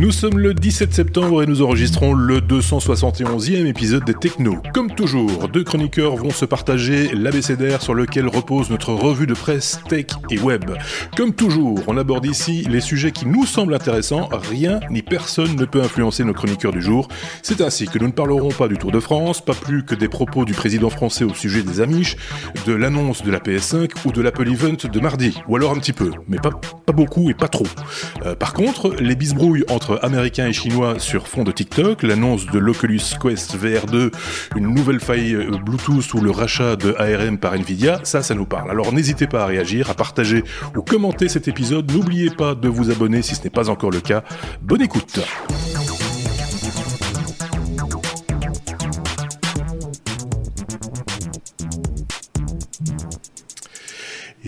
Nous 0.00 0.12
sommes 0.12 0.38
le 0.38 0.54
17 0.54 0.94
septembre 0.94 1.42
et 1.42 1.46
nous 1.46 1.60
enregistrons 1.60 2.14
le 2.14 2.38
271e 2.38 3.66
épisode 3.66 4.02
des 4.02 4.14
Techno. 4.14 4.56
Comme 4.72 4.90
toujours, 4.94 5.50
deux 5.50 5.62
chroniqueurs 5.62 6.16
vont 6.16 6.30
se 6.30 6.46
partager 6.46 7.14
l'abécédaire 7.14 7.82
sur 7.82 7.92
lequel 7.92 8.26
repose 8.26 8.70
notre 8.70 8.94
revue 8.94 9.26
de 9.26 9.34
presse 9.34 9.78
tech 9.90 10.06
et 10.30 10.38
web. 10.38 10.70
Comme 11.18 11.34
toujours, 11.34 11.80
on 11.86 11.98
aborde 11.98 12.24
ici 12.24 12.66
les 12.70 12.80
sujets 12.80 13.12
qui 13.12 13.26
nous 13.26 13.44
semblent 13.44 13.74
intéressants, 13.74 14.30
rien 14.32 14.80
ni 14.88 15.02
personne 15.02 15.54
ne 15.54 15.66
peut 15.66 15.82
influencer 15.82 16.24
nos 16.24 16.32
chroniqueurs 16.32 16.72
du 16.72 16.80
jour. 16.80 17.06
C'est 17.42 17.60
ainsi 17.60 17.86
que 17.86 17.98
nous 17.98 18.06
ne 18.06 18.12
parlerons 18.12 18.52
pas 18.52 18.68
du 18.68 18.78
Tour 18.78 18.92
de 18.92 19.00
France, 19.00 19.44
pas 19.44 19.52
plus 19.52 19.84
que 19.84 19.94
des 19.94 20.08
propos 20.08 20.46
du 20.46 20.54
président 20.54 20.88
français 20.88 21.24
au 21.24 21.34
sujet 21.34 21.62
des 21.62 21.82
Amish, 21.82 22.16
de 22.66 22.72
l'annonce 22.72 23.22
de 23.22 23.30
la 23.30 23.38
PS5 23.38 23.90
ou 24.06 24.12
de 24.12 24.22
l'Apple 24.22 24.48
Event 24.48 24.88
de 24.90 25.00
mardi, 25.00 25.38
ou 25.46 25.56
alors 25.56 25.72
un 25.72 25.78
petit 25.78 25.92
peu, 25.92 26.10
mais 26.26 26.38
pas, 26.38 26.52
pas 26.86 26.94
beaucoup 26.94 27.28
et 27.28 27.34
pas 27.34 27.48
trop. 27.48 27.66
Euh, 28.24 28.34
par 28.34 28.54
contre, 28.54 28.94
les 28.98 29.14
bisbrouilles 29.14 29.64
entre 29.68 29.89
américains 30.02 30.46
et 30.46 30.52
chinois 30.52 30.98
sur 30.98 31.28
fond 31.28 31.44
de 31.44 31.52
TikTok, 31.52 32.02
l'annonce 32.02 32.46
de 32.46 32.58
l'Oculus 32.58 33.00
Quest 33.20 33.56
VR2, 33.56 34.10
une 34.56 34.74
nouvelle 34.74 35.00
faille 35.00 35.36
Bluetooth 35.64 36.14
ou 36.14 36.20
le 36.20 36.30
rachat 36.30 36.76
de 36.76 36.94
ARM 36.98 37.38
par 37.38 37.54
Nvidia, 37.54 38.00
ça, 38.04 38.22
ça 38.22 38.34
nous 38.34 38.46
parle. 38.46 38.70
Alors 38.70 38.92
n'hésitez 38.92 39.26
pas 39.26 39.42
à 39.42 39.46
réagir, 39.46 39.90
à 39.90 39.94
partager 39.94 40.44
ou 40.76 40.82
commenter 40.82 41.28
cet 41.28 41.48
épisode. 41.48 41.90
N'oubliez 41.90 42.30
pas 42.30 42.54
de 42.54 42.68
vous 42.68 42.90
abonner 42.90 43.22
si 43.22 43.34
ce 43.34 43.44
n'est 43.44 43.50
pas 43.50 43.70
encore 43.70 43.90
le 43.90 44.00
cas. 44.00 44.22
Bonne 44.62 44.82
écoute. 44.82 45.20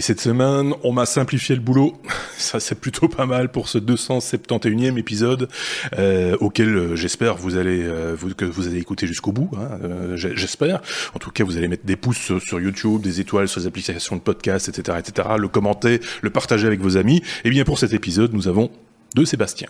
Cette 0.02 0.20
semaine, 0.20 0.74
on 0.82 0.92
m'a 0.92 1.06
simplifié 1.06 1.54
le 1.54 1.60
boulot. 1.60 1.94
Ça, 2.36 2.60
c'est 2.60 2.74
plutôt 2.74 3.08
pas 3.08 3.24
mal 3.24 3.50
pour 3.50 3.68
ce 3.68 3.78
271e 3.78 4.98
épisode 4.98 5.48
euh, 5.96 6.36
auquel 6.40 6.68
euh, 6.68 6.96
j'espère 6.96 7.36
vous 7.36 7.56
allez 7.56 7.82
euh, 7.82 8.16
que 8.36 8.44
vous 8.44 8.66
allez 8.66 8.78
écouter 8.78 9.06
jusqu'au 9.06 9.32
bout. 9.32 9.50
Hein, 9.56 9.78
j'espère. 10.16 10.80
En 11.14 11.18
tout 11.18 11.30
cas, 11.30 11.44
vous 11.44 11.56
allez 11.56 11.68
mettre 11.68 11.86
des 11.86 11.96
pouces 11.96 12.38
sur, 12.38 12.60
YouTube, 12.60 13.00
des 13.00 13.20
étoiles 13.20 13.48
sur 13.48 13.60
les 13.60 13.66
applications 13.66 14.16
de 14.16 14.20
podcast, 14.20 14.68
etc., 14.68 14.98
etc. 14.98 15.28
Le 15.38 15.48
commenter, 15.48 16.00
le 16.20 16.30
partager 16.30 16.66
avec 16.66 16.80
vos 16.80 16.96
amis. 16.96 17.22
Et 17.44 17.50
bien 17.50 17.64
pour 17.64 17.78
cet 17.78 17.92
épisode, 17.92 18.34
nous 18.34 18.48
avons 18.48 18.70
de 19.14 19.24
Sébastien. 19.24 19.68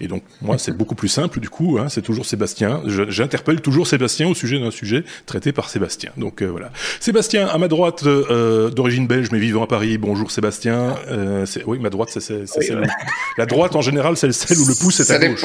Et 0.00 0.08
donc 0.08 0.22
moi 0.40 0.58
c'est 0.58 0.76
beaucoup 0.76 0.94
plus 0.94 1.08
simple 1.08 1.40
du 1.40 1.48
coup, 1.48 1.78
hein, 1.80 1.88
c'est 1.88 2.02
toujours 2.02 2.26
Sébastien. 2.26 2.82
J'interpelle 2.86 3.60
toujours 3.60 3.86
Sébastien 3.86 4.28
au 4.28 4.34
sujet 4.34 4.58
d'un 4.58 4.70
sujet 4.70 5.04
traité 5.26 5.52
par 5.52 5.68
Sébastien. 5.68 6.10
Donc 6.16 6.42
euh, 6.42 6.46
voilà. 6.46 6.70
Sébastien 7.00 7.46
à 7.46 7.58
ma 7.58 7.68
droite, 7.68 8.04
euh, 8.04 8.70
d'origine 8.70 9.06
belge 9.06 9.28
mais 9.32 9.38
vivant 9.38 9.64
à 9.64 9.66
Paris. 9.66 9.98
Bonjour 9.98 10.30
Sébastien. 10.30 10.96
Euh, 11.10 11.46
oui 11.66 11.78
ma 11.78 11.90
droite 11.90 12.10
c'est 12.12 12.32
oui, 12.32 12.46
celle. 12.46 12.88
La 13.38 13.46
droite 13.46 13.76
en 13.76 13.82
général 13.82 14.16
c'est 14.16 14.32
celle 14.32 14.58
où 14.58 14.66
le 14.66 14.74
pouce 14.74 15.00
est 15.00 15.10
à 15.10 15.18
gauche. 15.18 15.44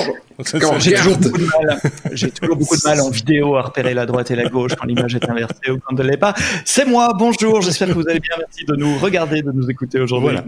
J'ai 0.80 0.94
toujours, 0.94 1.18
beaucoup 1.18 1.38
de 1.38 1.46
mal. 1.46 1.82
J'ai 2.12 2.32
toujours 2.32 2.56
beaucoup 2.56 2.76
de 2.76 2.84
mal 2.84 3.02
en 3.02 3.10
vidéo 3.10 3.56
à 3.56 3.64
repérer 3.64 3.94
la 3.94 4.06
droite 4.06 4.30
et 4.32 4.36
la 4.36 4.50
gauche 4.50 4.76
quand 4.76 4.86
l'image 4.86 5.16
est 5.16 5.30
inversée 5.30 5.72
ou 5.72 5.80
quand 5.80 5.96
elle 5.98 6.06
ne 6.06 6.12
l'est 6.12 6.18
pas. 6.18 6.36
C'est 6.66 6.86
moi. 6.86 7.14
Bonjour. 7.18 7.62
J'espère 7.62 7.88
que 7.88 7.94
vous 7.94 8.08
allez 8.08 8.20
bien. 8.20 8.36
Merci 8.38 8.66
de 8.66 8.76
nous 8.76 8.98
regarder, 8.98 9.42
de 9.42 9.52
nous 9.52 9.70
écouter 9.70 10.00
aujourd'hui. 10.00 10.30
Voilà. 10.30 10.44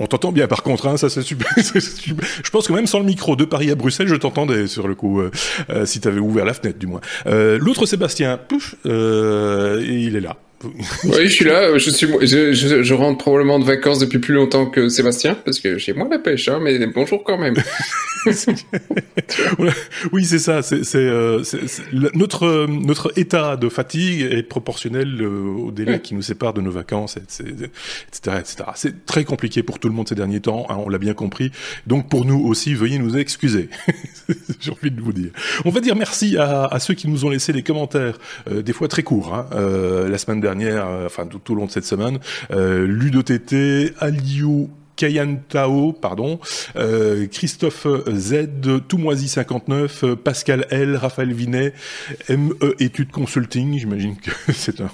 On 0.00 0.06
t'entend 0.06 0.32
bien 0.32 0.48
par 0.48 0.62
contre, 0.62 0.88
hein, 0.88 0.96
ça 0.96 1.10
c'est 1.10 1.20
super, 1.20 1.46
super, 1.62 2.26
Je 2.42 2.50
pense 2.50 2.66
que 2.66 2.72
même 2.72 2.86
sans 2.86 2.98
le 2.98 3.04
micro 3.04 3.36
de 3.36 3.44
Paris 3.44 3.70
à 3.70 3.74
Bruxelles, 3.74 4.08
je 4.08 4.14
t'entendais 4.16 4.66
sur 4.66 4.88
le 4.88 4.94
coup, 4.94 5.20
euh, 5.20 5.30
euh, 5.68 5.84
si 5.84 6.00
tu 6.00 6.08
avais 6.08 6.20
ouvert 6.20 6.46
la 6.46 6.54
fenêtre 6.54 6.78
du 6.78 6.86
moins. 6.86 7.02
Euh, 7.26 7.58
L'autre 7.60 7.84
Sébastien, 7.84 8.38
pouf, 8.38 8.76
il 8.84 10.16
est 10.16 10.20
là. 10.20 10.36
Oui, 10.62 11.24
je 11.24 11.28
suis 11.28 11.44
là. 11.46 11.78
Je 11.78 11.90
suis, 11.90 12.06
je, 12.22 12.52
je, 12.52 12.82
je, 12.82 12.94
rentre 12.94 13.18
probablement 13.18 13.58
de 13.58 13.64
vacances 13.64 13.98
depuis 13.98 14.18
plus 14.18 14.34
longtemps 14.34 14.66
que 14.66 14.90
Sébastien 14.90 15.34
parce 15.34 15.58
que 15.58 15.78
j'ai 15.78 15.94
moins 15.94 16.08
la 16.08 16.18
pêche, 16.18 16.48
hein, 16.48 16.58
mais 16.62 16.86
bonjour 16.86 17.24
quand 17.24 17.38
même. 17.38 17.54
oui, 20.12 20.24
c'est 20.24 20.38
ça. 20.38 20.60
C'est 20.62 20.84
euh, 20.96 21.42
notre 22.14 22.66
notre 22.66 23.18
état 23.18 23.56
de 23.56 23.70
fatigue 23.70 24.20
est 24.30 24.42
proportionnel 24.42 25.22
euh, 25.22 25.64
au 25.66 25.70
délai 25.70 26.00
qui 26.00 26.14
nous 26.14 26.20
sépare 26.22 26.52
de 26.52 26.60
nos 26.60 26.70
vacances, 26.70 27.16
etc., 27.16 27.70
etc. 28.12 28.56
C'est 28.74 29.06
très 29.06 29.24
compliqué 29.24 29.62
pour 29.62 29.78
tout 29.78 29.88
le 29.88 29.94
monde 29.94 30.08
ces 30.08 30.14
derniers 30.14 30.40
temps. 30.40 30.66
Hein, 30.68 30.76
on 30.84 30.90
l'a 30.90 30.98
bien 30.98 31.14
compris. 31.14 31.52
Donc 31.86 32.10
pour 32.10 32.26
nous 32.26 32.38
aussi, 32.46 32.74
veuillez 32.74 32.98
nous 32.98 33.16
excuser. 33.16 33.70
j'ai 34.60 34.70
envie 34.70 34.90
de 34.90 35.00
vous 35.00 35.14
dire. 35.14 35.30
On 35.64 35.70
va 35.70 35.80
dire 35.80 35.96
merci 35.96 36.36
à, 36.36 36.66
à, 36.66 36.78
ceux 36.80 36.92
qui 36.92 37.08
nous 37.08 37.24
ont 37.24 37.30
laissé 37.30 37.54
des 37.54 37.62
commentaires, 37.62 38.18
euh, 38.50 38.60
des 38.60 38.74
fois 38.74 38.88
très 38.88 39.02
courts. 39.02 39.34
Hein, 39.34 39.46
euh, 39.54 40.08
la 40.08 40.18
semaine 40.18 40.40
dernière 40.40 40.49
euh, 40.58 41.06
enfin 41.06 41.26
tout, 41.26 41.52
au 41.52 41.54
long 41.54 41.66
de 41.66 41.70
cette 41.70 41.84
semaine, 41.84 42.18
euh, 42.50 42.86
Ludo 42.86 43.22
TT, 45.00 45.04
Aliou 45.04 45.36
Kayantao, 45.50 45.92
pardon, 45.92 46.40
euh, 46.76 47.26
Christophe 47.26 47.86
Z, 48.08 48.48
Toumoisi 48.88 49.28
59, 49.28 50.14
Pascal 50.14 50.66
L, 50.70 50.96
Raphaël 50.96 51.32
Vinet, 51.32 51.72
ME 52.28 52.56
Études 52.78 53.10
Consulting, 53.10 53.78
j'imagine 53.78 54.16
que 54.16 54.30
c'est 54.52 54.80
un 54.80 54.90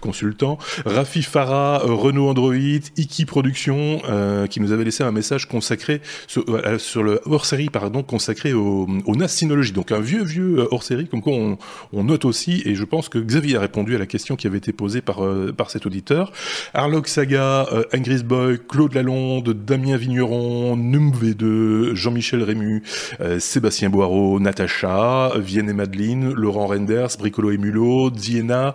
consultant, 0.00 0.58
Rafi 0.84 1.22
Farah, 1.22 1.78
Renault 1.84 2.28
Android, 2.28 2.54
Iki 2.96 3.24
Production, 3.24 4.02
euh, 4.08 4.46
qui 4.46 4.60
nous 4.60 4.72
avait 4.72 4.84
laissé 4.84 5.02
un 5.04 5.12
message 5.12 5.48
consacré 5.48 6.00
sur, 6.26 6.44
euh, 6.48 6.78
sur 6.78 7.02
le 7.02 7.20
hors-série, 7.24 7.70
pardon, 7.70 8.02
consacré 8.02 8.52
au, 8.52 8.88
au 9.06 9.16
donc 9.72 9.92
un 9.92 10.00
vieux 10.00 10.24
vieux 10.24 10.58
euh, 10.58 10.68
hors-série, 10.70 11.06
comme 11.06 11.22
quoi 11.22 11.32
on, 11.32 11.58
on, 11.92 12.04
note 12.04 12.24
aussi, 12.24 12.62
et 12.64 12.74
je 12.74 12.84
pense 12.84 13.08
que 13.08 13.18
Xavier 13.18 13.56
a 13.56 13.60
répondu 13.60 13.94
à 13.94 13.98
la 13.98 14.06
question 14.06 14.36
qui 14.36 14.46
avait 14.46 14.58
été 14.58 14.72
posée 14.72 15.00
par 15.00 15.24
euh, 15.24 15.52
par 15.56 15.70
cet 15.70 15.86
auditeur. 15.86 16.32
Arlog 16.74 17.06
Saga, 17.06 17.66
Angris 17.94 18.22
Boy, 18.24 18.58
Claude 18.68 18.94
Lalonde, 18.94 19.31
de 19.40 19.52
Damien 19.52 19.96
Vigneron, 19.96 20.76
NumV2, 20.76 21.94
Jean-Michel 21.94 22.42
Rému, 22.42 22.82
euh, 23.20 23.38
Sébastien 23.38 23.90
Boireau, 23.90 24.38
Natacha, 24.40 25.32
Vienne 25.38 25.70
et 25.70 25.72
Madeline, 25.72 26.32
Laurent 26.32 26.66
Renders, 26.66 27.08
Bricolo 27.18 27.50
et 27.50 27.58
Mulot, 27.58 28.10
Diana, 28.10 28.74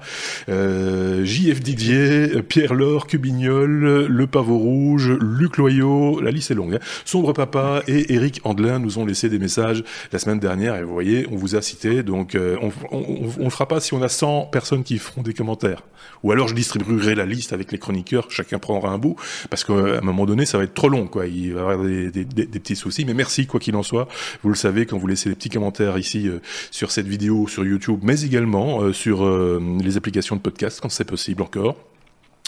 euh, 0.49 1.23
JF 1.23 1.61
Didier, 1.61 2.41
Pierre 2.41 2.73
Laure, 2.73 3.07
Cubignol, 3.07 4.05
Le 4.07 4.27
Pavot 4.27 4.57
Rouge, 4.57 5.11
Luc 5.21 5.57
Loyau, 5.57 6.19
la 6.21 6.31
liste 6.31 6.51
est 6.51 6.55
longue, 6.55 6.75
hein, 6.75 6.79
Sombre 7.05 7.33
Papa 7.33 7.83
et 7.87 8.13
Eric 8.13 8.41
Andelin 8.43 8.79
nous 8.79 8.97
ont 8.97 9.05
laissé 9.05 9.29
des 9.29 9.39
messages 9.39 9.83
la 10.11 10.19
semaine 10.19 10.39
dernière 10.39 10.75
et 10.75 10.83
vous 10.83 10.93
voyez, 10.93 11.27
on 11.31 11.35
vous 11.35 11.55
a 11.55 11.61
cité, 11.61 12.03
donc 12.03 12.35
euh, 12.35 12.57
on 12.91 13.43
ne 13.43 13.49
fera 13.49 13.67
pas 13.67 13.79
si 13.79 13.93
on 13.93 14.01
a 14.01 14.09
100 14.09 14.45
personnes 14.45 14.83
qui 14.83 14.97
feront 14.97 15.21
des 15.21 15.33
commentaires. 15.33 15.83
Ou 16.23 16.31
alors 16.31 16.47
je 16.47 16.55
distribuerai 16.55 17.15
la 17.15 17.25
liste 17.25 17.53
avec 17.53 17.71
les 17.71 17.77
chroniqueurs, 17.77 18.31
chacun 18.31 18.59
prendra 18.59 18.89
un 18.89 18.97
bout, 18.97 19.15
parce 19.49 19.63
qu'à 19.63 19.73
un 19.73 20.01
moment 20.01 20.25
donné, 20.25 20.36
ça 20.45 20.57
va 20.57 20.63
être 20.63 20.73
trop 20.73 20.89
long, 20.89 21.07
quoi. 21.07 21.27
Il 21.27 21.53
va 21.53 21.59
y 21.59 21.63
avoir 21.63 21.83
des, 21.83 22.11
des, 22.11 22.45
petits 22.59 22.75
soucis. 22.75 23.05
Mais 23.05 23.13
merci, 23.13 23.47
quoi 23.47 23.59
qu'il 23.59 23.75
en 23.75 23.83
soit. 23.83 24.07
Vous 24.43 24.49
le 24.49 24.55
savez, 24.55 24.85
quand 24.85 24.97
vous 24.97 25.07
laissez 25.07 25.29
des 25.29 25.35
petits 25.35 25.49
commentaires 25.49 25.97
ici 25.97 26.27
euh, 26.27 26.39
sur 26.71 26.91
cette 26.91 27.07
vidéo, 27.07 27.47
sur 27.47 27.65
YouTube, 27.65 27.99
mais 28.03 28.21
également 28.21 28.81
euh, 28.81 28.93
sur 28.93 29.25
euh, 29.25 29.61
les 29.83 29.97
applications 29.97 30.35
de 30.35 30.41
podcast, 30.41 30.79
quand 30.81 30.89
c'est 30.89 31.05
possible 31.05 31.41
encore. 31.41 31.75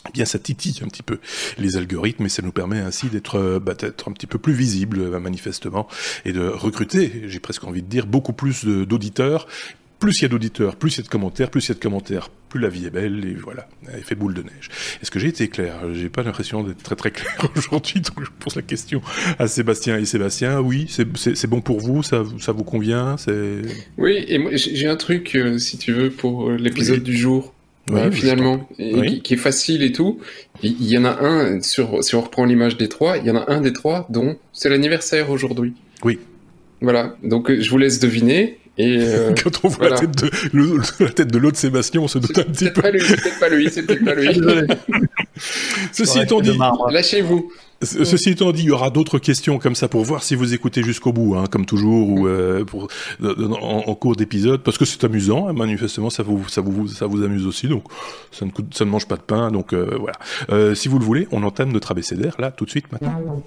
Eh 0.07 0.11
bien, 0.13 0.23
ça 0.23 0.39
titille 0.39 0.79
un 0.81 0.87
petit 0.87 1.03
peu 1.03 1.19
les 1.57 1.75
algorithmes 1.75 2.25
et 2.25 2.29
ça 2.29 2.41
nous 2.41 2.53
permet 2.53 2.79
ainsi 2.79 3.07
d'être 3.07 3.59
bah, 3.59 3.73
un 3.83 4.11
petit 4.13 4.27
peu 4.27 4.37
plus 4.37 4.53
visible, 4.53 5.19
manifestement, 5.19 5.89
et 6.23 6.31
de 6.31 6.47
recruter, 6.47 7.23
j'ai 7.25 7.41
presque 7.41 7.65
envie 7.65 7.81
de 7.81 7.87
dire, 7.87 8.07
beaucoup 8.07 8.31
plus 8.31 8.63
d'auditeurs, 8.65 9.45
plus 9.99 10.19
il 10.19 10.21
y 10.23 10.25
a 10.25 10.27
d'auditeurs, 10.29 10.75
plus 10.77 10.95
il 10.95 10.97
y 10.99 11.01
a 11.01 11.03
de 11.03 11.09
commentaires, 11.09 11.51
plus 11.51 11.65
il 11.65 11.69
y 11.69 11.71
a 11.71 11.75
de 11.75 11.79
commentaires, 11.79 12.29
plus 12.47 12.59
la 12.59 12.69
vie 12.69 12.85
est 12.85 12.89
belle, 12.89 13.25
et 13.25 13.33
voilà, 13.33 13.67
elle 13.93 14.01
fait 14.01 14.15
boule 14.15 14.33
de 14.33 14.41
neige. 14.41 14.69
Est-ce 15.01 15.11
que 15.11 15.19
j'ai 15.19 15.27
été 15.27 15.49
clair? 15.49 15.75
J'ai 15.93 16.09
pas 16.09 16.23
l'impression 16.23 16.63
d'être 16.63 16.81
très 16.81 16.95
très 16.95 17.11
clair 17.11 17.35
aujourd'hui, 17.57 17.99
donc 17.99 18.23
je 18.23 18.29
pose 18.39 18.55
la 18.55 18.61
question 18.61 19.01
à 19.37 19.47
Sébastien 19.47 19.97
et 19.97 20.05
Sébastien. 20.05 20.61
Oui, 20.61 20.87
c'est 20.89 21.47
bon 21.47 21.61
pour 21.61 21.79
vous, 21.79 22.01
ça, 22.01 22.23
ça 22.39 22.53
vous 22.53 22.63
convient? 22.63 23.17
Oui, 23.97 24.23
et 24.27 24.37
moi 24.37 24.51
j'ai 24.55 24.87
un 24.87 24.95
truc, 24.95 25.35
euh, 25.35 25.57
si 25.57 25.77
tu 25.77 25.91
veux, 25.91 26.09
pour 26.09 26.49
euh, 26.49 26.57
l'épisode 26.57 26.99
oui. 26.99 27.03
du 27.03 27.17
jour. 27.17 27.53
Oui, 27.91 28.01
euh, 28.01 28.11
finalement, 28.11 28.69
et, 28.77 28.93
oui. 28.93 29.07
qui, 29.07 29.21
qui, 29.21 29.33
est 29.33 29.37
facile 29.37 29.81
et 29.81 29.91
tout. 29.91 30.19
Il 30.61 30.85
y 30.85 30.95
en 30.95 31.05
a 31.05 31.25
un, 31.25 31.59
sur, 31.61 32.03
si 32.03 32.13
on 32.13 32.21
reprend 32.21 32.45
l'image 32.45 32.77
des 32.77 32.87
trois, 32.87 33.17
il 33.17 33.25
y 33.25 33.31
en 33.31 33.35
a 33.35 33.51
un 33.51 33.61
des 33.61 33.73
trois 33.73 34.05
dont 34.11 34.37
c'est 34.53 34.69
l'anniversaire 34.69 35.31
aujourd'hui. 35.31 35.73
Oui. 36.03 36.19
Voilà, 36.81 37.15
donc 37.23 37.51
je 37.51 37.69
vous 37.69 37.79
laisse 37.79 37.99
deviner. 37.99 38.59
Et 38.79 38.97
euh, 38.97 39.33
Quand 39.43 39.59
on 39.63 39.67
voit 39.67 39.89
voilà. 39.89 39.95
la 39.95 40.01
tête 40.01 40.23
de, 40.23 40.31
le, 40.53 40.81
la 40.99 41.09
tête 41.11 41.31
de 41.31 41.37
l'autre 41.37 41.57
Sébastien, 41.57 41.99
on 41.99 42.07
se 42.07 42.17
doute 42.17 42.37
un 42.37 42.43
petit 42.43 42.71
peu. 42.71 42.81
Pas 42.81 42.91
lui, 42.91 43.01
c'est 43.01 43.17
peut-être 43.17 43.39
pas 43.39 43.49
lui, 43.49 43.69
c'est 43.69 43.83
peut-être 43.83 44.05
pas 44.05 44.15
lui. 44.15 44.29
Ceci 45.91 46.19
étant 46.19 46.39
dit, 46.39 46.57
lâchez-vous. 46.89 47.51
Ceci 47.81 48.31
étant 48.31 48.51
dit, 48.51 48.63
il 48.63 48.67
y 48.67 48.71
aura 48.71 48.89
d'autres 48.89 49.19
questions 49.19 49.57
comme 49.57 49.75
ça 49.75 49.87
pour 49.87 50.03
voir 50.03 50.23
si 50.23 50.35
vous 50.35 50.53
écoutez 50.53 50.81
jusqu'au 50.81 51.13
bout, 51.13 51.35
hein, 51.35 51.45
comme 51.49 51.65
toujours, 51.65 52.09
ou 52.09 52.27
euh, 52.27 52.63
pour, 52.63 52.87
en, 53.21 53.83
en, 53.85 53.95
cours 53.95 54.15
d'épisode, 54.15 54.61
parce 54.63 54.77
que 54.77 54.85
c'est 54.85 55.03
amusant. 55.03 55.47
Hein, 55.47 55.53
manifestement, 55.53 56.09
ça 56.09 56.23
vous, 56.23 56.47
ça 56.47 56.61
vous, 56.61 56.87
ça 56.87 57.05
vous 57.05 57.23
amuse 57.23 57.45
aussi, 57.45 57.67
donc 57.67 57.83
ça 58.31 58.45
ne, 58.45 58.51
coûte, 58.51 58.73
ça 58.73 58.85
ne 58.85 58.89
mange 58.89 59.07
pas 59.07 59.15
de 59.15 59.21
pain, 59.21 59.51
donc 59.51 59.73
euh, 59.73 59.95
voilà. 59.97 60.17
Euh, 60.51 60.75
si 60.75 60.87
vous 60.87 60.99
le 60.99 61.05
voulez, 61.05 61.27
on 61.31 61.43
entame 61.43 61.71
notre 61.71 61.91
abécédaire 61.91 62.35
là 62.39 62.51
tout 62.51 62.65
de 62.65 62.69
suite 62.69 62.85
maintenant. 62.91 63.43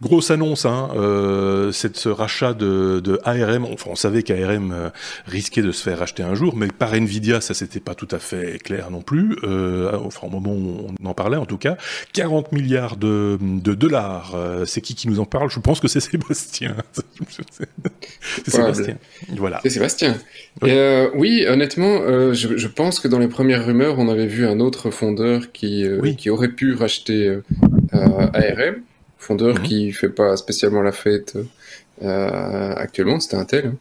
Grosse 0.00 0.30
annonce, 0.30 0.64
hein, 0.64 0.90
euh, 0.94 1.72
c'est 1.72 1.96
ce 1.96 2.08
rachat 2.08 2.54
de, 2.54 3.00
de 3.00 3.18
ARM. 3.24 3.64
Enfin, 3.64 3.90
on 3.90 3.96
savait 3.96 4.22
qu'ARM 4.22 4.70
euh, 4.70 4.90
risquait 5.26 5.60
de 5.60 5.72
se 5.72 5.82
faire 5.82 5.98
racheter 5.98 6.22
un 6.22 6.36
jour, 6.36 6.54
mais 6.56 6.68
par 6.68 6.94
Nvidia, 6.94 7.40
ça 7.40 7.52
c'était 7.52 7.80
pas 7.80 7.96
tout 7.96 8.06
à 8.12 8.20
fait 8.20 8.62
clair 8.62 8.92
non 8.92 9.02
plus. 9.02 9.36
Euh, 9.42 9.90
enfin, 10.04 10.28
au 10.28 10.30
moment 10.30 10.52
où 10.52 10.86
on 11.02 11.06
en 11.06 11.14
parlait, 11.14 11.36
en 11.36 11.46
tout 11.46 11.58
cas, 11.58 11.76
40 12.12 12.52
milliards 12.52 12.96
de, 12.96 13.38
de 13.40 13.74
dollars. 13.74 14.34
Euh, 14.36 14.64
c'est 14.66 14.80
qui 14.80 14.94
qui 14.94 15.08
nous 15.08 15.18
en 15.18 15.24
parle? 15.24 15.50
Je 15.50 15.58
pense 15.58 15.80
que 15.80 15.88
c'est 15.88 16.00
Sébastien. 16.00 16.76
c'est 18.44 18.50
Sébastien. 18.52 18.98
Voilà. 19.36 19.58
C'est 19.64 19.70
Sébastien. 19.70 20.16
Oui. 20.62 20.70
Euh, 20.70 21.10
oui, 21.16 21.44
honnêtement, 21.48 22.02
je, 22.32 22.56
je, 22.56 22.68
pense 22.68 23.00
que 23.00 23.08
dans 23.08 23.18
les 23.18 23.28
premières 23.28 23.66
rumeurs, 23.66 23.98
on 23.98 24.08
avait 24.08 24.26
vu 24.26 24.46
un 24.46 24.60
autre 24.60 24.92
fondeur 24.92 25.50
qui, 25.50 25.84
oui. 25.88 26.14
qui 26.14 26.30
aurait 26.30 26.52
pu 26.52 26.74
racheter 26.74 27.40
ARM 27.92 28.82
fondeur 29.18 29.58
mmh. 29.58 29.62
qui 29.62 29.92
fait 29.92 30.08
pas 30.08 30.36
spécialement 30.36 30.82
la 30.82 30.92
fête 30.92 31.36
euh, 32.02 32.72
actuellement, 32.74 33.20
c'était 33.20 33.36
un 33.36 33.44
tel. 33.44 33.66
Hein. 33.66 33.76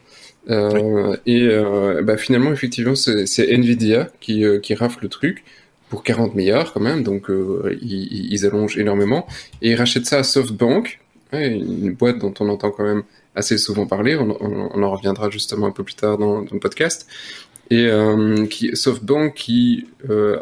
Euh, 0.50 1.12
oui. 1.12 1.18
Et 1.26 1.48
euh, 1.48 2.02
bah, 2.04 2.18
finalement, 2.18 2.52
effectivement, 2.52 2.96
c'est 2.96 3.48
Nvidia 3.50 4.10
qui, 4.20 4.46
euh, 4.46 4.60
qui 4.60 4.74
rafle 4.76 5.00
le 5.02 5.10
truc 5.10 5.44
pour 5.90 6.04
40 6.04 6.36
milliards 6.36 6.74
quand 6.74 6.82
même, 6.82 7.02
donc 7.02 7.28
ils, 7.30 8.34
ils, 8.34 8.46
allongent 8.46 8.78
énormément. 8.78 9.26
Et 9.62 9.72
ils 9.72 9.76
rachètent 9.76 10.06
ça 10.06 10.18
à 10.18 10.24
SoftBank, 10.24 11.00
une 11.32 11.94
boîte 11.94 12.20
dont 12.20 12.34
on 12.42 12.50
entend 12.50 12.72
quand 12.72 12.84
même 12.84 13.04
assez 13.36 13.58
souvent 13.58 13.86
parler, 13.86 14.18
on, 14.18 14.32
on, 14.42 14.70
on 14.74 14.84
en 14.84 14.92
reviendra 14.92 15.30
justement 15.30 15.68
un 15.68 15.72
peu 15.72 15.86
plus 15.86 15.96
tard 15.96 16.18
dans, 16.18 16.42
dans 16.42 16.54
le 16.54 16.60
podcast. 16.60 17.08
Et 17.70 17.90
qui, 18.50 18.76
SoftBank 18.76 19.34
qui 19.34 19.88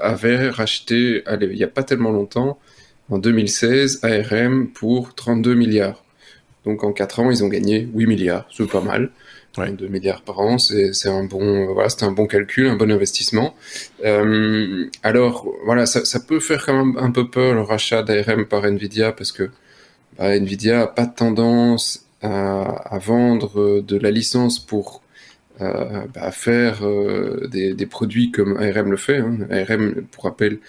avait 0.01 0.49
racheté, 0.49 1.21
allez, 1.27 1.45
il 1.45 1.57
n'y 1.57 1.63
a 1.63 1.67
pas 1.67 1.83
tellement 1.83 2.11
longtemps, 2.11 2.57
en 3.09 3.17
2016 3.17 3.99
ARM 4.03 4.67
pour 4.67 5.13
32 5.15 5.53
milliards. 5.53 6.03
Donc 6.65 6.83
en 6.83 6.91
4 6.91 7.19
ans, 7.19 7.31
ils 7.31 7.43
ont 7.43 7.47
gagné 7.47 7.87
8 7.93 8.07
milliards, 8.07 8.47
c'est 8.51 8.69
pas 8.69 8.81
mal. 8.81 9.11
Ouais. 9.57 9.71
2 9.71 9.87
milliards 9.87 10.21
par 10.21 10.39
an, 10.39 10.57
c'est 10.57 11.07
un 11.07 11.23
bon, 11.23 11.73
voilà, 11.73 11.87
c'est 11.87 12.03
un 12.03 12.11
bon 12.11 12.27
calcul, 12.27 12.67
un 12.67 12.75
bon 12.75 12.91
investissement. 12.91 13.55
Euh, 14.03 14.89
alors 15.01 15.47
voilà, 15.63 15.85
ça, 15.85 16.03
ça, 16.03 16.19
peut 16.19 16.41
faire 16.41 16.65
quand 16.65 16.73
même 16.73 16.97
un 16.97 17.09
peu 17.09 17.29
peur 17.29 17.53
le 17.53 17.61
rachat 17.61 18.03
d'ARM 18.03 18.45
par 18.45 18.65
Nvidia 18.65 19.13
parce 19.13 19.31
que 19.31 19.49
bah, 20.17 20.35
Nvidia 20.35 20.81
a 20.81 20.87
pas 20.87 21.05
tendance 21.05 22.05
à, 22.21 22.63
à, 22.63 22.97
vendre 22.97 23.81
de 23.81 23.97
la 23.97 24.11
licence 24.11 24.59
pour 24.59 25.01
euh, 25.61 26.01
bah, 26.13 26.31
faire 26.31 26.85
euh, 26.85 27.47
des, 27.47 27.73
des, 27.73 27.85
produits 27.85 28.31
comme 28.31 28.57
ARM 28.57 28.91
le 28.91 28.97
fait. 28.97 29.19
Hein. 29.19 29.37
ARM, 29.49 30.03
pour 30.11 30.25
rappel, 30.25 30.59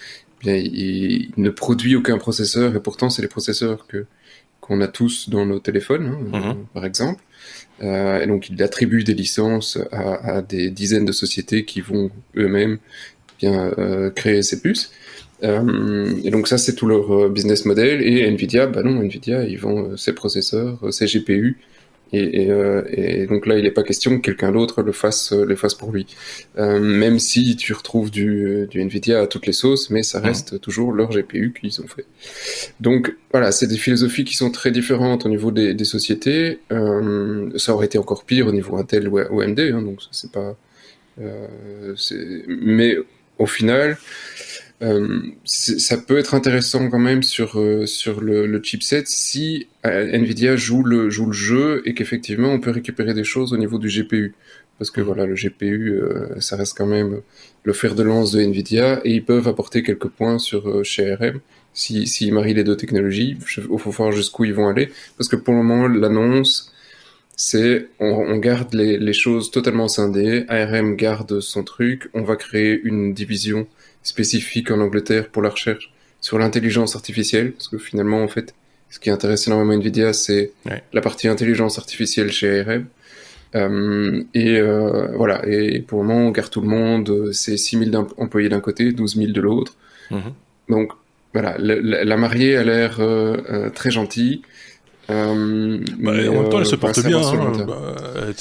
il, 0.46 1.30
ne 1.36 1.50
produit 1.50 1.96
aucun 1.96 2.18
processeur 2.18 2.74
et 2.76 2.80
pourtant 2.80 3.10
c'est 3.10 3.22
les 3.22 3.28
processeurs 3.28 3.86
que 3.86 4.06
qu'on 4.60 4.80
a 4.80 4.88
tous 4.88 5.28
dans 5.28 5.46
nos 5.46 5.60
téléphones, 5.60 6.06
hein, 6.06 6.18
-hmm. 6.32 6.56
par 6.74 6.84
exemple. 6.84 7.22
Euh, 7.82 8.22
et 8.22 8.26
donc 8.26 8.48
il 8.48 8.60
attribue 8.62 9.04
des 9.04 9.14
licences 9.14 9.78
à, 9.92 10.36
à, 10.36 10.42
des 10.42 10.70
dizaines 10.70 11.04
de 11.04 11.12
sociétés 11.12 11.64
qui 11.64 11.80
vont 11.80 12.10
eux-mêmes 12.36 12.78
bien 13.38 13.72
euh, 13.78 14.10
créer 14.10 14.42
ces 14.42 14.60
puces. 14.60 14.90
Euh, 15.42 16.10
et 16.24 16.30
donc 16.30 16.48
ça 16.48 16.56
c'est 16.58 16.74
tout 16.74 16.86
leur 16.86 17.28
business 17.30 17.64
model. 17.66 18.02
Et 18.02 18.26
Nvidia, 18.26 18.66
bah 18.66 18.82
non, 18.82 19.02
Nvidia 19.02 19.44
ils 19.44 19.58
vendent 19.58 19.96
ses 19.96 20.14
processeurs, 20.14 20.78
ses 20.90 21.06
GPU 21.06 21.58
et, 22.12 22.42
et, 22.42 22.50
euh, 22.50 22.82
et, 22.88 23.26
donc 23.26 23.46
là, 23.46 23.58
il 23.58 23.64
n'est 23.64 23.70
pas 23.70 23.82
question 23.82 24.16
que 24.16 24.22
quelqu'un 24.22 24.52
d'autre 24.52 24.82
le 24.82 24.92
fasse, 24.92 25.32
euh, 25.32 25.44
le 25.44 25.56
fasse 25.56 25.74
pour 25.74 25.90
lui. 25.90 26.06
Euh, 26.56 26.78
même 26.78 27.18
si 27.18 27.56
tu 27.56 27.72
retrouves 27.72 28.10
du, 28.10 28.66
du, 28.70 28.80
Nvidia 28.80 29.22
à 29.22 29.26
toutes 29.26 29.46
les 29.46 29.52
sauces, 29.52 29.90
mais 29.90 30.02
ça 30.02 30.20
reste 30.20 30.52
mmh. 30.52 30.58
toujours 30.60 30.92
leur 30.92 31.10
GPU 31.10 31.52
qu'ils 31.58 31.80
ont 31.80 31.88
fait. 31.88 32.06
Donc 32.80 33.14
voilà, 33.32 33.50
c'est 33.50 33.66
des 33.66 33.76
philosophies 33.76 34.24
qui 34.24 34.34
sont 34.34 34.50
très 34.50 34.70
différentes 34.70 35.26
au 35.26 35.28
niveau 35.28 35.50
des, 35.50 35.74
des 35.74 35.84
sociétés. 35.84 36.60
Euh, 36.70 37.50
ça 37.56 37.74
aurait 37.74 37.86
été 37.86 37.98
encore 37.98 38.24
pire 38.24 38.46
au 38.46 38.52
niveau 38.52 38.76
Intel 38.76 39.08
ou 39.08 39.40
AMD, 39.40 39.60
hein, 39.60 39.82
donc 39.82 40.00
c'est 40.12 40.30
pas. 40.30 40.56
Euh, 41.20 41.46
mais 42.46 42.96
au 43.38 43.46
final, 43.46 43.98
ça 45.44 45.96
peut 45.96 46.18
être 46.18 46.34
intéressant 46.34 46.90
quand 46.90 46.98
même 46.98 47.22
sur, 47.22 47.58
euh, 47.58 47.86
sur 47.86 48.20
le, 48.20 48.46
le, 48.46 48.62
chipset 48.62 49.04
si 49.06 49.68
euh, 49.86 50.12
Nvidia 50.12 50.56
joue 50.56 50.82
le, 50.82 51.08
joue 51.08 51.26
le 51.26 51.32
jeu 51.32 51.82
et 51.86 51.94
qu'effectivement 51.94 52.50
on 52.50 52.60
peut 52.60 52.72
récupérer 52.72 53.14
des 53.14 53.24
choses 53.24 53.52
au 53.52 53.56
niveau 53.56 53.78
du 53.78 53.88
GPU. 53.88 54.34
Parce 54.78 54.90
que 54.90 55.00
voilà, 55.00 55.24
le 55.24 55.34
GPU, 55.34 55.92
euh, 55.92 56.38
ça 56.40 56.56
reste 56.56 56.76
quand 56.76 56.86
même 56.86 57.22
le 57.64 57.72
fer 57.72 57.94
de 57.94 58.02
lance 58.02 58.32
de 58.32 58.40
Nvidia 58.40 59.00
et 59.04 59.14
ils 59.14 59.24
peuvent 59.24 59.48
apporter 59.48 59.82
quelques 59.82 60.08
points 60.08 60.38
sur 60.38 60.68
euh, 60.68 60.82
chez 60.82 61.12
ARM 61.12 61.40
s'ils 61.72 62.06
si, 62.08 62.26
si 62.26 62.32
marient 62.32 62.54
les 62.54 62.64
deux 62.64 62.76
technologies. 62.76 63.38
Il 63.56 63.78
faut 63.78 63.90
voir 63.90 64.12
jusqu'où 64.12 64.44
ils 64.44 64.54
vont 64.54 64.68
aller. 64.68 64.90
Parce 65.16 65.28
que 65.28 65.36
pour 65.36 65.54
le 65.54 65.62
moment, 65.62 65.88
l'annonce, 65.88 66.72
c'est 67.36 67.88
on, 68.00 68.06
on, 68.06 68.36
garde 68.36 68.74
les, 68.74 68.98
les, 68.98 69.12
choses 69.12 69.50
totalement 69.50 69.88
scindées. 69.88 70.44
ARM 70.48 70.96
garde 70.96 71.40
son 71.40 71.64
truc. 71.64 72.10
On 72.14 72.22
va 72.22 72.36
créer 72.36 72.80
une 72.82 73.14
division 73.14 73.66
spécifique 74.06 74.70
en 74.70 74.80
Angleterre 74.80 75.28
pour 75.28 75.42
la 75.42 75.50
recherche 75.50 75.92
sur 76.20 76.38
l'intelligence 76.38 76.96
artificielle, 76.96 77.52
parce 77.52 77.68
que 77.68 77.78
finalement, 77.78 78.22
en 78.22 78.28
fait, 78.28 78.54
ce 78.88 78.98
qui 78.98 79.10
intéresse 79.10 79.46
énormément 79.46 79.74
Nvidia, 79.74 80.12
c'est 80.12 80.52
ouais. 80.64 80.82
la 80.92 81.00
partie 81.00 81.28
intelligence 81.28 81.78
artificielle 81.78 82.30
chez 82.32 82.60
ARM. 82.60 82.86
Euh, 83.54 84.22
et 84.34 84.58
euh, 84.58 85.08
voilà, 85.16 85.46
et 85.46 85.80
pour 85.80 86.02
le 86.02 86.08
moment, 86.08 86.28
on 86.28 86.30
garde 86.30 86.50
tout 86.50 86.60
le 86.60 86.68
monde, 86.68 87.32
c'est 87.32 87.56
6 87.56 87.90
000 87.90 88.08
employés 88.16 88.48
d'un 88.48 88.60
côté, 88.60 88.92
12 88.92 89.16
000 89.16 89.32
de 89.32 89.40
l'autre. 89.40 89.74
-hmm. 90.10 90.32
Donc 90.68 90.92
voilà, 91.32 91.56
la, 91.58 92.04
la 92.04 92.16
mariée 92.16 92.56
a 92.56 92.64
l'air 92.64 93.00
euh, 93.00 93.36
euh 93.50 93.70
très 93.70 93.90
gentille. 93.90 94.42
Euh, 95.08 95.78
bah, 95.98 96.12
mais, 96.14 96.28
en 96.28 96.42
même 96.42 96.48
temps, 96.50 96.58
elle 96.58 96.66
se 96.66 96.76
porte 96.76 97.04
bien. 97.06 97.20
Hein, 97.20 97.64
bah, 97.66 97.94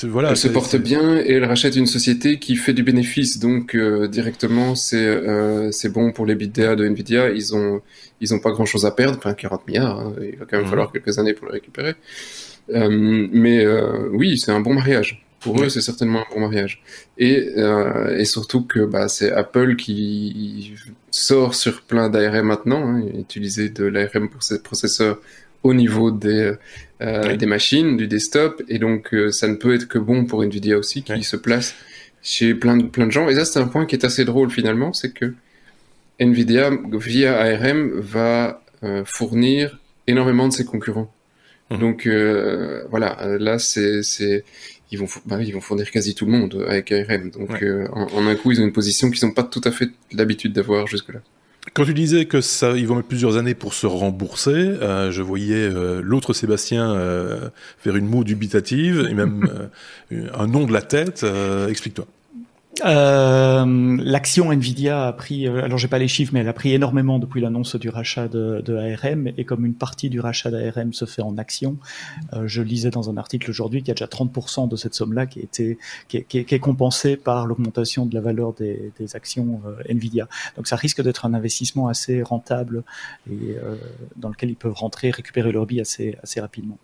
voilà, 0.03 0.31
elle 0.31 0.37
se 0.37 0.47
porte 0.47 0.75
bien 0.77 1.17
et 1.17 1.33
elle 1.33 1.45
rachète 1.45 1.75
une 1.75 1.85
société 1.85 2.39
qui 2.39 2.55
fait 2.55 2.73
du 2.73 2.83
bénéfice. 2.83 3.39
Donc 3.39 3.75
euh, 3.75 4.07
directement, 4.07 4.73
c'est 4.75 4.97
euh, 4.97 5.71
c'est 5.71 5.89
bon 5.89 6.11
pour 6.11 6.25
les 6.25 6.35
BitDA 6.35 6.75
de 6.75 6.85
Nvidia. 6.85 7.29
Ils 7.29 7.55
ont 7.55 7.81
ils 8.19 8.33
ont 8.33 8.39
pas 8.39 8.51
grand 8.51 8.65
chose 8.65 8.85
à 8.85 8.91
perdre. 8.91 9.17
Enfin, 9.17 9.33
40 9.33 9.67
milliards. 9.67 9.99
Hein, 9.99 10.13
il 10.21 10.37
va 10.37 10.45
quand 10.45 10.57
même 10.57 10.65
mmh. 10.65 10.69
falloir 10.69 10.91
quelques 10.91 11.19
années 11.19 11.33
pour 11.33 11.47
le 11.47 11.53
récupérer. 11.53 11.95
Euh, 12.71 13.27
mais 13.31 13.63
euh, 13.63 14.09
oui, 14.11 14.37
c'est 14.37 14.51
un 14.51 14.59
bon 14.59 14.73
mariage. 14.73 15.23
Pour 15.39 15.61
eux, 15.61 15.69
c'est 15.69 15.81
certainement 15.81 16.21
un 16.21 16.33
bon 16.33 16.39
mariage. 16.39 16.81
Et, 17.17 17.53
euh, 17.57 18.17
et 18.17 18.25
surtout 18.25 18.63
que 18.63 18.79
bah, 18.79 19.07
c'est 19.07 19.31
Apple 19.31 19.75
qui 19.75 20.73
sort 21.11 21.53
sur 21.53 21.83
plein 21.83 22.09
d'ARM 22.09 22.47
maintenant, 22.47 22.87
hein, 22.87 23.03
utiliser 23.19 23.69
de 23.69 23.85
l'ARM 23.85 24.29
pour 24.29 24.41
ses 24.41 24.61
processeurs 24.63 25.19
au 25.65 25.73
niveau 25.73 26.11
des, 26.11 26.53
euh, 27.01 27.23
oui. 27.27 27.37
des 27.37 27.47
machines, 27.47 27.97
du 27.97 28.07
desktop, 28.07 28.61
et 28.69 28.77
donc 28.77 29.15
euh, 29.15 29.31
ça 29.31 29.47
ne 29.47 29.55
peut 29.55 29.73
être 29.73 29.87
que 29.87 29.97
bon 29.97 30.25
pour 30.25 30.43
Nvidia 30.43 30.77
aussi, 30.77 31.01
qui 31.01 31.11
oui. 31.11 31.23
se 31.23 31.35
place 31.35 31.73
chez 32.21 32.53
plein 32.53 32.77
de, 32.77 32.83
plein 32.83 33.07
de 33.07 33.11
gens. 33.11 33.27
Et 33.29 33.35
ça, 33.35 33.45
c'est 33.45 33.59
un 33.59 33.67
point 33.67 33.87
qui 33.87 33.95
est 33.95 34.05
assez 34.05 34.25
drôle 34.25 34.51
finalement, 34.51 34.93
c'est 34.93 35.11
que 35.11 35.33
Nvidia, 36.19 36.69
via 36.93 37.39
ARM, 37.39 37.99
va 37.99 38.61
euh, 38.83 39.01
fournir 39.05 39.79
énormément 40.05 40.47
de 40.47 40.53
ses 40.53 40.65
concurrents. 40.65 41.11
Mmh. 41.71 41.77
Donc 41.79 42.07
voilà, 42.91 43.37
là, 43.39 43.57
c'est, 43.57 44.03
c'est, 44.03 44.43
ils 44.91 44.99
vont, 44.99 45.07
bah, 45.25 45.41
ils 45.41 45.51
vont 45.51 45.61
fournir 45.61 45.89
quasi 45.89 46.13
tout 46.13 46.27
le 46.27 46.31
monde 46.31 46.63
avec 46.67 46.91
ARM. 46.91 47.31
Donc 47.31 47.49
ouais. 47.49 47.87
en, 47.91 48.03
en, 48.03 48.27
un 48.27 48.35
coup, 48.35 48.51
ils 48.51 48.61
ont 48.61 48.65
une 48.65 48.71
position 48.71 49.09
qu'ils 49.09 49.27
n'ont 49.27 49.33
pas 49.33 49.41
tout 49.41 49.61
à 49.63 49.71
fait 49.71 49.89
l'habitude 50.11 50.53
d'avoir 50.53 50.85
jusque-là. 50.85 51.21
Quand 51.73 51.83
tu 51.83 51.93
disais 51.93 52.25
que 52.25 52.41
ça, 52.41 52.71
ils 52.77 52.87
vont 52.87 52.95
mettre 52.95 53.07
plusieurs 53.07 53.37
années 53.37 53.55
pour 53.55 53.73
se 53.73 53.87
rembourser, 53.87 54.51
euh, 54.51 55.11
je 55.11 55.21
voyais 55.21 55.55
euh, 55.55 56.01
l'autre 56.01 56.33
Sébastien 56.33 56.93
euh, 56.93 57.49
faire 57.79 57.95
une 57.95 58.07
moue 58.07 58.23
dubitative 58.23 59.07
et 59.09 59.13
même 59.13 59.69
euh, 60.13 60.27
un 60.33 60.47
nom 60.47 60.65
de 60.65 60.73
la 60.73 60.81
tête. 60.81 61.23
Euh, 61.23 61.67
explique-toi. 61.67 62.05
Euh, 62.83 63.97
L'action 64.03 64.51
Nvidia 64.51 65.07
a 65.07 65.13
pris, 65.13 65.47
euh, 65.47 65.63
alors 65.63 65.77
j'ai 65.77 65.87
pas 65.87 65.97
les 65.97 66.07
chiffres, 66.07 66.33
mais 66.33 66.41
elle 66.41 66.47
a 66.49 66.53
pris 66.53 66.73
énormément 66.73 67.19
depuis 67.19 67.41
l'annonce 67.41 67.75
du 67.75 67.89
rachat 67.89 68.27
de, 68.27 68.75
ARM. 68.75 69.27
Et 69.37 69.45
comme 69.45 69.65
une 69.65 69.75
partie 69.75 70.09
du 70.09 70.19
rachat 70.19 70.51
d'ARM 70.51 70.93
se 70.93 71.05
fait 71.05 71.21
en 71.21 71.37
actions, 71.37 71.77
euh, 72.33 72.47
je 72.47 72.61
lisais 72.61 72.89
dans 72.89 73.09
un 73.09 73.17
article 73.17 73.49
aujourd'hui 73.49 73.81
qu'il 73.81 73.89
y 73.89 73.91
a 73.91 73.93
déjà 73.93 74.07
30% 74.07 74.67
de 74.67 74.75
cette 74.75 74.93
somme-là 74.93 75.25
qui, 75.25 75.39
était, 75.39 75.77
qui, 76.07 76.23
qui, 76.23 76.59
compensée 76.59 77.15
par 77.15 77.45
l'augmentation 77.45 78.05
de 78.05 78.13
la 78.13 78.21
valeur 78.21 78.53
des, 78.53 78.91
actions 79.13 79.61
euh, 79.65 79.81
Nvidia. 79.89 80.27
Donc 80.57 80.67
ça 80.67 80.75
risque 80.75 81.01
d'être 81.01 81.25
un 81.25 81.33
investissement 81.33 81.87
assez 81.87 82.21
rentable 82.23 82.83
et 83.29 83.55
dans 84.15 84.29
lequel 84.29 84.49
ils 84.49 84.55
peuvent 84.55 84.73
rentrer, 84.73 85.11
récupérer 85.11 85.51
leur 85.51 85.65
billes 85.65 85.81
assez, 85.81 86.17
assez 86.23 86.41
rapidement. 86.41 86.77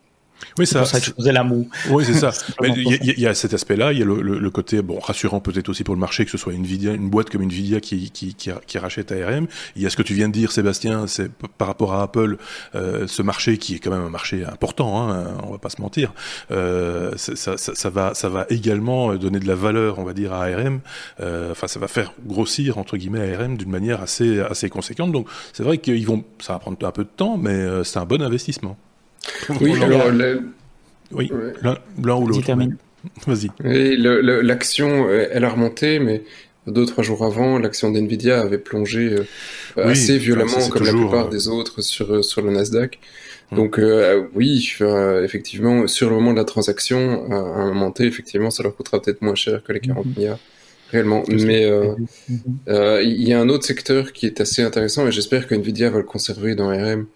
Oui, 0.58 0.68
ça, 0.68 0.86
ça 0.86 1.00
que 1.00 1.06
je 1.06 1.12
faisais 1.12 1.32
la 1.32 1.44
moue. 1.44 1.70
Oui, 1.90 2.04
c'est 2.06 2.14
ça. 2.14 2.32
Il 2.64 2.78
y, 2.78 3.22
y, 3.22 3.28
a 3.28 3.34
cet 3.34 3.54
aspect-là, 3.54 3.92
il 3.94 4.00
y 4.00 4.02
a 4.02 4.06
le, 4.06 4.22
le, 4.22 4.40
le, 4.40 4.50
côté 4.50 4.82
bon 4.82 5.00
rassurant 5.00 5.40
peut-être 5.40 5.70
aussi 5.70 5.84
pour 5.84 5.96
le 5.96 6.00
marché 6.00 6.26
que 6.26 6.32
ce 6.32 6.38
soit 6.38 6.54
Nvidia, 6.54 6.94
une 6.94 7.10
boîte 7.10 7.30
comme 7.30 7.42
Nvidia 7.42 7.80
qui, 7.80 8.12
qui, 8.12 8.34
qui, 8.36 8.52
qui 8.68 8.78
rachète 8.78 9.12
ARM. 9.12 9.48
Il 9.76 9.82
y 9.82 9.86
a 9.86 9.90
ce 9.90 9.98
que 9.98 10.04
tu 10.04 10.14
viens 10.14 10.28
de 10.28 10.34
dire, 10.34 10.52
Sébastien, 10.52 11.08
c'est 11.08 11.32
par 11.32 11.68
rapport 11.68 11.94
à 11.94 12.04
Apple, 12.04 12.38
euh, 12.76 13.08
ce 13.08 13.22
marché 13.22 13.58
qui 13.58 13.76
est 13.76 13.80
quand 13.80 13.92
même 13.92 14.06
un 14.06 14.10
marché 14.10 14.46
important, 14.46 15.10
hein, 15.10 15.26
on 15.44 15.52
va 15.52 15.58
pas 15.58 15.70
se 15.70 15.82
mentir. 15.82 16.14
Euh, 16.52 17.14
ça, 17.18 17.58
ça, 17.58 17.76
ça, 17.76 17.90
va, 17.90 18.14
ça 18.14 18.30
va 18.30 18.46
également 18.50 19.16
donner 19.16 19.40
de 19.40 19.48
la 19.48 19.56
valeur, 19.56 20.00
on 20.00 20.04
va 20.04 20.14
dire, 20.14 20.34
à 20.34 20.46
ARM. 20.46 20.82
Euh, 21.20 21.52
enfin, 21.52 21.68
ça 21.68 21.80
va 21.80 21.88
faire 21.88 22.14
grossir 22.26 22.78
entre 22.78 22.98
guillemets 22.98 23.34
ARM 23.34 23.58
d'une 23.58 23.70
manière 23.70 24.02
assez, 24.02 24.40
assez 24.40 24.70
conséquente. 24.70 25.12
Donc, 25.12 25.28
c'est 25.54 25.64
vrai 25.64 25.78
qu'ils 25.78 26.06
vont, 26.06 26.24
ça 26.40 26.54
va 26.54 26.60
prendre 26.60 26.86
un 26.86 26.92
peu 26.92 27.04
de 27.04 27.10
temps, 27.10 27.38
mais 27.38 27.52
euh, 27.52 27.84
c'est 27.84 28.00
un 28.00 28.06
bon 28.06 28.22
investissement. 28.22 28.78
oui, 29.62 29.74
alors 29.82 30.12
oui, 31.12 31.32
l'un 31.62 32.16
ou 32.16 32.28
l'autre. 32.28 32.52
Vas-y. 33.28 33.50
L'action, 33.64 35.10
elle 35.10 35.44
a 35.44 35.50
remonté, 35.50 36.00
mais 36.00 36.24
deux 36.68 36.86
trois 36.86 37.04
jours 37.04 37.26
avant, 37.26 37.58
l'action 37.58 37.92
d'Nvidia 37.92 38.40
avait 38.40 38.60
plongé 38.60 39.16
euh, 39.78 39.90
assez 39.90 40.18
violemment, 40.18 40.70
comme 40.70 40.86
la 40.86 40.94
plupart 40.94 41.30
des 41.30 41.48
autres 41.48 41.82
sur 41.82 42.24
sur 42.24 42.42
le 42.42 42.52
Nasdaq. 42.52 43.00
Hum. 43.52 43.58
Donc 43.58 43.82
oui, 44.36 44.74
effectivement, 45.24 45.88
sur 45.88 46.10
le 46.10 46.16
moment 46.16 46.32
de 46.32 46.38
la 46.38 46.46
transaction, 46.46 47.32
à 47.32 47.36
un 47.36 47.74
moment 47.74 47.92
T, 47.92 48.06
effectivement, 48.06 48.52
ça 48.52 48.64
leur 48.64 48.76
coûtera 48.76 49.02
peut-être 49.02 49.22
moins 49.22 49.36
cher 49.36 49.64
que 49.64 49.74
les 49.74 49.80
40 49.80 50.06
hum. 50.06 50.14
milliards 50.16 50.40
réellement. 50.92 51.24
Mais 51.30 51.66
euh, 51.66 51.96
euh, 52.68 53.02
il 53.04 53.28
y 53.28 53.34
a 53.34 53.40
un 53.40 53.50
autre 53.50 53.66
secteur 53.66 54.14
qui 54.14 54.26
est 54.26 54.42
assez 54.42 54.62
intéressant 54.62 55.08
et 55.08 55.12
j'espère 55.12 55.48
que 55.48 55.56
Nvidia 55.56 55.90
va 55.90 55.98
le 55.98 56.04
conserver 56.04 56.56
dans 56.56 56.70
ARM. 56.70 57.08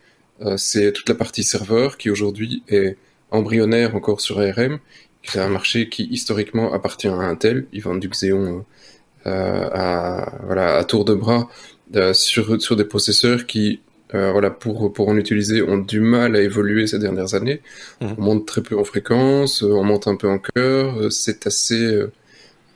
Euh, 0.42 0.58
c'est 0.58 0.92
toute 0.92 1.08
la 1.10 1.16
partie 1.16 1.44
serveur 1.44 1.98
qui 1.98 2.10
aujourd'hui 2.10 2.64
est 2.68 2.98
embryonnaire 3.32 3.96
encore 3.96 4.22
sur 4.22 4.40
ARM. 4.40 4.80
C'est 5.24 5.40
un 5.40 5.50
marché 5.50 5.90
qui 5.90 6.04
historiquement 6.06 6.74
appartient 6.74 7.08
à 7.08 7.14
Intel. 7.14 7.66
Ils 7.74 7.82
vendent 7.82 8.00
du 8.00 8.10
Xeon 8.10 8.66
à, 9.26 10.38
voilà, 10.46 10.76
à 10.76 10.84
tour 10.84 11.04
de 11.04 11.16
bras 11.16 11.50
sur, 12.14 12.62
sur 12.62 12.76
des 12.76 12.86
processeurs 12.86 13.48
qui 13.48 13.80
voilà, 14.12 14.52
pour, 14.52 14.94
pour 14.94 15.10
en 15.10 15.18
utiliser, 15.18 15.64
ont 15.64 15.80
du 15.80 16.00
mal 16.00 16.36
à 16.36 16.42
évoluer 16.42 16.86
ces 16.86 17.00
dernières 17.00 17.34
années. 17.34 17.62
Mmh. 18.02 18.08
On 18.20 18.22
monte 18.22 18.46
très 18.46 18.62
peu 18.62 18.78
en 18.78 18.84
fréquence, 18.84 19.64
on 19.64 19.84
monte 19.84 20.08
un 20.08 20.16
peu 20.16 20.30
en 20.30 20.38
cœur, 20.38 21.12
c'est 21.12 21.48
assez 21.48 22.06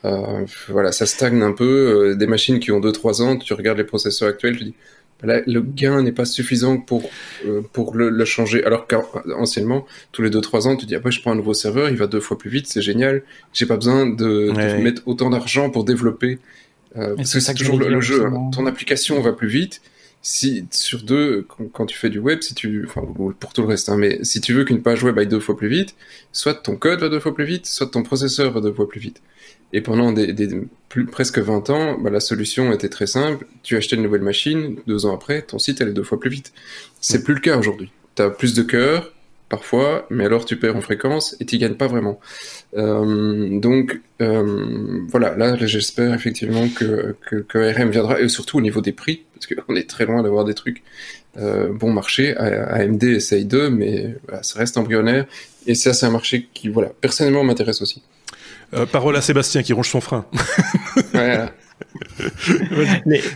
euh, 0.06 0.46
voilà, 0.70 0.92
ça 0.92 1.06
stagne 1.06 1.42
un 1.42 1.51
peu. 1.51 2.12
Euh, 2.12 2.16
des 2.16 2.28
machines 2.28 2.60
qui 2.60 2.72
ont 2.72 2.80
2-3 2.80 3.22
ans, 3.22 3.38
tu 3.38 3.54
regardes 3.54 3.78
les 3.78 3.84
processeurs 3.84 4.30
actuels, 4.30 4.58
tu 4.58 4.63
dis, 4.66 4.74
le 5.24 5.62
gain 5.62 6.02
n'est 6.02 6.12
pas 6.12 6.26
suffisant 6.26 6.78
pour 6.78 7.10
euh, 7.46 7.62
pour 7.74 7.96
le, 7.96 8.10
le, 8.10 8.26
changer. 8.26 8.64
Alors 8.64 8.88
qu'anciennement, 8.88 9.86
tous 10.12 10.22
les 10.22 10.30
2-3 10.30 10.68
ans, 10.68 10.76
tu 10.76 10.86
dis 10.86 10.96
après 10.96 11.12
je 11.12 11.22
prends 11.22 11.32
un 11.32 11.36
nouveau 11.36 11.54
serveur, 11.54 11.90
il 11.90 11.98
va 11.98 12.08
deux 12.08 12.20
fois 12.20 12.38
plus 12.38 12.50
vite, 12.50 12.68
c'est 12.68 12.82
génial. 12.82 13.24
J'ai 13.54 13.66
pas 13.66 13.76
besoin 13.76 14.06
de, 14.06 14.16
de 14.52 14.82
mettre 14.82 15.02
autant 15.06 15.30
d'argent 15.30 15.70
pour 15.70 15.84
développer. 15.84 16.40
Euh, 16.98 17.16
parce 17.16 17.34
que 17.34 17.40
c'est 17.40 17.54
toujours 17.54 17.78
le, 17.78 18.02
jeu. 18.02 18.26
Hein. 18.26 18.50
Ton 18.54 18.66
application 18.66 19.22
va 19.22 19.34
plus 19.34 19.48
vite. 19.48 19.82
Si 20.22 20.66
sur 20.72 21.02
deux, 21.02 21.48
quand, 21.74 21.86
tu 21.86 21.98
fais 21.98 22.10
du 22.10 22.20
web, 22.20 22.42
si 22.42 22.54
tu, 22.54 22.86
enfin 22.86 23.02
pour 23.40 23.54
tout 23.54 23.62
le 23.62 23.68
reste, 23.68 23.88
hein, 23.88 23.96
mais 23.98 24.22
si 24.24 24.42
tu 24.42 24.54
veux 24.54 24.66
qu'une 24.66 24.82
page 24.82 25.02
web 25.04 25.18
aille 25.18 25.28
deux 25.28 25.40
fois 25.40 25.56
plus 25.56 25.70
vite, 25.70 25.96
soit 26.34 26.56
ton 26.56 26.76
code 26.76 27.00
va 27.00 27.08
deux 27.08 27.22
fois 27.22 27.34
plus 27.34 27.46
vite, 27.46 27.66
soit 27.66 27.88
ton 27.88 28.04
processeur 28.04 28.52
va 28.52 28.60
deux 28.60 28.74
fois 28.74 28.88
plus 28.88 29.00
vite. 29.00 29.22
Et 29.72 29.82
pendant 29.82 30.12
des, 30.12 30.34
plus, 30.90 31.06
presque 31.06 31.38
20 31.38 31.70
ans, 31.70 31.98
bah, 32.00 32.10
la 32.10 32.20
solution 32.20 32.72
était 32.74 32.90
très 32.90 33.08
simple. 33.08 33.46
Tu 33.64 33.78
achetais 33.78 33.96
une 33.96 34.04
nouvelle 34.04 34.22
machine, 34.24 34.78
deux 34.88 35.06
ans 35.06 35.14
après, 35.14 35.44
ton 35.44 35.60
site 35.60 35.82
allait 35.82 35.94
deux 35.94 36.04
fois 36.04 36.20
plus 36.20 36.30
vite. 36.30 36.52
C'est 37.02 37.24
plus 37.24 37.36
le 37.36 37.40
cas 37.40 37.58
aujourd'hui. 37.58 37.92
Tu 38.16 38.24
as 38.24 38.30
plus 38.30 38.56
de 38.56 38.64
cœur, 38.64 39.14
parfois, 39.50 40.06
mais 40.10 40.26
alors 40.26 40.46
tu 40.46 40.56
perds 40.58 40.76
en 40.76 40.82
fréquence 40.82 41.36
et 41.40 41.46
tu 41.46 41.58
gagnes 41.58 41.76
pas 41.76 41.88
vraiment. 41.88 42.20
Euh, 42.78 43.60
donc 43.60 44.00
euh, 44.22 45.02
voilà, 45.10 45.36
là 45.36 45.56
j'espère 45.66 46.14
effectivement 46.14 46.68
que, 46.70 47.16
que, 47.28 47.38
que, 47.38 47.58
RM 47.58 47.90
viendra, 47.90 48.22
et 48.22 48.30
surtout 48.30 48.58
au 48.58 48.62
niveau 48.62 48.82
des 48.82 48.92
prix, 48.92 49.26
parce 49.39 49.62
qu'on 49.65 49.75
est 49.75 49.89
très 49.89 50.05
loin 50.05 50.22
d'avoir 50.24 50.46
des 50.46 50.53
trucs 50.53 50.84
euh, 51.38 51.72
bon 51.72 51.91
marché. 51.91 52.36
AMD 52.38 53.03
essaye 53.03 53.46
d'eux, 53.46 53.69
mais 53.69 54.15
ça 54.41 54.60
reste 54.60 54.77
embryonnaire, 54.77 55.25
et 55.65 55.75
ça 55.75 55.93
c'est 55.93 56.05
un 56.05 56.12
marché 56.12 56.48
qui, 56.53 56.69
voilà, 56.69 56.89
personnellement 57.01 57.43
m'intéresse 57.43 57.81
aussi. 57.81 58.01
Euh, 58.74 58.86
parole 58.86 59.16
à 59.16 59.22
Sébastien 59.22 59.64
qui 59.64 59.74
ronge 59.74 59.90
son 59.90 60.02
frein. 60.02 60.26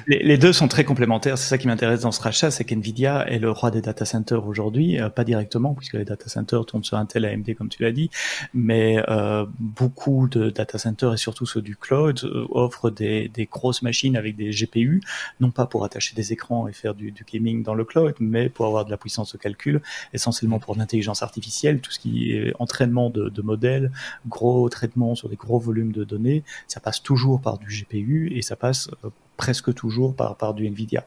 les, 0.07 0.37
deux 0.37 0.53
sont 0.53 0.67
très 0.67 0.83
complémentaires. 0.83 1.37
C'est 1.37 1.49
ça 1.49 1.57
qui 1.57 1.67
m'intéresse 1.67 2.01
dans 2.01 2.11
ce 2.11 2.21
rachat, 2.21 2.51
c'est 2.51 2.63
qu'NVIDIA 2.63 3.29
est 3.29 3.39
le 3.39 3.51
roi 3.51 3.71
des 3.71 3.81
data 3.81 4.05
centers 4.05 4.45
aujourd'hui, 4.45 4.99
euh, 4.99 5.09
pas 5.09 5.23
directement 5.23 5.73
puisque 5.73 5.93
les 5.93 6.05
data 6.05 6.27
centers 6.27 6.65
tournent 6.65 6.83
sur 6.83 6.97
Intel 6.97 7.25
AMD 7.25 7.55
comme 7.55 7.69
tu 7.69 7.83
l'as 7.83 7.91
dit, 7.91 8.09
mais 8.53 9.03
euh, 9.09 9.45
beaucoup 9.59 10.27
de 10.27 10.49
data 10.49 10.77
centers 10.77 11.13
et 11.13 11.17
surtout 11.17 11.45
ceux 11.45 11.61
du 11.61 11.75
cloud 11.75 12.19
euh, 12.23 12.45
offrent 12.51 12.89
des, 12.89 13.29
des, 13.29 13.45
grosses 13.45 13.81
machines 13.81 14.17
avec 14.17 14.35
des 14.35 14.51
GPU, 14.51 15.01
non 15.39 15.51
pas 15.51 15.65
pour 15.65 15.85
attacher 15.85 16.15
des 16.15 16.33
écrans 16.33 16.67
et 16.67 16.73
faire 16.73 16.95
du, 16.95 17.11
du, 17.11 17.23
gaming 17.23 17.63
dans 17.63 17.75
le 17.75 17.85
cloud, 17.85 18.15
mais 18.19 18.49
pour 18.49 18.65
avoir 18.65 18.85
de 18.85 18.91
la 18.91 18.97
puissance 18.97 19.33
de 19.33 19.37
calcul, 19.37 19.81
essentiellement 20.13 20.59
pour 20.59 20.75
l'intelligence 20.75 21.23
artificielle, 21.23 21.79
tout 21.79 21.91
ce 21.91 21.99
qui 21.99 22.31
est 22.31 22.53
entraînement 22.59 23.09
de, 23.09 23.29
de 23.29 23.41
modèles, 23.41 23.91
gros 24.27 24.67
traitement 24.69 25.15
sur 25.23 25.29
des 25.29 25.37
gros 25.37 25.59
volumes 25.59 25.93
de 25.93 26.03
données, 26.03 26.43
ça 26.67 26.81
passe 26.81 27.01
toujours 27.01 27.39
par 27.39 27.57
du 27.57 27.67
GPU 27.67 28.33
et 28.35 28.41
ça 28.41 28.57
passe 28.57 28.89
euh, 29.05 29.09
presque 29.37 29.73
toujours 29.73 30.15
par, 30.15 30.53
du 30.53 30.67
Nvidia. 30.67 31.05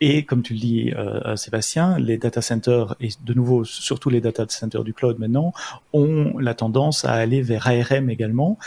Et 0.00 0.24
comme 0.24 0.42
tu 0.42 0.54
le 0.54 0.58
dis, 0.58 0.92
euh, 0.96 1.36
Sébastien, 1.36 1.98
les 1.98 2.16
data 2.16 2.40
centers, 2.40 2.96
et 3.00 3.10
de 3.22 3.34
nouveau, 3.34 3.64
surtout 3.64 4.10
les 4.10 4.20
data 4.20 4.46
centers 4.48 4.84
du 4.84 4.94
cloud 4.94 5.18
maintenant, 5.18 5.52
ont 5.92 6.38
la 6.38 6.54
tendance 6.54 7.04
à 7.04 7.12
aller 7.12 7.42
vers 7.42 7.68
ARM 7.68 8.10
également, 8.10 8.58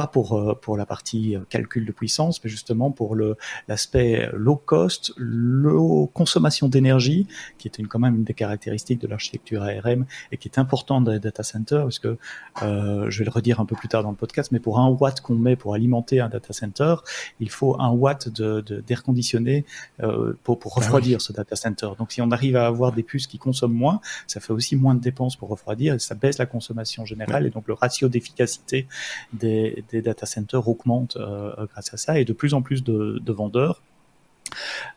pas 0.00 0.06
pour 0.06 0.32
euh, 0.32 0.54
pour 0.54 0.76
la 0.76 0.86
partie 0.86 1.36
euh, 1.36 1.40
calcul 1.48 1.84
de 1.84 1.92
puissance, 1.92 2.42
mais 2.42 2.48
justement 2.48 2.90
pour 2.90 3.14
le 3.14 3.36
l'aspect 3.68 4.30
low 4.32 4.56
cost, 4.56 5.12
low 5.18 6.10
consommation 6.14 6.68
d'énergie, 6.68 7.26
qui 7.58 7.68
est 7.68 7.78
une, 7.78 7.86
quand 7.86 7.98
même 7.98 8.14
une 8.14 8.24
des 8.24 8.34
caractéristiques 8.34 9.00
de 9.00 9.06
l'architecture 9.06 9.62
ARM 9.62 10.06
et 10.32 10.36
qui 10.38 10.48
est 10.48 10.58
importante 10.58 11.04
dans 11.04 11.12
les 11.12 11.20
data 11.20 11.42
centers, 11.42 11.82
parce 11.82 11.98
que 11.98 12.16
euh, 12.62 13.10
je 13.10 13.18
vais 13.18 13.24
le 13.26 13.30
redire 13.30 13.60
un 13.60 13.66
peu 13.66 13.76
plus 13.76 13.88
tard 13.88 14.02
dans 14.02 14.10
le 14.10 14.16
podcast, 14.16 14.52
mais 14.52 14.60
pour 14.60 14.78
un 14.78 14.88
watt 14.88 15.20
qu'on 15.20 15.34
met 15.34 15.56
pour 15.56 15.74
alimenter 15.74 16.20
un 16.20 16.28
data 16.28 16.52
center, 16.52 16.94
il 17.38 17.50
faut 17.50 17.78
un 17.78 17.90
watt 17.90 18.28
de 18.28 18.60
d'air 18.86 19.02
conditionné 19.02 19.64
euh, 20.02 20.32
pour 20.44 20.58
pour 20.58 20.72
ah 20.76 20.80
refroidir 20.80 21.20
ce 21.20 21.32
data 21.32 21.56
center. 21.56 21.90
Donc 21.98 22.12
si 22.12 22.22
on 22.22 22.30
arrive 22.30 22.56
à 22.56 22.66
avoir 22.66 22.92
des 22.92 23.02
puces 23.02 23.26
qui 23.26 23.38
consomment 23.38 23.80
moins, 23.84 24.00
ça 24.26 24.40
fait 24.40 24.52
aussi 24.52 24.76
moins 24.76 24.94
de 24.94 25.00
dépenses 25.00 25.36
pour 25.36 25.48
refroidir 25.50 25.94
et 25.94 25.98
ça 25.98 26.14
baisse 26.14 26.38
la 26.38 26.46
consommation 26.46 27.04
générale 27.04 27.46
et 27.46 27.50
donc 27.50 27.68
le 27.68 27.74
ratio 27.74 28.08
d'efficacité 28.08 28.86
des, 29.32 29.84
des 29.90 30.02
data 30.02 30.26
centers 30.26 30.68
augmentent 30.68 31.16
euh, 31.16 31.66
grâce 31.66 31.92
à 31.94 31.96
ça. 31.96 32.18
Et 32.18 32.24
de 32.24 32.32
plus 32.32 32.54
en 32.54 32.62
plus 32.62 32.82
de 32.82 33.32
vendeurs 33.32 33.82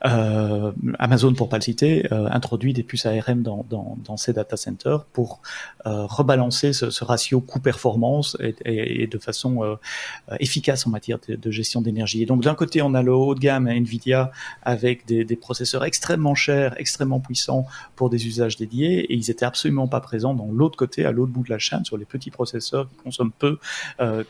euh, 0.05 0.71
Amazon, 0.99 1.33
pour 1.33 1.49
pas 1.49 1.57
le 1.57 1.61
citer, 1.61 2.11
euh, 2.11 2.27
introduit 2.31 2.73
des 2.73 2.83
puces 2.83 3.05
ARM 3.05 3.41
dans, 3.41 3.65
dans, 3.69 3.97
dans 4.03 4.17
ses 4.17 4.33
data 4.33 4.57
centers 4.57 5.05
pour 5.05 5.41
euh, 5.85 6.05
rebalancer 6.05 6.73
ce, 6.73 6.89
ce 6.89 7.03
ratio 7.03 7.41
coût-performance 7.41 8.37
et, 8.39 8.55
et, 8.65 9.03
et, 9.03 9.07
de 9.07 9.17
façon 9.17 9.77
efficace 10.39 10.87
en 10.87 10.89
matière 10.89 11.19
de, 11.27 11.35
de 11.35 11.51
gestion 11.51 11.81
d'énergie. 11.81 12.23
Et 12.23 12.25
donc 12.25 12.41
d'un 12.43 12.55
côté, 12.55 12.81
on 12.81 12.93
a 12.93 13.01
le 13.01 13.13
haut 13.13 13.35
de 13.35 13.39
gamme 13.39 13.67
Nvidia 13.67 14.31
avec 14.63 15.05
des, 15.05 15.23
des, 15.23 15.35
processeurs 15.35 15.83
extrêmement 15.83 16.35
chers, 16.35 16.79
extrêmement 16.79 17.19
puissants 17.19 17.65
pour 17.95 18.09
des 18.09 18.27
usages 18.27 18.57
dédiés, 18.57 18.99
et 18.99 19.13
ils 19.13 19.29
étaient 19.29 19.45
absolument 19.45 19.87
pas 19.87 19.99
présents 19.99 20.33
dans 20.33 20.49
l'autre 20.51 20.77
côté, 20.77 21.05
à 21.05 21.11
l'autre 21.11 21.31
bout 21.31 21.43
de 21.43 21.49
la 21.49 21.59
chaîne, 21.59 21.85
sur 21.85 21.97
les 21.97 22.05
petits 22.05 22.31
processeurs 22.31 22.89
qui 22.89 22.95
consomment 22.97 23.31
peu, 23.37 23.59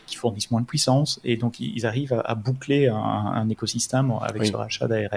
qui 0.06 0.16
fournissent 0.16 0.50
moins 0.50 0.60
de 0.60 0.66
puissance, 0.66 1.20
et 1.24 1.36
donc 1.36 1.60
ils 1.60 1.86
arrivent 1.86 2.12
à, 2.12 2.20
à 2.20 2.34
boucler 2.34 2.88
un, 2.88 2.96
un, 2.96 3.48
écosystème 3.48 4.12
avec 4.20 4.42
oui. 4.42 4.48
ce 4.48 4.56
rachat 4.56 4.88
d'ARM. 4.88 5.13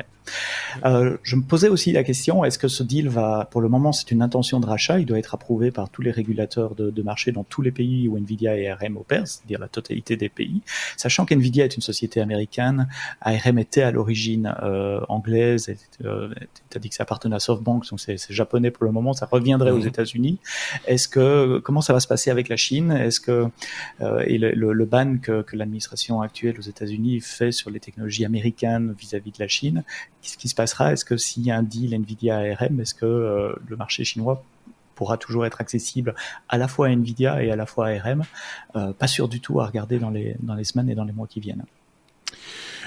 Euh, 0.85 1.17
je 1.23 1.35
me 1.35 1.41
posais 1.41 1.69
aussi 1.69 1.91
la 1.91 2.03
question 2.03 2.43
est-ce 2.43 2.59
que 2.59 2.67
ce 2.67 2.83
deal 2.83 3.09
va, 3.09 3.47
pour 3.51 3.61
le 3.61 3.69
moment, 3.69 3.91
c'est 3.91 4.11
une 4.11 4.21
intention 4.21 4.59
de 4.59 4.65
rachat, 4.65 4.99
il 4.99 5.05
doit 5.05 5.19
être 5.19 5.33
approuvé 5.33 5.71
par 5.71 5.89
tous 5.89 6.01
les 6.01 6.11
régulateurs 6.11 6.75
de, 6.75 6.89
de 6.89 7.01
marché 7.01 7.31
dans 7.31 7.43
tous 7.43 7.61
les 7.61 7.71
pays 7.71 8.07
où 8.07 8.17
Nvidia 8.17 8.57
et 8.57 8.67
ARM 8.69 8.97
opèrent, 8.97 9.27
c'est-à-dire 9.27 9.59
la 9.59 9.67
totalité 9.67 10.17
des 10.17 10.29
pays, 10.29 10.61
sachant 10.97 11.25
qu'Nvidia 11.25 11.65
est 11.65 11.75
une 11.75 11.81
société 11.81 12.21
américaine, 12.21 12.87
ARM 13.21 13.59
était 13.59 13.83
à 13.83 13.91
l'origine 13.91 14.53
euh, 14.63 14.99
anglaise, 15.09 15.73
euh, 16.03 16.33
tu 16.69 16.77
as 16.77 16.79
dit 16.79 16.89
que 16.89 16.95
ça 16.95 17.03
appartenait 17.03 17.35
à 17.35 17.39
SoftBank, 17.39 17.89
donc 17.89 17.99
c'est 17.99 18.17
japonais 18.29 18.71
pour 18.71 18.85
le 18.85 18.91
moment, 18.91 19.13
ça 19.13 19.27
reviendrait 19.29 19.71
aux 19.71 19.79
mhm. 19.79 19.87
États-Unis. 19.87 20.39
Est-ce 20.85 21.07
que 21.07 21.59
comment 21.59 21.81
ça 21.81 21.93
va 21.93 21.99
se 21.99 22.07
passer 22.07 22.29
avec 22.29 22.49
la 22.49 22.57
Chine? 22.57 22.91
Est-ce 22.91 23.19
que 23.19 23.47
euh, 24.01 24.23
et 24.27 24.37
le, 24.37 24.51
le, 24.51 24.73
le, 24.73 24.85
ban 24.85 25.17
que, 25.17 25.41
que 25.41 25.55
l'administration 25.55 26.21
actuelle 26.21 26.55
aux 26.57 26.63
États-Unis 26.63 27.21
fait 27.21 27.51
sur 27.51 27.69
les 27.69 27.79
technologies 27.79 28.25
américaines 28.25 28.93
vis-à-vis 28.97 29.31
-vis 29.31 29.37
de 29.37 29.43
la 29.43 29.47
Chine 29.47 29.83
Qu'est-ce 30.21 30.37
qui 30.37 30.49
se 30.49 30.55
passera? 30.55 30.93
Est-ce 30.93 31.05
que 31.05 31.17
s'il 31.17 31.43
y 31.43 31.51
a 31.51 31.57
un 31.57 31.63
deal 31.63 31.93
Nvidia 31.93 32.37
ARM, 32.37 32.79
est-ce 32.79 32.93
que 32.93 33.05
euh, 33.05 33.53
le 33.67 33.75
marché 33.75 34.03
chinois 34.03 34.43
pourra 34.95 35.17
toujours 35.17 35.45
être 35.45 35.61
accessible 35.61 36.15
à 36.49 36.57
la 36.57 36.67
fois 36.67 36.87
à 36.87 36.89
Nvidia 36.89 37.43
et 37.43 37.51
à 37.51 37.55
la 37.55 37.65
fois 37.65 37.87
à 37.87 37.91
ARM 37.91 38.23
euh, 38.75 38.93
Pas 38.93 39.07
sûr 39.07 39.27
du 39.29 39.39
tout 39.39 39.61
à 39.61 39.67
regarder 39.67 39.99
dans 39.99 40.09
les, 40.09 40.35
dans 40.39 40.55
les 40.55 40.63
semaines 40.63 40.89
et 40.89 40.95
dans 40.95 41.05
les 41.05 41.13
mois 41.13 41.27
qui 41.27 41.39
viennent. 41.39 41.65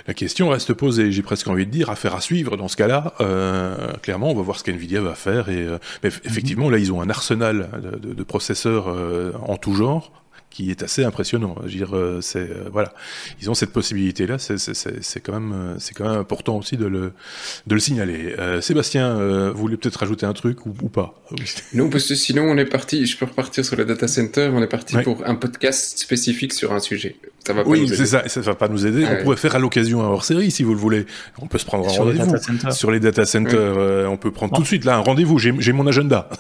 La 0.06 0.14
question 0.14 0.48
reste 0.48 0.72
posée, 0.72 1.12
j'ai 1.12 1.22
presque 1.22 1.48
envie 1.48 1.66
de 1.66 1.70
dire, 1.70 1.90
affaire 1.90 2.14
à 2.14 2.20
suivre 2.20 2.56
dans 2.56 2.68
ce 2.68 2.76
cas-là. 2.76 3.14
Euh, 3.20 3.92
clairement, 4.02 4.30
on 4.30 4.34
va 4.34 4.42
voir 4.42 4.58
ce 4.58 4.64
qu'NVIDIA 4.64 5.00
va 5.00 5.14
faire. 5.14 5.48
Et, 5.48 5.62
euh, 5.62 5.78
mais 6.02 6.08
effectivement, 6.24 6.66
mm 6.66 6.68
-hmm. 6.68 6.72
là, 6.72 6.78
ils 6.78 6.92
ont 6.92 7.02
un 7.02 7.10
arsenal 7.10 7.68
de, 7.82 8.08
de, 8.08 8.14
de 8.14 8.22
processeurs 8.22 8.88
euh, 8.88 9.32
en 9.46 9.56
tout 9.56 9.74
genre 9.74 10.19
qui 10.50 10.70
est 10.70 10.82
assez 10.82 11.04
impressionnant. 11.04 11.54
Je 11.60 11.62
veux 11.62 11.70
dire, 11.70 11.96
euh, 11.96 12.20
c'est 12.20 12.50
euh, 12.50 12.68
voilà, 12.70 12.92
ils 13.40 13.48
ont 13.50 13.54
cette 13.54 13.72
possibilité-là. 13.72 14.38
C'est 14.38 15.20
quand 15.20 15.32
même 15.32 15.52
euh, 15.52 15.78
c'est 15.78 15.94
quand 15.94 16.04
même 16.04 16.18
important 16.18 16.58
aussi 16.58 16.76
de 16.76 16.86
le 16.86 17.12
de 17.66 17.74
le 17.74 17.80
signaler. 17.80 18.34
Euh, 18.38 18.60
Sébastien, 18.60 19.16
euh, 19.16 19.52
vous 19.52 19.60
voulez 19.60 19.76
peut-être 19.76 19.96
rajouter 19.96 20.26
un 20.26 20.32
truc 20.32 20.66
ou, 20.66 20.74
ou 20.82 20.88
pas? 20.88 21.14
Non, 21.72 21.88
parce 21.88 22.08
que 22.08 22.14
sinon 22.16 22.42
on 22.42 22.56
est 22.58 22.64
parti. 22.64 23.06
Je 23.06 23.16
peux 23.16 23.26
repartir 23.26 23.64
sur 23.64 23.76
le 23.76 23.84
data 23.84 24.08
center. 24.08 24.50
On 24.52 24.62
est 24.62 24.66
parti 24.66 24.96
ouais. 24.96 25.02
pour 25.04 25.24
un 25.26 25.36
podcast 25.36 25.98
spécifique 25.98 26.52
sur 26.52 26.72
un 26.72 26.80
sujet. 26.80 27.16
Ça 27.46 27.52
va 27.52 27.64
pas 27.64 27.70
oui, 27.70 27.88
c'est 27.88 28.06
ça, 28.06 28.28
ça 28.28 28.40
va 28.40 28.54
pas 28.54 28.68
nous 28.68 28.86
aider. 28.86 29.06
on 29.06 29.22
pourrait 29.22 29.36
faire 29.36 29.54
à 29.54 29.58
l'occasion 29.58 30.02
un 30.02 30.08
hors-série 30.08 30.50
si 30.50 30.62
vous 30.62 30.74
le 30.74 30.80
voulez. 30.80 31.06
On 31.40 31.46
peut 31.46 31.58
se 31.58 31.64
prendre 31.64 31.88
un 31.88 31.92
rendez-vous 31.92 32.72
sur 32.72 32.90
les 32.90 33.00
data 33.00 33.24
centers. 33.24 33.58
Euh, 33.58 34.06
on 34.06 34.16
peut 34.16 34.30
prendre 34.30 34.54
tout 34.54 34.62
de 34.62 34.66
suite 34.66 34.84
là 34.84 34.96
un 34.96 35.00
rendez-vous. 35.00 35.38
J'ai 35.38 35.72
mon 35.72 35.86
agenda. 35.86 36.28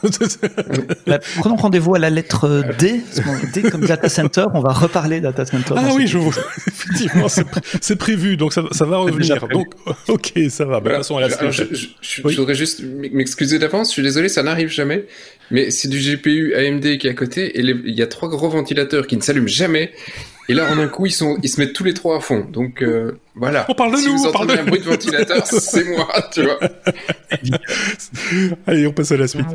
Bah, 1.06 1.18
prenons 1.38 1.56
rendez-vous 1.56 1.94
à 1.94 1.98
la 1.98 2.10
lettre 2.10 2.62
D. 2.78 3.00
D 3.52 3.62
comme 3.62 3.84
data 3.86 4.08
center, 4.08 4.44
on 4.54 4.60
va 4.60 4.72
reparler 4.72 5.20
data 5.20 5.44
center. 5.44 5.74
Ah 5.76 5.90
oui, 5.94 6.06
je 6.06 6.18
vois. 6.18 6.32
Effectivement, 6.66 7.26
c'est 7.28 7.96
prévu, 7.96 8.36
donc 8.36 8.52
ça, 8.52 8.62
ça 8.72 8.84
va 8.84 8.98
revenir. 8.98 9.48
Donc, 9.48 9.72
ok, 10.08 10.32
ça 10.48 10.64
va. 10.64 10.80
Bah, 10.80 10.90
de 10.90 10.96
toute 10.96 11.06
façon, 11.06 11.20
je, 11.50 11.64
je, 11.72 11.86
je, 12.00 12.22
voudrais 12.22 12.54
juste 12.54 12.82
m'excuser 13.12 13.58
d'avance. 13.58 13.88
Je 13.88 13.92
suis 13.94 14.02
désolé, 14.02 14.28
ça 14.28 14.42
n'arrive 14.42 14.68
jamais. 14.68 15.06
Mais 15.50 15.70
c'est 15.70 15.88
du 15.88 15.98
GPU 15.98 16.54
AMD 16.54 16.98
qui 16.98 17.06
est 17.06 17.10
à 17.10 17.14
côté 17.14 17.58
et 17.58 17.60
il 17.60 17.94
y 17.94 18.02
a 18.02 18.06
trois 18.06 18.28
gros 18.28 18.48
ventilateurs 18.48 19.06
qui 19.06 19.16
ne 19.16 19.22
s'allument 19.22 19.48
jamais. 19.48 19.92
Et 20.50 20.52
là, 20.52 20.68
en 20.68 20.80
un 20.80 20.88
coup, 20.88 21.06
ils, 21.06 21.12
sont, 21.12 21.38
ils 21.44 21.48
se 21.48 21.60
mettent 21.60 21.74
tous 21.74 21.84
les 21.84 21.94
trois 21.94 22.16
à 22.16 22.20
fond. 22.20 22.44
Donc 22.44 22.82
euh, 22.82 23.20
voilà. 23.36 23.66
On 23.68 23.74
parle 23.74 23.92
de 23.92 23.98
si 23.98 24.08
nous, 24.08 24.16
vous 24.16 24.26
on 24.26 24.32
parle 24.32 24.48
de 24.48 24.54
un 24.54 24.64
bruit 24.64 24.80
de 24.80 24.84
ventilateur, 24.84 25.46
c'est 25.46 25.84
moi, 25.84 26.08
tu 26.32 26.42
vois. 26.42 26.58
Allez, 28.66 28.84
on 28.88 28.92
passe 28.92 29.12
à 29.12 29.16
la 29.16 29.28
suite. 29.28 29.46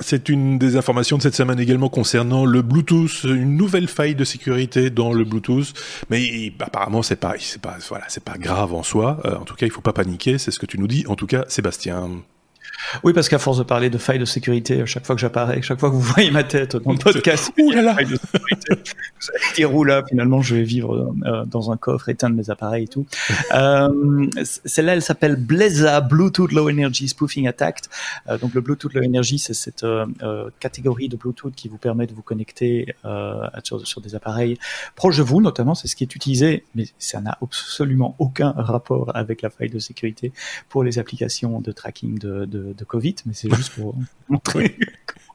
C'est 0.00 0.28
une 0.28 0.58
des 0.58 0.76
informations 0.76 1.16
de 1.16 1.22
cette 1.22 1.36
semaine 1.36 1.60
également 1.60 1.88
concernant 1.88 2.44
le 2.44 2.62
Bluetooth, 2.62 3.22
une 3.22 3.56
nouvelle 3.56 3.86
faille 3.86 4.16
de 4.16 4.24
sécurité 4.24 4.90
dans 4.90 5.12
le 5.12 5.22
Bluetooth. 5.22 5.72
Mais 6.10 6.52
apparemment, 6.58 7.04
c'est 7.04 7.14
pas, 7.14 7.34
c'est 7.38 7.62
pas, 7.62 7.76
voilà, 7.88 8.06
c'est 8.08 8.24
pas 8.24 8.38
grave 8.38 8.74
en 8.74 8.82
soi. 8.82 9.20
Euh, 9.24 9.36
en 9.36 9.44
tout 9.44 9.54
cas, 9.54 9.66
il 9.66 9.70
faut 9.72 9.82
pas 9.82 9.92
paniquer. 9.92 10.38
C'est 10.38 10.50
ce 10.50 10.58
que 10.58 10.66
tu 10.66 10.80
nous 10.80 10.88
dis. 10.88 11.04
En 11.06 11.14
tout 11.14 11.28
cas, 11.28 11.44
Sébastien. 11.46 12.10
Oui, 13.02 13.12
parce 13.12 13.28
qu'à 13.28 13.38
force 13.38 13.58
de 13.58 13.62
parler 13.62 13.90
de 13.90 13.98
failles 13.98 14.18
de 14.18 14.24
sécurité, 14.24 14.84
chaque 14.86 15.06
fois 15.06 15.14
que 15.14 15.20
j'apparais, 15.20 15.62
chaque 15.62 15.80
fois 15.80 15.90
que 15.90 15.94
vous 15.94 16.00
voyez 16.14 16.30
ma 16.30 16.44
tête 16.44 16.76
dans 16.76 16.92
le 16.92 16.98
podcast, 16.98 17.52
ouh 17.58 17.70
là 17.70 17.82
là, 17.82 17.96
vous 18.02 18.16
allez 19.74 19.84
là, 19.84 20.02
finalement, 20.08 20.42
je 20.42 20.54
vais 20.54 20.62
vivre 20.62 21.14
euh, 21.26 21.44
dans 21.46 21.70
un 21.70 21.76
coffre, 21.76 22.08
éteindre 22.08 22.36
mes 22.36 22.50
appareils 22.50 22.84
et 22.84 22.88
tout. 22.88 23.06
euh, 23.54 24.26
Celle-là, 24.42 24.94
elle 24.94 25.02
s'appelle 25.02 25.36
Bleza 25.36 26.00
Bluetooth 26.00 26.52
Low 26.52 26.68
Energy 26.68 27.08
Spoofing 27.08 27.48
Attack. 27.48 27.82
Euh, 28.28 28.38
donc 28.38 28.54
le 28.54 28.60
Bluetooth 28.60 28.92
Low 28.94 29.02
Energy, 29.02 29.38
c'est 29.38 29.54
cette 29.54 29.84
catégorie 30.60 31.08
de 31.08 31.16
Bluetooth 31.16 31.54
qui 31.54 31.68
vous 31.68 31.78
permet 31.78 32.06
de 32.06 32.12
vous 32.12 32.22
connecter 32.22 32.94
sur, 33.62 33.86
sur, 33.86 34.00
des 34.00 34.14
appareils 34.14 34.58
proches 34.94 35.18
de 35.18 35.22
vous, 35.22 35.40
notamment. 35.40 35.74
C'est 35.74 35.88
ce 35.88 35.96
qui 35.96 36.04
est 36.04 36.14
utilisé, 36.14 36.64
mais 36.74 36.86
ça 36.98 37.20
n'a 37.20 37.36
absolument 37.42 38.14
aucun 38.18 38.52
rapport 38.56 39.10
avec 39.14 39.42
la 39.42 39.50
faille 39.50 39.70
de 39.70 39.78
sécurité 39.78 40.32
pour 40.68 40.84
les 40.84 40.98
applications 40.98 41.60
de 41.60 41.72
tracking 41.72 42.18
de, 42.18 42.44
de 42.44 42.53
de, 42.54 42.84
Covid, 42.84 43.16
mais 43.26 43.34
c'est 43.34 43.54
juste 43.54 43.74
pour 43.74 43.94
montrer. 44.28 44.76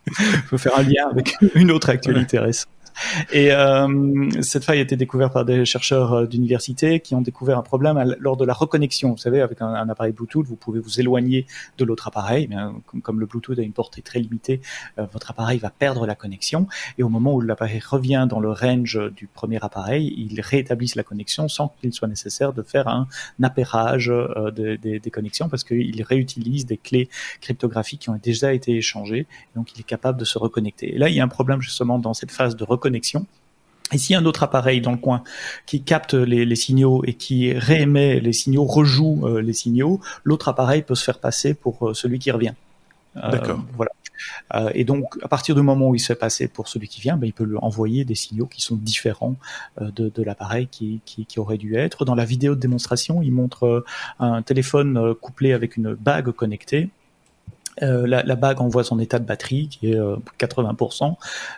Il 0.08 0.16
faut 0.48 0.58
faire 0.58 0.78
un 0.78 0.84
lien 0.84 1.08
avec 1.10 1.36
une 1.56 1.72
autre 1.72 1.90
actualité 1.90 2.40
récente. 2.40 2.70
Et 3.32 3.52
euh, 3.52 4.30
cette 4.42 4.64
faille 4.64 4.80
a 4.80 4.82
été 4.82 4.96
découverte 4.96 5.34
par 5.34 5.46
des 5.46 5.66
chercheurs 5.66 6.14
euh, 6.14 6.26
d'université 6.26 7.00
qui 7.00 7.16
ont 7.16 7.22
découvert 7.22 7.58
un 7.58 7.64
problème 7.64 8.16
lors 8.20 8.38
de 8.38 8.46
la 8.46 8.54
reconnexion. 8.54 9.12
Vous 9.12 9.18
savez, 9.18 9.42
avec 9.42 9.62
un, 9.62 9.90
appareil 9.90 10.14
Bluetooth, 10.14 10.46
vous 10.46 10.56
pouvez 10.56 10.80
vous 10.80 11.00
éloigner 11.00 11.46
de 11.78 11.86
l'autre 11.86 12.08
appareil. 12.08 12.48
Mais, 12.50 12.58
comme, 13.02 13.20
le 13.20 13.26
Bluetooth 13.26 13.58
a 13.60 13.62
une 13.62 13.74
portée 13.74 14.02
très 14.02 14.20
limitée, 14.20 14.62
euh, 14.98 15.06
votre 15.12 15.32
appareil 15.32 15.60
va 15.60 15.70
perdre 15.70 16.06
la 16.06 16.16
connexion. 16.16 16.68
Et 16.98 17.04
au 17.04 17.10
moment 17.10 17.34
où 17.34 17.42
l'appareil 17.42 17.80
revient 17.80 18.28
dans 18.30 18.40
le 18.40 18.52
range 18.52 19.00
du 19.16 19.28
premier 19.28 19.64
appareil, 19.64 20.14
il 20.18 20.40
rétablisse 20.42 20.96
la 20.96 21.04
connexion 21.04 21.48
sans 21.48 21.70
qu'il 21.80 21.94
soit 21.94 22.08
nécessaire 22.08 22.54
de 22.54 22.62
faire 22.62 22.88
un 22.88 23.08
appairage 23.42 24.12
des, 24.56 25.02
connexions 25.12 25.50
parce 25.50 25.64
qu'il 25.64 26.04
réutilise 26.04 26.66
des 26.66 26.78
clés 26.78 27.10
cryptographiques 27.42 28.02
qui 28.02 28.10
ont 28.10 28.20
déjà 28.22 28.54
été 28.54 28.76
échangées. 28.76 29.26
Donc, 29.56 29.74
il 29.76 29.80
est 29.80 29.84
capable 29.84 30.20
de 30.20 30.26
se 30.26 30.38
reconnecter. 30.38 30.94
Et 30.96 30.98
là, 30.98 31.10
il 31.10 31.16
y 31.16 31.20
a 31.20 31.24
un 31.24 31.30
problème 31.30 31.62
justement 31.62 32.00
dans 32.00 32.14
cette 32.14 32.32
phase 32.32 32.56
de 32.56 32.64
reconnexion 32.64 32.89
connexion. 32.90 33.26
Et 33.92 33.98
s'il 33.98 34.14
y 34.14 34.16
a 34.16 34.20
un 34.20 34.26
autre 34.26 34.44
appareil 34.44 34.82
dans 34.82 34.92
le 34.92 34.98
coin 34.98 35.24
qui 35.66 35.82
capte 35.82 36.14
les, 36.14 36.56
signaux 36.56 37.04
et 37.06 37.14
qui 37.14 37.54
réémet 37.54 38.20
les 38.20 38.34
signaux, 38.34 38.66
rejoue 38.66 39.26
euh, 39.26 39.42
les 39.42 39.54
signaux, 39.54 40.00
l'autre 40.24 40.48
appareil 40.48 40.82
peut 40.84 40.96
se 40.96 41.04
faire 41.04 41.20
passer 41.20 41.54
pour 41.54 41.90
euh, 41.90 41.94
celui 41.94 42.20
qui 42.20 42.32
revient. 42.32 42.54
Euh, 43.18 43.32
D'accord. 43.32 43.64
Voilà. 43.76 43.92
et 44.76 44.84
donc, 44.84 45.06
à 45.24 45.28
partir 45.28 45.56
du 45.56 45.62
moment 45.62 45.88
où 45.90 45.96
il 45.96 46.00
se 46.00 46.08
fait 46.08 46.20
passer 46.20 46.48
pour 46.48 46.68
celui 46.68 46.88
qui 46.88 47.02
vient, 47.02 47.18
ben, 47.18 47.26
il 47.26 47.34
peut 47.34 47.46
lui 47.46 47.58
envoyer 47.62 48.06
des 48.06 48.16
signaux 48.16 48.46
qui 48.46 48.62
sont 48.62 48.76
différents 48.76 49.36
de, 49.82 50.24
l'appareil 50.24 50.68
qui, 50.68 51.02
qui, 51.06 51.26
qui, 51.26 51.40
aurait 51.40 51.58
dû 51.58 51.76
être. 51.76 52.06
Dans 52.06 52.16
la 52.16 52.26
vidéo 52.26 52.54
de 52.54 52.60
démonstration, 52.60 53.22
il 53.24 53.32
montre 53.32 53.86
un 54.20 54.42
téléphone 54.44 55.16
couplé 55.16 55.54
avec 55.54 55.78
une 55.78 55.96
bague 55.96 56.32
connectée 56.32 56.90
euh, 57.82 58.08
la, 58.08 58.36
bague 58.36 58.62
envoie 58.62 58.84
son 58.84 59.00
état 59.00 59.20
de 59.20 59.26
batterie 59.26 59.68
qui 59.70 59.92
est 59.92 60.00
80%. 60.40 61.12
Euh, 61.12 61.16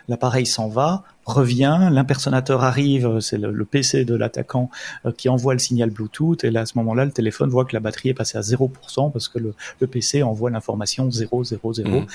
L'appareil 0.08 0.46
s'en 0.46 0.68
va, 0.68 1.04
revient, 1.24 1.88
l'impersonateur 1.90 2.64
arrive, 2.64 3.20
c'est 3.20 3.38
le, 3.38 3.64
PC 3.64 4.04
de 4.04 4.14
l'attaquant 4.14 4.70
euh, 5.06 5.12
qui 5.12 5.28
envoie 5.28 5.52
le 5.52 5.58
signal 5.58 5.90
Bluetooth 5.90 6.44
et 6.44 6.50
là 6.50 6.60
à 6.62 6.66
ce 6.66 6.76
moment-là 6.78 7.04
le 7.04 7.12
téléphone 7.12 7.50
voit 7.50 7.64
que 7.64 7.74
la 7.74 7.80
batterie 7.80 8.10
est 8.10 8.14
passée 8.14 8.38
à 8.38 8.42
0% 8.42 9.12
parce 9.12 9.28
que 9.28 9.38
le, 9.38 9.54
PC 9.86 10.22
envoie 10.22 10.50
l'information 10.50 11.10
000 11.10 11.28
mmh. 11.32 12.06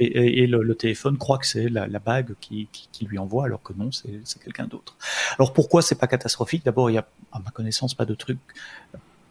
et, 0.00 0.46
le, 0.46 0.74
téléphone 0.74 1.18
croit 1.18 1.38
que 1.38 1.46
c'est 1.46 1.68
la, 1.68 1.86
bague 1.98 2.34
qui, 2.40 2.68
qui, 2.72 3.04
lui 3.04 3.18
envoie 3.18 3.44
alors 3.44 3.62
que 3.62 3.72
non 3.72 3.90
c'est 3.92 4.42
quelqu'un 4.42 4.66
d'autre. 4.66 4.96
Alors 5.38 5.52
pourquoi 5.52 5.82
c'est 5.82 5.94
pas 5.94 6.06
catastrophique? 6.06 6.64
D'abord 6.64 6.90
il 6.90 6.94
y 6.94 6.98
a 6.98 7.06
à 7.32 7.40
ma 7.40 7.50
connaissance 7.50 7.94
pas 7.94 8.04
de 8.04 8.14
truc 8.14 8.38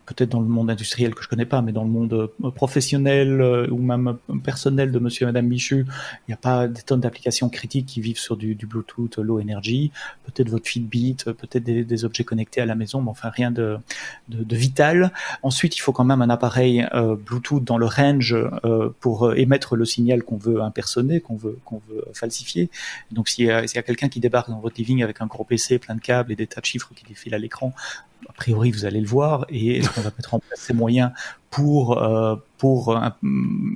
peut-être 0.06 0.30
dans 0.30 0.42
le 0.42 0.48
monde 0.48 0.70
industriel 0.70 1.16
que 1.16 1.24
je 1.24 1.28
connais 1.28 1.46
pas, 1.46 1.62
mais 1.62 1.72
dans 1.72 1.84
le 1.84 1.90
monde 1.90 2.14
euh, 2.14 2.52
professionnel 2.52 3.42
euh, 3.42 3.68
ou 3.70 3.78
même 3.78 4.18
personnel 4.44 4.92
de 4.92 5.00
monsieur 5.00 5.24
et 5.24 5.26
madame 5.28 5.48
Michu, 5.48 5.86
il 5.86 6.30
n'y 6.30 6.34
a 6.34 6.38
pas 6.38 6.68
des 6.68 6.82
tonnes 6.82 7.00
d'applications 7.00 7.50
critiques 7.50 7.86
qui 7.86 8.02
vivent 8.02 8.18
sur 8.18 8.38
du, 8.38 8.56
Bluetooth 8.56 9.18
low 9.18 9.40
energy, 9.40 9.92
peut-être 10.26 10.50
votre 10.50 10.68
Fitbit, 10.68 11.18
peut-être 11.26 11.64
des, 11.64 12.06
objets 12.06 12.24
connectés 12.24 12.60
à 12.60 12.66
la 12.66 12.76
maison, 12.76 13.02
mais 13.02 13.10
enfin 13.10 13.30
rien 13.30 13.52
de, 13.52 13.78
vital. 14.30 15.12
Ensuite, 15.42 15.78
il 15.78 15.80
faut 15.80 15.92
quand 15.92 16.04
même 16.04 16.22
un 16.22 16.30
appareil 16.30 16.86
euh, 16.94 17.16
Bluetooth 17.16 17.64
dans 17.64 17.78
le 17.78 17.86
range 17.86 18.36
pour 19.00 19.34
émettre 19.36 19.76
le 19.76 19.86
signal 19.86 20.24
qu'on 20.24 20.38
veut 20.38 20.62
impersoner, 20.62 21.22
qu'on 21.22 21.36
veut, 21.36 21.60
qu'on 21.66 21.82
veut 21.90 22.06
falsifier. 22.14 22.70
Donc 23.12 23.30
s'il 23.30 23.46
y 23.46 23.52
a, 23.52 23.58
a 23.58 23.82
quelqu'un 23.84 24.10
qui 24.10 24.20
débarque 24.20 24.50
dans 24.50 24.60
votre 24.60 24.78
living 24.78 25.04
avec 25.04 25.22
un 25.22 25.28
gros 25.28 25.44
PC 25.44 25.80
plein 25.80 25.96
de 25.96 26.02
câbles 26.02 26.32
et 26.32 26.36
des 26.36 26.48
tas 26.48 26.62
de 26.62 26.66
chiffres 26.66 26.92
qui 26.96 27.06
défilent 27.06 27.36
à 27.36 27.40
l'écran, 27.40 27.74
a 28.34 28.36
priori 28.36 28.72
vous 28.72 28.86
allez 28.86 29.00
le 29.00 29.08
voir 29.08 29.46
et 29.50 29.78
est-ce 29.78 29.90
qu'on 29.90 30.02
va 30.02 30.12
mettre 30.18 30.34
en 30.34 30.40
place 30.40 30.60
ces 30.60 30.74
moyens 30.74 31.12
pour 31.54 32.02
euh, 32.02 32.36
pour 32.58 32.98
euh, 32.98 33.10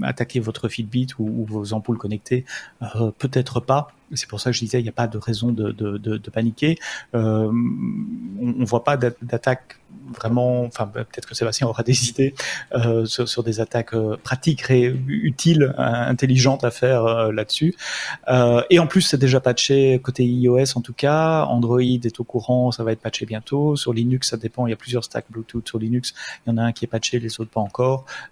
attaquer 0.01 0.39
votre 0.39 0.67
Fitbit 0.67 1.07
ou, 1.19 1.45
vos 1.45 1.73
ampoules 1.73 1.99
connectées 1.99 2.43
euh, 2.81 3.11
Peut-être 3.19 3.59
pas. 3.59 3.89
C'est 4.13 4.27
pour 4.27 4.39
ça 4.39 4.49
que 4.49 4.55
je 4.55 4.61
disais 4.61 4.79
il 4.79 4.83
n'y 4.83 4.89
a 4.89 4.93
pas 4.93 5.07
de 5.07 5.17
raison 5.17 5.51
de, 5.51 5.71
de, 5.71 5.97
de, 5.97 6.29
paniquer. 6.31 6.79
on 7.13 7.51
ne 7.51 8.65
voit 8.65 8.83
pas 8.83 8.97
d'attaque 8.97 9.79
vraiment, 10.13 10.63
enfin 10.63 10.87
peut-être 10.87 11.27
que 11.27 11.35
Sébastien 11.35 11.67
aura 11.67 11.83
des 11.83 12.09
idées 12.09 12.33
euh, 12.73 13.05
sur, 13.05 13.27
sur, 13.27 13.43
des 13.43 13.59
attaques 13.59 13.93
euh, 13.93 14.17
pratiques, 14.21 14.69
utiles, 14.69 15.73
intelligentes 15.77 16.63
à 16.63 16.71
faire 16.71 17.05
euh, 17.05 17.31
là-dessus. 17.31 17.75
Euh, 18.27 18.61
et 18.69 18.79
en 18.79 18.87
plus, 18.87 19.01
c'est 19.01 19.17
déjà 19.17 19.39
patché 19.39 19.99
côté 20.01 20.25
iOS 20.25 20.77
en 20.77 20.81
tout 20.81 20.93
cas. 20.93 21.45
Android 21.45 21.81
est 21.81 22.19
au 22.19 22.23
courant, 22.23 22.71
ça 22.71 22.83
va 22.83 22.91
être 22.91 23.01
patché 23.01 23.25
bientôt. 23.25 23.75
Sur 23.75 23.93
Linux, 23.93 24.29
ça 24.29 24.37
dépend. 24.37 24.67
Il 24.67 24.71
y 24.71 24.73
a 24.73 24.77
plusieurs 24.77 25.03
stacks 25.03 25.25
Bluetooth 25.29 25.67
sur 25.67 25.79
Linux. 25.79 26.13
Il 26.45 26.51
y 26.51 26.53
en 26.53 26.57
a 26.57 26.63
un 26.63 26.71
qui 26.71 26.85
est 26.85 26.87
patché, 26.87 27.19
les 27.19 27.39
autres 27.39 27.51
pas 27.51 27.59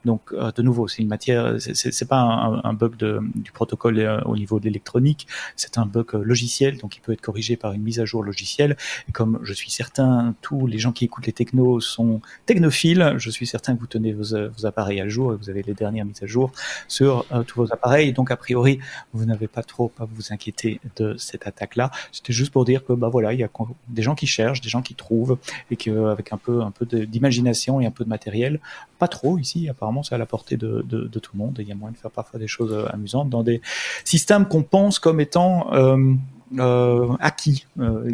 Donc 0.06 0.34
de 0.34 0.62
nouveau, 0.62 0.88
c'est 0.88 1.02
une 1.02 1.08
matière, 1.08 1.56
c'est 1.60 2.08
pas 2.08 2.20
un, 2.20 2.62
un, 2.64 2.74
bug 2.74 2.96
de, 2.98 3.20
du 3.36 3.52
protocole 3.52 4.24
au 4.26 4.36
niveau 4.36 4.60
de 4.60 4.66
l'électronique, 4.66 5.28
c'est 5.56 5.78
un 5.78 5.86
bug 5.86 6.14
logiciel, 6.14 6.78
donc 6.78 6.98
il 6.98 7.02
peut 7.02 7.14
être 7.14 7.22
corrigé 7.22 7.56
par 7.58 7.74
une 7.74 7.82
mise 7.82 8.00
à 8.00 8.06
jour 8.06 8.24
logicielle. 8.24 8.78
Et 9.10 9.12
comme 9.12 9.40
je 9.44 9.54
suis 9.54 9.72
certain, 9.72 10.36
tous 10.42 10.68
les 10.68 10.80
gens 10.80 10.92
qui 10.92 11.06
écoutent 11.06 11.26
les 11.26 11.34
technos 11.34 11.80
sont 11.80 12.22
technophiles. 12.46 13.16
Je 13.18 13.30
suis 13.30 13.48
certain 13.48 13.76
que 13.76 13.80
vous 13.80 13.88
tenez 13.88 14.14
vos, 14.14 14.36
appareils 14.66 15.02
à 15.02 15.08
jour 15.08 15.34
et 15.34 15.36
vous 15.36 15.50
avez 15.50 15.64
les 15.64 15.74
dernières 15.74 16.06
mises 16.06 16.24
à 16.24 16.26
jour 16.26 16.52
sur 16.88 17.26
euh, 17.32 17.44
tous 17.44 17.60
vos 17.60 17.74
appareils. 17.74 18.14
Donc, 18.14 18.32
a 18.32 18.38
priori, 18.38 18.80
vous 19.14 19.26
n'avez 19.26 19.48
pas 19.48 19.64
trop 19.64 19.92
à 20.00 20.06
vous 20.06 20.32
inquiéter 20.32 20.80
de 20.96 21.16
cette 21.18 21.48
attaque-là. 21.48 21.92
C'était 22.12 22.34
juste 22.34 22.52
pour 22.52 22.66
dire 22.66 22.86
que, 22.86 22.94
bah 22.94 23.10
voilà, 23.10 23.34
il 23.34 23.40
y 23.40 23.44
a 23.44 23.50
des 23.90 24.02
gens 24.02 24.16
qui 24.16 24.28
cherchent, 24.28 24.62
des 24.62 24.70
gens 24.70 24.82
qui 24.82 24.96
trouvent 24.96 25.38
et 25.72 25.76
qu'avec 25.76 26.34
un 26.34 26.38
peu, 26.38 26.62
un 26.62 26.72
peu 26.72 26.86
d'imagination 26.86 27.82
et 27.82 27.86
un 27.86 27.92
peu 27.92 28.04
de 28.04 28.10
matériel, 28.10 28.60
pas 29.00 29.08
trop 29.08 29.25
ici, 29.40 29.70
apparemment, 29.70 30.04
c'est 30.04 30.16
à 30.16 30.18
la 30.18 30.26
portée 30.26 30.58
de, 30.58 30.82
tout 30.82 31.32
le 31.34 31.38
monde 31.38 31.60
et 31.60 31.64
il 31.64 31.68
y 31.68 31.72
a 31.72 31.76
moyen 31.76 31.94
de 31.94 31.98
faire 31.98 32.12
parfois 32.12 32.40
des 32.40 32.48
choses 32.48 32.74
euh, 32.74 32.88
amusantes 32.94 33.30
dans 33.30 33.44
des 33.44 33.62
systèmes 34.04 34.48
qu'on 34.48 34.64
pense 34.64 35.00
comme 35.00 35.20
étant 35.20 35.74
euh, 35.74 37.16
acquis, 37.20 37.66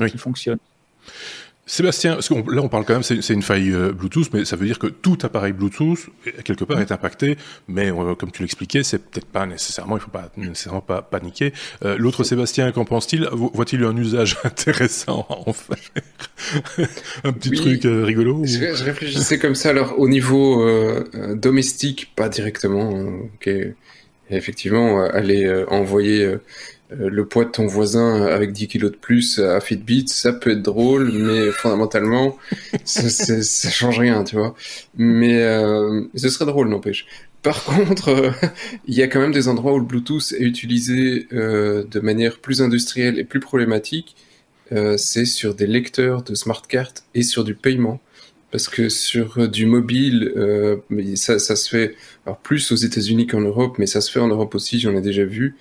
qui 0.09 0.17
fonctionnent. 0.17 0.59
Sébastien, 1.71 2.17
là 2.49 2.61
on 2.61 2.67
parle 2.67 2.83
quand 2.83 2.95
même, 2.95 3.01
c'est 3.01 3.33
une 3.33 3.41
faille 3.41 3.71
euh, 3.71 3.93
Bluetooth, 3.93 4.33
mais 4.33 4.43
ça 4.43 4.57
veut 4.57 4.65
dire 4.65 4.77
que 4.77 4.87
tout 4.87 5.17
appareil 5.23 5.53
Bluetooth 5.53 6.09
quelque 6.43 6.65
part 6.65 6.81
est 6.81 6.91
impacté, 6.91 7.37
mais 7.69 7.89
euh, 7.89 8.13
comme 8.13 8.29
tu 8.29 8.41
l'expliquais, 8.41 8.83
c'est 8.83 8.97
peut-être 8.97 9.27
pas 9.27 9.45
nécessairement, 9.45 9.95
il 9.95 10.01
faut 10.01 10.11
pas 10.11 10.29
nécessairement 10.35 10.81
pas 10.81 11.01
paniquer. 11.01 11.53
Euh, 11.85 11.95
l'autre 11.97 12.25
Sébastien, 12.25 12.73
qu'en 12.73 12.83
pense-t-il? 12.83 13.25
Voit-il 13.31 13.85
un 13.85 13.95
usage 13.95 14.35
intéressant 14.43 15.25
à 15.29 15.49
en 15.49 15.53
faire? 15.53 15.77
Un 17.23 17.31
petit 17.31 17.51
truc 17.51 17.83
rigolo 17.83 18.43
je, 18.43 18.83
réfléchissais 18.83 19.39
comme 19.39 19.55
ça, 19.55 19.69
alors 19.69 19.97
au 19.97 20.09
niveau 20.09 20.67
domestique, 21.35 22.11
pas 22.17 22.27
directement. 22.27 23.07
effectivement, 24.29 25.05
aller 25.05 25.63
envoyer 25.69 26.35
le 26.97 27.25
poids 27.25 27.45
de 27.45 27.51
ton 27.51 27.67
voisin 27.67 28.25
avec 28.25 28.51
10 28.51 28.67
kilos 28.67 28.91
de 28.91 28.97
plus 28.97 29.39
à 29.39 29.59
Fitbit, 29.61 30.07
ça 30.07 30.33
peut 30.33 30.51
être 30.51 30.61
drôle, 30.61 31.11
mais 31.13 31.51
fondamentalement, 31.51 32.37
ça, 32.85 33.09
ça, 33.09 33.69
change 33.69 33.99
rien, 33.99 34.23
tu 34.23 34.35
vois. 34.35 34.55
Mais 34.97 35.39
ce 36.15 36.29
serait 36.29 36.45
drôle, 36.45 36.69
n'empêche. 36.69 37.05
Par 37.41 37.63
contre, 37.65 38.33
il 38.87 38.95
y 38.95 39.01
a 39.01 39.07
quand 39.07 39.19
même 39.19 39.31
des 39.31 39.47
endroits 39.47 39.73
où 39.73 39.79
le 39.79 39.85
Bluetooth 39.85 40.33
est 40.33 40.43
utilisé 40.43 41.27
de 41.31 41.99
manière 41.99 42.39
plus 42.39 42.61
industrielle 42.61 43.19
et 43.19 43.23
plus 43.23 43.39
problématique. 43.39 44.15
c'est 44.97 45.25
sur 45.25 45.55
des 45.55 45.67
lecteurs 45.67 46.23
de 46.23 46.35
smart 46.35 46.61
cartes 46.67 47.05
et 47.15 47.23
sur 47.23 47.43
du 47.43 47.55
paiement 47.55 47.99
parce 48.51 48.67
que 48.67 48.89
sur 48.89 49.39
euh, 49.39 49.47
du 49.47 49.65
mobile, 49.65 50.31
euh, 50.35 50.77
ça, 51.15 51.39
ça, 51.39 51.55
se 51.55 51.69
fait 51.69 51.95
alors 52.25 52.37
plus 52.37 52.71
aux 52.71 52.75
États-Unis 52.75 53.25
qu'en 53.27 53.41
Europe, 53.41 53.77
mais 53.79 53.87
ça 53.87 54.01
se 54.01 54.11
fait 54.11 54.19
en 54.19 54.27
Europe 54.27 54.53
aussi, 54.53 54.79
j'en 54.79 54.95
ai 54.95 55.01
déjà 55.01 55.23
vu. 55.23 55.55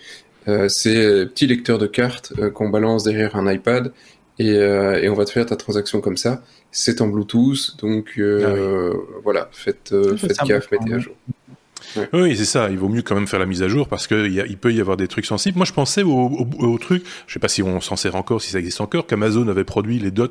Euh, 0.48 0.68
c'est 0.68 0.96
euh, 0.96 1.26
petit 1.26 1.46
lecteur 1.46 1.78
de 1.78 1.86
cartes 1.86 2.32
euh, 2.38 2.50
qu'on 2.50 2.68
balance 2.68 3.04
derrière 3.04 3.36
un 3.36 3.50
iPad 3.50 3.92
et, 4.38 4.52
et, 4.54 5.08
on 5.10 5.14
va 5.14 5.26
te 5.26 5.30
faire 5.30 5.44
ta 5.44 5.54
transaction 5.54 6.00
comme 6.00 6.16
ça. 6.16 6.42
C'est 6.70 7.02
en 7.02 7.08
Bluetooth, 7.08 7.76
donc 7.78 8.18
ah 8.18 8.54
voilà, 9.22 9.50
faites, 9.52 9.94
faites 10.16 10.38
gaffe, 10.46 10.70
mettez 10.70 10.94
à 10.94 10.98
jour. 10.98 11.14
Oui, 12.12 12.36
c'est 12.36 12.44
ça. 12.44 12.70
Il 12.70 12.78
vaut 12.78 12.88
mieux 12.88 13.02
quand 13.02 13.14
même 13.14 13.26
faire 13.26 13.40
la 13.40 13.46
mise 13.46 13.62
à 13.62 13.68
jour 13.68 13.88
parce 13.88 14.06
qu'il 14.06 14.44
il 14.48 14.56
peut 14.56 14.72
y 14.72 14.80
avoir 14.80 14.96
des 14.96 15.08
trucs 15.08 15.26
sensibles. 15.26 15.56
Moi, 15.56 15.66
je 15.66 15.72
pensais 15.72 16.02
au, 16.02 16.10
au, 16.10 16.46
au 16.58 16.78
truc, 16.78 17.04
je 17.26 17.32
sais 17.32 17.40
pas 17.40 17.48
si 17.48 17.62
on 17.62 17.80
s'en 17.80 17.96
sert 17.96 18.14
encore, 18.16 18.42
si 18.42 18.50
ça 18.50 18.58
existe 18.58 18.80
encore, 18.80 19.06
qu'Amazon 19.06 19.48
avait 19.48 19.64
produit 19.64 19.98
les 19.98 20.10
dots 20.10 20.28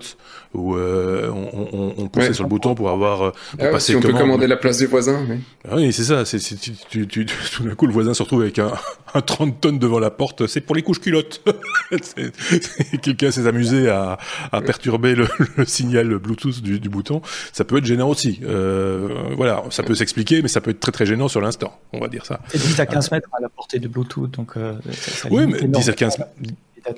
où 0.53 0.75
euh, 0.75 1.29
on, 1.29 1.69
on, 1.71 1.93
on, 1.97 2.07
poussait 2.07 2.33
sur 2.33 2.43
le 2.43 2.49
bouton 2.49 2.73
pour 2.73 2.89
avoir 2.89 3.21
euh, 3.21 3.31
pour 3.51 3.67
ah, 3.67 3.67
passer 3.67 3.91
si 3.91 3.95
on 3.95 4.01
peut 4.01 4.13
commander 4.13 4.47
la 4.47 4.57
place 4.57 4.79
des 4.79 4.87
voisins. 4.87 5.23
Oui, 5.29 5.37
ah 5.67 5.75
oui 5.75 5.93
c'est 5.93 6.03
ça. 6.03 6.25
C'est, 6.25 6.39
tu, 6.39 6.71
tu, 6.89 7.07
tu, 7.07 7.25
tout 7.25 7.63
d'un 7.63 7.75
coup, 7.75 7.85
le 7.85 7.93
voisin 7.93 8.15
se 8.15 8.23
retrouve 8.23 8.41
avec 8.41 8.57
un, 8.57 8.71
un 9.13 9.21
30 9.21 9.61
tonnes 9.61 9.77
devant 9.77 9.99
la 9.99 10.09
porte. 10.09 10.47
C'est 10.47 10.61
pour 10.61 10.75
les 10.75 10.81
couches 10.81 11.01
culottes. 11.01 11.43
Quelqu'un 13.01 13.29
s'est 13.29 13.47
amusé 13.47 13.89
à, 13.89 14.17
à 14.51 14.61
perturber 14.61 15.13
le, 15.13 15.27
le, 15.57 15.65
signal 15.65 16.17
Bluetooth 16.17 16.61
du, 16.61 16.79
du, 16.79 16.89
bouton. 16.89 17.21
Ça 17.53 17.63
peut 17.63 17.77
être 17.77 17.85
gênant 17.85 18.09
aussi. 18.09 18.39
Euh, 18.43 19.07
voilà, 19.37 19.63
ça 19.69 19.83
peut 19.83 19.95
s'expliquer, 19.95 20.41
mais 20.41 20.47
ça 20.47 20.61
peut 20.61 20.71
être 20.71 20.79
très 20.79 20.91
très 20.91 21.05
gênant 21.05 21.27
sur 21.27 21.41
l'instant. 21.49 21.79
On 21.93 21.99
va 21.99 22.07
dire 22.07 22.25
ça. 22.25 22.39
C'est 22.47 22.57
10 22.57 22.79
à 22.79 22.85
15 22.85 23.11
mètres 23.11 23.29
à 23.37 23.41
la 23.41 23.49
portée 23.49 23.79
de 23.79 23.87
Bluetooth, 23.87 24.31
donc. 24.31 24.57
Euh, 24.57 24.75
ça, 24.91 25.11
ça 25.11 25.27
oui, 25.31 25.45
mais 25.45 25.63
10 25.63 25.89
à 25.89 25.93
15 25.93 26.17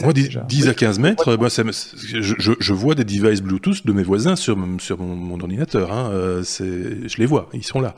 Moi, 0.04 0.14
10, 0.14 0.68
à 0.68 0.74
15 0.74 1.00
mètres, 1.00 1.36
moi, 1.38 1.50
ça, 1.50 1.64
je, 1.66 2.22
je, 2.22 2.52
je, 2.60 2.74
vois 2.74 2.96
des 2.96 3.04
devices 3.04 3.42
Bluetooth 3.42 3.86
de 3.86 3.92
mes 3.92 4.04
voisins 4.04 4.36
sur, 4.36 4.58
sur 4.80 5.00
mon, 5.00 5.16
mon 5.16 5.40
ordinateur. 5.40 5.92
Hein. 5.92 6.12
Euh, 6.14 6.44
je 6.44 7.18
les 7.18 7.26
vois, 7.26 7.50
ils 7.54 7.64
sont 7.64 7.82
là. 7.82 7.96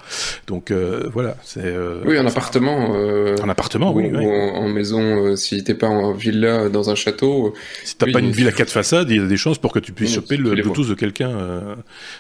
Donc 0.47 0.71
euh, 0.71 1.09
voilà. 1.13 1.37
Euh, 1.57 2.01
oui, 2.05 2.17
en 2.17 2.25
appartement. 2.25 2.95
Euh, 2.95 3.35
en 3.41 3.49
appartement, 3.49 3.93
oui. 3.93 4.05
Ou 4.05 4.17
oui. 4.17 4.25
En, 4.25 4.63
en, 4.63 4.67
maison, 4.69 5.01
euh, 5.01 5.35
si 5.35 5.63
t'es 5.63 5.73
pas 5.73 5.87
en 5.87 6.13
villa, 6.13 6.69
dans 6.69 6.89
un 6.89 6.95
château. 6.95 7.53
Si 7.83 7.95
t'as 7.95 8.07
oui, 8.07 8.11
pas 8.11 8.19
une 8.19 8.31
ville 8.31 8.47
à 8.47 8.51
quatre 8.51 8.71
façades, 8.71 9.09
il 9.09 9.17
y 9.17 9.19
a 9.19 9.27
des 9.27 9.37
chances 9.37 9.57
pour 9.57 9.71
que 9.71 9.79
tu 9.79 9.91
puisses 9.91 10.15
choper 10.15 10.37
le 10.37 10.51
Bluetooth 10.51 10.87
de 10.87 10.95
quelqu'un. 10.95 11.75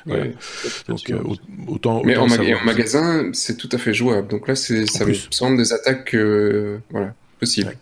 Ouais. 0.05 0.33
Donc 0.87 0.99
autant. 1.67 2.01
Mais 2.03 2.15
autant 2.15 2.25
en, 2.25 2.27
ma 2.27 2.35
en 2.35 2.65
magasin, 2.65 3.29
c'est 3.33 3.57
tout 3.57 3.69
à 3.71 3.77
fait 3.77 3.93
jouable. 3.93 4.27
Donc 4.27 4.47
là, 4.47 4.55
ça 4.55 4.73
me 5.05 5.13
semble 5.31 5.57
des 5.57 5.73
attaques, 5.73 6.15
voilà, 6.89 7.13
possibles. 7.39 7.69
Ouais. 7.69 7.77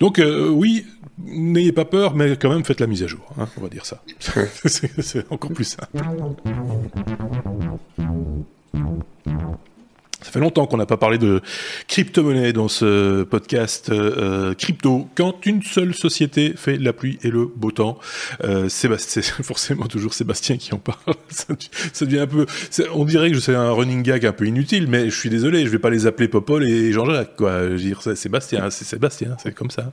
Donc 0.00 0.18
euh, 0.18 0.48
oui, 0.48 0.86
n'ayez 1.18 1.72
pas 1.72 1.84
peur, 1.84 2.14
mais 2.14 2.36
quand 2.36 2.50
même 2.50 2.64
faites 2.64 2.80
la 2.80 2.86
mise 2.86 3.02
à 3.02 3.06
jour, 3.06 3.28
hein, 3.38 3.48
on 3.56 3.62
va 3.62 3.68
dire 3.68 3.86
ça. 3.86 4.02
c'est 4.64 5.30
encore 5.30 5.52
plus 5.52 5.64
simple. 5.64 5.98
Ça 10.22 10.32
fait 10.32 10.40
longtemps 10.40 10.66
qu'on 10.66 10.76
n'a 10.76 10.86
pas 10.86 10.98
parlé 10.98 11.16
de 11.16 11.40
crypto-monnaie 11.88 12.52
dans 12.52 12.68
ce 12.68 13.22
podcast 13.22 13.90
euh, 13.90 14.54
crypto. 14.54 15.08
Quand 15.14 15.46
une 15.46 15.62
seule 15.62 15.94
société 15.94 16.52
fait 16.56 16.76
la 16.76 16.92
pluie 16.92 17.18
et 17.22 17.30
le 17.30 17.46
beau 17.46 17.70
temps, 17.70 17.98
euh, 18.44 18.68
c'est 18.68 18.90
forcément 19.42 19.86
toujours 19.86 20.12
Sébastien 20.12 20.58
qui 20.58 20.74
en 20.74 20.78
parle. 20.78 21.14
ça, 21.30 21.54
ça 21.92 22.04
devient 22.04 22.20
un 22.20 22.26
peu, 22.26 22.46
on 22.94 23.04
dirait 23.04 23.30
que 23.30 23.40
c'est 23.40 23.54
un 23.54 23.70
running 23.72 24.02
gag 24.02 24.26
un 24.26 24.32
peu 24.32 24.46
inutile, 24.46 24.86
mais 24.88 25.08
je 25.08 25.16
suis 25.16 25.30
désolé, 25.30 25.64
je 25.64 25.70
vais 25.70 25.78
pas 25.78 25.90
les 25.90 26.06
appeler 26.06 26.28
Popol 26.28 26.64
et 26.64 26.92
Jean-Jacques. 26.92 27.36
Quoi, 27.36 27.62
je 27.62 27.72
veux 27.72 27.78
dire, 27.78 28.02
Sébastien, 28.14 28.68
c'est 28.70 28.84
Sébastien, 28.84 29.36
c'est 29.42 29.54
comme 29.54 29.70
ça. 29.70 29.90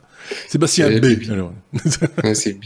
Sébastien 0.49 0.89
B. 0.99 1.05
c'est 2.33 2.53
B. 2.53 2.63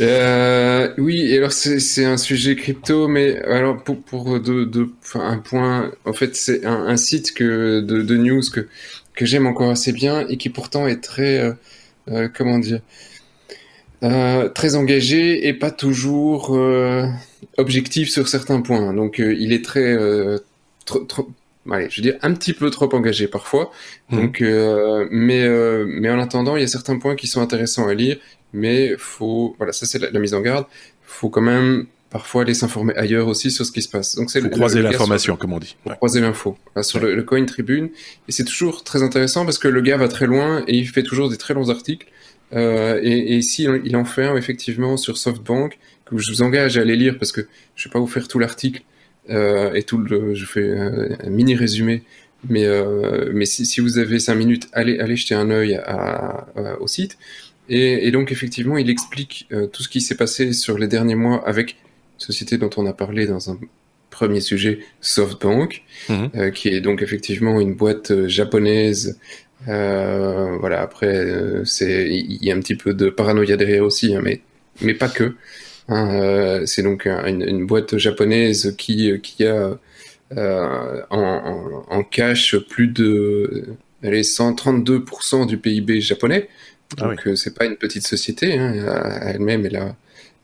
Euh, 0.00 0.92
oui, 0.98 1.36
alors 1.36 1.50
c'est 1.50 2.04
un 2.04 2.16
sujet 2.16 2.54
crypto, 2.54 3.08
mais 3.08 3.42
alors 3.42 3.82
pour, 3.82 4.00
pour 4.00 4.40
de, 4.40 4.64
de, 4.64 4.88
un 5.14 5.38
point, 5.38 5.90
en 6.04 6.12
fait, 6.12 6.36
c'est 6.36 6.64
un 6.64 6.77
un, 6.78 6.96
site 6.96 7.34
que, 7.34 7.80
de, 7.80 8.02
de, 8.02 8.16
news 8.16 8.42
que, 8.52 8.68
que 9.14 9.26
j'aime 9.26 9.46
encore 9.46 9.70
assez 9.70 9.92
bien 9.92 10.26
et 10.28 10.36
qui 10.36 10.48
pourtant 10.48 10.86
est 10.86 11.02
très, 11.02 11.38
euh, 11.38 11.52
euh, 12.10 12.28
comment 12.34 12.58
dire, 12.58 12.80
euh, 14.04 14.48
très 14.48 14.76
engagé 14.76 15.48
et 15.48 15.52
pas 15.52 15.72
toujours 15.72 16.56
euh, 16.56 17.04
objectif 17.56 18.08
sur 18.10 18.28
certains 18.28 18.60
points. 18.60 18.92
Donc 18.94 19.20
euh, 19.20 19.34
il 19.34 19.52
est 19.52 19.64
très, 19.64 19.96
trop, 20.84 21.00
trop, 21.00 21.28
allez, 21.70 21.88
je 21.90 21.96
veux 21.96 22.02
dire 22.02 22.18
un 22.22 22.32
petit 22.32 22.52
peu 22.52 22.70
trop 22.70 22.88
engagé 22.94 23.26
parfois. 23.26 23.72
Mmh. 24.10 24.16
Donc, 24.16 24.40
mais, 25.10 25.48
mais 25.86 26.10
en 26.10 26.20
attendant, 26.20 26.56
il 26.56 26.60
y 26.60 26.64
a 26.64 26.68
certains 26.68 26.98
points 26.98 27.16
qui 27.16 27.26
sont 27.26 27.40
intéressants 27.40 27.88
à 27.88 27.94
lire. 27.94 28.18
Mais 28.52 28.94
faut, 28.96 29.54
voilà, 29.58 29.72
ça 29.72 29.84
c'est 29.84 29.98
la, 29.98 30.10
la 30.10 30.20
mise 30.20 30.32
en 30.32 30.40
garde. 30.40 30.66
Faut 31.02 31.28
quand 31.28 31.42
même 31.42 31.86
parfois 32.10 32.42
aller 32.42 32.54
s'informer 32.54 32.94
ailleurs 32.96 33.28
aussi 33.28 33.50
sur 33.50 33.66
ce 33.66 33.72
qui 33.72 33.82
se 33.82 33.88
passe. 33.88 34.16
Donc 34.16 34.30
c'est 34.30 34.48
croiser 34.50 34.82
l'information, 34.82 35.36
comme 35.36 35.52
on 35.52 35.58
dit. 35.58 35.76
Ouais. 35.86 35.94
Croiser 35.96 36.20
l'info 36.20 36.56
sur 36.82 37.00
ouais. 37.00 37.08
le, 37.08 37.16
le, 37.16 37.22
Coin 37.22 37.44
Tribune 37.44 37.90
et 38.28 38.32
c'est 38.32 38.44
toujours 38.44 38.84
très 38.84 39.02
intéressant 39.02 39.44
parce 39.44 39.58
que 39.58 39.68
le 39.68 39.80
gars 39.80 39.96
va 39.96 40.08
très 40.08 40.26
loin 40.26 40.64
et 40.66 40.76
il 40.76 40.88
fait 40.88 41.02
toujours 41.02 41.28
des 41.28 41.36
très 41.36 41.54
longs 41.54 41.68
articles. 41.68 42.06
Euh, 42.54 42.98
et, 43.02 43.34
et 43.34 43.36
ici, 43.36 43.66
il 43.84 43.94
en 43.96 44.06
fait 44.06 44.24
un 44.24 44.36
effectivement 44.36 44.96
sur 44.96 45.18
SoftBank 45.18 45.78
que 46.06 46.16
je 46.16 46.30
vous 46.30 46.42
engage 46.42 46.78
à 46.78 46.80
aller 46.80 46.96
lire 46.96 47.18
parce 47.18 47.32
que 47.32 47.46
je 47.76 47.88
vais 47.88 47.92
pas 47.92 47.98
vous 47.98 48.06
faire 48.06 48.26
tout 48.26 48.38
l'article 48.38 48.82
euh, 49.30 49.74
et 49.74 49.82
tout 49.82 49.98
le, 49.98 50.34
je 50.34 50.46
fais 50.46 50.78
un 50.78 51.30
mini 51.30 51.54
résumé. 51.54 52.02
Mais 52.48 52.64
euh, 52.66 53.30
mais 53.34 53.44
si, 53.44 53.66
si, 53.66 53.80
vous 53.80 53.98
avez 53.98 54.20
cinq 54.20 54.36
minutes, 54.36 54.68
allez 54.72 55.00
allez 55.00 55.16
jeter 55.16 55.34
un 55.34 55.50
œil 55.50 55.74
à, 55.74 56.46
à, 56.56 56.80
au 56.80 56.86
site. 56.86 57.18
Et, 57.68 58.06
et, 58.06 58.10
donc 58.12 58.32
effectivement, 58.32 58.78
il 58.78 58.88
explique 58.88 59.46
euh, 59.52 59.66
tout 59.66 59.82
ce 59.82 59.88
qui 59.88 60.00
s'est 60.00 60.14
passé 60.14 60.52
sur 60.52 60.78
les 60.78 60.86
derniers 60.86 61.16
mois 61.16 61.46
avec 61.46 61.76
société 62.18 62.58
dont 62.58 62.70
on 62.76 62.86
a 62.86 62.92
parlé 62.92 63.26
dans 63.26 63.50
un 63.50 63.58
premier 64.10 64.40
sujet, 64.40 64.80
SoftBank, 65.00 65.82
mmh. 66.08 66.26
euh, 66.34 66.50
qui 66.50 66.68
est 66.68 66.80
donc 66.80 67.02
effectivement 67.02 67.60
une 67.60 67.74
boîte 67.74 68.10
euh, 68.10 68.28
japonaise. 68.28 69.18
Euh, 69.68 70.56
voilà, 70.58 70.82
après, 70.82 71.62
c'est 71.64 72.08
il 72.08 72.44
y 72.44 72.50
a 72.50 72.54
un 72.54 72.60
petit 72.60 72.76
peu 72.76 72.94
de 72.94 73.10
paranoïa 73.10 73.56
derrière 73.56 73.84
aussi, 73.84 74.14
hein, 74.14 74.20
mais 74.22 74.40
mais 74.82 74.94
pas 74.94 75.08
que. 75.08 75.34
Hein, 75.88 76.20
euh, 76.20 76.66
c'est 76.66 76.82
donc 76.82 77.06
un, 77.06 77.26
une, 77.26 77.42
une, 77.42 77.66
boîte 77.66 77.96
japonaise 77.96 78.74
qui 78.76 79.18
qui 79.20 79.46
a 79.46 79.78
en, 80.36 81.06
en, 81.10 81.84
en, 81.88 82.02
cash 82.04 82.56
plus 82.58 82.88
de 82.88 83.64
allez, 84.02 84.22
132% 84.22 85.46
du 85.46 85.58
PIB 85.58 86.00
japonais. 86.00 86.48
Donc 86.96 87.18
ah 87.20 87.22
oui. 87.26 87.36
c'est 87.36 87.54
pas 87.54 87.64
une 87.64 87.76
petite 87.76 88.06
société. 88.06 88.58
Hein, 88.58 89.20
elle-même, 89.22 89.66
elle 89.66 89.76
a 89.76 89.96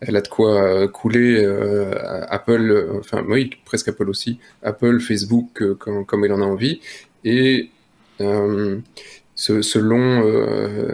elle 0.06 0.16
a 0.16 0.20
de 0.20 0.28
quoi 0.28 0.62
euh, 0.62 0.88
couler 0.88 1.42
euh, 1.42 1.92
Apple, 2.28 2.70
euh, 2.70 2.98
enfin 2.98 3.24
oui, 3.28 3.50
presque 3.64 3.88
Apple 3.88 4.08
aussi, 4.08 4.38
Apple, 4.62 5.00
Facebook, 5.00 5.62
comme, 5.78 6.04
comme 6.04 6.24
elle 6.24 6.32
en 6.32 6.42
a 6.42 6.44
envie. 6.44 6.80
Et 7.24 7.70
euh, 8.20 8.78
ce, 9.34 9.62
selon 9.62 10.22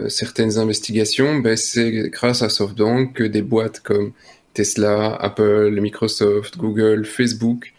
certaines 0.09 0.57
investigations, 0.57 1.39
ben, 1.39 1.55
c'est 1.55 2.09
grâce 2.09 2.41
à 2.41 2.49
SoftBank 2.49 3.13
que 3.13 3.23
des 3.23 3.41
boîtes 3.41 3.81
comme 3.81 4.13
Tesla, 4.53 5.15
Apple, 5.15 5.77
Microsoft, 5.79 6.57
Google, 6.57 7.05
Facebook 7.05 7.73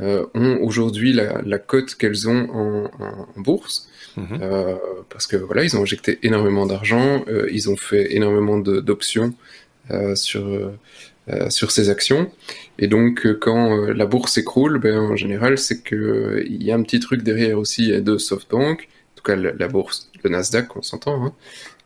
ont 0.00 0.58
aujourd'hui 0.62 1.12
la, 1.12 1.42
la 1.44 1.58
cote 1.58 1.94
qu'elles 1.94 2.28
ont 2.28 2.48
en, 2.50 2.84
en, 2.98 3.28
en 3.36 3.40
bourse. 3.40 3.88
Mmh. 4.16 4.22
Euh, 4.42 4.74
parce 5.08 5.26
que 5.26 5.36
voilà, 5.36 5.64
ils 5.64 5.74
ont 5.76 5.82
injecté 5.82 6.18
énormément 6.22 6.66
d'argent, 6.66 7.24
ils 7.50 7.70
ont 7.70 7.76
fait 7.76 8.14
énormément 8.14 8.58
d'options 8.58 9.32
sur 10.14 10.46
euh, 11.30 11.50
sur 11.50 11.70
ces 11.70 11.88
actions. 11.88 12.32
Et 12.80 12.88
donc, 12.88 13.24
euh, 13.26 13.38
quand 13.40 13.76
la 13.92 14.06
bourse 14.06 14.32
s'écroule, 14.32 14.80
ben, 14.80 14.98
en 14.98 15.14
général, 15.14 15.56
c'est 15.56 15.80
que 15.80 16.44
il 16.44 16.60
y 16.64 16.72
a 16.72 16.74
un 16.74 16.82
petit 16.82 16.98
truc 16.98 17.22
derrière 17.22 17.60
aussi 17.60 17.92
de 17.92 18.18
SoftBank, 18.18 18.80
en 18.80 19.14
tout 19.14 19.22
cas 19.22 19.36
la, 19.36 19.68
bourse, 19.68 20.10
le 20.24 20.30
Nasdaq, 20.30 20.74
on 20.76 20.82
s'entend, 20.82 21.26
hein, 21.26 21.32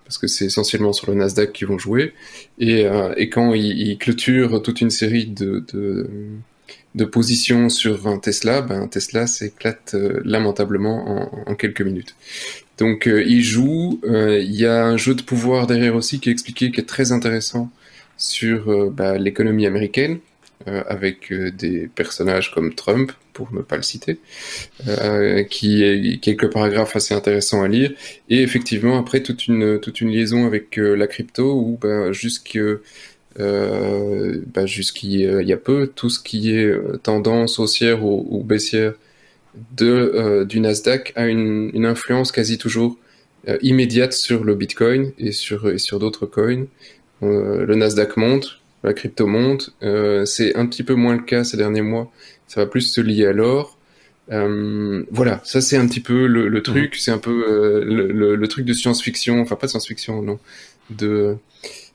parce 0.04 0.16
que 0.16 0.26
c'est 0.26 0.46
essentiellement 0.46 0.94
sur 0.94 1.10
le 1.10 1.18
Nasdaq 1.18 1.52
qu'ils 1.52 1.66
vont 1.66 1.76
jouer. 1.76 2.14
Et, 2.58 2.86
euh, 2.86 3.12
et 3.18 3.28
quand 3.28 3.52
ils, 3.52 3.78
ils, 3.78 3.98
clôturent 3.98 4.62
toute 4.62 4.80
une 4.80 4.88
série 4.88 5.26
de, 5.26 5.62
de, 6.94 7.04
positions 7.04 7.68
sur 7.68 8.06
un 8.06 8.18
Tesla, 8.18 8.62
ben 8.62 8.88
Tesla 8.88 9.26
s'éclate 9.26 9.92
euh, 9.94 10.22
lamentablement 10.24 11.28
en, 11.46 11.54
quelques 11.56 11.82
minutes. 11.82 12.14
Donc 12.78 13.06
euh, 13.06 13.22
il 13.22 13.42
joue, 13.42 14.00
il 14.06 14.54
y 14.54 14.64
a 14.64 14.86
un 14.86 14.96
jeu 14.96 15.14
de 15.14 15.22
pouvoir 15.22 15.66
derrière 15.66 15.94
aussi 15.94 16.20
qui 16.20 16.30
est 16.30 16.32
expliqué, 16.32 16.70
qui 16.70 16.80
est 16.80 16.88
très 16.88 17.12
intéressant 17.12 17.70
sur 18.16 18.70
euh, 18.70 18.90
bah, 18.90 19.18
l'économie 19.18 19.66
américaine, 19.66 20.18
euh, 20.66 20.82
avec 20.88 21.30
euh, 21.32 21.50
des 21.50 21.88
personnages 21.94 22.52
comme 22.52 22.74
Trump, 22.74 23.12
pour 23.32 23.52
ne 23.52 23.60
pas 23.60 23.76
le 23.76 23.82
citer, 23.82 24.18
qui 25.50 25.82
est 25.82 26.20
quelques 26.22 26.50
paragraphes 26.50 26.96
assez 26.96 27.12
intéressants 27.12 27.62
à 27.62 27.68
lire, 27.68 27.92
et 28.30 28.40
effectivement 28.40 28.98
après 28.98 29.22
toute 29.22 29.46
une 29.46 29.78
toute 29.78 30.00
une 30.00 30.10
liaison 30.10 30.46
avec 30.46 30.78
la 30.78 31.06
crypto 31.06 31.52
où 31.52 31.78
bah, 31.78 32.12
bah, 33.36 34.64
jusqu'il 34.64 35.20
y 35.20 35.52
a 35.52 35.56
peu 35.58 35.92
tout 35.94 36.08
ce 36.08 36.18
qui 36.18 36.56
est 36.56 36.74
tendance 37.02 37.58
haussière 37.58 38.06
ou, 38.06 38.26
ou 38.30 38.42
baissière 38.42 38.94
de 39.76 40.46
du 40.48 40.60
Nasdaq 40.60 41.12
a 41.14 41.26
une, 41.26 41.70
une 41.74 41.84
influence 41.84 42.32
quasi 42.32 42.56
toujours 42.56 42.96
immédiate 43.60 44.14
sur 44.14 44.44
le 44.44 44.54
Bitcoin 44.54 45.12
et 45.18 45.32
sur 45.32 45.68
et 45.68 45.76
sur 45.76 45.98
d'autres 45.98 46.24
coins. 46.24 46.64
Le 47.22 47.74
Nasdaq 47.74 48.16
monte, 48.16 48.60
la 48.86 48.94
crypto 48.94 49.26
monte. 49.26 49.74
Euh, 49.82 50.24
c'est 50.24 50.56
un 50.56 50.66
petit 50.66 50.82
peu 50.82 50.94
moins 50.94 51.16
le 51.16 51.22
cas 51.22 51.44
ces 51.44 51.56
derniers 51.56 51.82
mois. 51.82 52.10
Ça 52.46 52.60
va 52.60 52.66
plus 52.66 52.82
se 52.82 53.00
lier 53.00 53.26
à 53.26 53.32
l'or. 53.32 53.76
Euh, 54.32 55.04
voilà, 55.10 55.40
ça 55.44 55.60
c'est 55.60 55.76
un 55.76 55.86
petit 55.86 56.00
peu 56.00 56.26
le, 56.26 56.62
truc. 56.62 56.94
Mhm. 56.94 56.98
C'est 56.98 57.10
un 57.10 57.18
peu 57.18 57.44
euh, 57.48 58.36
le, 58.36 58.48
truc 58.48 58.64
de 58.64 58.72
science-fiction, 58.72 59.40
enfin 59.40 59.56
pas 59.56 59.66
de 59.66 59.72
science-fiction, 59.72 60.22
non, 60.22 60.38
de 60.90 61.36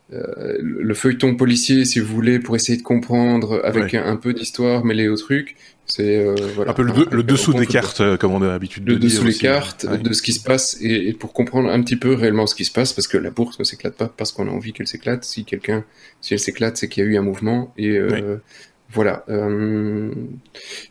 le 0.10 0.94
feuilleton 0.94 1.36
policier, 1.36 1.86
si 1.86 2.02
vous 2.02 2.14
voulez, 2.14 2.40
pour 2.40 2.58
essayer 2.58 2.78
de 2.78 2.84
comprendre 2.84 3.62
avec 3.64 3.94
un, 3.94 4.18
peu 4.18 4.34
d'histoire 4.34 4.84
mêlé 4.84 5.08
au 5.08 5.16
truc. 5.16 5.56
C'est 5.88 6.26
euh, 6.26 6.36
voilà, 6.56 6.72
un 6.72 6.74
peu 6.74 6.84
le, 6.84 7.24
dessous 7.24 7.54
des 7.54 7.68
cartes, 7.68 8.00
euh, 8.00 8.16
comme 8.16 8.32
on 8.32 8.42
a 8.42 8.48
l'habitude 8.48 8.86
de 8.86 8.94
le 8.94 9.00
dire. 9.00 9.10
Le 9.10 9.14
dessous 9.14 9.26
des 9.26 9.34
cartes, 9.34 9.86
de 9.86 10.14
ce 10.14 10.22
qui 10.22 10.32
se 10.32 10.42
passe, 10.42 10.78
et, 10.82 11.12
pour 11.14 11.34
comprendre 11.34 11.70
un 11.70 11.82
petit 11.82 11.98
peu 11.98 12.14
réellement 12.14 12.48
ce 12.48 12.56
qui 12.56 12.64
se 12.64 12.72
passe, 12.72 12.94
parce 12.94 13.08
que 13.08 13.18
la 13.18 13.30
bourse 13.30 13.60
ne 13.60 13.66
s'éclate 13.66 13.96
pas 13.96 14.08
parce 14.08 14.32
qu'on 14.32 14.48
a 14.48 14.52
envie 14.52 14.72
qu'elle 14.72 14.88
s'éclate. 14.88 15.26
Si 15.26 15.44
quelqu'un, 15.44 15.84
si 16.22 16.34
elle 16.34 16.40
s'éclate, 16.40 16.78
c'est 16.78 16.88
qu'il 16.88 17.04
y 17.04 17.08
a 17.08 17.10
eu 17.10 17.18
un 17.18 17.24
mouvement. 17.24 17.74
Et 17.78 17.98
euh, 17.98 18.38
voilà. 18.90 19.26
Euh, 19.28 20.12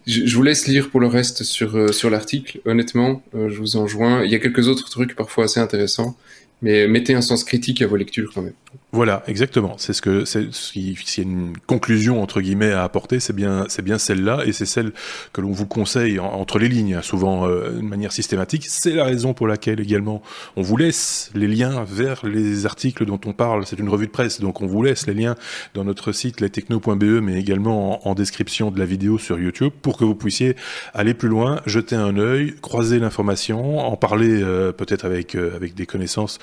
je, 0.06 0.26
je, 0.26 0.36
vous 0.36 0.42
laisse 0.42 0.66
lire 0.66 0.90
pour 0.90 1.00
le 1.00 1.06
reste 1.06 1.44
sur 1.44 1.76
euh, 1.76 1.92
sur 1.92 2.10
l'article. 2.10 2.60
Honnêtement, 2.66 3.22
je 3.32 3.56
vous 3.56 3.76
enjoins. 3.76 4.22
Il 4.24 4.30
y 4.30 4.34
a 4.34 4.38
quelques 4.38 4.68
autres 4.68 4.90
trucs 4.90 5.16
parfois 5.16 5.44
assez 5.44 5.60
intéressants, 5.60 6.16
mais 6.60 6.86
mettez 6.88 7.14
un 7.14 7.22
sens 7.22 7.44
critique 7.44 7.80
à 7.80 7.86
vos 7.86 7.96
lectures 7.96 8.32
quand 8.34 8.42
même. 8.42 8.54
Voilà, 8.92 9.22
exactement. 9.28 9.74
C'est 9.78 9.92
ce 9.92 10.02
que 10.02 10.24
c'est 10.24 10.48
y 10.74 10.96
a 11.18 11.22
une 11.22 11.56
conclusion 11.66 12.22
entre 12.22 12.40
guillemets 12.40 12.72
à 12.72 12.82
apporter, 12.82 13.20
c'est 13.20 13.32
bien 13.32 13.66
c'est 13.68 13.82
bien 13.82 13.98
celle-là 13.98 14.42
et 14.46 14.52
c'est 14.52 14.66
celle 14.66 14.92
que 15.32 15.40
l'on 15.40 15.52
vous 15.52 15.66
conseille 15.66 16.18
entre 16.18 16.58
les 16.58 16.68
lignes, 16.68 16.94
hein, 16.94 17.02
souvent 17.02 17.48
euh, 17.48 17.70
de 17.70 17.82
manière 17.82 18.10
systématique. 18.10 18.66
C'est 18.68 18.92
la 18.92 19.04
raison 19.04 19.32
pour 19.32 19.46
laquelle 19.46 19.80
également 19.80 20.22
on 20.56 20.62
vous 20.62 20.76
laisse 20.76 21.30
les 21.34 21.46
liens 21.46 21.84
vers 21.84 22.26
les 22.26 22.66
articles 22.66 23.06
dont 23.06 23.20
on 23.26 23.32
parle. 23.32 23.64
C'est 23.64 23.78
une 23.78 23.88
revue 23.88 24.06
de 24.06 24.12
presse, 24.12 24.40
donc 24.40 24.60
on 24.60 24.66
vous 24.66 24.82
laisse 24.82 25.06
les 25.06 25.14
liens 25.14 25.36
dans 25.74 25.84
notre 25.84 26.10
site 26.10 26.40
lestechno.be, 26.40 27.22
mais 27.22 27.38
également 27.38 28.06
en, 28.08 28.14
description 28.14 28.70
de 28.72 28.78
la 28.78 28.86
vidéo 28.86 29.18
sur 29.18 29.38
YouTube 29.38 29.72
pour 29.82 29.96
que 29.96 30.04
vous 30.04 30.16
puissiez 30.16 30.56
aller 30.94 31.14
plus 31.14 31.28
loin, 31.28 31.60
jeter 31.64 31.96
un 31.96 32.18
œil, 32.18 32.54
croiser 32.60 32.98
l'information, 32.98 33.78
en 33.78 33.96
parler 33.96 34.42
euh, 34.42 34.72
peut-être 34.72 35.04
avec 35.04 35.36
euh, 35.36 35.54
avec 35.54 35.74
des 35.74 35.86
connaissances 35.86 36.38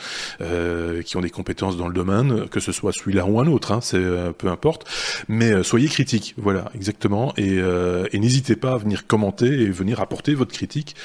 qui 1.06 1.18
ont 1.18 1.22
des 1.22 1.30
compétences 1.30 1.78
dans 1.78 1.88
le 1.88 1.94
domaine 1.94 2.17
que 2.50 2.60
ce 2.60 2.72
soit 2.72 2.92
celui-là 2.94 3.26
ou 3.26 3.40
un 3.40 3.48
autre, 3.48 3.72
hein, 3.72 3.80
c'est 3.82 3.98
euh, 3.98 4.32
peu 4.32 4.48
importe. 4.48 4.86
Mais 5.28 5.52
euh, 5.52 5.64
soyez 5.64 5.88
critique, 5.88 6.36
voilà, 6.38 6.72
exactement, 6.76 7.34
et, 7.38 7.58
euh, 7.60 8.08
et 8.12 8.20
n'hésitez 8.20 8.56
pas 8.56 8.74
à 8.74 8.78
venir 8.78 9.08
commenter 9.08 9.48
et 9.48 9.70
venir 9.70 10.00
apporter 10.02 10.34
votre 10.34 10.54
critique 10.54 10.96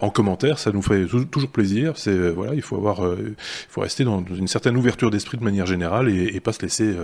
en 0.00 0.10
commentaire, 0.10 0.58
ça 0.58 0.72
nous 0.72 0.82
fait 0.82 1.06
toujours 1.30 1.50
plaisir. 1.50 1.94
C'est 1.96 2.30
voilà, 2.30 2.54
il 2.54 2.62
faut 2.62 2.76
avoir, 2.76 3.00
il 3.18 3.34
faut 3.68 3.80
rester 3.80 4.04
dans 4.04 4.24
une 4.24 4.48
certaine 4.48 4.76
ouverture 4.76 5.10
d'esprit 5.10 5.36
de 5.36 5.44
manière 5.44 5.66
générale 5.66 6.08
et, 6.08 6.34
et 6.34 6.40
pas 6.40 6.52
se 6.52 6.62
laisser 6.62 6.94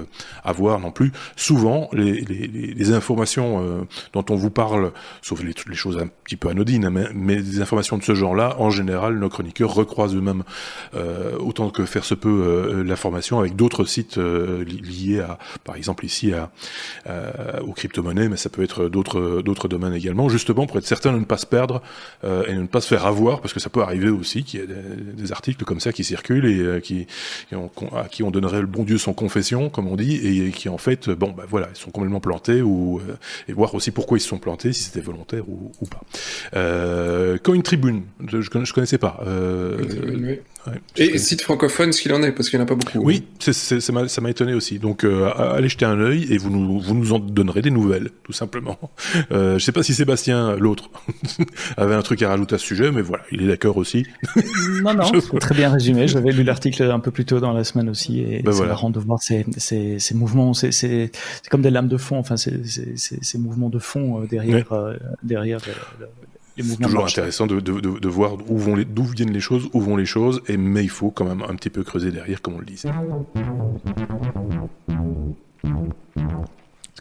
avoir 0.44 0.78
non 0.80 0.90
plus. 0.90 1.12
Souvent, 1.36 1.88
les, 1.92 2.92
informations 2.92 3.86
dont 4.12 4.24
on 4.30 4.36
vous 4.36 4.50
parle, 4.50 4.92
sauf 5.22 5.42
les, 5.42 5.54
choses 5.74 5.98
un 5.98 6.08
petit 6.24 6.36
peu 6.36 6.48
anodines, 6.48 6.84
hein, 6.84 6.90
mais, 6.90 7.06
mais, 7.14 7.36
des 7.36 7.60
informations 7.60 7.98
de 7.98 8.02
ce 8.02 8.14
genre-là, 8.14 8.56
en 8.58 8.70
général, 8.70 9.18
nos 9.18 9.28
chroniqueurs 9.28 9.72
recroisent 9.74 10.14
eux-mêmes 10.14 10.44
autant 11.38 11.70
que 11.70 11.84
faire 11.84 12.04
se 12.04 12.14
peut 12.14 12.82
l'information 12.84 13.39
avec 13.40 13.56
d'autres 13.56 13.84
sites 13.84 14.18
euh, 14.18 14.64
liés 14.64 15.20
à, 15.20 15.38
par 15.64 15.76
exemple 15.76 16.04
ici 16.04 16.32
à, 16.32 16.50
aux 17.62 17.72
crypto-monnaies, 17.72 18.28
mais 18.28 18.36
ça 18.36 18.50
peut 18.50 18.62
être 18.62 18.88
d'autres 18.88 19.42
d'autres 19.42 19.68
domaines 19.68 19.94
également, 19.94 20.28
justement 20.28 20.66
pour 20.66 20.78
être 20.78 20.86
certain 20.86 21.12
de 21.12 21.18
ne 21.18 21.24
pas 21.24 21.36
se 21.36 21.46
perdre 21.46 21.82
euh, 22.24 22.44
et 22.46 22.54
de 22.54 22.60
ne 22.60 22.66
pas 22.66 22.80
se 22.80 22.88
faire 22.88 23.06
avoir, 23.06 23.40
parce 23.40 23.52
que 23.52 23.60
ça 23.60 23.70
peut 23.70 23.82
arriver 23.82 24.08
aussi 24.08 24.44
qu'il 24.44 24.60
y 24.60 24.62
ait 24.62 24.66
des, 24.66 25.32
articles 25.32 25.64
comme 25.64 25.80
ça 25.80 25.92
qui 25.92 26.02
circulent 26.02 26.46
et 26.46 26.60
euh, 26.60 26.80
qui, 26.80 27.06
à 27.94 28.08
qui 28.08 28.22
on 28.22 28.30
donnerait 28.30 28.60
le 28.60 28.66
bon 28.66 28.82
Dieu 28.82 28.98
sans 28.98 29.12
confession, 29.12 29.70
comme 29.70 29.86
on 29.86 29.96
dit, 29.96 30.16
et, 30.16 30.50
qui 30.50 30.68
en 30.68 30.78
fait, 30.78 31.08
bon, 31.08 31.30
bah 31.30 31.44
voilà, 31.48 31.68
ils 31.72 31.78
sont 31.78 31.90
complètement 31.90 32.20
plantés 32.20 32.62
ou 32.62 33.00
et 33.48 33.52
voir 33.52 33.74
aussi 33.74 33.90
pourquoi 33.90 34.18
ils 34.18 34.20
se 34.20 34.28
sont 34.28 34.38
plantés, 34.38 34.72
si 34.72 34.84
c'était 34.84 35.00
volontaire 35.00 35.48
ou, 35.48 35.86
pas. 35.86 36.02
Euh, 36.54 37.38
Coin 37.38 37.60
Tribune, 37.60 38.02
je, 38.26 38.40
je 38.40 38.72
connaissais 38.72 38.98
pas. 38.98 39.22
Euh, 39.26 40.36
et 40.96 41.18
site 41.18 41.42
francophone, 41.42 41.92
ce 41.92 42.02
qu'il 42.02 42.12
en 42.12 42.22
est, 42.22 42.32
parce 42.32 42.50
qu'il 42.50 42.58
n'y 42.58 42.62
en 42.62 42.66
a 42.66 42.68
pas 42.68 42.74
beaucoup. 42.74 42.98
Oui, 42.98 43.24
ça 43.38 43.92
m'a 43.92 44.30
étonné 44.30 44.54
aussi. 44.54 44.78
Donc, 44.78 45.04
euh, 45.04 45.30
allez 45.36 45.68
jeter 45.68 45.86
un 45.86 45.98
œil 46.00 46.26
et 46.30 46.38
vous 46.38 46.50
nous, 46.50 46.80
vous 46.80 46.94
nous 46.94 47.12
en 47.12 47.18
donnerez 47.18 47.62
des 47.62 47.70
nouvelles, 47.70 48.10
tout 48.22 48.32
simplement. 48.32 48.78
Euh, 49.32 49.58
je 49.58 49.64
sais 49.64 49.72
pas 49.72 49.82
si 49.82 49.94
Sébastien, 49.94 50.56
l'autre, 50.56 50.90
avait 51.76 51.94
un 51.94 52.02
truc 52.02 52.22
à 52.22 52.28
rajouter 52.28 52.54
à 52.54 52.58
ce 52.58 52.66
sujet, 52.66 52.90
mais 52.90 53.02
voilà, 53.02 53.22
il 53.30 53.42
est 53.42 53.46
d'accord 53.46 53.76
aussi. 53.76 54.04
non, 54.82 54.94
non, 54.94 55.10
très 55.40 55.54
bien 55.54 55.70
résumé. 55.70 56.08
J'avais 56.08 56.32
lu 56.32 56.42
l'article 56.42 56.82
un 56.82 57.00
peu 57.00 57.10
plus 57.10 57.24
tôt 57.24 57.38
dans 57.38 57.52
la 57.52 57.64
semaine 57.64 57.88
aussi, 57.88 58.20
et 58.20 58.42
ben 58.42 58.52
c'est 58.52 58.66
marrant 58.66 58.90
de 58.90 58.98
voir 58.98 59.22
ces, 59.22 59.46
ces, 59.56 59.98
ces 59.98 60.14
mouvements. 60.14 60.54
C'est 60.54 61.12
comme 61.50 61.62
des 61.62 61.70
lames 61.70 61.88
de 61.88 61.96
fond, 61.96 62.18
enfin, 62.18 62.36
ces, 62.36 62.60
ces 62.64 63.38
mouvements 63.38 63.68
de 63.68 63.78
fond 63.78 64.22
euh, 64.22 64.26
derrière, 65.22 65.60
c'est 66.62 66.80
toujours 66.80 67.04
intéressant 67.04 67.46
de, 67.46 67.60
de, 67.60 67.80
de, 67.80 67.98
de 67.98 68.08
voir 68.08 68.36
d'où 68.36 68.56
vont 68.56 68.74
les, 68.74 68.84
d'où 68.84 69.04
viennent 69.04 69.32
les 69.32 69.40
choses, 69.40 69.68
où 69.72 69.80
vont 69.80 69.96
les 69.96 70.06
choses, 70.06 70.42
et 70.48 70.56
mais 70.56 70.82
il 70.82 70.90
faut 70.90 71.10
quand 71.10 71.24
même 71.24 71.42
un 71.42 71.54
petit 71.54 71.70
peu 71.70 71.82
creuser 71.82 72.10
derrière, 72.10 72.42
comme 72.42 72.54
on 72.54 72.58
le 72.58 72.66
disait. 72.66 72.90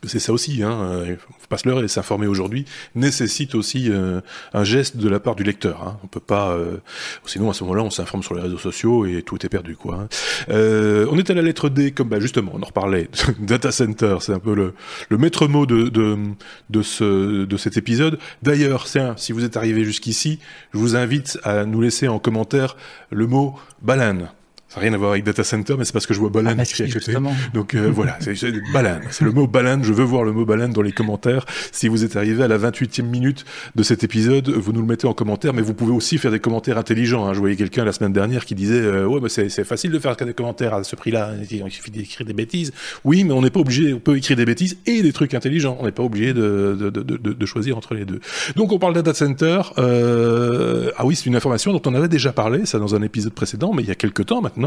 Parce 0.02 0.14
que 0.14 0.20
c'est 0.20 0.26
ça 0.26 0.32
aussi, 0.32 0.64
hein, 0.64 0.80
euh, 0.82 1.16
faut 1.18 1.48
pas 1.50 1.58
s'informer 1.88 2.28
aujourd'hui 2.28 2.66
nécessite 2.96 3.56
aussi 3.56 3.90
euh, 3.90 4.22
un 4.54 4.64
geste 4.64 4.98
de 4.98 5.10
la 5.10 5.20
part 5.20 5.36
du 5.36 5.44
lecteur. 5.44 5.84
Hein. 5.84 5.98
On 6.04 6.08
peut 6.08 6.20
pas, 6.20 6.52
euh, 6.52 6.78
sinon 7.26 7.50
à 7.50 7.54
ce 7.54 7.64
moment-là, 7.64 7.84
on 7.84 7.90
s'informe 7.90 8.24
sur 8.24 8.36
les 8.36 8.42
réseaux 8.42 8.58
sociaux 8.58 9.06
et 9.06 9.24
tout 9.24 9.44
est 9.46 9.50
perdu, 9.50 9.76
quoi. 9.76 9.96
Hein. 9.96 10.08
Euh, 10.50 11.08
on 11.12 11.18
est 11.18 11.30
à 11.30 11.34
la 11.34 11.42
lettre 11.42 11.70
D, 11.70 11.92
comme 11.92 12.10
bah, 12.10 12.20
justement, 12.20 12.52
on 12.56 12.62
en 12.62 12.66
reparlait. 12.66 13.10
Data 13.40 13.72
center, 13.72 14.18
c'est 14.22 14.34
un 14.34 14.40
peu 14.40 14.54
le, 14.54 14.74
le 15.10 15.18
maître 15.18 15.48
mot 15.48 15.66
de, 15.66 15.90
de, 15.90 16.82
ce, 16.82 17.46
de 17.46 17.58
cet 17.58 17.78
épisode. 17.78 18.20
D'ailleurs, 18.44 18.88
si 19.18 19.32
vous 19.32 19.44
êtes 19.44 19.58
arrivé 19.58 19.84
jusqu'ici, 19.84 20.40
je 20.74 20.80
vous 20.80 20.96
invite 20.96 21.40
à 21.44 21.66
nous 21.66 21.82
laisser 21.82 22.08
en 22.08 22.20
commentaire 22.20 22.76
le 23.12 23.28
mot 23.28 23.56
balane. 23.82 24.30
Ça 24.69 24.79
n'a 24.79 24.84
rien 24.84 24.93
à 24.93 24.97
voir 24.97 25.12
avec 25.13 25.23
data 25.23 25.43
center, 25.43 25.73
mais 25.79 25.84
c'est 25.84 25.93
parce 25.93 26.05
que 26.05 26.13
je 26.13 26.19
vois 26.19 26.29
Balan 26.29 26.55
ah, 26.55 26.62
à 26.62 26.88
côté. 26.88 27.15
Donc 27.55 27.73
euh, 27.73 27.89
voilà, 27.91 28.19
c'est 28.19 28.36
Balan. 28.71 28.99
C'est 29.10 29.25
le 29.25 29.32
mot 29.32 29.47
Balan. 29.47 29.82
Je 29.82 29.91
veux 29.91 30.03
voir 30.03 30.23
le 30.23 30.32
mot 30.32 30.45
Balan 30.45 30.69
dans 30.69 30.84
les 30.84 30.91
commentaires. 30.91 31.47
Si 31.71 31.88
vous 31.88 32.03
êtes 32.03 32.15
arrivé 32.15 32.43
à 32.43 32.47
la 32.47 32.60
28e 32.60 33.01
minute 33.01 33.45
de 33.73 33.82
cet 33.82 34.03
épisode, 34.03 34.47
vous 34.47 34.71
nous 34.71 34.82
le 34.82 34.86
mettez 34.86 35.08
en 35.08 35.15
commentaire, 35.15 35.55
mais 35.55 35.63
vous 35.63 35.73
pouvez 35.73 35.91
aussi 35.91 36.19
faire 36.19 36.29
des 36.29 36.39
commentaires 36.39 36.77
intelligents. 36.77 37.25
Hein. 37.25 37.34
Je 37.34 37.39
voyais 37.39 37.55
quelqu'un 37.55 37.84
la 37.84 37.93
semaine 37.93 38.13
dernière 38.13 38.45
qui 38.45 38.53
disait 38.53 38.79
euh, 38.79 39.08
ouais, 39.08 39.19
bah, 39.19 39.27
c'est 39.29 39.63
facile 39.63 39.89
de 39.89 39.97
faire 39.97 40.15
des 40.15 40.36
commentaires 40.36 40.75
à 40.75 40.84
ce 40.84 40.95
prix-là. 40.95 41.32
Il 41.49 41.71
suffit 41.71 41.89
d'écrire 41.89 42.27
des 42.27 42.34
bêtises. 42.34 42.71
Oui, 43.03 43.23
mais 43.23 43.34
on 43.34 43.41
n'est 43.41 43.49
pas 43.49 43.62
obligé. 43.62 43.95
On 43.95 43.99
peut 43.99 44.17
écrire 44.17 44.38
des 44.38 44.45
bêtises 44.45 44.77
et 44.86 45.01
des 45.01 45.13
trucs 45.13 45.34
intelligents. 45.34 45.77
On 45.79 45.86
n'est 45.86 45.91
pas 45.91 46.03
obligé 46.03 46.32
de, 46.32 46.77
de, 46.79 46.91
de, 46.91 47.17
de, 47.17 47.45
choisir 47.47 47.75
entre 47.75 47.95
les 47.95 48.05
deux. 48.05 48.19
Donc 48.55 48.71
on 48.71 48.77
parle 48.77 48.93
data 48.93 49.15
center. 49.15 49.62
Euh... 49.79 50.91
Ah 50.95 51.08
oui, 51.08 51.15
c'est 51.15 51.25
une 51.25 51.36
information 51.36 51.73
dont 51.73 51.82
on 51.88 51.95
avait 51.95 52.08
déjà 52.08 52.32
parlé, 52.34 52.67
ça 52.67 52.77
dans 52.77 52.93
un 52.93 53.01
épisode 53.01 53.34
précédent, 53.34 53.73
mais 53.73 53.82
il 53.82 53.88
y 53.88 53.91
a 53.91 53.95
quelques 53.95 54.27
temps 54.27 54.41
maintenant 54.41 54.59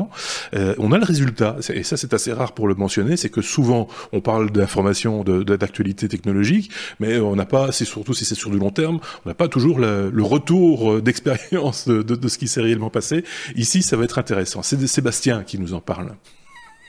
euh, 0.54 0.74
on 0.78 0.92
a 0.92 0.98
le 0.98 1.04
résultat. 1.04 1.56
Et 1.72 1.82
ça, 1.82 1.96
c'est 1.96 2.14
assez 2.14 2.32
rare 2.32 2.52
pour 2.52 2.68
le 2.68 2.74
mentionner, 2.74 3.16
c'est 3.16 3.28
que 3.28 3.42
souvent, 3.42 3.88
on 4.12 4.20
parle 4.20 4.50
d'informations, 4.50 5.24
d'actualité 5.24 6.08
technologique, 6.08 6.70
mais 7.00 7.18
on 7.18 7.36
n'a 7.36 7.46
pas, 7.46 7.72
c'est 7.72 7.84
surtout 7.84 8.14
si 8.14 8.24
c'est 8.24 8.34
sur 8.34 8.50
du 8.50 8.58
long 8.58 8.70
terme, 8.70 9.00
on 9.24 9.28
n'a 9.28 9.34
pas 9.34 9.48
toujours 9.48 9.78
le, 9.78 10.10
retour 10.22 10.92
euh, 10.92 11.02
d'expérience 11.02 11.88
de, 11.88 12.02
de, 12.02 12.28
ce 12.28 12.38
qui 12.38 12.48
s'est 12.48 12.60
réellement 12.60 12.90
passé. 12.90 13.24
Ici, 13.56 13.82
ça 13.82 13.96
va 13.96 14.04
être 14.04 14.18
intéressant. 14.18 14.62
C'est 14.62 14.86
Sébastien 14.86 15.42
qui 15.42 15.58
nous 15.58 15.74
en 15.74 15.80
parle. 15.80 16.12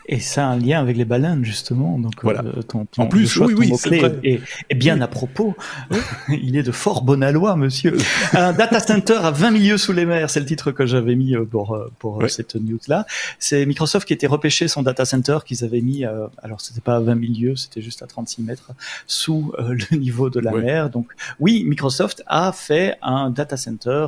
Et 0.05 0.19
ça 0.19 0.47
a 0.47 0.49
un 0.49 0.57
lien 0.57 0.79
avec 0.79 0.97
les 0.97 1.05
baleines, 1.05 1.45
justement. 1.45 1.97
Donc, 1.97 2.13
voilà. 2.23 2.41
Euh, 2.41 2.61
ton, 2.61 2.85
ton, 2.85 3.03
en 3.03 3.07
plus, 3.07 3.37
oui, 3.37 3.53
oui, 3.55 3.71
c'est 3.77 4.19
Et, 4.23 4.41
et, 4.69 4.75
bien 4.75 4.99
à 5.01 5.07
propos, 5.07 5.55
il 6.29 6.57
est 6.57 6.63
de 6.63 6.71
fort 6.71 7.03
bon 7.03 7.23
aloi, 7.23 7.55
monsieur. 7.55 7.97
un 8.33 8.53
data 8.53 8.79
center 8.79 9.19
à 9.21 9.31
20 9.31 9.51
milieux 9.51 9.77
sous 9.77 9.93
les 9.93 10.05
mers, 10.05 10.29
c'est 10.29 10.39
le 10.39 10.45
titre 10.45 10.71
que 10.71 10.85
j'avais 10.85 11.15
mis 11.15 11.35
euh, 11.35 11.45
pour, 11.45 11.73
euh, 11.73 11.91
pour 11.99 12.21
cette 12.29 12.55
news-là. 12.55 13.05
C'est 13.39 13.65
Microsoft 13.65 14.07
qui 14.07 14.13
était 14.13 14.27
repêché 14.27 14.67
son 14.67 14.83
data 14.83 15.05
center 15.05 15.39
qu'ils 15.45 15.63
avaient 15.63 15.81
mis, 15.81 16.05
euh, 16.05 16.27
alors 16.41 16.59
c'était 16.61 16.81
pas 16.81 16.97
à 16.97 16.99
20 16.99 17.15
milieux, 17.15 17.55
c'était 17.55 17.81
juste 17.81 18.03
à 18.03 18.07
36 18.07 18.43
mètres 18.43 18.71
sous 19.07 19.53
le 19.57 19.97
niveau 19.97 20.29
de 20.29 20.39
la 20.39 20.51
mer. 20.51 20.89
Donc, 20.89 21.07
oui, 21.39 21.63
Microsoft 21.65 22.23
a 22.27 22.51
fait 22.51 22.97
un 23.01 23.29
data 23.29 23.57
center 23.57 24.07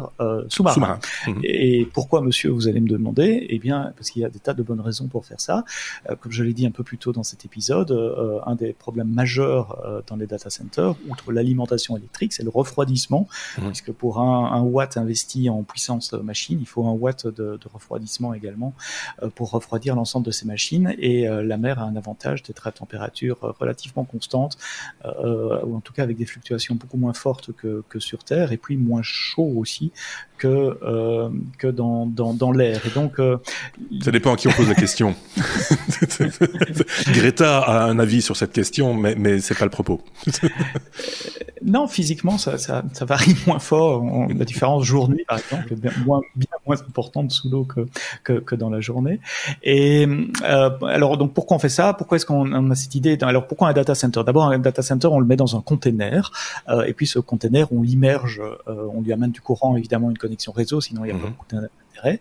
sous-marin. 0.49 0.99
Sous 1.23 1.31
mhm. 1.31 1.39
Et 1.43 1.88
pourquoi, 1.93 2.21
monsieur, 2.21 2.49
vous 2.49 2.67
allez 2.67 2.81
me 2.81 2.89
demander? 2.89 3.45
Eh 3.49 3.60
bien, 3.60 3.93
parce 3.95 4.10
qu'il 4.10 4.21
y 4.21 4.25
a 4.25 4.29
des 4.29 4.39
tas 4.39 4.53
de 4.53 4.63
bonnes 4.63 4.81
raisons 4.81 5.08
pour 5.08 5.25
faire 5.25 5.39
ça. 5.39 5.63
Comme 6.19 6.32
je 6.32 6.43
l'ai 6.43 6.54
dit 6.54 6.65
un 6.65 6.71
peu 6.71 6.84
plus 6.84 6.98
tôt 6.98 7.12
dans 7.12 7.24
cet 7.24 7.45
épisode, 7.45 7.91
un 8.45 8.56
des 8.56 8.74
problèmes 8.74 9.10
majeurs 9.10 10.04
dans 10.08 10.15
les 10.15 10.28
data 10.28 10.50
centers, 10.50 10.95
outre 11.10 11.32
l'alimentation 11.32 11.98
électrique, 11.98 12.34
c'est 12.34 12.43
le 12.43 12.50
refroidissement, 12.50 13.28
mmh. 13.58 13.67
puisque 13.67 13.91
pour 13.91 14.19
un, 14.19 14.52
un, 14.52 14.62
watt 14.62 14.98
investi 14.98 15.50
en 15.50 15.63
puissance 15.63 16.13
machine, 16.13 16.60
il 16.60 16.67
faut 16.67 16.86
un 16.86 16.91
watt 16.91 17.28
de, 17.28 17.32
de 17.32 17.67
refroidissement 17.71 18.34
également 18.34 18.74
pour 19.36 19.52
refroidir 19.52 19.95
l'ensemble 19.95 20.26
de 20.26 20.32
ces 20.32 20.45
machines. 20.45 20.95
Et 20.98 21.28
la 21.28 21.58
mer 21.58 21.80
a 21.80 21.84
un 21.84 21.95
avantage 21.95 22.43
d'être 22.43 22.67
à 22.67 22.71
température 22.71 23.56
relativement 23.60 24.04
constante, 24.04 24.58
ou 25.04 25.76
en 25.76 25.82
tout 25.82 25.93
cas 25.93 26.04
avec 26.04 26.17
des 26.17 26.26
fluctuations 26.26 26.76
beaucoup 26.76 26.98
moins 26.98 27.13
fortes 27.13 27.52
que, 27.54 27.84
que 27.89 28.00
sur 28.00 28.24
Terre, 28.24 28.52
et 28.52 28.58
puis 28.58 28.78
moins 28.78 29.02
chaud 29.04 29.54
aussi 29.56 29.91
que 30.38 30.78
euh, 30.84 31.30
que 31.58 31.67
dans 31.67 32.06
dans, 32.06 32.34
dans 32.34 32.52
l'air. 32.52 32.86
Et 32.86 32.89
donc 32.89 33.19
euh, 33.19 33.38
ça 34.02 34.12
dépend 34.12 34.34
à 34.34 34.38
qui 34.38 34.48
on 34.48 34.52
pose 34.52 34.67
la 34.67 34.76
question. 34.76 35.15
Greta 37.13 37.59
a 37.59 37.83
un 37.85 37.99
avis 37.99 38.21
sur 38.21 38.35
cette 38.35 38.51
question, 38.51 38.93
mais 38.93 39.15
mais 39.15 39.39
c'est 39.39 39.57
pas 39.57 39.65
le 39.65 39.71
propos. 39.71 40.01
non, 41.63 41.88
physiquement 41.88 42.38
ça, 42.38 42.57
ça, 42.57 42.83
ça 42.93 43.05
varie 43.05 43.35
moins 43.47 43.59
fort. 43.59 44.03
la 44.29 44.45
différence 44.45 44.83
jour-nuit 44.83 45.25
par 45.27 45.39
exemple 45.39 45.73
est 45.73 45.79
bien 45.79 45.91
moins 46.05 46.21
bien 46.35 46.47
moins 46.65 46.77
importante 46.79 47.31
sous 47.31 47.49
l'eau 47.49 47.63
que, 47.63 47.88
que, 48.23 48.33
que 48.33 48.55
dans 48.55 48.69
la 48.69 48.79
journée. 48.79 49.19
Et 49.63 50.07
euh, 50.43 50.69
alors 50.81 51.17
donc 51.17 51.33
pourquoi 51.33 51.57
on 51.57 51.59
fait 51.59 51.69
ça? 51.69 51.93
Pourquoi 51.93 52.17
est-ce 52.17 52.25
qu'on 52.25 52.71
a 52.71 52.75
cette 52.75 52.95
idée 52.95 53.17
Alors 53.21 53.47
pourquoi 53.47 53.69
un 53.69 53.73
data 53.73 53.95
center? 53.95 54.21
D'abord 54.25 54.45
un 54.45 54.59
data 54.59 54.81
center 54.81 55.07
on 55.07 55.19
le 55.19 55.25
met 55.25 55.35
dans 55.35 55.55
un 55.55 55.61
container 55.61 56.31
euh, 56.69 56.83
et 56.83 56.93
puis 56.93 57.07
ce 57.07 57.19
container 57.19 57.71
on 57.71 57.81
l'immerge, 57.81 58.41
euh, 58.67 58.88
on 58.93 59.01
lui 59.01 59.13
amène 59.13 59.31
du 59.31 59.41
courant 59.41 59.75
évidemment 59.75 60.09
une 60.09 60.17
connexion 60.17 60.51
réseau, 60.51 60.81
sinon 60.81 61.05
il 61.05 61.09
y 61.09 61.11
a 61.11 61.15
pas 61.15 61.27
mhm. 61.27 61.33
beaucoup 61.33 61.45
d'intérêt. 61.95 62.19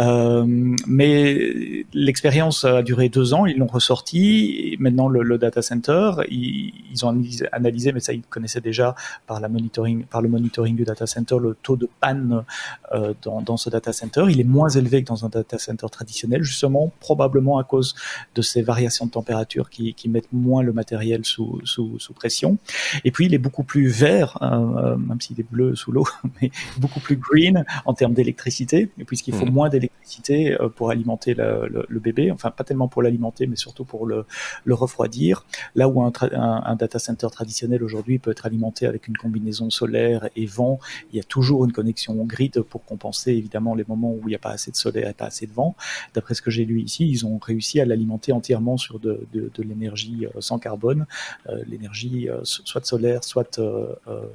Euh, 0.00 0.44
mais 0.86 1.84
l'expérience 1.92 2.64
a 2.64 2.82
duré 2.82 3.08
deux 3.08 3.34
ans, 3.34 3.46
ils 3.46 3.58
l'ont 3.58 3.66
ressorti. 3.66 4.72
Et 4.72 4.76
maintenant, 4.78 5.08
le, 5.08 5.38
data 5.38 5.62
center, 5.62 6.12
ils, 6.30 6.72
ont 7.04 7.22
analysé, 7.52 7.92
mais 7.92 8.00
ça 8.00 8.12
ils 8.12 8.22
connaissaient 8.22 8.60
déjà 8.60 8.94
par 9.26 9.40
la 9.40 9.48
monitoring, 9.48 10.04
par 10.04 10.22
le 10.22 10.28
monitoring 10.28 10.76
du 10.76 10.84
data 10.84 11.06
center, 11.06 11.36
le 11.40 11.56
taux 11.62 11.76
de 11.76 11.88
panne 12.00 12.44
euh, 12.92 13.14
dans, 13.22 13.40
dans, 13.40 13.56
ce 13.56 13.70
data 13.70 13.92
center. 13.92 14.24
Il 14.28 14.40
est 14.40 14.44
moins 14.44 14.68
élevé 14.68 15.02
que 15.02 15.08
dans 15.08 15.24
un 15.24 15.28
data 15.28 15.58
center 15.58 15.86
traditionnel, 15.90 16.42
justement 16.42 16.92
probablement 17.00 17.58
à 17.58 17.64
cause 17.64 17.94
de 18.34 18.42
ces 18.42 18.62
variations 18.62 19.06
de 19.06 19.10
température 19.10 19.70
qui, 19.70 19.94
qui 19.94 20.08
mettent 20.08 20.32
moins 20.32 20.62
le 20.62 20.72
matériel 20.72 21.24
sous, 21.24 21.60
sous, 21.64 21.98
sous, 21.98 22.12
pression. 22.12 22.58
Et 23.04 23.10
puis, 23.10 23.26
il 23.26 23.34
est 23.34 23.38
beaucoup 23.38 23.62
plus 23.62 23.88
vert, 23.88 24.38
euh, 24.42 24.96
même 24.96 25.20
s'il 25.20 25.38
est 25.40 25.48
bleu 25.48 25.76
sous 25.76 25.92
l'eau, 25.92 26.06
mais 26.42 26.50
beaucoup 26.78 27.00
plus 27.00 27.16
green 27.16 27.64
en 27.84 27.94
termes 27.94 28.14
d'électricité 28.14 28.90
puisqu'il 29.18 29.34
faut 29.34 29.46
mmh. 29.46 29.50
moins 29.50 29.68
d'électricité 29.68 30.60
euh, 30.60 30.68
pour 30.68 30.90
alimenter 30.90 31.34
le, 31.34 31.86
le, 31.88 31.98
bébé, 31.98 32.30
enfin 32.30 32.52
pas 32.52 32.62
tellement 32.62 32.86
pour 32.86 33.02
l'alimenter, 33.02 33.48
mais 33.48 33.56
surtout 33.56 33.84
pour 33.84 34.06
le, 34.06 34.26
le 34.64 34.74
refroidir. 34.74 35.44
Là 35.74 35.88
où 35.88 36.00
un, 36.02 36.12
un, 36.32 36.76
data 36.76 37.00
center 37.00 37.26
traditionnel 37.32 37.82
aujourd'hui 37.82 38.20
peut 38.20 38.30
être 38.30 38.46
alimenté 38.46 38.86
avec 38.86 39.08
une 39.08 39.16
combinaison 39.16 39.70
solaire 39.70 40.28
et 40.36 40.46
vent, 40.46 40.78
il 41.10 41.16
y 41.16 41.20
a 41.20 41.24
toujours 41.24 41.64
une 41.64 41.72
connexion 41.72 42.14
grid 42.24 42.62
pour 42.62 42.84
compenser 42.84 43.32
évidemment 43.32 43.74
les 43.74 43.84
moments 43.88 44.12
où 44.12 44.20
il 44.26 44.28
n'y 44.28 44.34
a 44.36 44.38
pas 44.38 44.50
assez 44.50 44.70
de 44.70 44.76
soleil 44.76 45.04
et 45.08 45.12
pas 45.12 45.26
assez 45.26 45.48
de 45.48 45.52
vent. 45.52 45.74
D'après 46.14 46.34
ce 46.34 46.42
que 46.42 46.52
j'ai 46.52 46.64
lu 46.64 46.80
ici, 46.80 47.10
ils 47.10 47.26
ont 47.26 47.38
réussi 47.38 47.80
à 47.80 47.84
l'alimenter 47.84 48.30
entièrement 48.30 48.76
sur 48.76 49.00
de, 49.00 49.26
de, 49.32 49.50
de 49.52 49.62
l'énergie 49.64 50.26
euh, 50.26 50.40
sans 50.40 50.60
carbone, 50.60 51.06
euh, 51.48 51.60
l'énergie 51.66 52.28
soit 52.44 52.86
solaire, 52.86 53.24
soit 53.24 53.60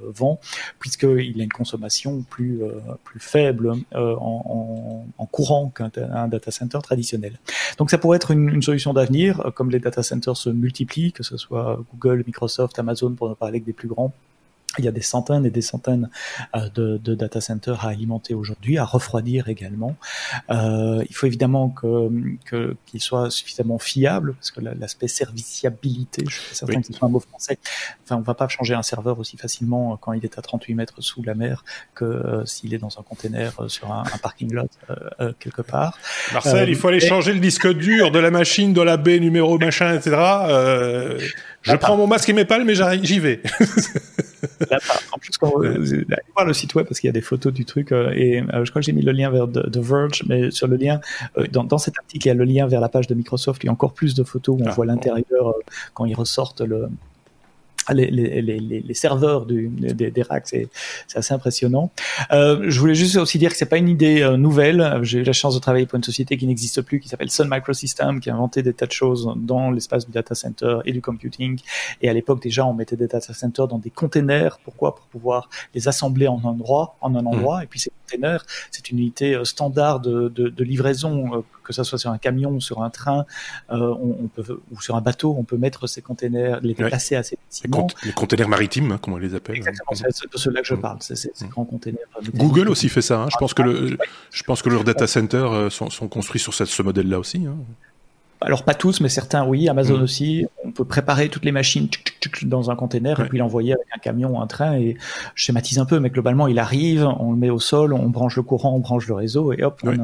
vent, 0.02 0.40
puisqu'il 0.80 1.40
a 1.40 1.44
une 1.44 1.52
consommation 1.52 2.24
plus, 2.24 2.62
plus 3.04 3.20
faible 3.20 3.72
en 3.94 4.34
en, 4.46 4.63
courant 5.32 5.70
qu'un 5.70 5.90
data 6.28 6.52
center 6.52 6.80
traditionnel. 6.84 7.40
Donc 7.78 7.90
ça 7.90 7.98
pourrait 7.98 8.18
être 8.18 8.32
une, 8.32 8.50
une 8.50 8.62
solution 8.62 8.94
d'avenir, 8.94 9.42
euh, 9.42 9.52
comme 9.52 9.72
les 9.72 9.80
data 9.80 10.04
centers 10.04 10.38
se 10.38 10.50
multiplient, 10.50 11.12
que 11.12 11.24
ce 11.24 11.38
soit 11.38 11.80
Google, 11.92 12.24
Microsoft, 12.28 12.78
Amazon, 12.78 13.14
pour 13.14 13.30
ne 13.30 13.34
parler 13.34 13.60
que 13.60 13.66
des 13.66 13.74
plus 13.74 13.88
grands. 13.88 14.14
Il 14.78 14.86
y 14.86 14.88
a 14.88 14.92
des 14.92 15.02
centaines 15.02 15.46
et 15.46 15.50
des 15.50 15.62
centaines 15.62 16.10
euh, 16.56 16.70
de, 16.74 16.98
de 16.98 17.16
data 17.16 17.42
centers 17.42 17.86
à 17.86 17.90
alimenter 17.90 18.34
aujourd'hui, 18.34 18.78
à 18.78 18.86
refroidir 18.86 19.50
également. 19.50 19.96
Euh, 20.50 21.04
il 21.10 21.16
faut 21.16 21.28
évidemment 21.28 21.70
que 21.70 22.10
qu'ils 22.86 23.02
soient 23.02 23.30
suffisamment 23.30 23.80
fiables, 23.80 24.34
parce 24.34 24.52
que 24.52 24.62
l'aspect 24.62 25.08
serviciabilité, 25.08 26.24
je 26.28 26.40
suis 26.40 26.56
certain 26.56 26.82
que 26.82 26.88
ce 26.88 26.94
soit 26.94 27.08
un 27.08 27.12
mot 27.12 27.20
français. 27.20 27.58
Enfin, 28.04 28.18
on 28.18 28.22
va 28.22 28.34
pas 28.34 28.48
changer 28.48 28.74
un 28.74 28.84
serveur 28.84 29.20
aussi 29.20 29.38
facilement 29.38 29.98
quand 29.98 30.14
il 30.14 30.24
est 30.24 30.38
à 30.38 30.42
38 30.42 30.76
mètres 30.76 31.02
sous 31.02 31.24
la 31.24 31.36
mer 31.36 31.64
que 31.96 32.06
euh, 32.06 32.46
s'il 32.46 32.74
est 32.74 32.78
dans 32.78 33.00
un 33.00 33.04
container 33.04 33.54
euh, 33.60 33.68
sur 33.68 33.92
un, 33.92 34.04
un 34.14 34.18
parking 34.18 34.52
lot 34.54 34.70
euh, 35.20 35.32
quelque 35.40 35.62
part. 35.62 35.98
Marcel, 36.34 36.70
il 36.70 36.76
faut 36.76 36.88
aller 36.88 37.00
changer 37.00 37.34
le 37.34 37.40
disque 37.40 37.72
dur 37.74 38.12
de 38.12 38.20
la 38.20 38.32
machine, 38.32 38.74
de 38.74 38.82
la 38.82 38.98
baie 38.98 39.20
numéro 39.20 39.58
machin, 39.58 39.94
etc. 39.96 40.16
je 41.62 41.76
prends 41.76 41.98
mon 41.98 42.08
masque 42.08 42.30
et 42.30 42.34
mes 42.34 42.46
palmes, 42.46 42.66
mais 42.66 42.76
j'y 43.04 43.20
vais. 43.20 43.42
en 45.12 45.18
plus, 45.18 45.38
quand 45.38 45.60
allez 45.62 46.06
voir 46.36 46.46
le 46.46 46.54
site 46.54 46.76
web 46.76 46.88
parce 46.88 47.00
qu'il 47.00 47.08
y 47.08 47.10
a 47.10 47.14
des 47.14 47.22
photos 47.22 47.54
du 47.54 47.66
truc 47.66 47.92
euh, 47.92 48.12
et 48.16 48.42
euh, 48.42 48.66
je 48.66 48.70
crois 48.70 48.82
que 48.82 48.86
j'ai 48.86 48.94
mis 48.94 49.02
le 49.02 49.12
lien 49.12 49.30
vers 49.30 49.48
The, 49.48 49.78
Verge, 49.78 50.24
mais 50.28 50.52
sur 50.52 50.68
le 50.68 50.78
lien, 50.78 51.00
euh, 51.38 51.46
dans, 51.52 51.64
dans, 51.64 51.78
cet 51.78 51.98
article, 51.98 52.28
il 52.28 52.30
y 52.30 52.32
a 52.32 52.36
le 52.36 52.46
lien 52.46 52.68
vers 52.68 52.82
la 52.82 52.90
page 52.90 53.08
de 53.08 53.16
Microsoft. 53.16 53.64
Il 53.64 53.68
y 53.68 53.70
a 53.70 53.72
encore 53.72 53.94
plus 53.94 54.16
de 54.16 54.24
photos 54.24 54.60
où 54.60 54.64
on 54.64 54.68
ah. 54.68 54.72
voit 54.72 54.86
l'intérieur 54.86 55.54
quand 55.94 56.06
ils 56.06 56.16
ressortent 56.16 56.62
le, 56.62 56.90
les, 57.92 58.10
les, 58.10 58.42
les, 58.42 58.60
les, 58.60 58.94
serveurs 58.94 59.46
du, 59.46 59.68
des, 59.68 60.12
des, 60.12 60.22
racks, 60.22 60.48
c'est 60.48 60.70
assez 61.16 61.34
impressionnant. 61.34 61.92
Euh, 62.32 62.66
je 62.68 62.80
voulais 62.80 62.96
juste 62.96 63.16
aussi 63.18 63.38
dire 63.38 63.52
que 63.52 63.58
c'est 63.58 63.66
pas 63.66 63.78
une 63.78 63.90
idée 63.90 64.22
euh, 64.22 64.38
nouvelle. 64.38 65.00
J'ai 65.02 65.20
eu 65.20 65.24
la 65.24 65.34
chance 65.34 65.56
de 65.56 65.60
travailler 65.60 65.86
pour 65.86 65.98
une 65.98 66.04
société 66.04 66.38
qui 66.38 66.48
n'existe 66.48 66.82
plus, 66.82 67.00
qui 67.00 67.10
s'appelle 67.10 67.30
Sun 67.30 67.48
Microsystems, 67.50 68.20
qui 68.20 68.30
a 68.30 68.34
inventé 68.34 68.64
des 68.64 68.74
tas 68.74 68.86
de 68.86 68.92
choses 68.92 69.34
dans 69.36 69.72
l'espace 69.72 70.06
du 70.06 70.12
data 70.12 70.36
center 70.36 70.78
et 70.86 70.92
du 70.92 71.02
computing. 71.02 71.60
Et 72.02 72.10
à 72.10 72.14
l'époque 72.14 72.42
déjà, 72.42 72.66
on 72.66 72.74
mettait 72.74 72.96
des 72.96 73.08
data 73.08 73.34
centers 73.34 73.68
dans 73.68 73.80
des 73.80 73.90
containers. 73.90 74.60
Pourquoi? 74.64 74.96
Pour 74.96 75.06
pouvoir 75.08 75.50
les 75.74 75.88
assembler 75.88 76.28
en 76.28 76.40
un 76.40 76.50
endroit, 76.50 76.96
en 77.02 77.16
un 77.16 77.26
endroit. 77.26 77.60
Mmh. 77.60 77.64
Et 77.64 77.68
puis 77.68 77.80
ces 77.80 77.92
containers, 78.06 78.46
c'est 78.72 78.90
une 78.90 79.00
unité 79.00 79.36
euh, 79.36 79.44
standard 79.44 80.00
de, 80.00 80.30
de, 80.30 80.50
de 80.50 80.64
livraison, 80.64 81.36
euh, 81.36 81.42
que 81.64 81.74
ce 81.74 81.84
soit 81.84 81.98
sur 81.98 82.12
un 82.12 82.18
camion 82.18 82.60
sur 82.60 82.84
un 82.84 82.90
train, 82.90 83.26
euh, 83.72 83.94
on, 84.00 84.18
on, 84.24 84.28
peut 84.28 84.62
ou 84.72 84.82
sur 84.82 84.96
un 84.96 85.02
bateau, 85.02 85.36
on 85.38 85.44
peut 85.44 85.58
mettre 85.58 85.88
ces 85.88 86.02
containers, 86.02 86.60
les 86.62 86.74
déplacer 86.74 87.16
assez 87.16 87.38
facilement 87.50 87.73
les 88.04 88.14
containers 88.14 88.50
maritimes, 88.50 88.92
hein, 88.92 88.98
comme 89.02 89.14
on 89.14 89.18
les 89.18 89.36
appelle. 89.36 89.56
Exactement, 89.58 89.92
c'est 89.94 90.32
de 90.32 90.38
cela 90.38 90.62
que 90.62 90.68
je 90.68 90.76
parle, 90.76 90.98
ces, 91.02 91.16
ces 91.16 91.48
grands 91.48 91.66
containers. 91.66 92.06
Google 92.36 92.70
aussi 92.70 92.90
fait 92.90 93.02
ça. 93.02 93.22
Hein. 93.22 93.28
Je 93.32 93.38
pense 93.38 93.54
que 93.54 93.62
le, 93.62 93.98
je 94.32 94.44
pense 94.44 94.62
que 94.62 94.70
leurs 94.70 94.84
data 94.84 95.08
centers 95.08 95.52
euh, 95.52 95.70
sont, 95.70 95.90
sont 95.90 96.08
construits 96.08 96.42
sur 96.42 96.54
ce, 96.54 96.66
ce 96.66 96.82
modèle-là 96.82 97.20
aussi. 97.20 97.46
Alors 98.44 98.64
pas 98.64 98.74
tous, 98.74 99.00
mais 99.02 99.10
certains 99.10 99.46
oui. 99.46 99.70
Amazon 99.70 99.98
mm. 99.98 100.04
aussi. 100.04 100.46
On 100.64 100.72
peut 100.72 100.86
préparer 100.86 101.30
toutes 101.30 101.46
les 101.46 101.52
machines 101.52 101.88
dans 102.44 102.72
un 102.72 102.76
container 102.76 103.20
et 103.20 103.28
puis 103.28 103.38
l'envoyer 103.38 103.74
avec 103.74 103.88
un 103.96 104.00
camion 104.00 104.38
ou 104.38 104.42
un 104.42 104.48
train. 104.48 104.76
Et 104.76 104.98
je 105.36 105.44
schématise 105.44 105.80
un 105.80 105.86
peu, 105.86 106.00
mais 106.00 106.10
globalement 106.10 106.48
il 106.48 106.60
arrive, 106.60 107.06
on 107.20 107.32
le 107.32 107.38
met 107.38 107.50
au 107.50 107.60
sol, 107.60 107.94
on 107.94 108.10
branche 108.10 108.36
le 108.36 108.44
courant, 108.44 108.76
on 108.76 108.80
branche 108.80 109.08
le 109.08 109.14
réseau 109.14 109.54
et 109.54 109.64
hop. 109.64 109.80
Oui, 109.84 109.98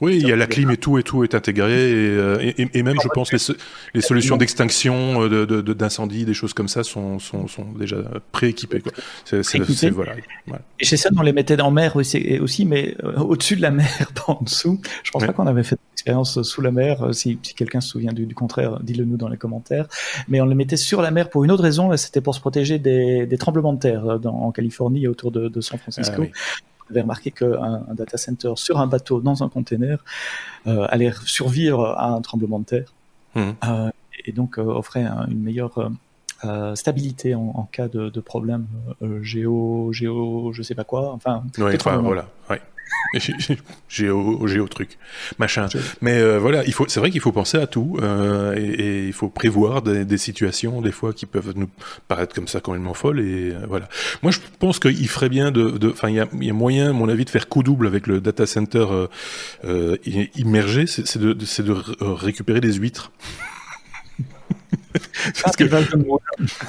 oui 0.00 0.18
il 0.20 0.28
y 0.28 0.32
a 0.32 0.36
la 0.36 0.46
clim 0.46 0.70
et 0.70 0.76
tout 0.76 0.98
et 0.98 1.02
tout 1.02 1.24
est 1.24 1.34
intégré 1.34 1.90
et, 1.90 1.94
euh, 1.94 2.52
et, 2.56 2.82
même 2.82 2.96
je 3.02 3.08
pense 3.08 3.32
les, 3.32 3.54
les 3.94 4.00
solutions 4.00 4.36
d'extinction 4.36 5.22
euh, 5.22 5.62
d'incendie, 5.62 6.24
des 6.24 6.34
choses 6.34 6.54
comme 6.54 6.68
ça 6.68 6.82
sont, 6.82 7.18
sont, 7.18 7.46
sont 7.48 7.66
déjà 7.78 7.96
prééquipées. 8.32 8.82
C'est 9.24 9.90
voilà. 9.90 10.12
Et 10.80 10.84
chez 10.84 10.96
ça, 10.96 11.10
on 11.16 11.22
les 11.22 11.32
mettait 11.32 11.60
en 11.60 11.70
mer 11.70 11.96
aussi, 11.96 12.38
aussi 12.40 12.64
mais 12.64 12.96
euh, 13.04 13.18
au-dessus 13.18 13.56
de 13.56 13.62
la 13.62 13.70
mer, 13.70 13.86
pas 14.14 14.32
en 14.32 14.42
dessous. 14.42 14.80
Je 15.02 15.10
pense 15.10 15.24
pas 15.24 15.32
qu'on 15.32 15.46
avait 15.46 15.62
fait 15.62 15.78
d'expérience 15.90 16.42
sous 16.42 16.60
la 16.60 16.70
mer. 16.70 17.08
Si, 17.12 17.38
si 17.42 17.54
quelqu'un 17.54 17.80
se 17.82 17.90
souvient 17.90 18.12
du, 18.12 18.34
contraire, 18.34 18.80
dites-le 18.80 19.04
nous 19.04 19.16
dans 19.16 19.28
les 19.28 19.36
commentaires. 19.36 19.86
Mais 20.28 20.40
on 20.40 20.46
les 20.46 20.54
mettait 20.54 20.76
sur 20.76 21.02
la 21.02 21.10
mer 21.10 21.28
pour 21.28 21.44
une 21.44 21.50
autre 21.50 21.62
raison, 21.62 21.94
c'était 21.96 22.20
pour 22.20 22.34
se 22.34 22.40
protéger 22.40 22.78
des, 22.78 23.26
des, 23.26 23.38
tremblements 23.38 23.72
de 23.72 23.78
terre 23.78 24.06
euh, 24.06 24.18
dans, 24.18 24.34
en 24.34 24.52
Californie 24.52 25.04
et 25.04 25.08
autour 25.08 25.30
de, 25.32 25.48
de 25.48 25.60
San 25.60 25.78
Francisco. 25.78 26.22
Ah, 26.22 26.38
On 26.88 26.92
avait 26.92 27.02
remarqué 27.02 27.30
qu'un 27.30 27.84
un 27.88 27.94
data 27.94 28.16
center 28.16 28.52
sur 28.56 28.78
un 28.78 28.86
bateau 28.86 29.20
dans 29.20 29.42
un 29.42 29.48
container 29.48 30.04
euh, 30.66 30.86
allait 30.88 31.12
survivre 31.24 31.94
à 31.98 32.10
un 32.10 32.20
tremblement 32.20 32.60
de 32.60 32.64
terre. 32.64 32.92
Mmh. 33.34 33.50
Euh, 33.64 33.90
et 34.24 34.32
donc 34.32 34.58
euh, 34.58 34.62
offrait 34.62 35.06
une 35.28 35.42
meilleure 35.42 35.90
stabilité 36.74 37.36
en, 37.36 37.52
en, 37.54 37.68
cas 37.70 37.86
de, 37.86 38.08
de 38.08 38.20
problème 38.20 38.66
géo, 39.20 39.92
géo, 39.92 40.52
je 40.52 40.62
sais 40.62 40.74
pas 40.74 40.82
quoi. 40.82 41.12
Enfin, 41.12 41.44
ouais, 41.58 41.76
enfin 41.76 41.98
voilà. 41.98 42.28
Ouais. 42.50 42.60
géo, 43.88 44.46
géo 44.46 44.68
truc, 44.68 44.98
machin. 45.38 45.68
Mais 46.00 46.18
euh, 46.18 46.38
voilà, 46.38 46.64
il 46.64 46.72
faut, 46.72 46.86
c'est 46.88 47.00
vrai 47.00 47.10
qu'il 47.10 47.20
faut 47.20 47.32
penser 47.32 47.58
à 47.58 47.66
tout 47.66 47.98
euh, 48.02 48.54
et, 48.56 48.62
et, 48.62 49.06
il 49.06 49.12
faut 49.12 49.28
prévoir 49.28 49.82
des, 49.82 50.04
des, 50.04 50.18
situations 50.18 50.80
des 50.80 50.92
fois 50.92 51.12
qui 51.12 51.26
peuvent 51.26 51.52
nous 51.54 51.68
paraître 52.08 52.34
comme 52.34 52.48
ça 52.48 52.60
complètement 52.60 52.94
folles 52.94 53.20
et 53.20 53.52
euh, 53.52 53.66
voilà. 53.68 53.88
Moi, 54.22 54.32
je 54.32 54.38
pense 54.58 54.78
qu'il 54.78 55.08
ferait 55.08 55.28
bien 55.28 55.50
de, 55.50 55.90
enfin, 55.90 56.08
il 56.08 56.16
y 56.16 56.20
a, 56.20 56.28
y 56.40 56.50
a, 56.50 56.54
moyen, 56.54 56.90
à 56.90 56.92
mon 56.92 57.08
avis, 57.08 57.24
de 57.24 57.30
faire 57.30 57.48
coup 57.48 57.62
double 57.62 57.86
avec 57.86 58.06
le 58.06 58.20
data 58.20 58.46
center 58.46 58.86
euh, 59.64 59.96
immergé, 60.36 60.86
c'est 60.86 61.18
de, 61.18 61.36
c'est 61.44 61.64
de 61.64 61.74
récupérer 62.00 62.60
des 62.60 62.74
huîtres. 62.74 63.12
parce 65.42 65.56
que 65.56 65.64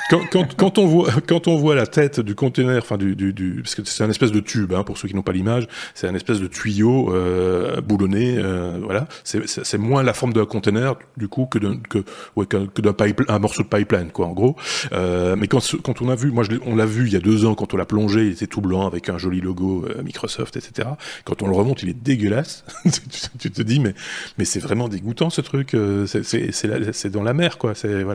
quand, 0.09 0.21
quand, 0.31 0.55
quand, 0.55 0.77
on 0.77 0.85
voit 0.85 1.09
quand 1.27 1.47
on 1.47 1.55
voit 1.55 1.75
la 1.75 1.87
tête 1.87 2.19
du 2.19 2.35
conteneur, 2.35 2.81
enfin 2.81 2.97
du, 2.97 3.15
du, 3.15 3.33
du 3.33 3.61
parce 3.63 3.75
que 3.75 3.81
c'est 3.85 4.03
un 4.03 4.09
espèce 4.09 4.31
de 4.31 4.39
tube, 4.39 4.73
hein, 4.73 4.83
pour 4.83 4.97
ceux 4.97 5.07
qui 5.07 5.15
n'ont 5.15 5.21
pas 5.21 5.31
l'image, 5.31 5.67
c'est 5.93 6.07
un 6.07 6.15
espèce 6.15 6.39
de 6.39 6.47
tuyau 6.47 7.13
euh, 7.13 7.81
boulonné, 7.81 8.35
euh, 8.37 8.79
voilà. 8.83 9.07
C'est 9.23 9.77
moins 9.77 10.03
la 10.03 10.13
forme 10.13 10.33
d'un 10.33 10.45
conteneur 10.45 10.99
du 11.17 11.27
coup 11.27 11.45
que 11.45 11.59
d'un 11.59 11.77
que, 11.77 12.03
ouais, 12.35 12.45
que, 12.45 12.81
d'un 12.81 12.93
pipe, 12.93 13.21
un 13.27 13.39
morceau 13.39 13.63
de 13.63 13.67
pipeline 13.67 14.11
quoi, 14.11 14.27
en 14.27 14.33
gros. 14.33 14.55
Euh, 14.91 15.35
mais 15.37 15.47
quand 15.47 15.59
quand 15.83 16.01
on 16.01 16.09
a 16.09 16.15
vu, 16.15 16.31
moi 16.31 16.43
je 16.43 16.51
on 16.65 16.75
l'a 16.75 16.85
vu 16.85 17.07
il 17.07 17.13
y 17.13 17.15
a 17.15 17.19
deux 17.19 17.45
ans 17.45 17.55
quand 17.55 17.73
on 17.73 17.77
l'a 17.77 17.85
plongé, 17.85 18.27
il 18.27 18.33
était 18.33 18.47
tout 18.47 18.61
blanc 18.61 18.85
avec 18.87 19.09
un 19.09 19.17
joli 19.17 19.41
logo 19.41 19.85
euh, 19.87 20.03
Microsoft, 20.03 20.57
etc. 20.57 20.89
Quand 21.25 21.41
on 21.41 21.47
le 21.47 21.55
remonte, 21.55 21.83
il 21.83 21.89
est 21.89 22.01
dégueulasse. 22.01 22.63
tu 23.39 23.51
te 23.51 23.61
dis 23.61 23.79
mais 23.79 23.93
mais 24.37 24.45
c'est 24.45 24.59
vraiment 24.59 24.87
dégoûtant 24.87 25.29
ce 25.29 25.41
truc. 25.41 25.73
Euh, 25.73 26.05
c'est 26.05 27.09
dans 27.09 27.23
la 27.23 27.33
mer 27.33 27.57
quoi. 27.57 27.75
C'est 27.75 28.03
voilà. 28.03 28.12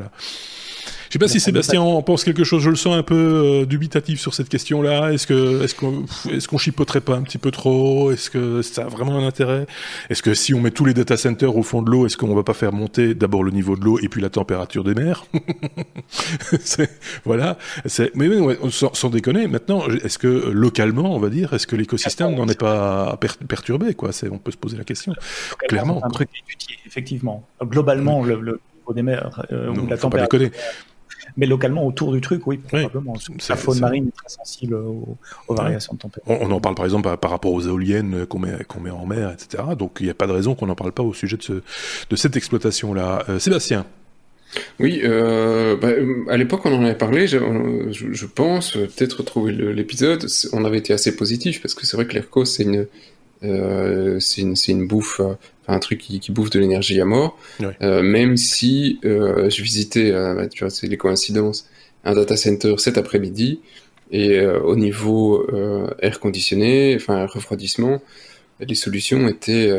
Je 1.09 1.15
sais 1.15 1.19
pas 1.19 1.29
si 1.29 1.41
Sébastien 1.41 1.81
en 1.81 2.03
pense 2.03 2.23
quelque 2.23 2.45
chose. 2.45 2.63
Je 2.63 2.69
le 2.69 2.77
sens 2.77 2.95
un 2.95 3.03
peu 3.03 3.15
euh, 3.15 3.67
dubitatif 3.67 4.21
sur 4.21 4.35
cette 4.35 4.51
question-là. 4.51 5.13
Est-ce 5.13 5.27
que 5.27 5.65
est-ce 5.65 5.75
qu'on 5.75 6.05
est-ce 6.31 6.49
qu'on 6.49 6.59
chipoterait 6.59 7.01
pas 7.01 7.15
un 7.15 7.23
petit 7.23 7.39
peu 7.39 7.51
trop? 7.51 8.13
Est-ce 8.13 8.29
que 8.29 8.61
ça 8.61 8.85
a 8.85 8.89
vraiment 8.89 9.17
un 9.17 9.27
intérêt? 9.27 9.67
Est-ce 10.11 10.23
que 10.23 10.35
si 10.35 10.53
on 10.53 10.61
met 10.61 10.71
tous 10.71 10.85
les 10.85 10.93
data 10.93 11.17
centers 11.17 11.57
au 11.57 11.63
fond 11.63 11.81
de 11.81 11.91
l'eau, 11.91 12.05
est-ce 12.05 12.19
qu'on 12.19 12.35
va 12.35 12.43
pas 12.43 12.53
faire 12.53 12.75
monter 12.75 13.15
d'abord 13.15 13.43
le 13.43 13.53
niveau 13.53 13.75
de 13.75 13.85
l'eau 13.85 13.99
et 13.99 14.09
puis 14.09 14.21
la 14.21 14.29
température 14.29 14.85
des 14.85 14.95
mers? 14.95 15.25
Voilà. 17.25 17.59
C'est 17.87 18.15
mais, 18.15 18.29
sans, 18.71 19.11
déconner. 19.11 19.47
Maintenant, 19.47 19.87
est-ce 19.89 20.19
que 20.19 20.51
localement, 20.51 21.15
on 21.15 21.19
va 21.19 21.29
dire, 21.29 21.53
est-ce 21.55 21.67
que 21.67 21.77
l'écosystème 21.77 22.35
n'en 22.35 22.49
est 22.49 22.59
pas 22.59 23.19
perturbé 23.49 23.95
Quoi? 23.95 24.13
C'est 24.13 24.29
on 24.29 24.39
peut 24.39 24.51
se 24.51 24.57
poser 24.57 24.77
la 24.77 24.85
question. 24.85 25.15
Clairement. 25.69 26.05
Un 26.05 26.11
truc 26.11 26.29
effectivement. 26.87 27.47
Globalement, 27.63 28.25
le, 28.25 28.41
le 28.41 28.61
des 28.93 29.03
mers 29.03 29.47
euh, 29.53 29.75
la 29.89 29.97
température 29.97 30.51
mais 31.37 31.47
localement 31.47 31.87
autour 31.87 32.13
du 32.13 32.21
truc, 32.21 32.47
oui, 32.47 32.57
probablement. 32.57 33.15
la 33.49 33.57
faune 33.57 33.79
marine 33.81 34.09
est 34.09 34.17
très 34.17 34.29
sensible 34.29 34.75
aux, 34.75 35.17
variations 35.49 35.95
de 35.95 35.99
température. 35.99 36.37
On, 36.41 36.51
en 36.51 36.61
parle 36.61 36.75
par 36.75 36.85
exemple 36.85 37.17
par, 37.17 37.31
rapport 37.31 37.53
aux 37.53 37.61
éoliennes 37.61 38.27
qu'on 38.27 38.39
met, 38.39 38.65
qu'on 38.67 38.81
met 38.81 38.91
en 38.91 39.07
mer, 39.07 39.31
etc. 39.31 39.63
Donc 39.79 39.99
il 40.01 40.05
n'y 40.05 40.11
a 40.11 40.15
pas 40.15 40.27
de 40.27 40.33
raison 40.33 40.55
qu'on 40.55 40.67
n'en 40.67 40.75
parle 40.75 40.93
pas 40.93 41.03
au 41.03 41.15
sujet 41.15 41.37
de, 41.37 41.43
ce, 41.43 41.53
de 42.11 42.17
cette 42.17 42.37
exploitation-là. 42.37 43.25
Euh, 43.29 43.39
Sébastien 43.39 43.87
oui, 44.81 45.03
euh, 45.05 45.77
bah, 45.77 45.89
à 46.33 46.39
l'époque 46.39 46.63
on 46.65 46.73
en 46.73 46.83
avait 46.83 46.95
parlé, 46.95 47.27
je, 47.27 47.39
je 47.91 48.27
pense, 48.27 48.73
peut-être 48.73 49.19
retrouver 49.19 49.53
l'épisode, 49.53 50.27
on 50.55 50.65
avait 50.65 50.79
été 50.79 50.95
assez 50.95 51.15
positif 51.15 51.61
parce 51.61 51.75
que 51.75 51.85
c'est 51.85 51.99
vrai 51.99 52.07
que 52.07 52.15
l'ERCO 52.15 52.47
c'est 52.47 52.63
une, 52.63 52.87
euh, 53.45 54.19
c'est 54.21 54.41
une, 54.41 54.55
une, 54.69 54.87
bouffe, 54.87 55.21
euh, 55.21 55.35
un 55.69 55.79
truc 55.79 56.01
qui, 56.01 56.19
qui, 56.19 56.33
bouffe 56.33 56.51
de 56.51 56.59
l'énergie 56.59 57.01
à 57.01 57.05
mort. 57.05 57.39
Euh, 57.83 58.03
même 58.03 58.37
si 58.37 58.99
euh, 59.05 59.49
je 59.51 59.63
visitais, 59.63 60.11
euh, 60.11 60.35
bah, 60.35 60.49
tu 60.49 60.65
vois, 60.65 60.71
c'est 60.71 60.87
les 60.87 60.97
coïncidences, 60.97 61.69
un 62.05 62.15
data 62.15 62.37
center 62.37 62.75
cet 62.79 62.99
après-midi, 62.99 63.61
et 64.11 64.41
au 64.41 64.75
niveau 64.75 65.47
air 66.01 66.19
conditionné, 66.19 66.97
enfin 66.97 67.27
refroidissement, 67.27 68.01
les 68.59 68.75
solutions 68.75 69.29
étaient, 69.29 69.71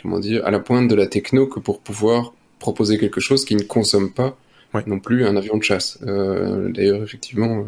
comment 0.00 0.20
dire, 0.20 0.46
à 0.46 0.52
la 0.52 0.60
pointe 0.60 0.86
de 0.86 0.94
la 0.94 1.08
techno 1.08 1.48
que 1.48 1.58
pour 1.58 1.80
pouvoir 1.80 2.32
proposer 2.60 2.98
quelque 2.98 3.20
chose 3.20 3.44
qui 3.44 3.56
ne 3.56 3.64
consomme 3.64 4.12
pas 4.12 4.38
non 4.86 5.00
plus 5.00 5.26
un 5.26 5.34
avion 5.34 5.56
de 5.56 5.64
chasse. 5.64 5.98
D'ailleurs, 6.02 7.02
effectivement 7.02 7.64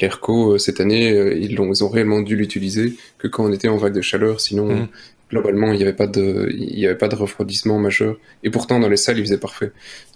L'ERCO, 0.00 0.56
cette 0.56 0.80
année, 0.80 1.36
ils, 1.36 1.60
ont, 1.60 1.70
ils 1.70 1.84
ont 1.84 1.88
réellement 1.90 2.20
dû 2.20 2.36
l'utiliser 2.36 2.94
que 3.18 3.28
quand 3.28 3.44
on 3.44 3.52
était 3.52 3.68
en 3.68 3.76
vague 3.76 3.94
de 3.94 4.00
chaleur, 4.00 4.40
sinon, 4.40 4.72
mmh. 4.72 4.88
Globalement, 5.30 5.72
il 5.72 5.76
n'y 5.76 5.82
avait 5.82 5.92
pas 5.92 6.06
de, 6.06 6.48
il 6.50 6.78
y 6.78 6.86
avait 6.86 6.96
pas 6.96 7.08
de 7.08 7.14
refroidissement 7.14 7.78
majeur. 7.78 8.16
Et 8.42 8.50
pourtant, 8.50 8.78
dans 8.80 8.88
les 8.88 8.96
salles, 8.96 9.18
il 9.18 9.24
faisait 9.24 9.38
parfait. 9.38 9.72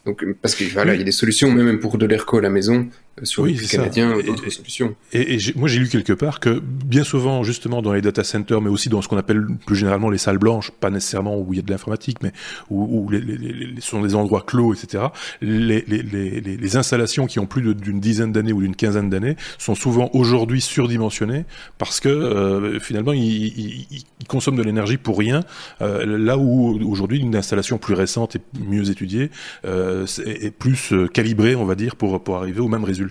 Donc, 0.06 0.24
parce 0.40 0.54
que 0.54 0.64
voilà, 0.64 0.94
il 0.94 0.98
y 0.98 1.02
a 1.02 1.04
des 1.04 1.12
solutions, 1.12 1.50
même 1.50 1.78
pour 1.78 1.98
de 1.98 2.06
l'ERCO 2.06 2.38
à 2.38 2.42
la 2.42 2.50
maison, 2.50 2.88
sur 3.22 3.42
oui, 3.42 3.54
les 3.54 3.66
canadiens, 3.66 4.16
d'autres 4.24 4.48
solutions. 4.50 4.94
Et, 5.12 5.38
moi, 5.54 5.68
j'ai 5.68 5.78
lu 5.78 5.88
quelque 5.88 6.12
part 6.12 6.40
que 6.40 6.60
bien 6.60 7.04
souvent, 7.04 7.42
justement, 7.42 7.82
dans 7.82 7.92
les 7.92 8.00
data 8.00 8.24
centers, 8.24 8.60
mais 8.60 8.70
aussi 8.70 8.88
dans 8.88 9.02
ce 9.02 9.08
qu'on 9.08 9.18
appelle 9.18 9.46
plus 9.66 9.76
généralement 9.76 10.08
les 10.08 10.18
salles 10.18 10.38
blanches, 10.38 10.70
pas 10.70 10.90
nécessairement 10.90 11.38
où 11.38 11.52
il 11.52 11.56
y 11.56 11.58
a 11.58 11.62
de 11.62 11.70
l'informatique, 11.70 12.18
mais 12.22 12.32
où, 12.70 13.04
où 13.04 13.10
les, 13.10 13.20
les, 13.20 13.36
les, 13.36 13.80
sont 13.80 14.00
des 14.00 14.14
endroits 14.14 14.42
clos, 14.46 14.74
etc. 14.74 15.04
Les, 15.40 15.82
les 15.82 16.76
installations 16.76 17.26
qui 17.26 17.38
ont 17.38 17.46
plus 17.46 17.74
d'une 17.74 18.00
dizaine 18.00 18.32
d'années 18.32 18.52
ou 18.52 18.62
d'une 18.62 18.76
quinzaine 18.76 19.10
d'années 19.10 19.36
sont 19.58 19.74
souvent 19.74 20.10
aujourd'hui 20.14 20.60
surdimensionnées 20.60 21.44
parce 21.78 22.00
que 22.00 22.08
euh, 22.08 22.80
finalement, 22.80 23.12
ils, 23.12 23.22
ils, 23.22 23.86
ils, 23.90 24.26
consomment 24.26 24.56
de 24.56 24.62
l'énergie 24.62 24.96
pour 24.96 25.18
rien. 25.18 25.42
Euh, 25.82 26.18
là 26.18 26.38
où 26.38 26.78
aujourd'hui, 26.88 27.18
une 27.18 27.36
installation 27.36 27.76
plus 27.76 27.94
récente 27.94 28.36
et 28.36 28.40
mieux 28.58 28.90
étudiée 28.90 29.30
euh, 29.66 30.06
est, 30.24 30.50
plus 30.50 30.92
euh, 30.92 31.06
calibrée, 31.06 31.54
on 31.54 31.64
va 31.64 31.74
dire, 31.74 31.96
pour, 31.96 32.22
pour 32.22 32.36
arriver 32.36 32.60
au 32.60 32.68
même 32.68 32.84
résultat 32.84 33.01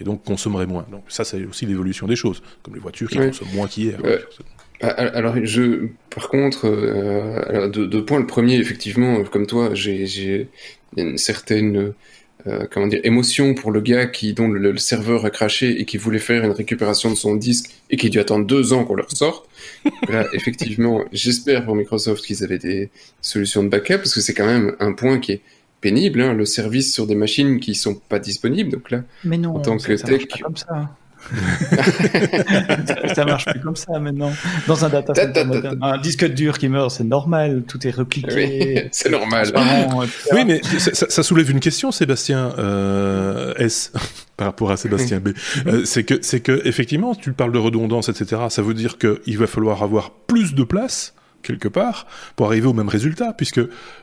et 0.00 0.04
donc 0.04 0.24
consommerait 0.24 0.66
moins. 0.66 0.86
Donc 0.90 1.04
ça, 1.08 1.24
c'est 1.24 1.44
aussi 1.44 1.66
l'évolution 1.66 2.06
des 2.06 2.16
choses, 2.16 2.42
comme 2.62 2.74
les 2.74 2.80
voitures 2.80 3.08
qui 3.08 3.18
consomment 3.18 3.54
moins 3.54 3.66
qu'hier. 3.66 3.98
alors, 4.80 5.36
je, 5.42 5.88
par 6.10 6.28
contre, 6.28 6.66
euh, 6.66 7.68
deux, 7.68 8.04
points. 8.04 8.20
Le 8.20 8.26
premier, 8.26 8.56
effectivement, 8.56 9.22
comme 9.24 9.46
toi, 9.46 9.70
j'ai 9.74 10.48
une 10.96 11.18
certaine 11.18 11.94
euh, 12.46 12.66
comment 12.70 12.86
dire, 12.86 13.00
émotion 13.04 13.54
pour 13.54 13.70
le 13.70 13.80
gars 13.80 14.04
qui 14.04 14.34
dont 14.34 14.48
le, 14.48 14.76
serveur 14.76 15.24
a 15.24 15.30
craché 15.30 15.80
et 15.80 15.86
qui 15.86 15.96
voulait 15.96 16.18
faire 16.18 16.44
une 16.44 16.50
récupération 16.50 17.08
de 17.08 17.14
son 17.14 17.36
disque 17.36 17.70
et 17.88 17.96
qui 17.96 18.08
a 18.08 18.10
dû 18.10 18.18
attendre 18.18 18.44
deux 18.44 18.74
ans 18.74 18.84
qu'on 18.84 18.96
le 18.96 19.02
ressorte. 19.02 19.48
Là, 20.10 20.26
effectivement, 20.34 21.04
j'espère 21.12 21.64
pour 21.64 21.74
Microsoft 21.74 22.22
qu'ils 22.22 22.44
avaient 22.44 22.58
des 22.58 22.90
solutions 23.22 23.64
de 23.64 23.68
backup 23.68 23.96
parce 23.96 24.12
que 24.12 24.20
c'est 24.20 24.34
quand 24.34 24.46
même 24.46 24.76
un 24.78 24.92
point 24.92 25.20
qui 25.20 25.32
est 25.32 25.40
pénible, 25.84 26.22
hein, 26.22 26.32
le 26.32 26.46
service 26.46 26.94
sur 26.94 27.06
des 27.06 27.14
machines 27.14 27.60
qui 27.60 27.74
sont 27.74 27.94
pas 27.94 28.18
disponibles. 28.18 28.72
Donc 28.72 28.90
là, 28.90 29.02
Mais 29.22 29.36
non, 29.36 29.56
en 29.56 29.60
tant 29.60 29.76
que 29.76 29.92
tech, 29.92 30.28
pas 30.28 30.38
comme 30.38 30.56
ça 30.56 30.90
ça 33.14 33.24
marche 33.24 33.46
plus 33.46 33.60
comme 33.60 33.76
ça 33.76 33.98
maintenant. 33.98 34.30
Dans 34.66 34.84
un 34.84 34.90
data 34.90 35.14
center 35.14 35.70
un 35.80 35.96
disque 35.96 36.26
dur 36.26 36.58
qui 36.58 36.68
meurt, 36.68 36.90
c'est 36.90 37.04
normal, 37.04 37.62
tout 37.66 37.86
est 37.86 37.90
repliqué. 37.90 38.88
c'est 38.92 39.10
normal. 39.10 39.50
Oui, 40.32 40.44
mais 40.46 40.60
ça, 40.62 41.22
soulève 41.22 41.50
une 41.50 41.60
question, 41.60 41.92
Sébastien 41.92 42.52
euh, 42.58 43.54
S, 43.56 43.92
par 44.36 44.48
rapport 44.48 44.70
à 44.70 44.76
Sébastien 44.76 45.18
B. 45.20 45.28
Euh, 45.66 45.86
c'est 45.86 46.04
que, 46.04 46.18
c'est 46.20 46.40
que 46.40 46.60
effectivement, 46.66 47.14
tu 47.14 47.32
parles 47.32 47.52
de 47.52 47.58
redondance, 47.58 48.10
etc. 48.10 48.42
Ça 48.50 48.60
veut 48.60 48.74
dire 48.74 48.98
qu'il 48.98 49.38
va 49.38 49.46
falloir 49.46 49.82
avoir 49.82 50.10
plus 50.10 50.54
de 50.54 50.64
place 50.64 51.14
quelque 51.44 51.68
part 51.68 52.06
pour 52.36 52.46
arriver 52.46 52.66
au 52.66 52.72
même 52.72 52.88
résultat, 52.88 53.32
puisque 53.32 53.60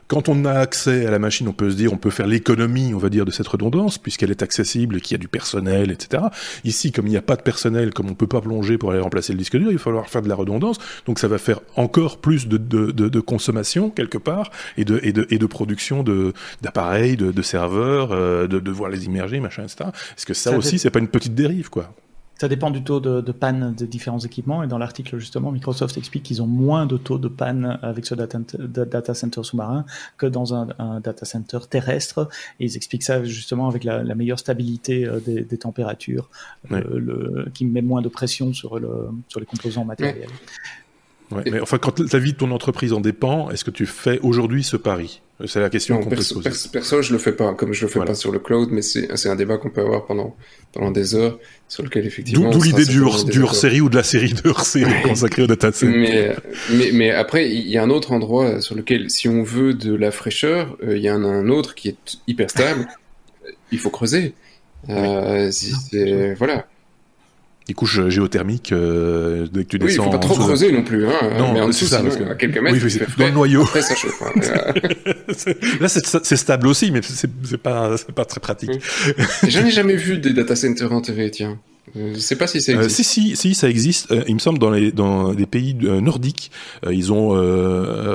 quand 0.08 0.28
on 0.28 0.44
a 0.44 0.52
accès 0.52 1.06
à 1.06 1.10
la 1.10 1.18
machine, 1.18 1.48
on 1.48 1.52
peut 1.52 1.70
se 1.70 1.76
dire, 1.76 1.92
on 1.92 1.96
peut 1.96 2.10
faire 2.10 2.26
l'économie, 2.26 2.92
on 2.94 2.98
va 2.98 3.08
dire, 3.08 3.24
de 3.24 3.30
cette 3.30 3.48
redondance, 3.48 3.98
puisqu'elle 3.98 4.30
est 4.30 4.42
accessible 4.42 4.96
et 4.96 5.00
qu'il 5.00 5.14
y 5.14 5.16
a 5.16 5.18
du 5.18 5.28
personnel, 5.28 5.90
etc. 5.90 6.24
Ici, 6.64 6.92
comme 6.92 7.06
il 7.06 7.10
n'y 7.10 7.16
a 7.16 7.22
pas 7.22 7.36
de 7.36 7.42
personnel, 7.42 7.92
comme 7.92 8.10
on 8.10 8.14
peut 8.14 8.26
pas 8.26 8.40
plonger 8.40 8.78
pour 8.78 8.90
aller 8.90 9.00
remplacer 9.00 9.32
le 9.32 9.38
disque 9.38 9.56
dur, 9.56 9.70
il 9.70 9.76
va 9.76 9.82
falloir 9.82 10.08
faire 10.08 10.22
de 10.22 10.28
la 10.28 10.34
redondance, 10.34 10.78
donc 11.06 11.18
ça 11.18 11.28
va 11.28 11.38
faire 11.38 11.60
encore 11.76 12.18
plus 12.18 12.48
de, 12.48 12.56
de, 12.56 12.90
de, 12.90 13.08
de 13.08 13.20
consommation 13.20 13.90
quelque 13.90 14.18
part 14.18 14.50
et 14.76 14.84
de, 14.84 15.00
et 15.02 15.12
de, 15.12 15.26
et 15.30 15.38
de 15.38 15.46
production 15.46 16.02
de 16.02 16.32
d'appareils, 16.62 17.16
de, 17.16 17.32
de 17.32 17.42
serveurs, 17.42 18.12
euh, 18.12 18.46
de, 18.46 18.60
de 18.60 18.70
voir 18.70 18.90
les 18.90 19.06
immerger, 19.06 19.40
machin, 19.40 19.64
etc. 19.64 19.90
Est-ce 20.16 20.26
que 20.26 20.34
ça, 20.34 20.56
aussi, 20.56 20.78
c'est 20.78 20.90
pas 20.90 20.98
une 20.98 21.08
petite 21.08 21.34
dérive, 21.34 21.70
quoi 21.70 21.94
ça 22.42 22.48
dépend 22.48 22.72
du 22.72 22.82
taux 22.82 22.98
de, 22.98 23.30
panne 23.30 23.72
des 23.72 23.86
différents 23.86 24.18
équipements. 24.18 24.64
Et 24.64 24.66
dans 24.66 24.78
l'article, 24.78 25.16
justement, 25.16 25.52
Microsoft 25.52 25.96
explique 25.96 26.24
qu'ils 26.24 26.42
ont 26.42 26.48
moins 26.48 26.86
de 26.86 26.96
taux 26.96 27.16
de 27.16 27.28
panne 27.28 27.78
avec 27.82 28.04
ce 28.04 28.16
data, 28.16 29.14
center 29.14 29.44
sous-marin 29.44 29.86
que 30.16 30.26
dans 30.26 30.52
un, 30.52 30.98
data 30.98 31.24
center 31.24 31.60
terrestre. 31.70 32.28
Et 32.58 32.64
ils 32.64 32.76
expliquent 32.76 33.04
ça 33.04 33.22
justement 33.22 33.68
avec 33.68 33.84
la, 33.84 34.02
meilleure 34.16 34.40
stabilité 34.40 35.06
euh, 35.06 35.20
des, 35.20 35.56
températures, 35.56 36.30
euh, 36.72 36.82
le, 36.98 37.48
qui 37.54 37.64
met 37.64 37.80
moins 37.80 38.02
de 38.02 38.08
pression 38.08 38.52
sur, 38.52 38.80
le, 38.80 39.10
sur 39.28 39.38
les 39.38 39.46
composants 39.46 39.84
matériels. 39.84 40.26
Mais 41.50 41.60
enfin, 41.60 41.78
quand 41.78 42.00
la 42.00 42.18
vie 42.18 42.32
de 42.32 42.38
ton 42.38 42.50
entreprise 42.50 42.92
en 42.92 43.00
dépend, 43.00 43.50
est-ce 43.50 43.64
que 43.64 43.70
tu 43.70 43.86
fais 43.86 44.18
aujourd'hui 44.20 44.62
ce 44.62 44.76
pari? 44.76 45.20
C'est 45.46 45.60
la 45.60 45.70
question 45.70 46.00
qu'on 46.00 46.10
peut 46.10 46.20
se 46.20 46.34
poser. 46.34 46.50
Perso, 46.72 47.02
je 47.02 47.12
le 47.12 47.18
fais 47.18 47.32
pas, 47.32 47.52
comme 47.54 47.72
je 47.72 47.82
le 47.82 47.90
fais 47.90 48.00
pas 48.00 48.14
sur 48.14 48.30
le 48.30 48.38
cloud, 48.38 48.68
mais 48.70 48.82
c'est 48.82 49.28
un 49.28 49.36
débat 49.36 49.58
qu'on 49.58 49.70
peut 49.70 49.80
avoir 49.80 50.06
pendant, 50.06 50.36
pendant 50.72 50.90
des 50.90 51.14
heures, 51.14 51.38
sur 51.68 51.82
lequel 51.82 52.06
effectivement. 52.06 52.50
D'où 52.50 52.62
l'idée 52.62 52.84
du, 52.84 53.02
hors, 53.02 53.54
série 53.54 53.80
ou 53.80 53.88
de 53.88 53.96
la 53.96 54.02
série 54.02 54.32
de 54.32 54.48
hors 54.48 54.64
série 54.64 55.02
consacrée 55.02 55.42
au 55.42 55.46
data 55.46 55.72
center. 55.72 55.96
Mais, 55.96 56.36
mais, 56.70 56.90
mais, 56.92 57.10
après, 57.10 57.50
il 57.50 57.68
y 57.68 57.76
a 57.76 57.82
un 57.82 57.90
autre 57.90 58.12
endroit 58.12 58.60
sur 58.60 58.76
lequel, 58.76 59.10
si 59.10 59.28
on 59.28 59.42
veut 59.42 59.74
de 59.74 59.94
la 59.94 60.10
fraîcheur, 60.10 60.76
euh, 60.84 60.96
il 60.96 61.02
y 61.02 61.10
en 61.10 61.24
a 61.24 61.28
un 61.28 61.48
autre 61.48 61.74
qui 61.74 61.88
est 61.88 62.18
hyper 62.26 62.48
stable. 62.48 62.86
il 63.72 63.78
faut 63.78 63.90
creuser. 63.90 64.34
Euh, 64.90 65.50
voilà 66.38 66.66
des 67.66 67.74
couches 67.74 68.08
géothermiques 68.08 68.72
euh, 68.72 69.46
dès 69.52 69.64
que 69.64 69.68
tu 69.68 69.78
descends. 69.78 70.04
Oui, 70.04 70.08
il 70.08 70.12
faut 70.12 70.18
pas 70.18 70.26
trop 70.26 70.34
creuser 70.34 70.72
non 70.72 70.82
plus. 70.82 71.06
Hein, 71.06 71.12
non, 71.38 71.52
mais 71.52 71.60
en 71.60 71.68
dessous, 71.68 71.86
ça, 71.86 72.02
parce 72.02 72.16
que... 72.16 72.24
à 72.24 72.34
quelques 72.34 72.58
mètres, 72.58 72.78
oui, 72.84 73.00
dans 73.18 73.26
le 73.26 73.32
noyau. 73.32 73.62
Après, 73.62 73.82
ça 73.82 73.94
chauffe. 73.94 74.22
Hein. 74.22 74.40
Là, 75.80 75.88
c'est 75.88 76.36
stable 76.36 76.66
aussi, 76.66 76.90
mais 76.90 77.00
c'est 77.02 77.58
pas, 77.58 77.96
pas 78.14 78.24
très 78.24 78.40
pratique. 78.40 78.70
J'en 79.46 79.64
ai 79.64 79.70
jamais 79.70 79.96
vu 79.96 80.18
des 80.18 80.32
data 80.32 80.56
centers 80.56 80.92
enterrés, 80.92 81.30
tiens. 81.30 81.58
Je 81.94 82.18
sais 82.18 82.36
pas 82.36 82.46
si 82.46 82.60
ça 82.62 82.72
existe. 82.72 82.96
si, 82.96 83.04
si, 83.04 83.36
si, 83.36 83.54
ça 83.54 83.68
existe. 83.68 84.14
il 84.26 84.34
me 84.34 84.38
semble 84.38 84.58
dans 84.58 84.70
les 84.70 84.92
dans 84.92 85.32
les 85.32 85.46
pays 85.46 85.74
nordiques, 85.74 86.50
ils 86.90 87.12
ont 87.12 87.30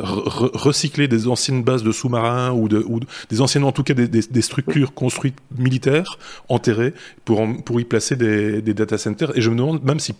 recyclé 0.03 1.07
des 1.07 1.27
anciennes 1.27 1.63
bases 1.63 1.83
de 1.83 1.91
sous-marins 1.91 2.51
ou, 2.51 2.67
de, 2.67 2.83
ou 2.87 2.99
des 3.29 3.41
anciennes, 3.41 3.63
en 3.63 3.71
tout 3.71 3.83
cas, 3.83 3.93
des, 3.93 4.07
des, 4.07 4.41
structures 4.41 4.93
construites 4.93 5.37
militaires 5.57 6.17
enterrées 6.49 6.93
pour 7.25 7.45
pour 7.65 7.79
y 7.79 7.83
placer 7.83 8.15
des, 8.15 8.61
des 8.61 8.73
data 8.73 8.97
centers. 8.97 9.37
Et 9.37 9.41
je 9.41 9.49
me 9.49 9.55
demande 9.55 9.83
même 9.83 9.99
si 9.99 10.13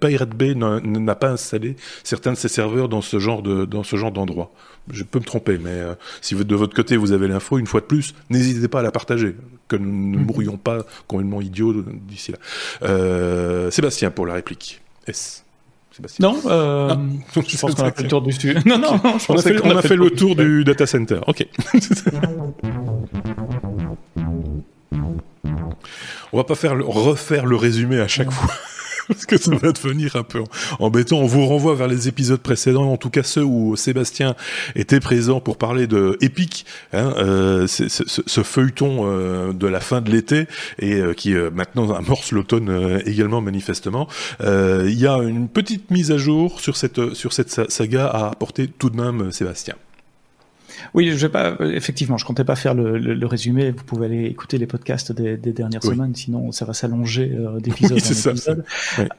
Pirate 0.00 0.30
Bay 0.30 0.54
n'a 0.54 1.14
pas 1.14 1.30
installé 1.30 1.76
certains 2.04 2.32
de 2.32 2.36
ses 2.36 2.48
serveurs 2.48 2.88
dans 2.88 3.02
ce 3.02 3.18
genre 3.18 3.42
de 3.42 3.64
dans 3.64 3.82
ce 3.82 3.96
genre 3.96 4.12
d'endroit. 4.12 4.52
Je 4.90 5.02
peux 5.02 5.18
me 5.18 5.24
tromper, 5.24 5.58
mais 5.58 5.82
si 6.22 6.34
de 6.34 6.54
votre 6.54 6.74
côté 6.74 6.96
vous 6.96 7.12
avez 7.12 7.28
l'info, 7.28 7.58
une 7.58 7.66
fois 7.66 7.80
de 7.80 7.86
plus, 7.86 8.14
n'hésitez 8.30 8.68
pas 8.68 8.80
à 8.80 8.82
la 8.82 8.90
partager, 8.90 9.34
que 9.68 9.76
nous 9.76 10.12
ne 10.12 10.18
mhm. 10.18 10.26
mourions 10.26 10.56
pas 10.56 10.84
complètement 11.06 11.40
idiots 11.40 11.84
d'ici 12.08 12.32
là. 12.32 12.38
Euh, 12.82 13.70
Sébastien 13.70 14.10
pour 14.10 14.26
la 14.26 14.34
réplique. 14.34 14.80
S. 15.06 15.44
Sébastien. 15.92 16.28
Non, 16.28 16.40
euh, 16.46 16.96
je 17.34 17.58
pense 17.58 17.74
qu'on 17.74 17.84
a 17.84 17.92
fait 17.92 18.02
le 18.02 18.08
tour 18.08 18.22
du 18.22 18.32
sujet. 18.32 18.58
Non, 18.66 18.78
non, 18.78 18.98
je 19.18 19.26
on 19.28 19.36
a 19.36 19.42
fait, 19.42 19.60
on 19.62 19.76
a 19.76 19.82
fait, 19.82 19.96
le 19.96 20.10
tour 20.10 20.34
du 20.36 20.64
data 20.64 20.86
center. 20.86 21.20
Ok. 21.26 21.46
on 26.32 26.36
va 26.36 26.44
pas 26.44 26.54
faire 26.54 26.74
le, 26.74 26.84
refaire 26.84 27.46
le 27.46 27.56
résumé 27.56 28.00
à 28.00 28.08
chaque 28.08 28.30
fois. 28.30 28.50
Parce 29.08 29.26
que 29.26 29.36
ça 29.36 29.54
va 29.54 29.72
devenir 29.72 30.16
un 30.16 30.22
peu 30.22 30.42
embêtant. 30.78 31.18
On 31.18 31.26
vous 31.26 31.46
renvoie 31.46 31.74
vers 31.74 31.88
les 31.88 32.08
épisodes 32.08 32.40
précédents, 32.40 32.92
en 32.92 32.96
tout 32.96 33.10
cas 33.10 33.22
ceux 33.22 33.44
où 33.44 33.76
Sébastien 33.76 34.36
était 34.76 35.00
présent 35.00 35.40
pour 35.40 35.56
parler 35.56 35.86
de 35.86 36.16
Epic, 36.20 36.66
hein, 36.92 37.14
euh, 37.16 37.66
ce, 37.66 38.42
feuilleton 38.42 39.00
euh, 39.02 39.52
de 39.52 39.66
la 39.66 39.80
fin 39.80 40.00
de 40.00 40.10
l'été 40.10 40.46
et 40.78 40.94
euh, 40.94 41.14
qui 41.14 41.34
maintenant 41.52 41.92
amorce 41.92 42.32
l'automne 42.32 43.00
également 43.06 43.40
manifestement. 43.40 44.08
Il 44.40 44.98
y 44.98 45.06
a 45.06 45.16
une 45.18 45.48
petite 45.48 45.90
mise 45.90 46.12
à 46.12 46.18
jour 46.18 46.60
sur 46.60 46.76
cette 46.76 47.14
sur 47.14 47.32
cette 47.32 47.70
saga 47.70 48.06
à 48.06 48.28
apporter 48.28 48.68
tout 48.68 48.90
de 48.90 49.00
même 49.00 49.32
Sébastien. 49.32 49.74
Oui, 50.94 51.10
je 51.10 51.16
vais 51.26 51.28
pas. 51.28 51.56
Effectivement, 51.60 52.16
je 52.16 52.24
comptais 52.24 52.44
pas 52.44 52.56
faire 52.56 52.74
le, 52.74 52.98
le, 52.98 53.26
résumé. 53.26 53.70
Vous 53.70 53.84
pouvez 53.84 54.06
aller 54.06 54.24
écouter 54.26 54.58
les 54.58 54.66
podcasts 54.66 55.12
des, 55.12 55.36
des 55.36 55.52
dernières 55.52 55.82
semaines, 55.82 56.14
sinon 56.14 56.52
ça 56.52 56.64
va 56.64 56.72
s'allonger 56.72 57.32
euh, 57.34 57.60
d'épisode 57.60 57.92
en 57.92 57.96
épisode. 57.96 58.64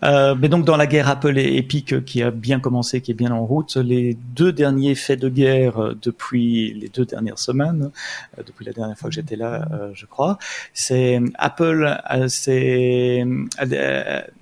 Euh, 0.03 0.35
mais 0.39 0.49
donc 0.49 0.65
dans 0.65 0.77
la 0.77 0.87
guerre 0.87 1.09
Apple 1.09 1.37
et 1.37 1.57
Epic 1.57 2.03
qui 2.05 2.23
a 2.23 2.31
bien 2.31 2.59
commencé, 2.59 3.01
qui 3.01 3.11
est 3.11 3.15
bien 3.15 3.31
en 3.31 3.45
route, 3.45 3.75
les 3.77 4.17
deux 4.35 4.51
derniers 4.51 4.95
faits 4.95 5.19
de 5.19 5.29
guerre 5.29 5.79
euh, 5.79 5.95
depuis 6.01 6.73
les 6.73 6.89
deux 6.89 7.05
dernières 7.05 7.39
semaines, 7.39 7.91
euh, 8.37 8.43
depuis 8.45 8.65
la 8.65 8.73
dernière 8.73 8.97
fois 8.97 9.09
que 9.09 9.15
j'étais 9.15 9.35
là, 9.35 9.67
je 9.93 10.05
crois, 10.05 10.37
c'est 10.73 11.19
Apple, 11.35 11.97
c'est 12.27 13.25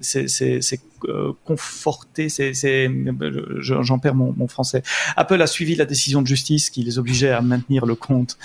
c'est 0.01 0.79
euh, 1.05 1.33
conforté, 1.45 2.29
c'est, 2.29 2.53
j'en 3.59 3.99
perds 3.99 4.15
mon, 4.15 4.33
mon, 4.35 4.47
français. 4.47 4.83
Apple 5.15 5.41
a 5.41 5.47
suivi 5.47 5.75
la 5.75 5.85
décision 5.85 6.21
de 6.21 6.27
justice 6.27 6.69
qui 6.69 6.83
les 6.83 6.99
obligeait 6.99 7.31
à 7.31 7.41
maintenir 7.41 7.85
le 7.85 7.95
compte 7.95 8.37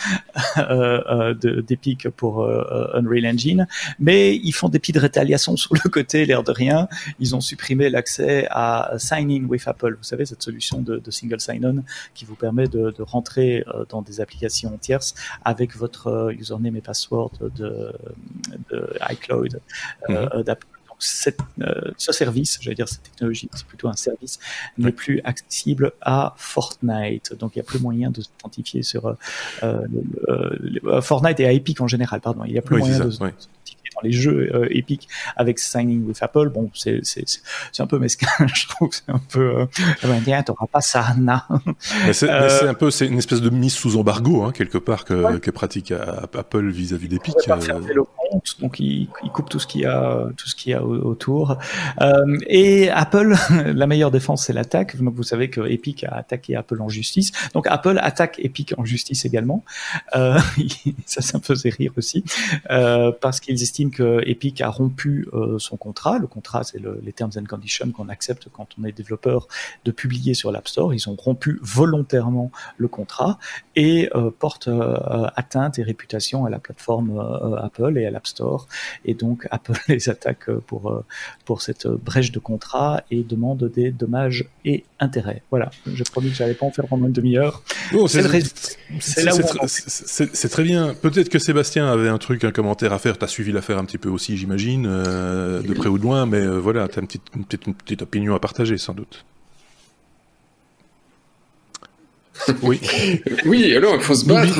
euh, 0.58 1.00
euh 1.10 1.62
d'Epic 1.62 2.08
pour 2.10 2.42
euh, 2.42 2.90
Unreal 2.94 3.26
Engine, 3.26 3.66
mais 3.98 4.36
ils 4.36 4.52
font 4.52 4.68
des 4.68 4.78
petites 4.78 4.98
rétaliations 4.98 5.56
sur 5.56 5.74
le 5.74 5.88
côté, 5.90 6.26
l'air 6.26 6.42
de 6.42 6.52
rien. 6.52 6.88
Ils 7.20 7.34
ont 7.34 7.40
supprimé 7.40 7.90
l'accès 7.90 8.46
à 8.50 8.92
Sign 8.98 9.30
In 9.30 9.44
with 9.46 9.66
Apple. 9.66 9.94
Vous 9.96 10.04
savez 10.04 10.26
cette 10.26 10.42
solution 10.42 10.80
de, 10.80 10.98
de 10.98 11.10
single 11.10 11.40
sign-on 11.40 11.82
qui 12.14 12.24
vous 12.24 12.36
permet 12.36 12.68
de, 12.68 12.90
de 12.90 13.02
rentrer 13.02 13.64
dans 13.88 14.02
des 14.02 14.20
applications 14.20 14.76
tierces 14.78 15.14
avec 15.44 15.76
votre 15.76 16.34
username 16.38 16.76
et 16.76 16.80
password 16.80 17.32
de, 17.40 17.92
de 18.70 18.96
iCloud 19.10 19.60
mm-hmm. 20.08 20.44
d'Apple 20.44 20.66
cette, 21.02 21.40
euh, 21.60 21.90
ce 21.96 22.12
service, 22.12 22.58
j'allais 22.60 22.76
dire 22.76 22.88
cette 22.88 23.02
technologie, 23.02 23.48
c'est 23.54 23.66
plutôt 23.66 23.88
un 23.88 23.94
service, 23.94 24.38
n'est 24.78 24.92
plus 24.92 25.20
accessible 25.24 25.92
à 26.00 26.34
Fortnite. 26.36 27.34
Donc 27.38 27.52
il 27.54 27.58
n'y 27.58 27.62
a 27.62 27.64
plus 27.64 27.80
moyen 27.80 28.10
de 28.10 28.22
s'identifier 28.22 28.82
sur 28.82 29.06
euh, 29.06 29.14
euh, 30.28 31.00
Fortnite 31.00 31.40
et 31.40 31.46
à 31.46 31.52
Epic 31.52 31.80
en 31.80 31.88
général, 31.88 32.20
pardon. 32.20 32.44
Il 32.44 32.52
n'y 32.52 32.58
a 32.58 32.62
plus 32.62 32.78
moyen 32.78 32.98
de 32.98 33.10
s'identifier 33.10 33.81
les 34.02 34.12
jeux 34.12 34.66
épiques 34.70 35.08
avec 35.36 35.58
Signing 35.58 36.04
with 36.04 36.22
Apple. 36.22 36.48
Bon, 36.48 36.70
c'est 36.74 37.00
c'est 37.02 37.24
c'est 37.72 37.82
un 37.82 37.86
peu 37.86 37.98
mesquin, 37.98 38.28
je 38.54 38.66
trouve. 38.68 38.90
C'est 38.92 39.10
un 39.12 39.20
peu. 39.30 39.60
Euh, 39.60 39.66
tu 40.24 40.44
t'auras 40.44 40.66
pas 40.66 40.80
ça, 40.80 41.14
na. 41.18 41.46
c'est 42.12 42.28
un 42.28 42.74
peu, 42.74 42.90
c'est 42.90 43.06
une 43.06 43.18
espèce 43.18 43.40
de 43.40 43.50
mise 43.50 43.74
sous 43.74 43.96
embargo 43.96 44.42
hein, 44.42 44.52
quelque 44.52 44.78
part 44.78 45.04
que, 45.04 45.38
que 45.38 45.50
pratique 45.50 45.92
Apple 45.92 46.68
vis-à-vis 46.70 47.08
d'Epic 47.08 47.34
donc 48.60 48.80
il, 48.80 49.08
il, 49.22 49.30
coupe 49.30 49.48
tout 49.48 49.58
ce 49.58 49.66
qu'il 49.66 49.82
y 49.82 49.86
a, 49.86 50.26
tout 50.36 50.48
ce 50.48 50.54
qu'il 50.54 50.72
y 50.72 50.74
a 50.74 50.82
autour. 50.82 51.58
Euh, 52.00 52.38
et 52.46 52.90
Apple, 52.90 53.34
la 53.74 53.86
meilleure 53.86 54.10
défense, 54.10 54.46
c'est 54.46 54.52
l'attaque. 54.52 54.96
Vous 54.96 55.22
savez 55.22 55.50
que 55.50 55.60
Epic 55.60 56.04
a 56.04 56.16
attaqué 56.16 56.56
Apple 56.56 56.80
en 56.80 56.88
justice. 56.88 57.32
Donc 57.54 57.66
Apple 57.68 57.98
attaque 58.00 58.38
Epic 58.38 58.74
en 58.78 58.84
justice 58.84 59.24
également. 59.24 59.64
Euh, 60.16 60.38
ça, 61.06 61.20
ça 61.20 61.38
me 61.38 61.42
faisait 61.42 61.70
rire 61.70 61.92
aussi, 61.96 62.24
euh, 62.70 63.12
parce 63.20 63.40
qu'ils 63.40 63.62
estiment 63.62 63.90
que 63.92 64.20
Epic 64.26 64.60
a 64.60 64.68
rompu 64.68 65.28
euh, 65.32 65.58
son 65.58 65.76
contrat. 65.76 66.18
Le 66.18 66.26
contrat, 66.26 66.64
c'est 66.64 66.80
le, 66.80 67.00
les 67.04 67.12
terms 67.12 67.32
and 67.38 67.44
conditions 67.44 67.90
qu'on 67.92 68.08
accepte 68.08 68.48
quand 68.52 68.66
on 68.80 68.84
est 68.84 68.92
développeur 68.92 69.46
de 69.84 69.92
publier 69.92 70.34
sur 70.34 70.50
l'App 70.50 70.66
Store. 70.66 70.92
Ils 70.92 71.08
ont 71.08 71.14
rompu 71.14 71.60
volontairement 71.62 72.50
le 72.76 72.88
contrat 72.88 73.38
et 73.76 74.10
euh, 74.16 74.30
portent 74.36 74.68
euh, 74.68 75.28
atteinte 75.36 75.78
et 75.78 75.82
réputation 75.84 76.44
à 76.44 76.50
la 76.50 76.58
plateforme 76.58 77.18
Apple 77.62 77.98
et 77.98 78.06
à 78.06 78.10
la 78.10 78.20
Store 78.24 78.66
et 79.04 79.14
donc 79.14 79.46
Apple 79.50 79.78
les 79.88 80.08
attaque 80.08 80.50
pour 80.66 80.90
euh, 80.90 81.04
pour 81.44 81.62
cette 81.62 81.86
brèche 81.86 82.32
de 82.32 82.38
contrat 82.38 83.02
et 83.10 83.22
demande 83.22 83.70
des 83.74 83.90
dommages 83.90 84.46
et 84.64 84.84
intérêts. 85.00 85.42
Voilà, 85.50 85.70
j'ai 85.86 86.04
promis 86.04 86.30
que 86.30 86.36
j'allais 86.36 86.54
pas 86.54 86.66
en 86.66 86.70
faire 86.70 86.86
pendant 86.86 87.06
une 87.06 87.12
demi-heure. 87.12 87.62
c'est 88.06 88.22
C'est 88.98 90.48
très 90.48 90.62
bien. 90.62 90.94
Peut-être 90.94 91.28
que 91.28 91.38
Sébastien 91.38 91.86
avait 91.86 92.08
un 92.08 92.18
truc, 92.18 92.44
un 92.44 92.52
commentaire 92.52 92.92
à 92.92 92.98
faire. 92.98 93.18
Tu 93.18 93.24
as 93.24 93.28
suivi 93.28 93.52
l'affaire 93.52 93.78
un 93.82 93.84
petit 93.84 93.98
peu 93.98 94.08
aussi, 94.08 94.36
j'imagine, 94.36 94.86
euh, 94.88 95.60
de 95.62 95.72
près 95.74 95.88
ou 95.88 95.98
de 95.98 96.02
loin, 96.02 96.26
mais 96.26 96.38
euh, 96.38 96.58
voilà, 96.58 96.88
tu 96.88 96.98
as 96.98 97.02
une 97.02 97.06
petite, 97.06 97.22
une 97.66 97.74
petite 97.74 98.02
opinion 98.02 98.34
à 98.34 98.40
partager 98.40 98.78
sans 98.78 98.94
doute. 98.94 99.24
Oui. 102.62 102.80
oui, 103.44 103.76
alors 103.76 103.94
il 103.94 104.00
faut 104.00 104.14
se 104.14 104.24
battre. 104.24 104.58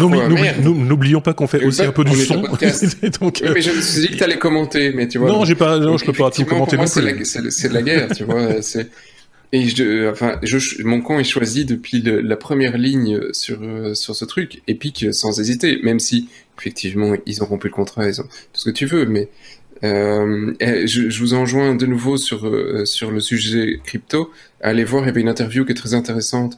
N'oublions 0.61 1.21
pas 1.21 1.33
qu'on 1.33 1.49
fait 1.49 1.65
aussi 1.65 1.83
un 1.83 1.91
peu 1.91 2.05
du 2.05 2.15
son. 2.17 2.43
Donc, 3.21 3.41
oui, 3.43 3.49
mais 3.55 3.61
je 3.61 3.71
me 3.73 3.81
suis 3.81 4.03
dit 4.03 4.09
que 4.09 4.17
tu 4.19 4.23
allais 4.23 4.39
commenter, 4.39 4.93
mais 4.93 5.09
tu 5.09 5.19
vois. 5.19 5.29
Non, 5.29 5.45
j'ai 5.45 5.57
pas, 5.57 5.79
non, 5.79 5.97
je 5.97 6.05
peux 6.05 6.13
pas 6.13 6.31
tout 6.31 6.45
commenter. 6.45 6.77
C'est 6.87 7.69
de 7.69 7.75
la 7.75 7.83
guerre, 7.83 8.09
tu 8.15 8.25
vois. 8.25 8.49
Et 9.55 9.69
je, 9.69 10.11
enfin, 10.11 10.39
je, 10.43 10.83
mon 10.83 11.03
camp 11.03 11.19
est 11.19 11.25
choisi 11.25 11.67
depuis 11.67 12.01
la 12.03 12.37
première 12.37 12.79
ligne 12.79 13.21
sur 13.33 13.61
sur 13.95 14.17
ce 14.17 14.25
truc, 14.25 14.63
épique 14.67 15.13
sans 15.13 15.41
hésiter, 15.41 15.79
même 15.83 15.99
si 15.99 16.29
effectivement 16.59 17.15
ils 17.27 17.43
ont 17.43 17.47
rompu 17.47 17.69
le 17.69 17.75
contrat, 17.75 18.09
ils 18.09 18.21
ont 18.21 18.25
tout 18.25 18.61
ce 18.61 18.71
que 18.71 18.75
tu 18.75 18.87
veux, 18.87 19.05
mais 19.05 19.29
euh, 19.85 20.55
je, 20.61 21.11
je, 21.11 21.19
vous 21.19 21.35
enjoins 21.35 21.75
de 21.75 21.87
nouveau 21.87 22.17
sur 22.17 22.47
euh, 22.47 22.85
sur 22.85 23.11
le 23.11 23.21
sujet 23.21 23.81
crypto. 23.85 24.31
Allez 24.61 24.85
voir, 24.85 25.03
il 25.03 25.07
y 25.07 25.09
avait 25.11 25.21
une 25.21 25.29
interview 25.29 25.65
qui 25.65 25.73
est 25.73 25.77
très 25.77 25.95
intéressante 25.95 26.57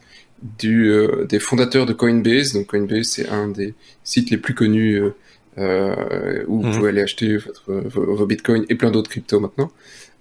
du, 0.59 0.91
euh, 0.91 1.25
des 1.25 1.39
fondateurs 1.39 1.87
de 1.87 1.95
Coinbase. 1.95 2.53
Donc 2.53 2.67
Coinbase, 2.67 3.07
c'est 3.07 3.29
un 3.29 3.49
des 3.49 3.75
sites 4.03 4.31
les 4.31 4.37
plus 4.37 4.55
connus 4.55 5.01
euh, 5.01 5.11
euh 5.59 6.45
où 6.49 6.61
vous 6.61 6.69
mhm. 6.69 6.77
pouvez 6.77 6.89
aller 6.91 7.03
acheter 7.03 7.39
votre, 7.39 7.73
vos, 7.73 8.27
bitcoins 8.27 8.67
et 8.69 8.75
plein 8.75 8.91
d'autres 8.91 9.11
cryptos 9.11 9.41
maintenant. 9.41 9.71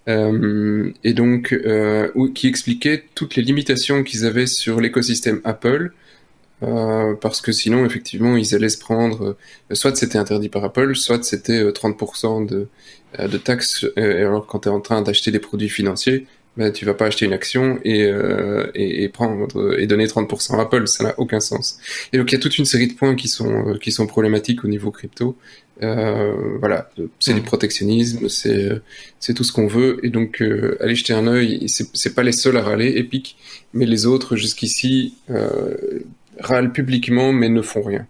Euh, 0.10 0.92
et 1.04 1.14
donc, 1.14 1.54
euh, 1.54 2.10
qui 2.34 2.48
expliquait 2.48 3.06
toutes 3.16 3.36
les 3.36 3.44
limitations 3.44 4.04
qu'ils 4.04 4.26
avaient 4.26 4.48
sur 4.48 4.82
l'écosystème 4.82 5.42
Apple, 5.44 5.94
euh, 6.64 7.14
parce 7.16 7.42
que 7.42 7.52
sinon, 7.52 7.86
effectivement, 7.86 8.36
ils 8.38 8.56
allaient 8.56 8.70
se 8.70 8.78
prendre, 8.78 9.38
soit 9.72 9.96
c'était 9.96 10.18
interdit 10.18 10.50
par 10.50 10.64
Apple, 10.64 10.96
soit 10.96 11.24
c'était 11.24 11.64
30% 11.72 12.46
de, 12.46 12.68
de 13.20 13.38
taxes, 13.38 13.86
alors 13.98 14.48
quand 14.48 14.60
tu 14.60 14.70
es 14.70 14.72
en 14.72 14.82
train 14.82 15.02
d'acheter 15.02 15.32
des 15.32 15.40
produits 15.40 15.70
financiers, 15.70 16.26
ben, 16.56 16.72
tu 16.72 16.86
vas 16.86 16.94
pas 16.94 17.08
acheter 17.08 17.26
une 17.26 17.34
action 17.34 17.80
et, 17.84 18.04
euh, 18.04 18.70
et, 18.76 19.04
et, 19.04 19.10
prendre 19.10 19.48
et 19.80 19.88
donner 19.88 20.06
30% 20.06 20.56
à 20.58 20.62
Apple, 20.62 20.88
ça 20.88 21.04
n'a 21.04 21.16
aucun 21.18 21.40
sens. 21.40 21.80
Et 22.12 22.18
donc 22.18 22.32
il 22.32 22.36
y 22.36 22.38
a 22.38 22.42
toute 22.42 22.58
une 22.58 22.66
série 22.66 22.88
de 22.88 22.94
points 22.94 23.16
qui 23.16 23.28
sont 23.28 23.70
euh, 23.70 23.78
qui 23.78 23.92
sont 23.92 24.06
problématiques 24.06 24.64
au 24.64 24.68
niveau 24.68 24.92
crypto. 24.92 25.36
Euh, 25.82 26.58
voilà, 26.60 26.90
c'est 27.20 27.34
du 27.34 27.42
mm. 27.42 27.46
protectionnisme, 27.46 28.30
c'est 28.30 28.70
c'est 29.20 29.34
tout 29.34 29.44
ce 29.44 29.52
qu'on 29.52 29.68
veut 29.68 30.00
et 30.04 30.10
donc 30.10 30.42
euh, 30.42 30.78
allez 30.80 30.96
jeter 30.96 31.14
un 31.14 31.26
œil. 31.26 31.68
C'est 31.68 31.88
c'est 31.94 32.14
pas 32.14 32.24
les 32.24 32.32
seuls 32.32 32.58
à 32.58 32.62
râler, 32.62 32.94
Epic, 32.98 33.36
mais 33.74 33.86
les 33.86 34.06
autres 34.06 34.36
jusqu'ici 34.36 35.16
euh, 35.32 36.00
râlent 36.40 36.72
publiquement 36.72 37.34
mais 37.34 37.50
ne 37.50 37.62
font 37.62 37.82
rien. 37.82 38.06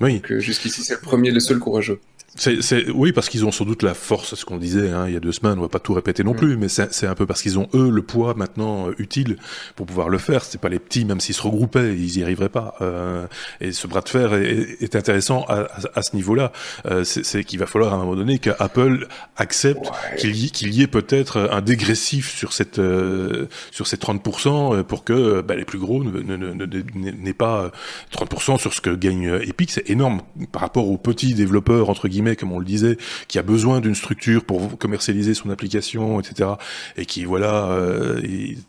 Oui. 0.00 0.14
Donc 0.14 0.38
jusqu'ici 0.38 0.82
c'est 0.82 0.94
le 0.94 1.00
premier, 1.00 1.30
le 1.30 1.40
seul 1.40 1.60
courageux. 1.60 2.00
C'est, 2.34 2.90
oui, 2.90 3.12
parce 3.12 3.28
qu'ils 3.28 3.46
ont 3.46 3.50
sans 3.50 3.64
doute 3.64 3.82
la 3.82 3.94
force, 3.94 4.34
ce 4.34 4.44
qu'on 4.44 4.58
disait 4.58 4.90
hein, 4.90 5.06
il 5.08 5.14
y 5.14 5.16
a 5.16 5.20
deux 5.20 5.32
semaines, 5.32 5.58
on 5.58 5.62
va 5.62 5.68
pas 5.68 5.78
tout 5.78 5.94
répéter 5.94 6.22
non 6.22 6.34
mm. 6.34 6.36
plus, 6.36 6.56
mais 6.56 6.68
c'est 6.68 7.06
un 7.06 7.14
peu 7.14 7.26
parce 7.26 7.42
qu'ils 7.42 7.58
ont 7.58 7.68
eux 7.74 7.90
le 7.90 8.02
poids 8.02 8.34
maintenant 8.34 8.88
euh, 8.88 8.94
utile 8.98 9.38
pour 9.76 9.86
pouvoir 9.86 10.08
le 10.08 10.18
faire. 10.18 10.44
C'est 10.44 10.60
pas 10.60 10.68
les 10.68 10.78
petits, 10.78 11.04
même 11.04 11.20
s'ils 11.20 11.34
se 11.34 11.42
regroupaient, 11.42 11.94
ils 11.94 12.18
y 12.18 12.22
arriveraient 12.22 12.48
pas. 12.48 12.74
Euh, 12.80 13.26
et 13.60 13.72
ce 13.72 13.86
bras 13.86 14.02
de 14.02 14.08
fer 14.08 14.34
est, 14.34 14.76
est 14.80 14.94
intéressant 14.94 15.44
à, 15.48 15.68
à, 15.94 16.02
ce 16.02 16.14
niveau-là. 16.14 16.52
Euh, 16.86 17.02
c'est 17.04 17.44
qu'il 17.44 17.58
va 17.58 17.66
falloir 17.66 17.92
à 17.92 17.96
un 17.96 18.00
moment 18.00 18.16
donné 18.16 18.38
qu'Apple 18.38 19.08
accepte 19.36 19.90
qu'il 20.18 20.36
y, 20.36 20.50
y, 20.68 20.82
ait 20.82 20.86
peut-être 20.86 21.48
un 21.50 21.62
dégressif 21.62 22.36
sur 22.36 22.52
cette 22.52 22.78
euh, 22.78 23.46
sur 23.70 23.86
ces 23.86 23.96
30% 23.96 24.82
pour 24.84 25.04
que 25.04 25.40
bah, 25.40 25.56
les 25.56 25.64
plus 25.64 25.78
gros 25.78 26.04
n'aient 26.04 27.32
pas 27.32 27.70
30% 28.12 28.58
sur 28.58 28.74
ce 28.74 28.80
que 28.80 28.90
gagne 28.90 29.40
Epic. 29.42 29.70
C'est 29.70 29.88
énorme 29.90 30.20
par 30.52 30.62
rapport 30.62 30.88
aux 30.88 30.98
petits 30.98 31.34
développeurs 31.34 31.90
entre 31.90 32.06
guillemets 32.06 32.27
comme 32.36 32.52
on 32.52 32.58
le 32.58 32.64
disait, 32.64 32.96
qui 33.28 33.38
a 33.38 33.42
besoin 33.42 33.80
d'une 33.80 33.94
structure 33.94 34.44
pour 34.44 34.78
commercialiser 34.78 35.34
son 35.34 35.50
application, 35.50 36.20
etc. 36.20 36.50
Et 36.96 37.06
qui, 37.06 37.24
voilà, 37.24 37.68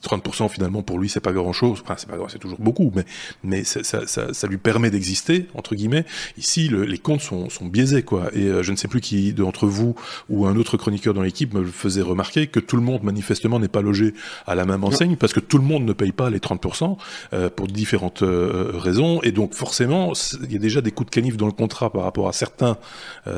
30% 0.04 0.46
euh, 0.46 0.48
finalement 0.50 0.82
pour 0.82 1.00
lui, 1.00 1.10
c'est 1.10 1.20
pas 1.20 1.32
grand-chose. 1.32 1.80
Enfin, 1.84 1.96
c'est 1.98 2.10
pas 2.10 2.18
c'est 2.30 2.40
toujours 2.40 2.60
beaucoup, 2.60 2.92
mais 2.96 3.06
mais 3.44 3.64
ça, 3.64 3.84
ça, 3.84 4.34
ça, 4.34 4.48
lui 4.48 4.58
permet 4.58 4.92
d'exister 4.92 5.48
entre 5.54 5.76
guillemets. 5.76 6.06
Ici, 6.38 6.70
les 6.70 6.98
comptes 6.98 7.22
sont, 7.22 7.50
sont 7.50 7.66
biaisés, 7.66 8.04
quoi. 8.04 8.30
Et 8.34 8.44
euh, 8.46 8.64
je 8.64 8.72
ne 8.72 8.78
sais 8.78 8.88
plus 8.88 9.02
qui 9.02 9.34
d'entre 9.34 9.68
vous 9.68 9.96
ou 10.30 10.46
un 10.46 10.56
autre 10.56 10.78
chroniqueur 10.78 11.14
dans 11.14 11.22
l'équipe 11.22 11.54
me 11.54 11.66
faisait 11.66 12.02
remarquer 12.02 12.48
que 12.48 12.60
tout 12.60 12.76
le 12.76 12.82
monde 12.82 13.04
manifestement 13.04 13.60
n'est 13.60 13.68
pas 13.68 13.82
logé 13.82 14.14
à 14.48 14.56
la 14.56 14.66
même 14.66 14.84
enseigne 14.84 15.16
parce 15.16 15.34
que 15.34 15.40
tout 15.40 15.58
le 15.58 15.64
monde 15.64 15.86
ne 15.86 15.94
paye 15.94 16.12
pas 16.12 16.30
les 16.30 16.40
30% 16.40 16.98
euh, 17.34 17.50
pour 17.50 17.68
différentes 17.68 18.24
raisons. 18.24 19.22
Et 19.24 19.32
donc 19.32 19.54
forcément, 19.54 20.14
il 20.44 20.52
y 20.52 20.56
a 20.56 20.60
déjà 20.60 20.82
des 20.82 20.92
coups 20.92 21.10
de 21.10 21.16
canif 21.16 21.38
dans 21.38 21.46
le 21.46 21.52
contrat 21.52 21.92
par 21.92 22.04
rapport 22.04 22.28
à 22.28 22.34
certains 22.34 22.78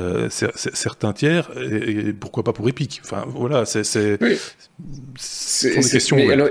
euh, 0.01 0.29
certains 0.29 1.13
tiers, 1.13 1.51
et, 1.57 2.13
pourquoi 2.13 2.43
pas 2.43 2.53
pour 2.53 2.67
Epic. 2.67 3.01
Enfin, 3.03 3.25
voilà, 3.27 3.65
c'est 3.65 3.83
c'est 3.83 4.17
des 4.17 5.89
questions. 5.89 6.17
alors, 6.29 6.49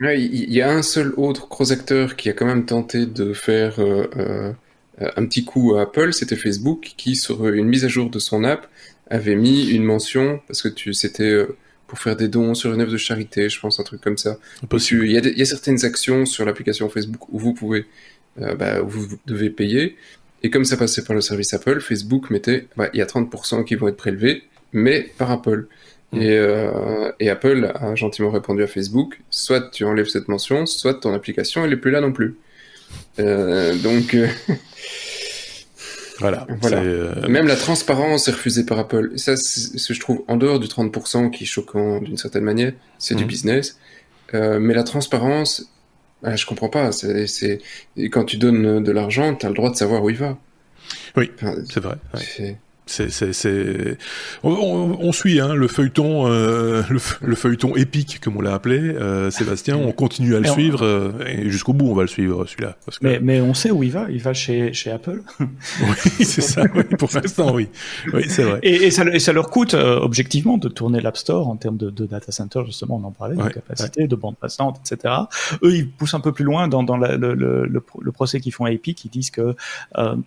il 0.00 0.52
y 0.52 0.60
a 0.60 0.70
un 0.70 0.82
seul 0.82 1.12
autre 1.16 1.48
gros 1.48 1.72
acteur 1.72 2.16
qui 2.16 2.28
a 2.28 2.32
quand 2.32 2.46
même 2.46 2.66
tenté 2.66 3.06
de 3.06 3.32
faire 3.32 3.80
euh, 3.80 4.06
euh, 4.16 4.52
un 4.98 5.26
petit 5.26 5.44
coup 5.44 5.76
à 5.76 5.82
Apple, 5.82 6.12
c'était 6.12 6.36
Facebook, 6.36 6.94
qui 6.96 7.16
sur 7.16 7.48
une 7.48 7.66
mise 7.66 7.84
à 7.84 7.88
jour 7.88 8.10
de 8.10 8.18
son 8.18 8.44
app 8.44 8.68
avait 9.08 9.36
mis 9.36 9.70
une 9.70 9.84
mention 9.84 10.40
parce 10.46 10.62
que 10.62 10.68
tu 10.68 10.94
c'était 10.94 11.46
pour 11.86 11.98
faire 11.98 12.16
des 12.16 12.28
dons 12.28 12.54
sur 12.54 12.72
une 12.72 12.80
œuvre 12.80 12.92
de 12.92 12.96
charité, 12.96 13.48
je 13.48 13.60
pense 13.60 13.78
un 13.78 13.82
truc 13.82 14.00
comme 14.00 14.16
ça. 14.16 14.38
Il 14.62 15.04
y, 15.04 15.38
y 15.38 15.42
a 15.42 15.44
certaines 15.44 15.84
actions 15.84 16.26
sur 16.26 16.44
l'application 16.44 16.88
Facebook 16.88 17.28
où 17.28 17.38
vous 17.38 17.54
pouvez, 17.54 17.86
bah, 18.36 18.80
vous 18.80 19.06
devez 19.26 19.50
payer. 19.50 19.96
Et 20.44 20.50
comme 20.50 20.66
ça 20.66 20.76
passait 20.76 21.02
par 21.02 21.16
le 21.16 21.22
service 21.22 21.54
Apple, 21.54 21.80
Facebook 21.80 22.28
mettait, 22.28 22.68
bah, 22.76 22.90
il 22.92 22.98
y 22.98 23.02
a 23.02 23.06
30% 23.06 23.64
qui 23.64 23.76
vont 23.76 23.88
être 23.88 23.96
prélevés, 23.96 24.42
mais 24.72 25.10
par 25.16 25.30
Apple. 25.30 25.66
Mm. 26.12 26.20
Et, 26.20 26.36
euh, 26.36 27.10
et, 27.18 27.30
Apple 27.30 27.72
a 27.74 27.94
gentiment 27.94 28.30
répondu 28.30 28.62
à 28.62 28.66
Facebook, 28.66 29.20
soit 29.30 29.70
tu 29.70 29.84
enlèves 29.84 30.06
cette 30.06 30.28
mention, 30.28 30.66
soit 30.66 30.94
ton 31.00 31.14
application, 31.14 31.64
elle 31.64 31.72
est 31.72 31.78
plus 31.78 31.90
là 31.90 32.02
non 32.02 32.12
plus. 32.12 32.36
Euh, 33.18 33.74
donc... 33.76 34.12
Euh, 34.12 34.28
voilà. 36.18 36.46
voilà. 36.60 36.82
Euh, 36.82 37.26
Même 37.26 37.46
la 37.46 37.56
transparence 37.56 38.28
est 38.28 38.32
refusée 38.32 38.66
par 38.66 38.78
Apple. 38.78 39.12
Et 39.14 39.18
ça, 39.18 39.38
c'est 39.38 39.78
ce 39.78 39.88
que 39.88 39.94
je 39.94 40.00
trouve, 40.00 40.24
en 40.28 40.36
dehors 40.36 40.60
du 40.60 40.66
30% 40.66 41.30
qui 41.30 41.44
est 41.44 41.46
choquant 41.46 42.02
d'une 42.02 42.18
certaine 42.18 42.44
manière, 42.44 42.74
c'est 42.98 43.14
du 43.14 43.24
mm. 43.24 43.28
business. 43.28 43.78
Euh, 44.34 44.58
mais 44.60 44.74
la 44.74 44.82
transparence, 44.82 45.70
ah, 46.24 46.36
je 46.36 46.46
comprends 46.46 46.68
pas. 46.68 46.92
C'est 46.92 47.60
quand 48.10 48.24
tu 48.24 48.36
donnes 48.36 48.82
de 48.82 48.92
l'argent, 48.92 49.34
tu 49.34 49.46
as 49.46 49.48
le 49.48 49.54
droit 49.54 49.70
de 49.70 49.76
savoir 49.76 50.02
où 50.02 50.10
il 50.10 50.16
va. 50.16 50.36
Oui, 51.16 51.30
c'est 51.70 51.80
vrai. 51.80 51.96
On, 54.42 55.12
suit 55.12 55.40
hein, 55.40 55.54
le 55.54 55.68
feuilleton, 55.68 56.26
euh, 56.26 56.82
le, 56.90 57.34
feuilleton 57.34 57.76
épique 57.76 58.20
comme 58.20 58.36
on 58.36 58.42
l'a 58.42 58.54
appelé, 58.54 58.78
euh, 58.78 59.30
Sébastien. 59.30 59.76
On 59.76 59.92
continue 59.92 60.34
à 60.34 60.40
le 60.40 60.46
suivre 60.46 60.84
euh, 60.84 61.12
et 61.26 61.50
jusqu'au 61.50 61.72
bout, 61.72 61.86
on 61.86 61.94
va 61.94 62.02
le 62.02 62.08
suivre 62.08 62.44
celui-là. 62.44 62.76
Mais, 63.00 63.20
mais, 63.20 63.40
on 63.40 63.54
sait 63.54 63.70
où 63.70 63.82
il 63.82 63.90
va. 63.90 64.06
Il 64.10 64.20
va 64.20 64.34
chez, 64.34 64.72
chez 64.74 64.90
Apple. 64.90 65.22
oui, 65.40 66.24
c'est 66.24 66.42
ça. 66.42 66.64
pour 66.98 67.08
l'instant, 67.14 67.54
oui. 67.54 67.68
Oui, 68.12 68.24
c'est 68.28 68.42
vrai. 68.44 68.60
Et, 68.62 68.74
et, 68.74 68.90
ça, 68.90 69.04
et, 69.04 69.18
ça, 69.18 69.32
leur 69.32 69.48
coûte 69.48 69.74
objectivement 69.74 70.58
de 70.58 70.68
tourner 70.68 71.00
l'App 71.00 71.16
Store 71.16 71.48
en 71.48 71.56
termes 71.56 71.78
de, 71.78 71.88
de, 71.88 72.04
data 72.04 72.32
center. 72.32 72.62
Justement, 72.66 73.00
on 73.02 73.06
en 73.06 73.12
parlait, 73.12 73.36
de 73.36 73.48
capacité, 73.48 74.06
de 74.06 74.16
bande 74.16 74.36
passante, 74.36 74.80
etc. 74.84 75.14
Eux, 75.62 75.74
ils 75.74 75.88
poussent 75.88 76.14
un 76.14 76.20
peu 76.20 76.32
plus 76.32 76.44
loin 76.44 76.68
dans, 76.68 76.82
dans 76.82 76.98
le, 76.98 77.16
le, 77.16 77.66
le, 77.66 78.12
procès 78.12 78.40
qu'ils 78.40 78.52
font 78.52 78.66
à 78.66 78.72
Epic. 78.72 79.04
Ils 79.06 79.10
disent 79.10 79.30
que 79.30 79.56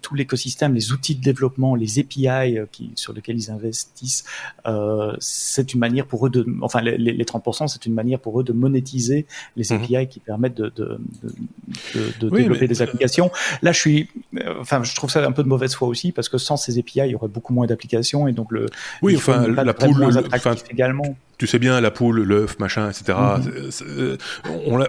tout 0.02 0.16
l'écosystème, 0.16 0.74
les 0.74 0.92
outils 0.92 1.16
de 1.16 1.22
développement, 1.22 1.76
les 1.76 2.00
API 2.00 2.47
euh, 2.56 2.66
qui, 2.72 2.92
sur 2.96 3.14
lesquels 3.14 3.38
ils 3.38 3.52
investissent, 3.52 4.24
euh, 4.66 5.16
c'est 5.20 5.74
une 5.74 5.80
manière 5.80 6.06
pour 6.06 6.26
eux 6.28 6.30
de, 6.30 6.46
enfin 6.62 6.82
les, 6.82 6.98
les 6.98 7.24
30%, 7.24 7.68
c'est 7.68 7.86
une 7.86 7.94
manière 7.94 8.20
pour 8.20 8.40
eux 8.40 8.44
de 8.44 8.54
monétiser 8.54 9.26
les 9.56 9.66
mhm. 9.70 9.84
API 9.84 10.08
qui 10.08 10.20
permettent 10.20 10.56
de, 10.56 10.72
de, 10.76 11.00
de, 12.20 12.30
développer 12.30 12.68
des 12.68 12.82
applications. 12.82 13.32
Là, 13.62 13.72
je 13.72 13.80
suis, 13.80 14.10
euh, 14.38 14.56
enfin, 14.60 14.84
je 14.84 14.96
trouve 14.96 15.10
ça 15.10 15.26
un 15.26 15.32
peu 15.32 15.44
de 15.44 15.50
mauvaise 15.50 15.76
foi 15.76 15.88
aussi 15.88 16.12
parce 16.12 16.30
que 16.30 16.38
sans 16.38 16.58
ces 16.58 16.80
API, 16.80 17.00
il 17.00 17.12
y 17.12 17.16
aurait 17.16 17.28
beaucoup 17.28 17.54
moins 17.54 17.68
d'applications 17.68 18.28
et 18.28 18.34
donc 18.34 18.52
le, 18.52 18.68
oui, 19.02 19.16
enfin, 19.16 19.48
la 19.48 19.74
poule, 19.74 20.10
également 20.70 21.16
tu 21.38 21.46
sais 21.46 21.60
bien, 21.60 21.80
la 21.82 21.92
poule, 21.92 22.24
l'œuf, 22.24 22.58
machin, 22.60 22.90
etc. 22.90 23.18
Mhm. 23.18 24.18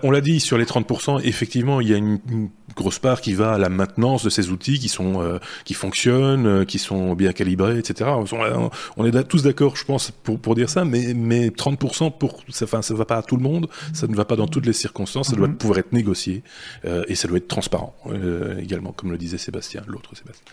On 0.03 0.11
l'a 0.11 0.21
dit 0.21 0.41
sur 0.41 0.57
les 0.57 0.65
30%, 0.65 1.21
effectivement, 1.23 1.81
il 1.81 1.89
y 1.89 1.95
a 1.95 1.97
une, 1.97 2.19
grosse 2.77 2.99
part 2.99 3.21
qui 3.21 3.33
va 3.33 3.55
à 3.55 3.59
la 3.59 3.71
maintenance 3.71 4.23
de 4.23 4.31
ces 4.31 4.51
outils 4.51 4.79
qui 4.79 4.89
sont 4.89 5.21
euh, 5.21 5.39
qui 5.65 5.75
fonctionnent, 5.75 6.47
euh, 6.47 6.65
qui 6.65 6.79
sont 6.79 7.15
bien 7.15 7.33
calibrés, 7.33 7.79
etc. 7.79 8.11
On, 8.11 8.71
on 8.97 9.05
est 9.05 9.25
tous 9.25 9.43
d'accord, 9.43 9.75
je 9.75 9.85
pense, 9.85 10.11
pour, 10.11 10.39
pour 10.39 10.55
dire 10.55 10.69
ça, 10.71 10.85
mais 10.85 11.13
mais 11.15 11.49
30% 11.49 12.17
pour, 12.17 12.45
ça, 12.51 12.67
enfin, 12.67 12.83
ça 12.83 12.95
va 12.95 13.05
pas 13.05 13.17
à 13.17 13.23
tout 13.23 13.37
le 13.37 13.43
monde, 13.43 13.69
ça 13.93 14.07
ne 14.07 14.15
va 14.15 14.25
pas 14.25 14.37
dans 14.37 14.47
toutes 14.47 14.67
les 14.67 14.73
circonstances, 14.73 15.29
ça 15.31 15.37
doit 15.37 15.49
mhm. 15.49 15.57
pouvoir 15.57 15.79
être 15.79 15.93
négocié 15.93 16.43
euh, 16.85 17.05
et 17.09 17.15
ça 17.15 17.27
doit 17.27 17.39
être 17.39 17.49
transparent 17.49 17.95
également, 18.61 18.93
comme 18.93 19.11
le 19.11 19.19
disait 19.19 19.39
Sébastien, 19.39 19.83
l'autre 19.87 20.11
Sébastien. 20.15 20.45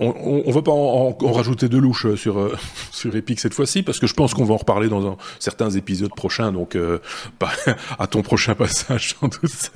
on, 0.00 0.42
on, 0.46 0.50
va 0.50 0.62
pas 0.62 0.72
en, 0.72 1.16
en, 1.18 1.32
rajouter 1.32 1.68
de 1.68 1.78
louche 1.78 2.14
sur 2.16 2.50
sur 2.90 3.14
Epic 3.16 3.40
cette 3.40 3.54
fois-ci 3.54 3.82
parce 3.82 3.98
que 3.98 4.06
je 4.06 4.14
pense 4.14 4.34
qu'on 4.34 4.44
va 4.44 4.54
en 4.54 4.58
reparler 4.58 4.75
dans 4.84 5.06
un, 5.06 5.16
certains 5.38 5.70
épisodes 5.70 6.14
prochains, 6.14 6.52
donc 6.52 6.76
euh, 6.76 6.98
à 7.98 8.06
ton 8.06 8.22
prochain 8.22 8.54
passage, 8.54 9.14
sans 9.20 9.28
doute, 9.28 9.72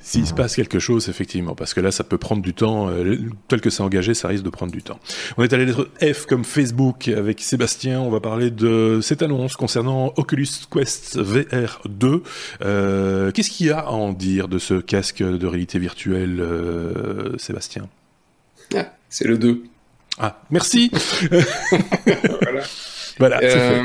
S'il 0.00 0.26
se 0.26 0.34
passe 0.34 0.54
quelque 0.54 0.78
chose, 0.78 1.08
effectivement, 1.08 1.54
parce 1.54 1.74
que 1.74 1.80
là, 1.80 1.90
ça 1.90 2.04
peut 2.04 2.18
prendre 2.18 2.42
du 2.42 2.54
temps, 2.54 2.88
euh, 2.88 3.16
tel 3.48 3.60
que 3.60 3.70
c'est 3.70 3.82
engagé, 3.82 4.14
ça 4.14 4.28
risque 4.28 4.44
de 4.44 4.50
prendre 4.50 4.72
du 4.72 4.82
temps. 4.82 5.00
On 5.36 5.42
est 5.42 5.52
à 5.52 5.56
la 5.56 5.64
lettre 5.64 5.88
F 6.00 6.26
comme 6.26 6.44
Facebook 6.44 7.08
avec 7.08 7.40
Sébastien, 7.40 8.00
on 8.00 8.10
va 8.10 8.20
parler 8.20 8.50
de 8.50 9.00
cette 9.02 9.22
annonce 9.22 9.56
concernant 9.56 10.12
Oculus 10.16 10.48
Quest 10.70 11.18
VR 11.18 11.80
2. 11.88 12.22
Euh, 12.62 13.30
qu'est-ce 13.32 13.50
qu'il 13.50 13.66
y 13.66 13.70
a 13.70 13.80
à 13.80 13.90
en 13.90 14.12
dire 14.12 14.48
de 14.48 14.58
ce 14.58 14.74
casque 14.74 15.22
de 15.22 15.46
réalité 15.46 15.78
virtuelle, 15.78 16.42
Sébastien? 17.38 17.88
Ah, 18.74 18.92
C'est 19.08 19.26
le 19.26 19.38
2. 19.38 19.64
Ah, 20.18 20.40
merci. 20.50 20.90
voilà. 22.42 22.62
voilà 23.18 23.40
euh, 23.42 23.82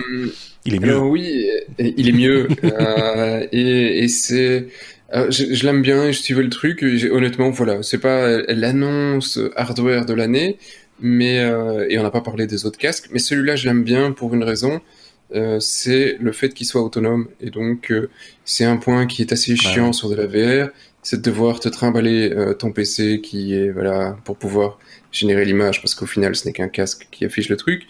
il 0.66 0.76
est 0.76 0.80
mieux. 0.80 1.00
oui, 1.00 1.50
il 1.80 2.10
est 2.10 2.12
mieux. 2.12 2.48
euh, 2.64 3.48
et, 3.52 4.04
et 4.04 4.08
c'est. 4.08 4.68
Euh, 5.14 5.32
je, 5.32 5.54
je 5.54 5.66
l'aime 5.66 5.82
bien, 5.82 6.12
je 6.12 6.20
suivais 6.20 6.44
le 6.44 6.50
truc. 6.50 6.84
honnêtement, 7.12 7.50
voilà, 7.50 7.82
c'est 7.82 7.98
pas 7.98 8.42
l'annonce 8.50 9.40
hardware 9.56 10.06
de 10.06 10.14
l'année, 10.14 10.58
mais 11.00 11.40
euh, 11.40 11.88
et 11.90 11.98
on 11.98 12.04
n'a 12.04 12.12
pas 12.12 12.22
parlé 12.22 12.46
des 12.46 12.66
autres 12.66 12.78
casques, 12.78 13.08
mais 13.12 13.20
celui-là, 13.20 13.56
je 13.56 13.68
l'aime 13.68 13.84
bien 13.84 14.12
pour 14.12 14.34
une 14.34 14.44
raison. 14.44 14.82
Euh, 15.34 15.60
c'est 15.60 16.18
le 16.22 16.32
fait 16.32 16.54
qu'il 16.54 16.66
soit 16.66 16.82
autonome 16.82 17.28
et 17.42 17.50
donc 17.50 17.94
c'est 18.46 18.64
un 18.64 18.78
point 18.78 19.08
qui 19.08 19.22
est 19.22 19.34
assez 19.34 19.58
chiant 19.58 19.92
sur 19.92 20.10
de 20.10 20.16
la 20.16 20.26
VR, 20.26 20.70
c'est 21.04 21.18
de 21.18 21.22
devoir 21.22 21.60
te 21.60 21.68
trimballer 21.68 22.34
ton 22.60 22.72
PC 22.72 23.20
qui 23.22 23.54
est 23.54 23.70
voilà 23.72 24.18
pour 24.24 24.38
pouvoir 24.38 24.80
générer 25.18 25.46
l'image 25.46 25.82
parce 25.82 25.96
qu'au 25.96 26.06
final 26.06 26.36
ce 26.36 26.46
n'est 26.48 26.54
qu'un 26.54 26.68
casque 26.68 27.08
qui 27.12 27.26
affiche 27.26 27.50
le 27.50 27.58
truc, 27.58 27.88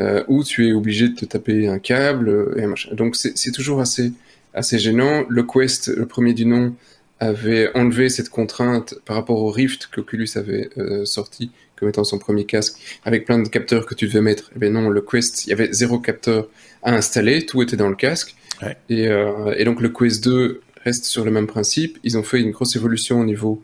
euh, 0.00 0.24
ou 0.28 0.42
tu 0.44 0.68
es 0.68 0.72
obligé 0.72 1.08
de 1.08 1.14
te 1.14 1.24
taper 1.24 1.68
un 1.68 1.78
câble 1.78 2.28
euh, 2.28 2.58
et 2.58 2.66
machin. 2.66 2.94
Donc 2.94 3.16
c'est 3.16 3.52
toujours 3.52 3.80
assez 3.80 4.12
assez 4.54 4.78
gênant. 4.78 5.24
Le 5.28 5.42
Quest, 5.42 5.88
le 5.88 6.06
premier 6.06 6.32
du 6.32 6.46
nom, 6.46 6.74
avait 7.20 7.70
enlevé 7.74 8.08
cette 8.08 8.28
contrainte 8.28 8.94
par 9.04 9.16
rapport 9.16 9.38
au 9.38 9.50
Rift 9.50 9.88
qu'Oculus 9.92 10.28
avait 10.36 10.70
euh, 10.78 11.04
sorti 11.04 11.50
comme 11.76 11.88
étant 11.88 12.04
son 12.04 12.18
premier 12.18 12.44
casque, 12.44 13.00
avec 13.04 13.24
plein 13.24 13.40
de 13.40 13.48
capteurs 13.48 13.86
que 13.86 13.94
tu 13.94 14.06
devais 14.06 14.20
mettre. 14.20 14.50
Eh 14.54 14.58
bien 14.58 14.70
non, 14.70 14.88
le 14.88 15.00
Quest, 15.00 15.46
il 15.46 15.50
y 15.50 15.52
avait 15.52 15.72
zéro 15.72 15.98
capteur 15.98 16.48
à 16.82 16.94
installer, 16.94 17.46
tout 17.46 17.62
était 17.62 17.76
dans 17.76 17.88
le 17.88 17.96
casque. 17.96 18.36
Et, 18.88 19.08
euh, 19.08 19.54
et, 19.56 19.64
donc 19.64 19.80
le 19.80 19.88
Quest 19.88 20.22
2 20.24 20.60
reste 20.84 21.04
sur 21.04 21.24
le 21.24 21.30
même 21.30 21.46
principe. 21.46 21.98
Ils 22.04 22.16
ont 22.16 22.22
fait 22.22 22.40
une 22.40 22.52
grosse 22.52 22.76
évolution 22.76 23.20
au 23.20 23.24
niveau 23.24 23.62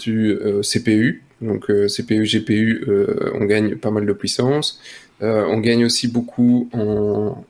du 0.00 0.30
euh, 0.30 0.62
CPU. 0.62 1.22
Donc 1.40 1.70
euh, 1.70 1.86
CPU, 1.88 2.24
GPU, 2.24 2.84
euh, 2.88 3.30
on 3.34 3.44
gagne 3.44 3.76
pas 3.76 3.90
mal 3.90 4.06
de 4.06 4.12
puissance. 4.12 4.80
on 5.20 5.58
gagne 5.60 5.84
aussi 5.84 6.08
beaucoup 6.08 6.68
en, 6.72 7.44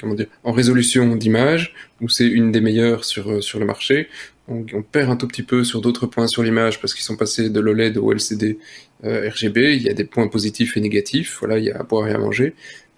comment 0.00 0.14
dire, 0.14 0.26
en 0.44 0.52
résolution 0.52 1.16
d'image, 1.16 1.74
où 2.00 2.08
c'est 2.08 2.26
une 2.26 2.52
des 2.52 2.60
meilleures 2.60 3.04
sur, 3.04 3.42
sur 3.42 3.58
le 3.58 3.66
marché. 3.66 4.08
on, 4.48 4.82
perd 4.82 5.10
un 5.10 5.16
tout 5.16 5.28
petit 5.28 5.42
peu 5.42 5.64
sur 5.64 5.80
d'autres 5.80 6.06
points 6.06 6.28
sur 6.28 6.42
l'image 6.42 6.80
parce 6.80 6.94
qu'ils 6.94 7.04
sont 7.04 7.16
passés 7.16 7.50
de 7.50 7.60
l'OLED 7.60 7.96
au 7.98 8.12
LCD 8.12 8.58
euh, 9.04 9.28
RGB. 9.28 9.76
Il 9.76 9.82
y 9.82 9.90
a 9.90 9.94
des 9.94 10.04
points 10.04 10.28
positifs 10.28 10.76
et 10.76 10.80
négatifs. 10.80 11.36
Voilà, 11.40 11.58
il 11.58 11.64
y 11.64 11.70
a 11.70 11.78
à 11.78 11.82
boire 11.82 12.08
et 12.08 12.12
à 12.12 12.18
manger. 12.18 12.54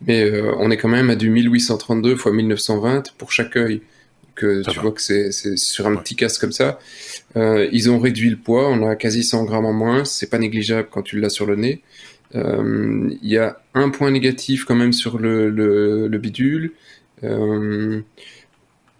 Mais 0.06 0.22
euh, 0.22 0.54
on 0.58 0.70
est 0.70 0.76
quand 0.76 0.88
même 0.88 1.10
à 1.10 1.16
du 1.16 1.28
1832 1.28 2.12
x 2.12 2.26
1920 2.26 3.14
pour 3.18 3.32
chaque 3.32 3.56
œil. 3.56 3.82
Que 4.38 4.62
tu 4.62 4.78
vois 4.78 4.92
que 4.92 5.00
c'est 5.00 5.32
sur 5.56 5.86
un 5.86 5.96
petit 5.96 6.14
casque 6.14 6.40
comme 6.40 6.52
ça. 6.52 6.78
Euh, 7.36 7.68
ils 7.72 7.90
ont 7.90 7.98
réduit 7.98 8.30
le 8.30 8.36
poids. 8.36 8.68
On 8.68 8.86
a 8.86 8.94
quasi 8.94 9.24
100 9.24 9.44
grammes 9.44 9.66
en 9.66 9.72
moins. 9.72 10.04
C'est 10.04 10.30
pas 10.30 10.38
négligeable 10.38 10.88
quand 10.90 11.02
tu 11.02 11.18
l'as 11.18 11.30
sur 11.30 11.46
le 11.46 11.56
nez. 11.56 11.82
Il 12.34 13.18
y 13.22 13.38
a 13.38 13.60
un 13.74 13.90
point 13.90 14.10
négatif 14.10 14.64
quand 14.64 14.74
même 14.74 14.92
sur 14.92 15.18
le, 15.18 15.50
le, 15.50 16.08
le 16.08 16.18
bidule. 16.18 16.72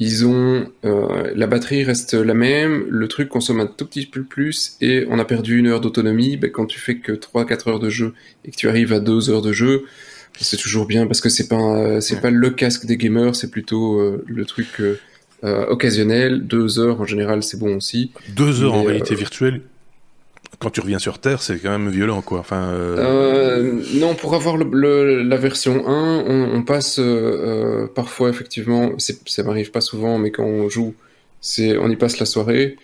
Ils 0.00 0.24
ont 0.26 0.70
euh, 0.84 1.32
la 1.34 1.48
batterie 1.48 1.82
reste 1.82 2.14
la 2.14 2.34
même, 2.34 2.86
le 2.88 3.08
truc 3.08 3.28
consomme 3.28 3.58
un 3.58 3.66
tout 3.66 3.84
petit 3.84 4.06
peu 4.06 4.22
plus 4.22 4.76
et 4.80 5.04
on 5.10 5.18
a 5.18 5.24
perdu 5.24 5.58
une 5.58 5.66
heure 5.66 5.80
d'autonomie. 5.80 6.36
Ben, 6.36 6.52
quand 6.52 6.66
tu 6.66 6.78
fais 6.78 6.98
que 6.98 7.10
3-4 7.12 7.68
heures 7.68 7.80
de 7.80 7.90
jeu 7.90 8.14
et 8.44 8.52
que 8.52 8.56
tu 8.56 8.68
arrives 8.68 8.92
à 8.92 9.00
2 9.00 9.30
heures 9.30 9.42
de 9.42 9.52
jeu, 9.52 9.86
c'est 10.38 10.56
toujours 10.56 10.86
bien 10.86 11.08
parce 11.08 11.20
que 11.20 11.28
c'est 11.28 11.48
pas 11.48 12.00
c'est 12.00 12.20
pas 12.20 12.30
le 12.30 12.50
casque 12.50 12.86
des 12.86 12.96
gamers, 12.96 13.34
c'est 13.34 13.50
plutôt 13.50 13.98
euh, 13.98 14.24
le 14.28 14.44
truc 14.44 14.68
euh, 14.78 15.00
occasionnel. 15.42 16.46
2 16.46 16.78
heures 16.78 17.00
en 17.00 17.06
général, 17.06 17.42
c'est 17.42 17.58
bon 17.58 17.76
aussi. 17.76 18.12
2 18.36 18.62
heures 18.62 18.74
en 18.74 18.82
réalité 18.82 19.14
virtuelle 19.14 19.62
quand 20.58 20.70
tu 20.70 20.80
reviens 20.80 20.98
sur 20.98 21.18
Terre, 21.18 21.40
c'est 21.40 21.58
quand 21.58 21.70
même 21.70 21.88
violent, 21.90 22.20
quoi. 22.20 22.40
Enfin, 22.40 22.70
euh... 22.70 22.96
Euh, 22.98 23.82
non, 23.94 24.14
pour 24.14 24.34
avoir 24.34 24.56
le, 24.56 25.22
la 25.22 25.36
version 25.36 25.86
1, 25.86 26.24
on, 26.26 26.54
on 26.54 26.62
passe 26.62 26.98
euh, 26.98 27.02
euh 27.04 27.86
parfois, 27.86 28.28
effectivement, 28.28 28.92
ça 28.98 29.42
m'arrive 29.44 29.70
pas 29.70 29.80
souvent, 29.80 30.18
mais 30.18 30.30
quand 30.30 30.44
on 30.44 30.68
joue, 30.68 30.94
on 31.58 31.90
y 31.90 31.96
passe 31.96 32.18
la 32.18 32.26
soirée. 32.26 32.76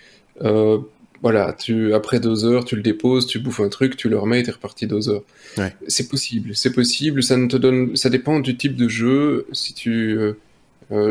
Euh, 0.43 0.79
voilà, 1.23 1.53
tu, 1.59 1.95
après 1.95 2.21
deux 2.21 2.45
heures, 2.45 2.65
tu 2.65 2.77
le 2.77 2.83
déposes, 2.83 3.27
tu 3.27 3.39
bouffes 3.39 3.61
un 3.61 3.69
truc, 3.69 3.97
tu 3.97 4.09
le 4.09 4.19
remets 4.19 4.41
et 4.41 4.43
t'es 4.43 4.51
reparti 4.51 4.87
deux 4.87 5.09
heures. 5.09 5.23
Ouais. 5.57 5.75
C'est 5.89 6.09
possible, 6.09 6.55
c'est 6.55 6.73
possible. 6.73 7.23
Ça 7.23 7.37
ne 7.37 7.49
te 7.49 7.57
donne, 7.57 7.97
ça 7.97 8.11
dépend 8.11 8.41
du 8.41 8.57
type 8.57 8.77
de 8.77 8.89
jeu. 8.89 9.47
Si 9.53 9.75
tu 9.75 10.19
euh, 10.19 10.35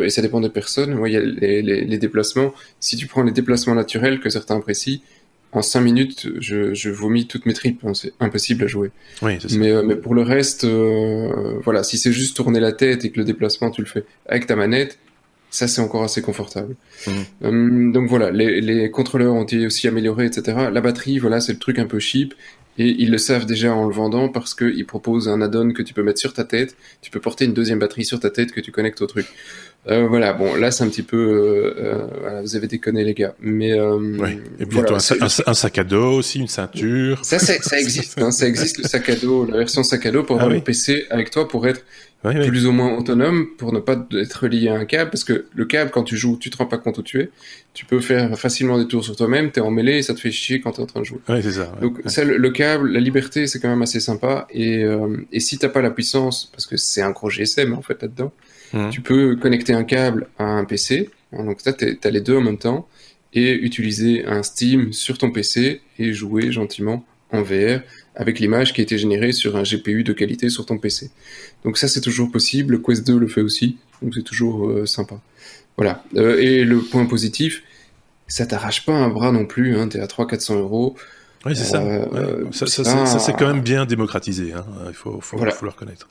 et 0.03 0.09
ça 0.09 0.21
dépend 0.21 0.39
des 0.41 0.49
personnes. 0.49 0.93
Moi, 0.93 1.09
il 1.09 1.13
y 1.13 1.17
a 1.17 1.21
les, 1.21 1.61
les, 1.61 1.83
les, 1.83 1.97
déplacements. 1.97 2.53
Si 2.79 2.95
tu 2.97 3.07
prends 3.07 3.23
les 3.23 3.31
déplacements 3.31 3.75
naturels 3.75 4.19
que 4.19 4.29
certains 4.29 4.57
apprécient, 4.57 4.99
en 5.53 5.61
5 5.61 5.81
minutes, 5.81 6.29
je, 6.39 6.73
je 6.73 6.89
vomis 6.89 7.27
toutes 7.27 7.45
mes 7.45 7.53
tripes. 7.53 7.81
Hein, 7.85 7.93
c'est 7.93 8.13
impossible 8.19 8.63
à 8.63 8.67
jouer. 8.67 8.91
Oui, 9.21 9.39
ça. 9.39 9.47
Mais, 9.57 9.71
euh, 9.71 9.83
mais 9.83 9.95
pour 9.95 10.15
le 10.15 10.23
reste, 10.23 10.63
euh, 10.63 11.59
voilà, 11.63 11.83
si 11.83 11.97
c'est 11.97 12.11
juste 12.11 12.35
tourner 12.35 12.59
la 12.59 12.71
tête 12.71 13.05
et 13.05 13.11
que 13.11 13.19
le 13.19 13.25
déplacement 13.25 13.69
tu 13.69 13.81
le 13.81 13.87
fais 13.87 14.03
avec 14.25 14.47
ta 14.47 14.55
manette, 14.55 14.97
ça 15.51 15.67
c'est 15.67 15.81
encore 15.81 16.03
assez 16.03 16.21
confortable. 16.23 16.75
Mmh. 17.05 17.11
Euh, 17.43 17.91
donc 17.91 18.09
voilà, 18.09 18.31
les, 18.31 18.61
les 18.61 18.89
contrôleurs 18.89 19.33
ont 19.33 19.43
été 19.43 19.65
aussi 19.67 19.87
améliorés, 19.87 20.25
etc. 20.25 20.69
La 20.71 20.81
batterie, 20.81 21.19
voilà, 21.19 21.39
c'est 21.39 21.53
le 21.53 21.59
truc 21.59 21.77
un 21.77 21.85
peu 21.85 21.99
cheap. 21.99 22.33
Et 22.79 22.89
ils 22.97 23.11
le 23.11 23.19
savent 23.19 23.45
déjà 23.45 23.71
en 23.71 23.87
le 23.87 23.93
vendant 23.93 24.29
parce 24.29 24.55
qu'ils 24.55 24.85
proposent 24.87 25.29
un 25.29 25.41
add-on 25.41 25.73
que 25.73 25.83
tu 25.83 25.93
peux 25.93 26.01
mettre 26.01 26.19
sur 26.19 26.33
ta 26.33 26.43
tête. 26.43 26.75
Tu 27.01 27.11
peux 27.11 27.19
porter 27.19 27.45
une 27.45 27.53
deuxième 27.53 27.77
batterie 27.77 28.03
sur 28.03 28.19
ta 28.19 28.31
tête 28.31 28.51
que 28.51 28.61
tu 28.61 28.71
connectes 28.71 29.01
au 29.03 29.05
truc. 29.05 29.27
Euh, 29.89 30.07
voilà, 30.07 30.31
bon, 30.31 30.55
là 30.55 30.71
c'est 30.71 30.85
un 30.85 30.87
petit 30.87 31.03
peu, 31.03 31.17
euh, 31.17 31.73
euh, 31.77 32.07
voilà, 32.21 32.41
vous 32.41 32.55
avez 32.55 32.67
déconné 32.67 33.03
les 33.03 33.13
gars, 33.13 33.35
mais 33.41 33.73
euh, 33.73 33.97
oui. 33.97 34.39
et 34.57 34.65
puis 34.65 34.79
voilà, 34.79 34.93
un, 34.93 35.25
un, 35.25 35.27
un, 35.45 35.53
sac 35.53 35.77
à 35.77 35.83
dos 35.83 36.19
aussi, 36.19 36.39
une 36.39 36.47
ceinture. 36.47 37.23
Ça, 37.25 37.37
ça 37.37 37.79
existe, 37.79 38.17
hein, 38.21 38.31
ça 38.31 38.47
existe 38.47 38.77
le 38.77 38.85
sac 38.85 39.09
à 39.09 39.15
dos, 39.17 39.45
la 39.45 39.57
version 39.57 39.83
sac 39.83 40.05
à 40.05 40.11
dos 40.11 40.23
pour 40.23 40.37
ah, 40.37 40.43
avoir 40.43 40.53
oui. 40.53 40.59
le 40.59 40.63
PC 40.63 41.05
avec 41.09 41.31
toi 41.31 41.49
pour 41.49 41.67
être 41.67 41.81
oui, 42.23 42.33
oui. 42.37 42.47
plus 42.47 42.65
ou 42.65 42.71
moins 42.71 42.97
autonome, 42.97 43.47
pour 43.57 43.73
ne 43.73 43.79
pas 43.79 44.07
être 44.13 44.47
lié 44.47 44.69
à 44.69 44.75
un 44.75 44.85
câble, 44.85 45.11
parce 45.11 45.25
que 45.25 45.47
le 45.53 45.65
câble 45.65 45.91
quand 45.91 46.03
tu 46.03 46.15
joues, 46.15 46.37
tu 46.39 46.49
te 46.49 46.55
rends 46.55 46.65
pas 46.65 46.77
compte 46.77 46.99
où 46.99 47.03
tu 47.03 47.19
es, 47.19 47.29
tu 47.73 47.83
peux 47.83 47.99
faire 47.99 48.39
facilement 48.39 48.77
des 48.77 48.87
tours 48.87 49.03
sur 49.03 49.17
toi-même, 49.17 49.51
t'es 49.51 49.59
emmêlé 49.59 49.97
et 49.97 50.01
ça 50.01 50.13
te 50.13 50.21
fait 50.21 50.31
chier 50.31 50.61
quand 50.61 50.71
t'es 50.71 50.81
en 50.81 50.85
train 50.85 51.01
de 51.01 51.05
jouer. 51.05 51.19
Oui, 51.27 51.43
c'est 51.43 51.51
ça. 51.51 51.73
Donc 51.81 51.99
ça, 52.05 52.23
le, 52.23 52.37
le, 52.37 52.49
câble, 52.51 52.89
la 52.89 53.01
liberté, 53.01 53.47
c'est 53.47 53.59
quand 53.59 53.67
même 53.67 53.81
assez 53.81 53.99
sympa, 53.99 54.47
et 54.49 54.85
euh, 54.85 55.17
et 55.33 55.41
si 55.41 55.57
t'as 55.57 55.67
pas 55.67 55.81
la 55.81 55.91
puissance, 55.91 56.49
parce 56.53 56.67
que 56.67 56.77
c'est 56.77 57.01
un 57.01 57.11
gros 57.11 57.29
GSM 57.29 57.73
en 57.73 57.81
fait 57.81 58.01
là-dedans. 58.01 58.31
Mmh. 58.73 58.89
Tu 58.89 59.01
peux 59.01 59.35
connecter 59.35 59.73
un 59.73 59.83
câble 59.83 60.27
à 60.37 60.45
un 60.45 60.65
PC, 60.65 61.09
hein, 61.31 61.45
donc 61.45 61.63
là, 61.65 61.73
tu 61.73 61.97
as 62.03 62.09
les 62.09 62.21
deux 62.21 62.35
en 62.35 62.41
même 62.41 62.57
temps, 62.57 62.87
et 63.33 63.53
utiliser 63.53 64.25
un 64.25 64.43
Steam 64.43 64.93
sur 64.93 65.17
ton 65.17 65.31
PC 65.31 65.81
et 65.99 66.13
jouer 66.13 66.51
gentiment 66.51 67.05
en 67.31 67.41
VR 67.41 67.81
avec 68.15 68.39
l'image 68.39 68.73
qui 68.73 68.81
a 68.81 68.83
été 68.83 68.97
générée 68.97 69.31
sur 69.31 69.55
un 69.55 69.63
GPU 69.63 70.03
de 70.03 70.13
qualité 70.13 70.49
sur 70.49 70.65
ton 70.65 70.77
PC. 70.77 71.09
Donc 71.63 71.77
ça, 71.77 71.87
c'est 71.87 72.01
toujours 72.01 72.31
possible. 72.31 72.81
Quest 72.81 73.05
2 73.05 73.17
le 73.17 73.27
fait 73.27 73.41
aussi, 73.41 73.77
donc 74.01 74.13
c'est 74.13 74.23
toujours 74.23 74.69
euh, 74.69 74.85
sympa. 74.85 75.19
Voilà. 75.77 76.03
Euh, 76.15 76.37
et 76.37 76.63
le 76.63 76.79
point 76.79 77.05
positif, 77.05 77.63
ça 78.27 78.45
t'arrache 78.45 78.85
pas 78.85 78.93
un 78.93 79.09
bras 79.09 79.31
non 79.31 79.45
plus. 79.45 79.75
Hein, 79.75 79.89
tu 79.89 79.97
es 79.97 79.99
à 79.99 80.05
300-400 80.05 80.59
euros. 80.59 80.95
Oui, 81.45 81.57
c'est 81.57 81.65
ça. 81.65 81.81
Euh, 81.81 82.45
ça, 82.51 82.67
ça, 82.67 82.85
ça, 82.85 83.05
ça 83.05 83.19
c'est 83.19 83.33
quand 83.33 83.47
même 83.47 83.61
bien 83.61 83.85
démocratisé, 83.85 84.53
hein. 84.53 84.63
il 84.87 84.93
faut, 84.93 85.19
faut, 85.19 85.35
voilà. 85.35 85.51
faut 85.51 85.65
le 85.65 85.71
reconnaître. 85.71 86.07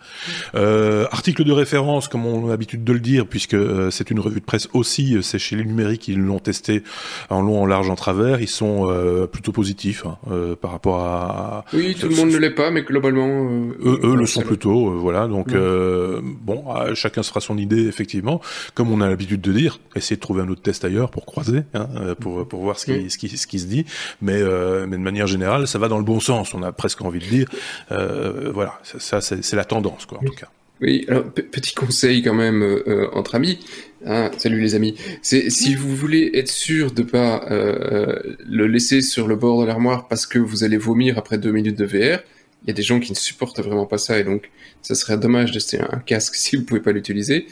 Euh, 0.54 1.06
article 1.10 1.44
de 1.44 1.52
référence, 1.52 2.06
comme 2.06 2.26
on 2.26 2.48
a 2.48 2.50
l'habitude 2.50 2.84
de 2.84 2.92
le 2.92 3.00
dire, 3.00 3.26
puisque 3.26 3.54
euh, 3.54 3.90
c'est 3.90 4.10
une 4.10 4.20
revue 4.20 4.40
de 4.40 4.44
presse 4.44 4.68
aussi, 4.74 5.16
c'est 5.22 5.38
chez 5.38 5.56
les 5.56 5.64
numériques, 5.64 6.06
ils 6.08 6.20
l'ont 6.20 6.38
testé 6.38 6.82
en 7.30 7.40
long, 7.40 7.62
en 7.62 7.66
large, 7.66 7.88
en 7.88 7.94
travers, 7.94 8.42
ils 8.42 8.48
sont 8.48 8.90
euh, 8.90 9.26
plutôt 9.26 9.52
positifs 9.52 10.04
hein, 10.04 10.18
euh, 10.30 10.54
par 10.54 10.70
rapport 10.70 11.00
à... 11.00 11.64
Oui, 11.72 11.96
tout 11.98 12.08
le 12.08 12.14
monde 12.14 12.30
ne 12.30 12.36
l'est 12.36 12.50
pas, 12.50 12.70
mais 12.70 12.82
globalement... 12.82 13.50
eux, 13.82 14.00
eux 14.02 14.14
le 14.14 14.26
sont 14.26 14.42
plutôt, 14.42 14.90
voilà, 14.98 15.28
donc 15.28 15.48
ouais. 15.48 16.20
bon, 16.42 16.64
chacun 16.94 17.22
se 17.22 17.30
fera 17.30 17.40
son 17.40 17.56
idée, 17.56 17.86
effectivement. 17.86 18.42
Comme 18.74 18.92
on 18.92 19.00
a 19.00 19.08
l'habitude 19.08 19.40
de 19.40 19.52
dire, 19.52 19.80
essayer 19.96 20.16
de 20.16 20.20
trouver 20.20 20.42
un 20.42 20.48
autre 20.48 20.62
test 20.62 20.84
ailleurs 20.84 21.10
pour 21.10 21.24
croiser, 21.24 21.62
hein, 21.72 21.88
pour, 22.20 22.46
pour 22.46 22.60
voir 22.60 22.78
ce 22.78 22.84
qui, 22.84 23.08
ce 23.08 23.16
qui, 23.16 23.30
ce 23.30 23.46
qui 23.46 23.58
se 23.58 23.66
dit, 23.66 23.86
mais, 24.20 24.42
mais 24.86 24.98
de 24.98 25.02
manière 25.02 25.21
générale, 25.26 25.66
ça 25.66 25.78
va 25.78 25.88
dans 25.88 25.98
le 25.98 26.04
bon 26.04 26.20
sens. 26.20 26.54
On 26.54 26.62
a 26.62 26.72
presque 26.72 27.02
envie 27.02 27.20
de 27.20 27.26
dire, 27.26 27.48
euh, 27.90 28.50
voilà, 28.52 28.80
ça, 28.82 29.20
ça 29.20 29.36
c'est 29.40 29.56
la 29.56 29.64
tendance, 29.64 30.06
quoi, 30.06 30.18
en 30.18 30.24
tout 30.24 30.34
cas. 30.34 30.48
Oui, 30.82 31.04
alors 31.08 31.24
petit 31.30 31.74
conseil 31.74 32.22
quand 32.22 32.34
même 32.34 32.62
euh, 32.62 33.08
entre 33.12 33.36
amis. 33.36 33.60
Hein, 34.04 34.32
salut 34.36 34.60
les 34.60 34.74
amis. 34.74 34.96
C'est 35.22 35.48
si 35.48 35.76
vous 35.76 35.94
voulez 35.94 36.32
être 36.34 36.50
sûr 36.50 36.90
de 36.90 37.04
pas 37.04 37.46
euh, 37.52 38.18
le 38.44 38.66
laisser 38.66 39.00
sur 39.00 39.28
le 39.28 39.36
bord 39.36 39.60
de 39.60 39.66
l'armoire 39.66 40.08
parce 40.08 40.26
que 40.26 40.40
vous 40.40 40.64
allez 40.64 40.76
vomir 40.76 41.18
après 41.18 41.38
deux 41.38 41.52
minutes 41.52 41.78
de 41.78 41.84
VR. 41.84 42.18
Il 42.64 42.68
y 42.68 42.70
a 42.70 42.74
des 42.74 42.82
gens 42.82 42.98
qui 42.98 43.12
ne 43.12 43.16
supportent 43.16 43.60
vraiment 43.60 43.86
pas 43.86 43.98
ça 43.98 44.18
et 44.18 44.24
donc 44.24 44.50
ça 44.82 44.96
serait 44.96 45.18
dommage 45.18 45.52
d'acheter 45.52 45.80
un 45.80 45.98
casque 46.00 46.34
si 46.36 46.56
vous 46.56 46.64
pouvez 46.64 46.80
pas 46.80 46.90
l'utiliser. 46.90 47.46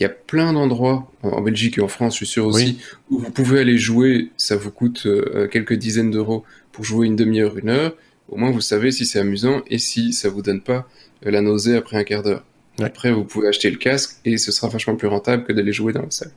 Il 0.00 0.02
y 0.02 0.06
a 0.06 0.08
plein 0.08 0.52
d'endroits 0.52 1.08
en 1.22 1.40
Belgique 1.42 1.78
et 1.78 1.80
en 1.82 1.86
France, 1.86 2.14
je 2.14 2.24
suis 2.24 2.26
sûr 2.26 2.46
aussi, 2.46 2.64
oui. 2.64 2.78
où 3.10 3.18
vous 3.20 3.30
pouvez 3.30 3.60
aller 3.60 3.78
jouer. 3.78 4.30
Ça 4.36 4.56
vous 4.56 4.72
coûte 4.72 5.02
euh, 5.06 5.46
quelques 5.46 5.74
dizaines 5.74 6.10
d'euros 6.10 6.44
pour 6.72 6.84
jouer 6.84 7.06
une 7.06 7.16
demi-heure, 7.16 7.56
une 7.58 7.68
heure, 7.68 7.94
au 8.28 8.36
moins 8.36 8.50
vous 8.50 8.60
savez 8.60 8.90
si 8.90 9.06
c'est 9.06 9.18
amusant 9.18 9.62
et 9.68 9.78
si 9.78 10.12
ça 10.12 10.28
vous 10.28 10.42
donne 10.42 10.62
pas 10.62 10.88
euh, 11.26 11.30
la 11.30 11.40
nausée 11.40 11.76
après 11.76 11.96
un 11.96 12.04
quart 12.04 12.22
d'heure. 12.22 12.44
Ouais. 12.78 12.86
Après, 12.86 13.12
vous 13.12 13.24
pouvez 13.24 13.48
acheter 13.48 13.70
le 13.70 13.76
casque 13.76 14.16
et 14.24 14.38
ce 14.38 14.50
sera 14.50 14.68
vachement 14.68 14.96
plus 14.96 15.08
rentable 15.08 15.44
que 15.44 15.52
d'aller 15.52 15.72
jouer 15.72 15.92
dans 15.92 16.02
la 16.02 16.10
salle. 16.10 16.32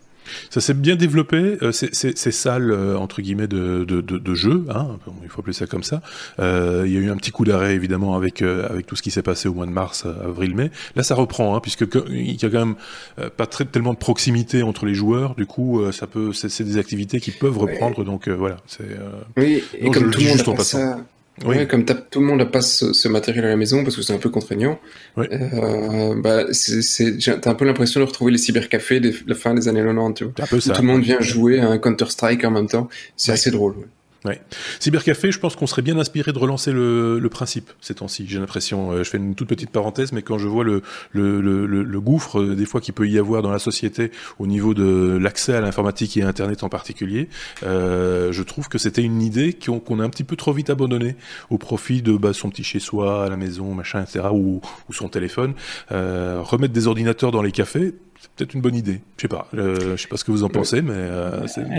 Ça 0.50 0.62
s'est 0.62 0.74
bien 0.74 0.96
développé, 0.96 1.58
euh, 1.62 1.72
ces 1.72 2.32
salles 2.32 2.72
euh, 2.72 2.98
entre 2.98 3.22
guillemets 3.22 3.48
de, 3.48 3.86
de, 3.86 4.02
de, 4.02 4.18
de 4.18 4.34
jeu, 4.34 4.66
hein, 4.74 4.98
il 5.24 5.30
faut 5.30 5.42
appeler 5.42 5.54
ça 5.54 5.68
comme 5.68 5.84
ça. 5.84 6.02
Euh, 6.40 6.84
il 6.86 6.94
y 6.94 6.98
a 6.98 7.00
eu 7.00 7.10
un 7.10 7.18
petit 7.18 7.32
coup 7.32 7.46
d'arrêt 7.46 7.76
évidemment 7.76 8.16
avec 8.16 8.42
euh, 8.42 8.68
avec 8.70 8.86
tout 8.86 8.96
ce 8.96 9.02
qui 9.02 9.12
s'est 9.12 9.22
passé 9.22 9.48
au 9.48 9.54
mois 9.54 9.66
de 9.66 9.72
mars, 9.72 10.06
avril-mai. 10.06 10.72
Là, 10.96 11.04
ça 11.04 11.16
reprend, 11.16 11.56
hein, 11.56 11.60
puisque 11.62 11.86
il 12.10 12.42
y 12.42 12.46
a 12.46 12.50
quand 12.50 12.66
même 12.66 12.76
euh, 13.20 13.30
pas 13.36 13.46
très, 13.46 13.66
tellement 13.66 13.94
de 13.94 13.98
proximité 13.98 14.64
entre 14.64 14.86
les 14.86 14.94
joueurs. 14.94 15.36
Du 15.36 15.46
coup, 15.46 15.82
ça 15.92 16.08
peut, 16.08 16.34
c'est 16.34 16.64
des 16.64 16.78
activités 16.78 17.20
qui 17.20 17.32
peuvent 17.32 17.58
reprendre. 17.58 18.04
Donc 18.04 18.28
voilà, 18.30 18.58
c'est. 18.68 18.86
oui, 19.38 19.64
et 19.78 19.90
comme 19.92 20.12
tout 20.12 20.20
le 20.20 20.30
monde 20.30 20.42
a 20.42 20.54
pas 20.54 20.64
ça. 20.64 20.98
Oui. 21.44 21.58
Ouais, 21.58 21.68
comme 21.68 21.84
tout 21.84 22.22
le 22.22 22.26
monde 22.26 22.40
n'a 22.40 22.46
pas 22.46 22.62
ce, 22.62 22.94
ce, 22.94 23.10
matériel 23.10 23.44
à 23.44 23.50
la 23.50 23.58
maison 23.58 23.84
parce 23.84 23.98
que 23.98 24.02
c'est 24.02 24.14
un 24.14 24.20
peu 24.20 24.30
contraignant, 24.30 24.80
oui. 25.18 25.28
euh, 25.32 26.16
bah, 26.16 26.46
t'as 26.46 27.52
un 27.52 27.56
peu 27.56 27.66
l'impression 27.66 28.00
de 28.00 28.06
retrouver 28.06 28.32
les 28.32 28.38
cybercafés 28.38 29.02
de 29.02 29.14
la 29.28 29.36
fin 29.36 29.54
des 29.54 29.68
années 29.68 29.84
90, 29.84 30.14
tu 30.14 30.24
vois. 30.24 30.34
Un 30.40 30.48
peu 30.48 30.60
ça, 30.62 30.74
tout 30.74 30.82
le 30.82 30.88
monde 30.88 31.02
vient 31.02 31.20
jouer 31.20 31.60
à 31.60 31.68
un 31.68 31.78
Counter-Strike 31.78 32.46
en 32.46 32.52
même 32.52 32.68
temps. 32.68 32.88
C'est 33.18 33.34
assez 33.34 33.52
drôle. 33.52 33.76
Ouais. 33.76 33.86
Ouais. 34.26 34.42
Cybercafé, 34.80 35.32
je 35.32 35.40
pense 35.40 35.56
qu'on 35.56 35.68
serait 35.68 35.84
bien 35.84 36.00
inspiré 36.00 36.34
de 36.34 36.40
relancer 36.40 36.72
le, 36.72 37.20
le 37.20 37.30
principe 37.30 37.70
ces 37.80 37.96
temps-ci. 37.96 38.26
J'ai 38.28 38.40
l'impression. 38.40 38.92
Euh, 38.92 39.04
je 39.04 39.10
fais 39.10 39.18
une 39.18 39.36
toute 39.36 39.48
petite 39.48 39.70
parenthèse, 39.70 40.12
mais 40.12 40.24
quand 40.24 40.40
je 40.40 40.48
vois 40.48 40.64
le, 40.64 40.82
le, 41.12 41.42
le, 41.42 42.02
gouffre 42.02 42.42
euh, 42.42 42.56
des 42.56 42.66
fois 42.66 42.82
qu'il 42.82 42.96
peut 42.96 43.08
y 43.08 43.20
avoir 43.20 43.44
dans 43.44 43.52
la 43.52 43.60
société 43.60 44.12
au 44.40 44.48
niveau 44.48 44.74
de 44.74 45.18
l'accès 45.22 45.54
à 45.54 45.62
l'informatique 45.62 46.18
et 46.18 46.24
à 46.24 46.28
Internet 46.28 46.64
en 46.64 46.70
particulier, 46.70 47.30
euh, 47.64 48.32
je 48.32 48.44
trouve 48.44 48.68
que 48.68 48.80
c'était 48.80 49.04
une 49.04 49.22
idée 49.22 49.54
qu'on 49.54 49.80
qu 49.80 49.94
a 50.02 50.04
un 50.04 50.10
petit 50.10 50.24
peu 50.24 50.36
trop 50.36 50.54
vite 50.54 50.72
abandonnée 50.72 51.16
au 51.52 51.58
profit 51.58 52.02
de 52.02 52.18
bah, 52.18 52.34
son 52.34 52.50
petit 52.50 52.64
chez-soi, 52.64 53.26
à 53.26 53.30
la 53.30 53.38
maison, 53.38 53.74
machin, 53.76 54.02
etc., 54.02 54.26
ou, 54.32 54.62
ou 54.90 54.94
son 54.94 55.08
téléphone. 55.08 55.54
Euh, 55.92 56.42
remettre 56.42 56.74
des 56.74 56.88
ordinateurs 56.88 57.32
dans 57.32 57.44
les 57.44 57.52
cafés, 57.52 57.94
peut-être 58.36 58.54
une 58.54 58.62
bonne 58.62 58.76
idée. 58.76 59.02
Je 59.18 59.24
sais 59.24 59.28
pas. 59.28 59.48
je 59.54 59.96
sais 59.98 60.08
pas 60.08 60.18
ce 60.18 60.24
que 60.24 60.32
vous 60.32 60.44
en 60.44 60.50
pensez, 60.50 60.82
mais 60.82 61.10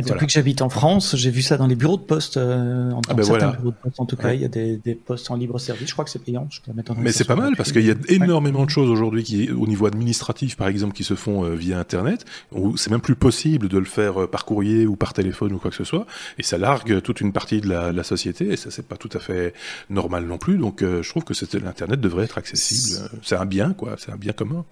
depuis 0.02 0.26
que 0.26 0.32
j'habite 0.32 0.62
en 0.62 0.68
France, 0.68 1.16
j'ai 1.16 1.30
vu 1.30 1.42
ça 1.42 1.56
dans 1.56 1.66
les 1.66 1.76
bureaux 1.76 1.96
de 1.96 2.02
poste. 2.02 2.36
en 2.36 3.00
ah 3.08 3.14
ben 3.14 3.22
certains 3.22 3.50
bureaux 3.50 3.70
de 3.70 3.76
poste, 3.76 4.00
en 4.00 4.06
tout 4.06 4.16
cas, 4.16 4.32
il 4.32 4.40
y 4.40 4.44
a 4.44 4.48
des, 4.48 4.76
des, 4.76 4.94
postes 4.94 5.30
en 5.30 5.36
libre 5.36 5.58
service. 5.58 5.88
Je 5.88 5.92
crois 5.92 6.04
que 6.04 6.10
c'est 6.10 6.22
payant. 6.22 6.48
Je 6.50 6.60
mais 6.98 7.12
c'est 7.12 7.24
pas 7.24 7.36
mal 7.36 7.54
parce 7.56 7.72
qu'il 7.72 7.84
y 7.84 7.90
a 7.90 7.94
énormément 8.08 8.64
de 8.64 8.70
choses 8.70 8.90
aujourd'hui 8.90 9.22
qui, 9.22 9.50
au 9.50 9.66
niveau 9.66 9.86
administratif, 9.86 10.56
par 10.56 10.68
exemple, 10.68 10.94
qui 10.94 11.04
se 11.04 11.14
font 11.14 11.42
via 11.54 11.78
Internet. 11.78 12.24
Où 12.52 12.76
c'est 12.76 12.90
même 12.90 13.00
plus 13.00 13.16
possible 13.16 13.68
de 13.68 13.78
le 13.78 13.84
faire 13.84 14.28
par 14.28 14.44
courrier 14.44 14.86
ou 14.86 14.96
par 14.96 15.12
téléphone 15.12 15.52
ou 15.52 15.58
quoi 15.58 15.70
que 15.70 15.76
ce 15.76 15.84
soit. 15.84 16.06
Et 16.38 16.42
ça 16.42 16.58
largue 16.58 17.00
toute 17.02 17.20
une 17.20 17.32
partie 17.32 17.60
de 17.60 17.68
la, 17.68 17.92
la 17.92 18.02
société. 18.02 18.52
Et 18.52 18.56
ça, 18.56 18.70
c'est 18.70 18.86
pas 18.86 18.96
tout 18.96 19.10
à 19.12 19.18
fait 19.18 19.54
normal 19.90 20.26
non 20.26 20.38
plus. 20.38 20.58
Donc, 20.58 20.80
je 20.82 21.08
trouve 21.08 21.24
que 21.24 21.34
l'internet 21.58 22.00
devrait 22.00 22.24
être 22.24 22.38
accessible. 22.38 23.08
C'est 23.22 23.36
un 23.36 23.46
bien, 23.46 23.72
quoi. 23.72 23.96
C'est 23.98 24.12
un 24.12 24.16
bien 24.16 24.32
commun. 24.32 24.64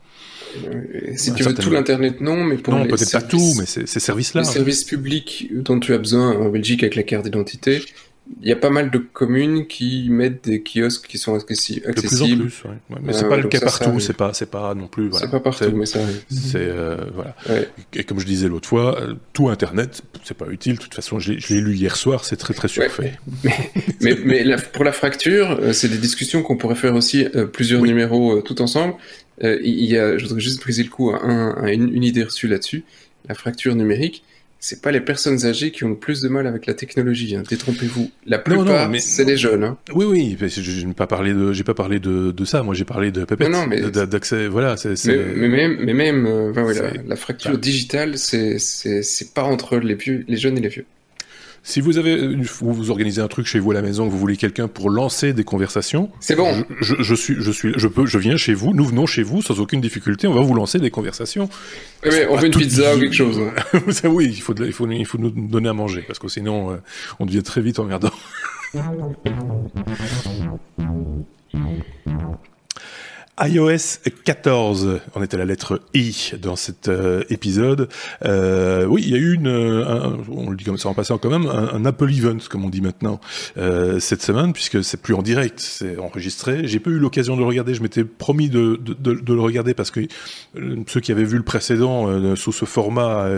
si 1.17 1.33
tu 1.35 1.43
veux 1.43 1.55
tout 1.65 1.71
l'internet, 1.71 2.21
non, 2.21 2.45
mais 2.45 2.57
pour 2.57 2.75
non, 2.75 2.87
peut-être 2.87 3.13
pas 3.13 3.23
tout, 3.23 3.55
mais 3.59 3.67
ces 3.67 3.87
services-là. 3.87 4.43
Les 4.43 4.47
services 4.47 4.85
publics 4.85 5.49
dont 5.53 5.81
tu 5.81 5.95
as 5.95 5.99
besoin 5.99 6.37
en 6.37 6.49
Belgique 6.49 6.83
avec 6.83 6.97
la 6.97 7.03
carte 7.03 7.25
d'identité, 7.25 7.83
il 8.41 8.49
y 8.49 8.53
a 8.53 8.57
pas 8.57 8.71
mal 8.71 8.91
de 8.91 8.99
communes 8.99 9.67
qui 9.67 10.09
mettent 10.09 10.45
des 10.45 10.63
kiosques 10.63 11.07
qui 11.07 11.19
sont 11.19 11.35
accessibles. 11.35 11.95
De 11.95 12.01
plus 12.01 12.23
en 12.23 12.27
plus, 12.27 12.65
ouais. 12.65 12.97
mais 13.03 13.13
c'est 13.13 13.29
pas 13.29 13.37
le 13.37 13.49
cas 13.49 13.61
partout. 13.61 14.01
C'est 14.01 14.17
pas, 14.17 14.33
c'est 14.33 14.51
pas 14.51 14.75
non 14.75 14.87
plus. 14.87 15.09
Voilà. 15.09 15.27
C'est 15.27 15.31
pas 15.31 15.41
partout, 15.41 15.73
mais 15.75 15.87
ça 15.87 16.03
arrive. 16.03 16.25
C'est 16.31 16.57
euh, 16.57 16.97
voilà. 17.15 17.37
Et 17.93 18.05
comme 18.05 18.21
je 18.21 18.27
disais 18.27 18.49
l'autre 18.49 18.69
fois, 18.69 18.99
euh, 18.99 19.15
tout 19.33 19.49
Internet, 19.51 20.03
c'est 20.25 20.37
pas 20.37 20.47
utile. 20.51 20.77
De 20.77 20.81
toute 20.81 20.95
façon, 20.95 21.19
je 21.19 21.33
l'ai 21.33 21.61
lu 21.61 21.75
hier 21.75 21.97
soir. 21.97 22.25
C'est 22.25 22.37
très 22.37 22.55
très 22.55 22.69
surfait. 22.69 23.13
mais, 24.01 24.17
mais, 24.25 24.45
pour 24.73 24.85
la 24.85 24.93
fracture, 24.93 25.59
euh, 25.61 25.73
c'est 25.73 25.89
des 25.89 25.99
discussions 25.99 26.43
qu'on 26.43 26.57
pourrait 26.57 26.75
faire 26.75 26.95
aussi 26.95 27.27
plusieurs 27.53 27.83
numéros 27.83 28.41
tout 28.41 28.63
ensemble. 28.63 28.95
Il 29.43 29.85
y 29.85 29.97
a, 29.97 30.17
je 30.19 30.25
voudrais 30.25 30.41
juste 30.41 30.61
briser 30.61 30.83
le 30.83 30.91
coup 30.91 31.11
à, 31.11 31.25
un, 31.25 31.67
une, 31.67 31.95
une 31.95 32.05
idée 32.05 32.25
reçue 32.25 32.49
là-dessus. 32.49 32.85
La 33.29 33.35
fracture 33.35 33.75
numérique 33.75 34.23
c'est 34.65 34.81
pas 34.81 34.93
les 34.93 35.03
personnes 35.03 35.45
âgées 35.45 35.73
qui 35.73 35.85
ont 35.85 35.91
le 35.91 35.97
plus 35.97 36.23
de 36.23 36.29
mal 36.29 36.47
avec 36.47 36.65
la 36.65 36.73
technologie. 36.73 37.37
Hein. 37.37 37.43
Détrompez-vous. 37.47 38.11
La 38.27 38.39
plupart, 38.39 38.91
c'est 38.99 39.25
les 39.25 39.37
jeunes. 39.37 39.63
Hein. 39.63 39.77
Oui, 39.93 40.07
oui. 40.07 40.39
Je 40.41 40.87
n'ai 40.87 40.95
pas 40.95 41.07
parlé 41.07 41.35
de, 41.35 41.53
j'ai 41.53 41.65
pas 41.65 41.75
parlé 41.75 42.01
de, 42.01 42.31
de, 42.31 42.45
ça. 42.47 42.63
Moi, 42.63 42.75
j'ai 42.75 42.87
parlé 42.87 43.11
de 43.11 43.27
Pépette, 43.27 43.53
d'accès. 44.09 44.47
Voilà. 44.47 44.79
c'est 44.79 44.95
Mais, 45.37 45.49
même, 45.49 45.77
mais 45.81 45.93
même, 45.93 46.25
euh, 46.27 47.03
la, 47.07 47.17
fracture 47.17 47.59
digitale, 47.59 48.17
c'est, 48.17 48.59
c'est 48.59 49.35
pas 49.35 49.43
entre 49.43 49.77
les 49.77 49.97
vieux, 49.97 50.25
les 50.29 50.39
jeunes 50.39 50.57
et 50.57 50.63
les 50.63 50.69
vieux. 50.69 50.87
Si 51.67 51.81
vous 51.81 51.97
avez, 51.97 52.37
vous, 52.37 52.75
vous 52.75 52.91
organisez 52.91 53.23
un 53.23 53.27
truc 53.27 53.47
chez 53.47 53.59
vous 53.59 53.71
à 53.71 53.75
la 53.75 53.81
maison, 53.81 54.07
que 54.07 54.13
vous 54.13 54.19
voulez 54.19 54.37
quelqu'un 54.37 54.69
pour 54.69 54.91
lancer 54.91 55.33
des 55.33 55.45
conversations, 55.45 56.11
c'est 56.21 56.37
bon. 56.37 56.63
Je, 56.83 56.95
je, 56.99 57.15
suis, 57.15 57.37
je 57.39 57.51
suis, 57.51 57.73
je 57.75 57.89
peux, 57.89 58.05
je 58.05 58.19
viens 58.19 58.37
chez 58.37 58.53
vous. 58.53 58.75
Nous 58.75 58.85
venons 58.85 59.07
chez 59.07 59.23
vous 59.23 59.41
sans 59.41 59.59
aucune 59.61 59.81
difficulté. 59.81 60.27
On 60.27 60.35
va 60.35 60.43
vous 60.43 60.53
lancer 60.53 60.79
des 60.79 60.91
conversations. 60.91 61.49
On 62.05 62.11
fait 62.11 62.47
une 62.47 62.53
pizza 62.53 62.95
ou 62.95 63.01
quelque 63.01 63.15
chose. 63.15 63.41
oui, 64.05 64.27
il 64.27 64.43
faut, 64.43 64.55
il 64.55 64.75
faut, 64.75 64.87
il 64.91 65.07
faut 65.07 65.17
nous 65.17 65.31
donner 65.31 65.71
à 65.71 65.73
manger 65.73 66.03
parce 66.07 66.19
que 66.19 66.29
sinon, 66.29 66.71
euh, 66.71 66.77
on 67.19 67.25
devient 67.25 67.43
très 67.43 67.63
vite 67.63 67.79
emmerdant. 67.79 68.13
iOS 73.41 73.99
14, 74.25 75.01
on 75.17 75.23
est 75.23 75.35
à 75.35 75.37
la 75.37 75.45
lettre 75.45 75.81
I 75.93 76.35
dans 76.41 76.55
cet 76.55 76.87
euh, 76.87 77.25
épisode. 77.31 77.89
Euh, 78.25 78.85
oui, 78.85 79.03
il 79.05 79.11
y 79.11 79.15
a 79.15 79.19
eu 79.19 79.35
une, 79.35 79.49
un, 79.49 80.19
on 80.31 80.51
le 80.51 80.57
dit 80.57 80.63
comme 80.63 80.79
ça 80.79 80.89
en 80.89 80.95
passant 80.95 81.19
quand 81.19 81.31
même, 81.31 81.47
un, 81.47 81.85
Apple 81.85 82.13
Event 82.13 82.39
comme 82.49 82.65
on 82.65 82.69
dit 82.69 82.81
maintenant 82.81 83.21
euh, 83.57 83.99
cette 83.99 84.23
semaine 84.23 84.53
puisque 84.53 84.85
c'est 84.85 85.03
plus 85.03 85.15
en 85.15 85.23
direct, 85.23 85.59
c'est 85.59 85.99
enregistré. 85.99 86.69
J'ai 86.69 86.79
pas 86.79 86.91
eu 86.91 86.99
l'occasion 86.99 87.35
de 87.35 87.41
le 87.41 87.47
regarder, 87.47 87.75
je 87.75 87.83
m'étais 87.83 88.05
promis 88.05 88.49
de, 88.49 88.79
de, 88.81 88.95
de, 88.95 89.35
le 89.35 89.41
regarder 89.41 89.75
parce 89.75 89.91
que 89.91 90.01
euh, 90.57 90.77
ceux 90.87 91.01
qui 91.01 91.11
avaient 91.11 91.25
vu 91.25 91.37
le 91.37 91.43
précédent 91.43 92.07
euh, 92.07 92.37
sous 92.37 92.53
ce 92.53 92.67
format 92.67 93.29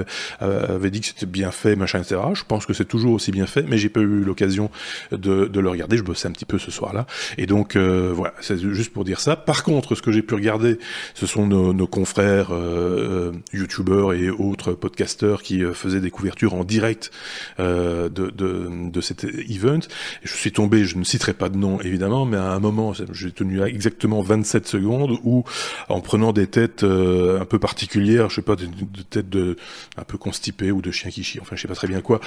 avaient 0.40 0.90
dit 0.90 1.01
que 1.01 1.07
c'était 1.07 1.24
bien 1.24 1.51
fait, 1.51 1.74
machin, 1.74 2.01
etc. 2.01 2.20
Je 2.34 2.44
pense 2.47 2.66
que 2.66 2.74
c'est 2.74 2.84
toujours 2.84 3.14
aussi 3.14 3.30
bien 3.30 3.47
fait, 3.47 3.62
mais 3.62 3.78
j'ai 3.78 3.88
pas 3.88 4.01
eu 4.01 4.20
l'occasion 4.24 4.70
de, 5.11 5.47
de 5.47 5.61
le 5.61 5.70
regarder. 5.70 5.97
Je 5.97 6.03
bossais 6.03 6.28
un 6.28 6.32
petit 6.32 6.44
peu 6.44 6.59
ce 6.59 6.70
soir-là 6.70 7.07
et 7.38 7.47
donc 7.47 7.76
voilà, 7.76 8.34
c'est 8.42 8.59
juste 8.59 8.92
pour 8.92 9.05
dire 9.05 9.20
ça. 9.20 9.36
Par 9.36 9.64
contre 9.64 9.86
ce 9.95 10.03
que 10.03 10.12
j'ai 10.12 10.22
pu 10.22 10.34
regarder, 10.34 10.78
ce 11.14 11.26
sont 11.26 11.47
nos, 11.47 11.87
confrères 11.87 12.53
euh, 12.53 13.30
euh, 13.30 13.32
youtubeurs 13.53 14.12
et 14.12 14.28
autres 14.28 14.72
podcasteurs 14.72 15.43
qui 15.43 15.62
euh, 15.62 15.72
faisaient 15.72 16.01
des 16.01 16.11
couvertures 16.11 16.55
en 16.55 16.64
direct 16.64 17.11
de, 17.59 18.09
de, 18.09 19.01
cet 19.01 19.24
event. 19.24 19.80
je 20.22 20.32
suis 20.32 20.53
tombé, 20.53 20.84
je 20.84 20.99
ne 20.99 21.05
citerai 21.05 21.32
pas 21.32 21.49
de 21.49 21.57
nom 21.57 21.80
évidemment, 21.80 22.24
mais 22.24 22.37
à 22.37 22.51
un 22.51 22.59
moment, 22.59 22.93
j'ai 22.93 23.30
tenu 23.30 23.62
exactement 23.62 24.20
27 24.22 24.66
secondes 24.66 25.18
où, 25.22 25.45
en 25.89 26.01
prenant 26.01 26.32
des 26.32 26.47
têtes 26.47 26.82
un 26.82 27.45
peu 27.45 27.59
particulières, 27.59 28.30
je 28.30 28.37
sais 28.37 28.43
pas, 28.43 28.57
des, 28.57 28.68
têtes 29.09 29.28
de 29.28 29.57
un 29.97 30.05
peu 30.05 30.18
constipées 30.18 30.72
ou 30.72 30.82
de 30.82 30.91
chiens 30.91 31.11
qui 31.11 31.22
chient, 31.22 31.41
enfin 31.41 31.57
je 31.57 31.62
sais 31.62 31.68
pas 31.68 31.74
très 31.74 31.89
bien 31.89 32.01
quoi, 32.01 32.20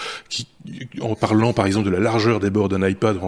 en 1.02 1.16
parlant 1.16 1.54
par 1.54 1.66
exemple 1.66 1.86
de 1.86 1.92
la 1.92 2.00
largeur 2.00 2.40
des 2.40 2.50
bords 2.50 2.70
d'un 2.70 2.88
iPad, 2.88 3.20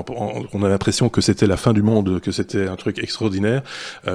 on, 0.54 0.64
a 0.64 0.70
l'impression 0.70 1.10
que 1.10 1.22
c'était 1.22 1.48
la 1.48 1.58
fin 1.58 1.74
du 1.74 1.82
monde, 1.82 2.20
que 2.22 2.32
c'était 2.32 2.68
un 2.68 2.76
truc 2.76 3.00
extraordinaire 3.00 3.64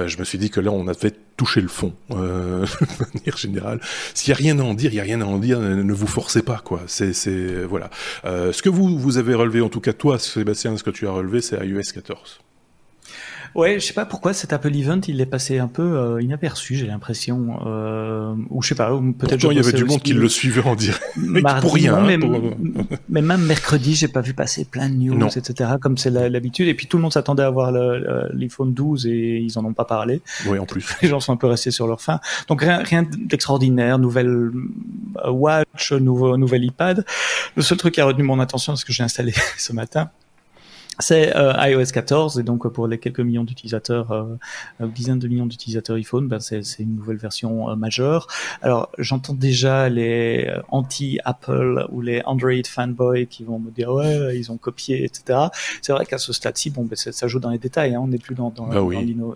je 0.07 0.17
me 0.17 0.23
suis 0.23 0.37
dit 0.37 0.49
que 0.49 0.59
là, 0.59 0.71
on 0.71 0.87
a 0.87 0.93
fait 0.93 1.15
toucher 1.37 1.61
le 1.61 1.67
fond, 1.67 1.93
euh, 2.11 2.65
de 2.81 3.17
manière 3.19 3.37
générale. 3.37 3.79
S'il 4.13 4.29
y 4.29 4.33
a 4.33 4.35
rien 4.35 4.59
à 4.59 4.63
en 4.63 4.73
dire, 4.73 4.91
il 4.91 4.95
y 4.95 4.99
a 4.99 5.03
rien 5.03 5.21
à 5.21 5.25
en 5.25 5.37
dire. 5.37 5.59
Ne, 5.59 5.93
vous 5.93 6.07
forcez 6.07 6.41
pas, 6.41 6.61
quoi. 6.63 6.81
C'est 6.87 7.63
voilà. 7.65 7.89
Euh, 8.25 8.51
ce 8.51 8.61
que 8.61 8.69
vous 8.69 8.97
vous 8.97 9.17
avez 9.17 9.33
relevé, 9.33 9.61
en 9.61 9.69
tout 9.69 9.81
cas 9.81 9.93
toi, 9.93 10.19
Sébastien, 10.19 10.75
ce 10.77 10.83
que 10.83 10.89
tu 10.89 11.07
as 11.07 11.11
relevé, 11.11 11.41
c'est 11.41 11.57
iOS 11.65 11.93
14. 11.93 12.39
Ouais, 13.57 13.79
je 13.79 13.87
sais 13.87 13.93
pas 13.93 14.05
pourquoi 14.05 14.33
cet 14.33 14.53
Apple 14.53 14.75
Event 14.75 15.01
il 15.07 15.19
est 15.19 15.25
passé 15.25 15.57
un 15.57 15.67
peu 15.67 15.81
euh, 15.81 16.21
inaperçu, 16.21 16.75
j'ai 16.75 16.85
l'impression, 16.85 17.59
euh, 17.65 18.35
ou 18.51 18.61
je 18.61 18.67
sais 18.67 18.75
pas, 18.75 18.91
peut-être. 19.17 19.51
il 19.51 19.57
y 19.57 19.59
avait 19.59 19.71
du 19.71 19.83
monde 19.83 20.03
qui 20.03 20.13
le 20.13 20.29
suivait 20.29 20.61
en 20.61 20.75
direct, 20.75 21.03
pour 21.61 21.73
rien. 21.73 21.95
Hein, 21.95 22.19
mais, 23.09 23.21
même 23.23 23.41
mercredi, 23.47 23.95
j'ai 23.95 24.09
pas 24.09 24.21
vu 24.21 24.35
passer 24.35 24.63
plein 24.63 24.87
de 24.87 24.93
news, 24.93 25.27
etc. 25.35 25.71
Comme 25.81 25.97
c'est 25.97 26.11
l'habitude. 26.11 26.67
Et 26.67 26.75
puis 26.75 26.85
tout 26.85 26.97
le 26.97 27.01
monde 27.01 27.13
s'attendait 27.13 27.41
à 27.41 27.49
voir 27.49 27.71
l'iPhone 27.71 28.75
12 28.75 29.07
et 29.07 29.39
ils 29.39 29.57
en 29.57 29.65
ont 29.65 29.73
pas 29.73 29.85
parlé. 29.85 30.21
Oui, 30.45 30.59
en 30.59 30.67
plus. 30.67 30.85
Les 31.01 31.07
gens 31.07 31.19
sont 31.19 31.33
un 31.33 31.37
peu 31.37 31.47
restés 31.47 31.71
sur 31.71 31.87
leur 31.87 31.99
faim. 31.99 32.19
Donc 32.47 32.61
rien, 32.61 32.83
rien 32.83 33.07
d'extraordinaire. 33.17 33.97
Nouvelle 33.97 34.51
euh, 35.25 35.31
Watch, 35.31 35.93
nouveau, 35.93 36.37
nouvel 36.37 36.63
iPad. 36.63 37.03
Le 37.55 37.63
seul 37.63 37.79
truc 37.79 37.95
qui 37.95 38.01
a 38.01 38.05
retenu 38.05 38.21
mon 38.21 38.39
attention, 38.39 38.75
c'est 38.75 38.81
ce 38.81 38.85
que 38.85 38.93
j'ai 38.93 39.03
installé 39.03 39.33
ce 39.57 39.73
matin 39.73 40.11
c'est 40.99 41.35
euh, 41.35 41.53
iOS 41.57 41.91
14 41.93 42.39
et 42.39 42.43
donc 42.43 42.67
pour 42.67 42.87
les 42.87 42.97
quelques 42.97 43.19
millions 43.19 43.43
d'utilisateurs, 43.43 44.11
euh, 44.11 44.23
euh 44.81 44.87
dizaines 44.87 45.19
de 45.19 45.27
millions 45.27 45.45
d'utilisateurs 45.45 45.95
iPhone, 45.95 46.27
ben 46.27 46.39
c'est 46.39 46.63
une 46.79 46.95
nouvelle 46.95 47.17
version 47.17 47.69
euh, 47.69 47.75
majeure. 47.75 48.27
Alors 48.61 48.89
j'entends 48.97 49.33
déjà 49.33 49.89
les 49.89 50.51
anti-Apple 50.69 51.87
ou 51.91 52.01
les 52.01 52.21
Android 52.25 52.51
fanboys 52.67 53.27
qui 53.27 53.43
vont 53.43 53.59
me 53.59 53.69
dire 53.69 53.93
ouais 53.93 54.37
ils 54.37 54.51
ont 54.51 54.57
copié 54.57 55.03
etc. 55.03 55.39
C'est 55.81 55.91
vrai 55.91 56.05
qu'à 56.05 56.17
ce 56.17 56.33
stade-ci 56.33 56.71
bon 56.71 56.83
ben 56.83 56.95
ça 56.95 57.27
joue 57.27 57.39
dans 57.39 57.51
les 57.51 57.59
détails, 57.59 57.93
hein, 57.93 58.01
on 58.01 58.07
n'est 58.07 58.17
plus 58.17 58.35
dans, 58.35 58.49
dans, 58.49 58.67
bah 58.67 58.81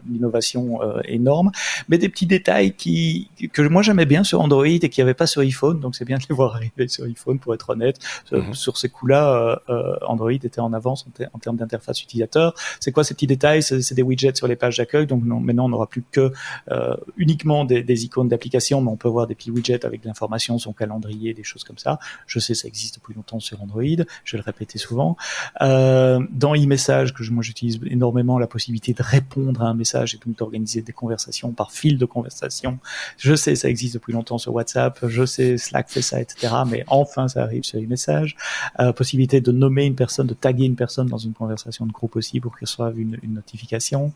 l'innovation 0.09 0.79
énorme, 1.05 1.51
mais 1.89 1.97
des 1.97 2.09
petits 2.09 2.25
détails 2.25 2.73
qui 2.73 3.29
que 3.53 3.61
moi 3.61 3.83
j'aimais 3.83 4.05
bien 4.05 4.23
sur 4.23 4.41
Android 4.41 4.65
et 4.65 4.79
qui 4.79 4.99
n'y 4.99 5.03
avait 5.03 5.13
pas 5.13 5.27
sur 5.27 5.41
iPhone, 5.41 5.79
donc 5.79 5.95
c'est 5.95 6.05
bien 6.05 6.17
de 6.17 6.23
les 6.27 6.35
voir 6.35 6.55
arriver 6.55 6.87
sur 6.87 7.05
iPhone 7.05 7.37
pour 7.37 7.53
être 7.53 7.69
honnête. 7.69 7.99
Mhm. 8.31 8.53
Sur 8.53 8.77
ces 8.77 8.89
coups-là, 8.89 9.61
Android 10.07 10.31
était 10.31 10.59
en 10.59 10.73
avance 10.73 11.05
en, 11.07 11.23
en 11.33 11.39
termes 11.39 11.50
d'interface 11.57 12.01
utilisateur. 12.01 12.53
C'est 12.79 12.91
quoi 12.91 13.03
ces 13.03 13.13
petits 13.13 13.27
détails? 13.27 13.63
C'est 13.63 13.93
des 13.93 14.03
widgets 14.03 14.35
sur 14.35 14.47
les 14.47 14.55
pages 14.55 14.77
d'accueil. 14.77 15.07
Donc 15.07 15.23
non, 15.25 15.39
maintenant, 15.39 15.65
on 15.65 15.69
n'aura 15.69 15.87
plus 15.87 16.03
que 16.11 16.31
euh, 16.71 16.95
uniquement 17.17 17.65
des, 17.65 18.05
icônes 18.05 18.27
d'application, 18.27 18.81
mais 18.81 18.89
on 18.89 18.97
peut 18.97 19.09
voir 19.09 19.27
des 19.27 19.35
petits 19.35 19.51
widgets 19.51 19.85
avec 19.85 20.01
de 20.01 20.07
l'information, 20.07 20.57
son 20.57 20.73
calendrier, 20.73 21.33
des 21.33 21.43
choses 21.43 21.63
comme 21.63 21.77
ça. 21.77 21.99
Je 22.25 22.39
sais, 22.39 22.53
ça 22.53 22.67
existe 22.67 22.95
depuis 22.95 23.13
longtemps 23.13 23.39
sur 23.39 23.61
Android. 23.61 23.83
Je 23.83 24.31
vais 24.31 24.37
le 24.37 24.43
répéter 24.43 24.77
souvent. 24.77 25.17
Euh, 25.61 26.19
dans 26.31 26.55
e-message, 26.55 27.13
que 27.13 27.29
moi 27.29 27.43
j'utilise 27.43 27.79
énormément, 27.85 28.39
la 28.39 28.47
possibilité 28.47 28.93
de 28.93 29.03
répondre 29.03 29.61
à 29.61 29.67
un 29.67 29.73
message 29.73 30.15
et 30.15 30.19
donc 30.25 30.37
d'organiser 30.37 30.81
des 30.81 30.93
conversations 30.93 31.51
par 31.51 31.71
fil 31.71 31.97
de 31.97 32.05
conversation. 32.05 32.79
Je 33.17 33.35
sais, 33.35 33.55
ça 33.55 33.69
existe 33.69 33.95
depuis 33.95 34.13
longtemps 34.13 34.37
sur 34.37 34.53
WhatsApp. 34.53 34.99
Je 35.07 35.25
sais, 35.25 35.57
Slack 35.57 35.89
fait 35.89 36.01
ça, 36.01 36.21
etc. 36.21 36.53
Mais 36.67 36.83
enfin, 36.87 37.27
ça 37.27 37.43
arrive 37.43 37.63
sur 37.63 37.79
e-message. 37.79 38.35
Euh, 38.79 38.93
possibilité 38.93 39.41
de 39.41 39.51
nommer 39.51 39.85
une 39.85 39.95
personne, 39.95 40.27
de 40.27 40.33
taguer 40.33 40.65
une 40.65 40.75
personne 40.75 41.07
dans 41.07 41.17
une 41.17 41.33
conversation 41.41 41.85
de 41.85 41.91
groupe 41.91 42.15
aussi 42.15 42.39
pour 42.39 42.57
qu'ils 42.57 42.67
reçoivent 42.67 42.99
une, 42.99 43.17
une 43.23 43.33
notification. 43.33 44.13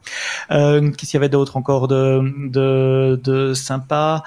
Euh, 0.51 0.91
Qu'est-ce 0.91 1.11
qu'il 1.11 1.17
y 1.19 1.23
avait 1.23 1.29
d'autre 1.37 1.57
encore 1.57 1.87
de, 1.87 2.05
de, 2.49 3.19
de 3.23 3.53
sympa? 3.53 4.23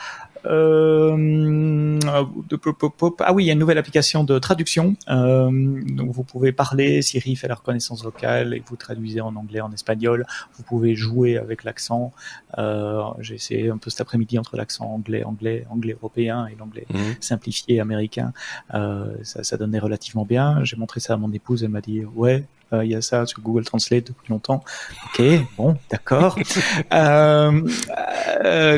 Euh, 0.46 1.98
ah 2.06 3.32
oui, 3.32 3.44
il 3.44 3.46
y 3.46 3.50
a 3.50 3.52
une 3.52 3.58
nouvelle 3.58 3.78
application 3.78 4.24
de 4.24 4.38
traduction. 4.38 4.96
Euh, 5.08 5.50
donc 5.84 6.10
vous 6.10 6.22
pouvez 6.22 6.52
parler, 6.52 7.02
Siri 7.02 7.36
fait 7.36 7.48
la 7.48 7.56
reconnaissance 7.56 8.02
vocale 8.02 8.54
et 8.54 8.62
vous 8.66 8.76
traduisez 8.76 9.20
en 9.20 9.34
anglais, 9.36 9.60
en 9.60 9.72
espagnol. 9.72 10.26
Vous 10.54 10.62
pouvez 10.62 10.94
jouer 10.94 11.36
avec 11.36 11.64
l'accent. 11.64 12.12
Euh, 12.58 13.02
J'ai 13.20 13.34
essayé 13.34 13.70
un 13.70 13.78
peu 13.78 13.90
cet 13.90 14.00
après-midi 14.00 14.38
entre 14.38 14.56
l'accent 14.56 14.86
anglais, 14.86 15.24
anglais, 15.24 15.66
anglais 15.70 15.94
européen 15.94 16.46
et 16.46 16.56
l'anglais 16.58 16.86
mhm. 16.90 17.16
simplifié 17.20 17.80
américain. 17.80 18.32
Ça, 18.70 19.42
ça 19.42 19.56
donnait 19.56 19.78
relativement 19.78 20.24
bien. 20.24 20.64
J'ai 20.64 20.76
montré 20.76 21.00
ça 21.00 21.14
à 21.14 21.16
mon 21.16 21.32
épouse, 21.32 21.64
elle 21.64 21.70
m'a 21.70 21.80
dit 21.80 22.04
ouais, 22.04 22.44
il 22.72 22.90
y 22.90 22.94
a 22.94 23.02
ça 23.02 23.26
sur 23.26 23.40
Google 23.40 23.64
Translate 23.64 24.06
depuis 24.08 24.30
longtemps. 24.30 24.62
Ok, 25.06 25.22
bon, 25.56 25.76
d'accord. 25.90 26.38
euh, 26.92 27.60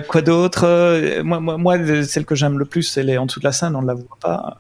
quoi 0.03 0.23
d'autre? 0.23 1.21
Moi, 1.23 1.41
moi, 1.41 1.59
moi, 1.59 2.05
celle 2.05 2.25
que 2.25 2.35
j'aime 2.35 2.59
le 2.59 2.65
plus, 2.65 2.97
elle 2.97 3.11
est 3.11 3.19
en 3.19 3.27
dessous 3.27 3.41
de 3.41 3.45
la 3.45 3.53
Seine, 3.53 3.77
on 3.77 3.83
ne 3.83 3.87
la 3.87 3.95
voit 3.95 4.19
pas. 4.21 4.59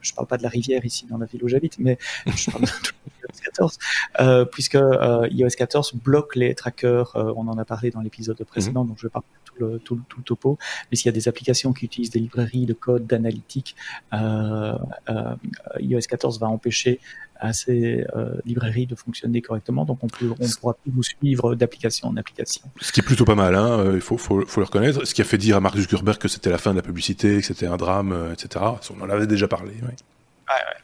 je 0.00 0.14
parle 0.14 0.26
pas 0.26 0.36
de 0.36 0.42
la 0.42 0.48
rivière 0.48 0.84
ici 0.84 1.06
dans 1.08 1.18
la 1.18 1.26
ville 1.26 1.42
où 1.44 1.48
j'habite, 1.48 1.78
mais 1.78 1.98
je 2.26 2.50
parle 2.50 2.64
de 2.64 2.68
iOS 2.68 3.40
14, 3.44 3.78
euh, 4.20 4.44
puisque 4.44 4.74
euh, 4.74 5.26
iOS 5.30 5.50
14 5.56 5.94
bloque 5.94 6.36
les 6.36 6.54
trackers. 6.54 7.12
on 7.14 7.48
en 7.48 7.58
a 7.58 7.64
parlé 7.64 7.90
dans 7.90 8.00
l'épisode 8.00 8.42
précédent, 8.44 8.82
mhm. 8.82 8.90
donc 8.90 8.98
je 8.98 9.06
vais 9.06 9.10
pas 9.10 9.22
le, 9.60 9.78
tout, 9.78 10.00
tout, 10.08 10.18
le 10.18 10.24
topo. 10.24 10.58
Mais 10.90 10.96
s'il 10.96 11.06
y 11.06 11.08
a 11.10 11.12
des 11.12 11.28
applications 11.28 11.72
qui 11.72 11.84
utilisent 11.84 12.10
des 12.10 12.18
librairies 12.18 12.66
de 12.66 12.74
code, 12.74 13.06
d'analytique, 13.06 13.76
euh, 14.12 14.76
euh, 15.08 15.34
iOS 15.78 16.00
14 16.08 16.40
va 16.40 16.48
empêcher 16.48 17.00
à 17.40 17.52
ces 17.52 18.04
euh, 18.14 18.34
librairies 18.44 18.86
de 18.86 18.94
fonctionner 18.94 19.42
correctement. 19.42 19.84
Donc 19.84 19.98
on 20.02 20.06
ne 20.06 20.30
on 20.30 20.48
pourra 20.60 20.74
plus 20.74 20.92
vous 20.92 21.02
suivre 21.02 21.54
d'application 21.54 22.08
en 22.08 22.16
application. 22.16 22.62
Ce 22.80 22.92
qui 22.92 23.00
est 23.00 23.04
plutôt 23.04 23.24
pas 23.24 23.34
mal, 23.34 23.54
hein, 23.54 23.92
il 23.94 24.00
faut, 24.00 24.16
faut, 24.16 24.44
faut, 24.46 24.60
le 24.60 24.66
reconnaître. 24.66 25.04
Ce 25.04 25.14
qui 25.14 25.22
a 25.22 25.24
fait 25.24 25.38
dire 25.38 25.56
à 25.56 25.60
Mark 25.60 25.76
Zuckerberg 25.76 26.18
que 26.18 26.28
c'était 26.28 26.50
la 26.50 26.58
fin 26.58 26.70
de 26.72 26.76
la 26.76 26.82
publicité, 26.82 27.40
que 27.40 27.46
c'était 27.46 27.66
un 27.66 27.76
drame, 27.76 28.32
etc. 28.32 28.64
On 28.96 29.02
en 29.02 29.10
avait 29.10 29.26
déjà 29.26 29.48
parlé. 29.48 29.72
Ouais. 29.72 29.88
Ouais, 29.88 30.74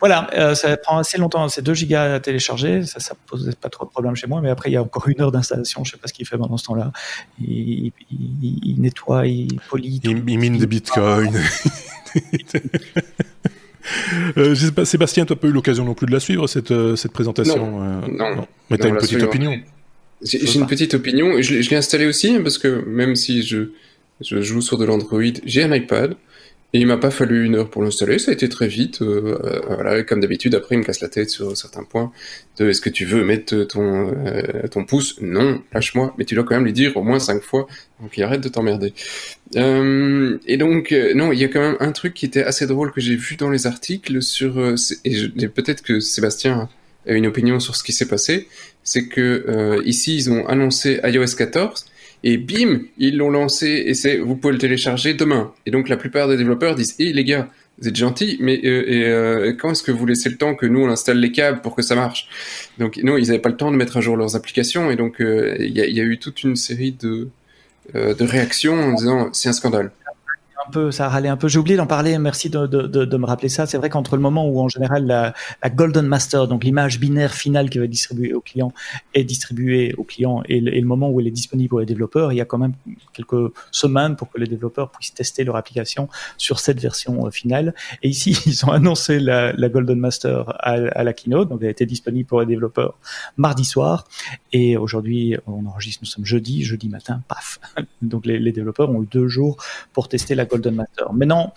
voilà, 0.00 0.28
euh, 0.34 0.54
ça 0.54 0.76
prend 0.76 0.98
assez 0.98 1.18
longtemps. 1.18 1.48
C'est 1.48 1.62
2 1.62 1.74
gigas 1.74 2.14
à 2.14 2.20
télécharger. 2.20 2.84
Ça, 2.84 3.00
ça 3.00 3.14
pose 3.26 3.54
pas 3.60 3.68
trop 3.68 3.84
de 3.84 3.90
problème 3.90 4.14
chez 4.14 4.26
moi. 4.26 4.40
Mais 4.40 4.50
après, 4.50 4.70
il 4.70 4.74
y 4.74 4.76
a 4.76 4.82
encore 4.82 5.08
une 5.08 5.20
heure 5.20 5.32
d'installation. 5.32 5.84
Je 5.84 5.92
sais 5.92 5.96
pas 5.96 6.08
ce 6.08 6.12
qu'il 6.12 6.26
fait 6.26 6.36
pendant 6.36 6.56
ce 6.56 6.64
temps-là. 6.64 6.92
Il, 7.40 7.92
nettoie, 8.78 9.26
il 9.26 9.60
polie. 9.68 10.00
Il, 10.02 10.22
mine 10.22 10.58
des 10.58 10.66
bitcoins. 10.66 11.32
Euh, 14.36 14.54
Sébastien, 14.84 15.26
tu 15.26 15.32
n'as 15.32 15.36
pas 15.36 15.48
eu 15.48 15.52
l'occasion 15.52 15.84
non 15.84 15.94
plus 15.94 16.06
de 16.06 16.12
la 16.12 16.20
suivre, 16.20 16.46
cette, 16.46 16.70
euh, 16.70 16.96
cette 16.96 17.12
présentation 17.12 17.80
Non, 18.08 18.36
non. 18.36 18.46
Mais 18.70 18.78
tu 18.78 18.86
as 18.86 18.88
une 18.88 18.96
petite 18.96 19.22
opinion 19.22 19.60
J'ai 20.22 20.54
une 20.54 20.66
petite 20.66 20.94
opinion. 20.94 21.40
Je, 21.42 21.60
je 21.60 21.70
l'ai 21.70 21.76
installé 21.76 22.06
aussi, 22.06 22.30
hein, 22.30 22.40
parce 22.42 22.58
que 22.58 22.84
même 22.86 23.16
si 23.16 23.42
je, 23.42 23.70
je 24.20 24.40
joue 24.40 24.60
sur 24.60 24.78
de 24.78 24.84
l'Android, 24.84 25.20
j'ai 25.44 25.62
un 25.62 25.74
iPad. 25.74 26.14
Et 26.74 26.80
il 26.80 26.86
m'a 26.86 26.96
pas 26.96 27.10
fallu 27.10 27.44
une 27.44 27.56
heure 27.56 27.68
pour 27.68 27.82
l'installer, 27.82 28.18
ça 28.18 28.30
a 28.30 28.34
été 28.34 28.48
très 28.48 28.66
vite. 28.66 29.02
Euh, 29.02 29.38
euh, 29.44 29.60
voilà, 29.66 30.02
comme 30.04 30.20
d'habitude, 30.20 30.54
après 30.54 30.74
il 30.74 30.78
me 30.78 30.84
casse 30.84 31.02
la 31.02 31.08
tête 31.08 31.28
sur 31.28 31.54
certains 31.54 31.84
points. 31.84 32.12
Est-ce 32.58 32.80
que 32.80 32.88
tu 32.88 33.04
veux 33.04 33.24
mettre 33.24 33.64
ton 33.64 34.10
euh, 34.26 34.66
ton 34.70 34.84
pouce? 34.86 35.16
Non, 35.20 35.62
lâche-moi. 35.74 36.14
Mais 36.16 36.24
tu 36.24 36.34
dois 36.34 36.44
quand 36.44 36.54
même 36.54 36.64
lui 36.64 36.72
dire 36.72 36.96
au 36.96 37.02
moins 37.02 37.18
cinq 37.18 37.42
fois, 37.42 37.66
donc 38.00 38.16
il 38.16 38.22
arrête 38.22 38.40
de 38.40 38.48
t'emmerder. 38.48 38.94
Euh, 39.56 40.38
et 40.46 40.56
donc 40.56 40.94
non, 41.14 41.32
il 41.32 41.40
y 41.40 41.44
a 41.44 41.48
quand 41.48 41.60
même 41.60 41.76
un 41.80 41.92
truc 41.92 42.14
qui 42.14 42.24
était 42.24 42.44
assez 42.44 42.66
drôle 42.66 42.90
que 42.90 43.02
j'ai 43.02 43.16
vu 43.16 43.36
dans 43.36 43.50
les 43.50 43.66
articles 43.66 44.22
sur 44.22 44.58
et, 45.04 45.48
peut-être 45.48 45.82
que 45.82 46.00
Sébastien 46.00 46.70
a 47.06 47.12
une 47.12 47.26
opinion 47.26 47.60
sur 47.60 47.76
ce 47.76 47.84
qui 47.84 47.92
s'est 47.92 48.08
passé, 48.08 48.48
c'est 48.82 49.08
que 49.08 49.82
ici 49.84 50.16
ils 50.16 50.30
ont 50.30 50.46
annoncé 50.46 51.00
iOS 51.04 51.36
14 51.36 51.84
et 52.24 52.36
bim, 52.36 52.80
ils 52.98 53.16
l'ont 53.16 53.30
lancé 53.30 53.84
et 53.86 53.94
c'est 53.94 54.18
vous 54.18 54.36
pouvez 54.36 54.52
le 54.52 54.58
télécharger 54.58 55.14
demain. 55.14 55.52
Et 55.66 55.70
donc 55.70 55.88
la 55.88 55.96
plupart 55.96 56.28
des 56.28 56.36
développeurs 56.36 56.74
disent 56.74 56.94
"Eh 56.98 57.12
les 57.12 57.24
gars, 57.24 57.48
vous 57.78 57.88
êtes 57.88 57.96
gentils, 57.96 58.36
mais 58.40 58.60
euh, 58.64 58.84
euh, 58.88 59.52
quand 59.58 59.72
est-ce 59.72 59.82
que 59.82 59.92
vous 59.92 60.06
laissez 60.06 60.28
le 60.28 60.36
temps 60.36 60.54
que 60.54 60.66
nous 60.66 60.80
on 60.80 60.88
installe 60.88 61.18
les 61.18 61.32
câbles 61.32 61.60
pour 61.62 61.74
que 61.74 61.82
ça 61.82 61.94
marche? 61.94 62.28
Donc 62.78 62.98
non, 63.02 63.16
ils 63.16 63.26
n'avaient 63.26 63.38
pas 63.38 63.48
le 63.48 63.56
temps 63.56 63.72
de 63.72 63.76
mettre 63.76 63.96
à 63.96 64.00
jour 64.00 64.16
leurs 64.16 64.36
applications 64.36 64.90
et 64.90 64.96
donc 64.96 65.20
euh, 65.20 65.56
il 65.58 65.76
y, 65.76 65.80
a, 65.80 65.86
y, 65.86 66.00
a 66.00 66.04
eu 66.04 66.18
toute 66.18 66.42
une 66.42 66.56
série 66.56 66.92
de 66.92 67.28
de 67.94 68.24
réactions 68.24 68.78
en 68.80 68.92
disant 68.92 69.30
c'est 69.32 69.48
un 69.48 69.52
scandale 69.52 69.90
un 70.66 70.70
peu, 70.70 70.90
ça 70.90 71.06
a 71.06 71.08
râlé 71.08 71.28
un 71.28 71.36
peu. 71.36 71.48
J'ai 71.48 71.58
oublié 71.58 71.76
d'en 71.76 71.86
parler. 71.86 72.16
Merci 72.18 72.50
de, 72.50 72.66
de, 72.66 72.86
de, 72.86 73.16
me 73.16 73.26
rappeler 73.26 73.48
ça. 73.48 73.66
C'est 73.66 73.78
vrai 73.78 73.90
qu'entre 73.90 74.16
le 74.16 74.22
moment 74.22 74.48
où 74.48 74.60
en 74.60 74.68
général 74.68 75.06
la, 75.06 75.34
Golden 75.70 76.06
Master, 76.06 76.48
donc 76.48 76.64
l'image 76.64 76.98
binaire 77.00 77.32
finale 77.32 77.70
qui 77.70 77.78
va 77.78 77.84
être 77.84 77.90
distribuée 77.90 78.34
au 78.34 78.40
client, 78.40 78.72
est 79.14 79.24
distribuée 79.24 79.94
au 79.96 80.04
client 80.04 80.42
et 80.48 80.60
le, 80.60 80.86
moment 80.86 81.10
où 81.10 81.20
elle 81.20 81.26
est 81.26 81.30
disponible 81.32 81.70
pour 81.70 81.80
les 81.80 81.86
développeurs, 81.86 82.32
il 82.32 82.36
y 82.36 82.40
a 82.40 82.44
quand 82.44 82.58
même 82.58 82.74
quelques 83.12 83.52
semaines 83.70 84.16
pour 84.16 84.30
que 84.30 84.38
les 84.38 84.46
développeurs 84.46 84.90
puissent 84.90 85.14
tester 85.14 85.44
leur 85.44 85.56
application 85.56 86.08
sur 86.36 86.60
cette 86.60 86.80
version 86.80 87.26
euh, 87.26 87.30
finale. 87.30 87.74
Et 88.02 88.08
ici, 88.08 88.36
ils 88.46 88.64
ont 88.66 88.70
annoncé 88.70 89.18
la, 89.18 89.52
Golden 89.68 89.98
Master 89.98 90.54
à, 90.58 91.02
la 91.02 91.12
keynote, 91.12 91.48
donc 91.48 91.60
elle 91.62 91.68
a 91.68 91.70
été 91.70 91.86
disponible 91.86 92.26
pour 92.26 92.40
les 92.40 92.46
développeurs 92.46 92.98
mardi 93.36 93.64
soir. 93.64 94.06
Et 94.52 94.76
aujourd'hui, 94.76 95.36
on 95.46 95.66
enregistre, 95.66 96.00
nous 96.02 96.08
sommes 96.08 96.26
jeudi, 96.26 96.62
jeudi 96.62 96.88
matin, 96.88 97.22
paf. 97.28 97.58
Donc 98.02 98.26
les, 98.26 98.38
les 98.38 98.52
développeurs 98.52 98.90
ont 98.90 99.02
eu 99.02 99.06
deux 99.06 99.28
jours 99.28 99.56
pour 99.92 100.08
tester 100.08 100.34
la 100.34 100.44
Golden 100.52 100.74
Master. 100.74 101.12
Maintenant, 101.12 101.52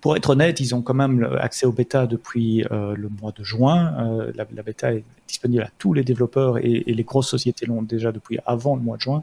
pour 0.00 0.16
être 0.16 0.30
honnête, 0.30 0.60
ils 0.60 0.74
ont 0.74 0.82
quand 0.82 0.94
même 0.94 1.28
accès 1.40 1.66
au 1.66 1.72
bêta 1.72 2.06
depuis 2.06 2.64
euh, 2.70 2.94
le 2.96 3.08
mois 3.08 3.32
de 3.32 3.44
juin. 3.44 3.94
Euh, 4.00 4.32
la, 4.34 4.62
bêta 4.62 4.94
est 4.94 5.04
disponible 5.28 5.62
à 5.62 5.70
tous 5.78 5.92
les 5.92 6.04
développeurs 6.04 6.58
et, 6.58 6.84
les 6.86 7.04
grosses 7.04 7.28
sociétés 7.28 7.66
l'ont 7.66 7.82
déjà 7.82 8.10
depuis 8.10 8.38
avant 8.46 8.76
le 8.76 8.82
mois 8.82 8.96
de 8.96 9.02
juin. 9.02 9.22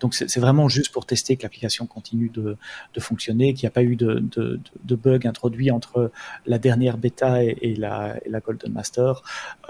Donc 0.00 0.14
c'est 0.14 0.38
vraiment 0.38 0.68
juste 0.68 0.92
pour 0.92 1.06
tester 1.06 1.36
que 1.36 1.44
l'application 1.44 1.86
continue 1.86 2.30
de, 2.30 2.56
fonctionner, 2.98 3.54
qu'il 3.54 3.64
n'y 3.66 3.68
a 3.68 3.70
pas 3.70 3.82
eu 3.82 3.96
de, 3.96 4.60
bug 4.84 5.26
introduit 5.26 5.70
entre 5.70 6.10
la 6.46 6.58
dernière 6.58 6.98
bêta 6.98 7.42
et, 7.42 7.74
la, 7.76 8.18
Golden 8.44 8.72
Master. 8.72 9.22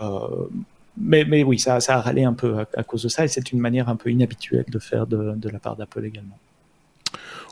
Euh, 0.03 0.49
mais, 0.97 1.45
oui, 1.45 1.61
ça, 1.61 1.77
a 1.77 2.01
râlé 2.01 2.25
un 2.25 2.33
peu 2.33 2.59
à, 2.59 2.67
à 2.77 2.83
cause 2.83 3.05
de 3.05 3.09
ça 3.09 3.25
et 3.25 3.29
c'est 3.29 3.53
une 3.53 3.61
manière 3.61 3.89
un 3.89 3.97
peu 3.97 4.11
inhabituelle 4.11 4.67
de 4.69 4.79
faire 4.81 5.07
de 5.07 5.49
la 5.49 5.59
part 5.61 5.77
d'Apple 5.77 6.05
également. 6.05 6.39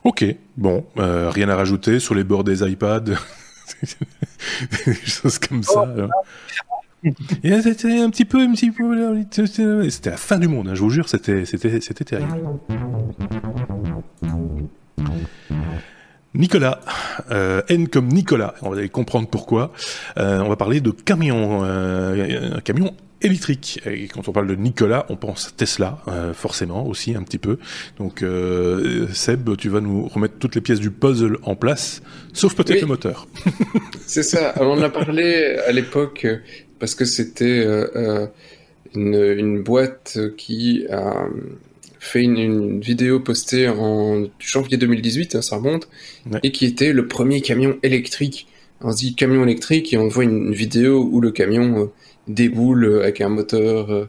Ok, 0.07 0.25
bon, 0.57 0.85
euh, 0.99 1.31
rien 1.31 1.49
à 1.49 1.57
rajouter 1.57 1.99
sur 1.99 2.15
les 2.15 2.23
bords 2.23 2.45
des 2.45 2.63
iPads, 2.63 3.01
des 4.87 4.95
choses 5.05 5.41
comme 5.41 5.65
ça. 5.65 5.85
C'était 7.03 7.99
un 7.99 8.09
petit 8.11 8.25
peu, 8.25 8.39
un 8.39 8.53
petit 8.53 8.71
peu, 8.71 9.21
c'était 9.91 10.11
la 10.11 10.17
fin 10.17 10.39
du 10.39 10.47
monde. 10.47 10.69
Hein, 10.69 10.77
je 10.77 10.83
vous 10.83 10.91
jure, 10.91 11.09
c'était, 11.09 11.45
c'était, 11.45 11.81
c'était 11.81 12.05
terrible. 12.05 12.39
Nicolas, 16.35 16.79
euh, 17.33 17.63
N 17.69 17.89
comme 17.89 18.07
Nicolas, 18.07 18.55
on 18.63 18.71
va 18.71 18.87
comprendre 18.87 19.29
pourquoi. 19.29 19.73
Euh, 20.19 20.41
on 20.41 20.49
va 20.49 20.57
parler 20.57 20.81
de 20.81 20.93
camion, 20.93 21.65
euh, 21.65 22.59
un 22.59 22.61
camion 22.61 22.95
électrique. 23.23 23.81
Et 23.87 24.09
quand 24.09 24.29
on 24.29 24.33
parle 24.33 24.47
de 24.47 24.55
Nicolas, 24.55 25.07
on 25.09 25.17
pense 25.17 25.55
Tesla, 25.57 26.03
euh, 26.09 26.35
forcément 26.35 26.87
aussi 26.87 27.15
un 27.15 27.23
petit 27.23 27.39
peu. 27.39 27.59
Donc 27.99 28.23
euh, 28.23 29.07
Seb, 29.13 29.57
tu 29.57 29.69
vas 29.69 29.81
nous 29.81 30.07
remettre 30.07 30.35
toutes 30.39 30.55
les 30.55 30.61
pièces 30.61 30.81
du 30.81 30.91
puzzle 30.91 31.39
en 31.43 31.57
place, 31.57 32.03
sauf 32.33 32.55
peut-être 32.55 32.81
le 32.81 32.87
moteur. 32.87 33.27
C'est 34.07 34.23
ça. 34.23 34.55
on 34.61 34.67
en 34.67 34.83
a 34.83 34.91
parlé 34.91 35.57
à 35.67 35.73
l'époque 35.73 36.27
parce 36.79 36.95
que 36.95 37.05
c'était 37.05 37.65
euh, 37.65 38.27
une, 38.95 39.15
une, 39.15 39.63
boîte 39.63 40.19
qui 40.37 40.87
a 40.91 41.27
fait 41.99 42.23
une, 42.23 42.37
une, 42.37 42.81
vidéo 42.81 43.21
postée 43.21 43.69
en 43.69 44.25
janvier 44.39 44.77
2018, 44.77 45.37
hein, 45.37 45.43
ça 45.43 45.57
remonte, 45.57 45.89
ouais. 46.31 46.41
et 46.43 46.53
qui 46.53 46.67
était 46.67 46.93
le 46.93 47.09
premier 47.09 47.41
camion 47.41 47.79
électrique. 47.83 48.47
On 48.83 48.93
se 48.93 48.99
dit 48.99 49.15
camion 49.15 49.43
électrique 49.43 49.93
et 49.95 49.97
on 49.97 50.09
voit 50.09 50.25
une, 50.25 50.53
vidéo 50.53 51.09
où 51.11 51.21
le 51.21 51.31
camion 51.31 51.91
déboule 52.29 53.01
avec 53.03 53.21
un 53.21 53.29
moteur 53.29 54.09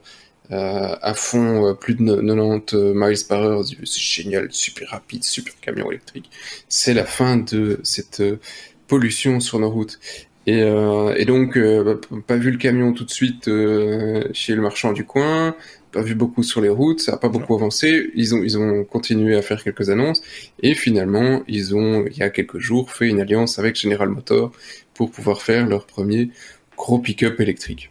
euh, 0.51 0.95
à 1.01 1.13
fond, 1.13 1.67
euh, 1.67 1.73
plus 1.73 1.95
de 1.95 2.05
90 2.05 2.93
miles 2.95 3.17
par 3.27 3.43
heure. 3.43 3.65
C'est 3.65 3.99
génial, 3.99 4.47
super 4.51 4.89
rapide, 4.89 5.23
super 5.23 5.53
camion 5.59 5.91
électrique. 5.91 6.29
C'est 6.69 6.93
la 6.93 7.05
fin 7.05 7.37
de 7.37 7.79
cette 7.83 8.21
euh, 8.21 8.39
pollution 8.87 9.39
sur 9.39 9.59
nos 9.59 9.69
routes. 9.69 9.99
Et, 10.47 10.61
euh, 10.61 11.25
donc, 11.25 11.57
euh, 11.57 11.99
pas 12.25 12.37
vu 12.37 12.51
le 12.51 12.57
camion 12.57 12.93
tout 12.93 13.03
de 13.03 13.11
suite 13.11 13.49
euh, 13.49 14.23
chez 14.31 14.55
le 14.55 14.61
marchand 14.61 14.93
du 14.93 15.03
coin, 15.03 15.55
pas 15.91 16.01
vu 16.01 16.15
beaucoup 16.15 16.41
sur 16.41 16.61
les 16.61 16.69
routes, 16.69 17.01
ça 17.01 17.15
a 17.15 17.17
pas 17.17 17.27
beaucoup 17.27 17.53
avancé. 17.53 18.09
Ils 18.15 18.33
ont, 18.33 18.41
ils 18.43 18.57
ont 18.57 18.85
continué 18.85 19.35
à 19.35 19.41
faire 19.41 19.61
quelques 19.61 19.89
annonces 19.89 20.21
et 20.63 20.73
finalement, 20.73 21.43
ils 21.49 21.75
ont, 21.75 22.05
il 22.09 22.17
y 22.17 22.23
a 22.23 22.29
quelques 22.29 22.59
jours, 22.59 22.91
fait 22.91 23.09
une 23.09 23.19
alliance 23.19 23.59
avec 23.59 23.75
General 23.75 24.07
Motors 24.07 24.53
pour 24.93 25.11
pouvoir 25.11 25.41
faire 25.41 25.67
leur 25.67 25.85
premier 25.85 26.29
gros 26.77 26.99
pick-up 26.99 27.39
électrique. 27.39 27.89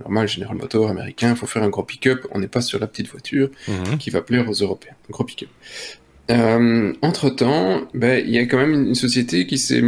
Normal, 0.00 0.28
General 0.28 0.54
Motors 0.54 0.90
américain, 0.90 1.30
il 1.30 1.36
faut 1.36 1.46
faire 1.46 1.62
un 1.62 1.70
gros 1.70 1.82
pick-up. 1.82 2.26
On 2.32 2.38
n'est 2.38 2.48
pas 2.48 2.60
sur 2.60 2.78
la 2.78 2.86
petite 2.86 3.08
voiture 3.08 3.48
mmh. 3.66 3.96
qui 3.98 4.10
va 4.10 4.20
plaire 4.20 4.48
aux 4.48 4.54
Européens. 4.54 4.94
Un 5.08 5.12
gros 5.12 5.24
pick-up. 5.24 5.48
Euh, 6.30 6.92
entre 7.02 7.30
temps, 7.30 7.88
ben, 7.92 8.22
il 8.24 8.30
y 8.30 8.38
a 8.38 8.46
quand 8.46 8.58
même 8.58 8.72
une 8.72 8.94
société 8.94 9.46
qui 9.46 9.58
s'est 9.58 9.82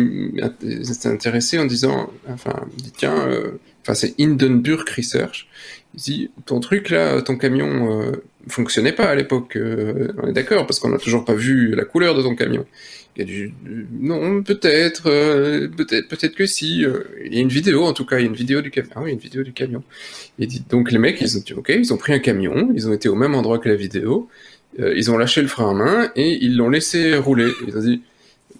intéressée 1.04 1.58
en 1.58 1.66
disant, 1.66 2.10
enfin, 2.28 2.66
dit 2.76 2.92
tiens, 2.96 3.14
euh, 3.28 3.60
enfin 3.82 3.94
c'est 3.94 4.14
Hindenburg 4.18 4.88
Research. 4.96 5.46
Il 5.94 6.00
dit 6.00 6.30
ton 6.46 6.60
truc 6.60 6.90
là, 6.90 7.20
ton 7.22 7.36
camion 7.36 8.02
euh, 8.02 8.12
fonctionnait 8.48 8.92
pas 8.92 9.04
à 9.04 9.14
l'époque. 9.14 9.56
Euh, 9.56 10.12
on 10.22 10.28
est 10.28 10.32
d'accord 10.32 10.66
parce 10.66 10.80
qu'on 10.80 10.88
n'a 10.88 10.98
toujours 10.98 11.24
pas 11.24 11.34
vu 11.34 11.74
la 11.74 11.84
couleur 11.84 12.14
de 12.14 12.22
ton 12.22 12.34
camion. 12.34 12.64
Il 13.16 13.22
a 13.22 13.24
du 13.26 13.52
non, 13.92 14.42
peut-être, 14.42 15.02
euh, 15.06 15.68
peut-être, 15.68 16.08
peut-être 16.08 16.34
que 16.34 16.46
si. 16.46 16.84
Euh, 16.84 17.02
il 17.24 17.34
y 17.34 17.38
a 17.38 17.40
une 17.40 17.48
vidéo 17.48 17.84
en 17.84 17.92
tout 17.92 18.06
cas, 18.06 18.18
il 18.18 18.22
y 18.22 18.24
a 18.24 18.28
une 18.28 18.34
vidéo 18.34 18.62
du 18.62 18.70
camion. 18.70 18.90
Ah 18.94 19.02
oui, 19.02 19.12
une 19.12 19.18
vidéo 19.18 19.42
du 19.42 19.52
camion. 19.52 19.82
Il 20.38 20.46
dit 20.46 20.64
donc 20.68 20.90
les 20.90 20.98
mecs, 20.98 21.20
ils 21.20 21.36
ont 21.36 21.42
dit 21.44 21.52
ok, 21.52 21.72
ils 21.76 21.92
ont 21.92 21.98
pris 21.98 22.14
un 22.14 22.20
camion, 22.20 22.70
ils 22.74 22.88
ont 22.88 22.92
été 22.92 23.10
au 23.10 23.14
même 23.14 23.34
endroit 23.34 23.58
que 23.58 23.68
la 23.68 23.76
vidéo. 23.76 24.28
Euh, 24.80 24.94
ils 24.96 25.10
ont 25.10 25.18
lâché 25.18 25.42
le 25.42 25.48
frein 25.48 25.70
à 25.70 25.74
main 25.74 26.12
et 26.16 26.42
ils 26.42 26.56
l'ont 26.56 26.70
laissé 26.70 27.14
rouler. 27.16 27.50
Ils 27.66 27.76
ont 27.76 27.80
dit, 27.82 28.02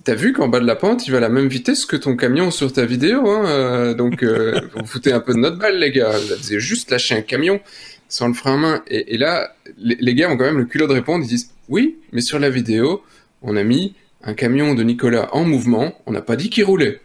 t'as 0.04 0.14
vu 0.14 0.32
qu'en 0.32 0.48
bas 0.48 0.60
de 0.60 0.66
la 0.66 0.76
pente, 0.76 1.06
il 1.06 1.10
va 1.10 1.18
à 1.18 1.20
la 1.20 1.28
même 1.28 1.48
vitesse 1.48 1.84
que 1.86 1.96
ton 1.96 2.16
camion 2.16 2.50
sur 2.50 2.72
ta 2.72 2.84
vidéo, 2.84 3.28
hein, 3.28 3.44
euh, 3.46 3.94
donc 3.94 4.22
euh, 4.22 4.60
vous 4.74 4.86
foutez 4.86 5.12
un 5.12 5.20
peu 5.20 5.32
de 5.34 5.38
notre 5.38 5.58
balle, 5.58 5.78
les 5.78 5.90
gars. 5.90 6.10
Vous 6.10 6.32
avez 6.32 6.60
juste 6.60 6.90
lâché 6.90 7.14
un 7.14 7.22
camion 7.22 7.60
sans 8.08 8.28
le 8.28 8.34
frein 8.34 8.54
à 8.54 8.58
main. 8.58 8.82
Et, 8.88 9.16
là, 9.16 9.54
les, 9.78 10.14
gars 10.14 10.30
ont 10.30 10.36
quand 10.36 10.44
même 10.44 10.58
le 10.58 10.66
culot 10.66 10.86
de 10.86 10.92
répondre. 10.92 11.24
Ils 11.24 11.28
disent 11.28 11.50
oui, 11.68 11.96
mais 12.12 12.20
sur 12.20 12.38
la 12.38 12.50
vidéo, 12.50 13.02
on 13.40 13.56
a 13.56 13.62
mis 13.62 13.94
un 14.22 14.34
camion 14.34 14.74
de 14.74 14.82
Nicolas 14.82 15.34
en 15.34 15.44
mouvement. 15.44 15.94
On 16.06 16.12
n'a 16.12 16.20
pas 16.20 16.36
dit 16.36 16.50
qu'il 16.50 16.64
roulait. 16.64 17.00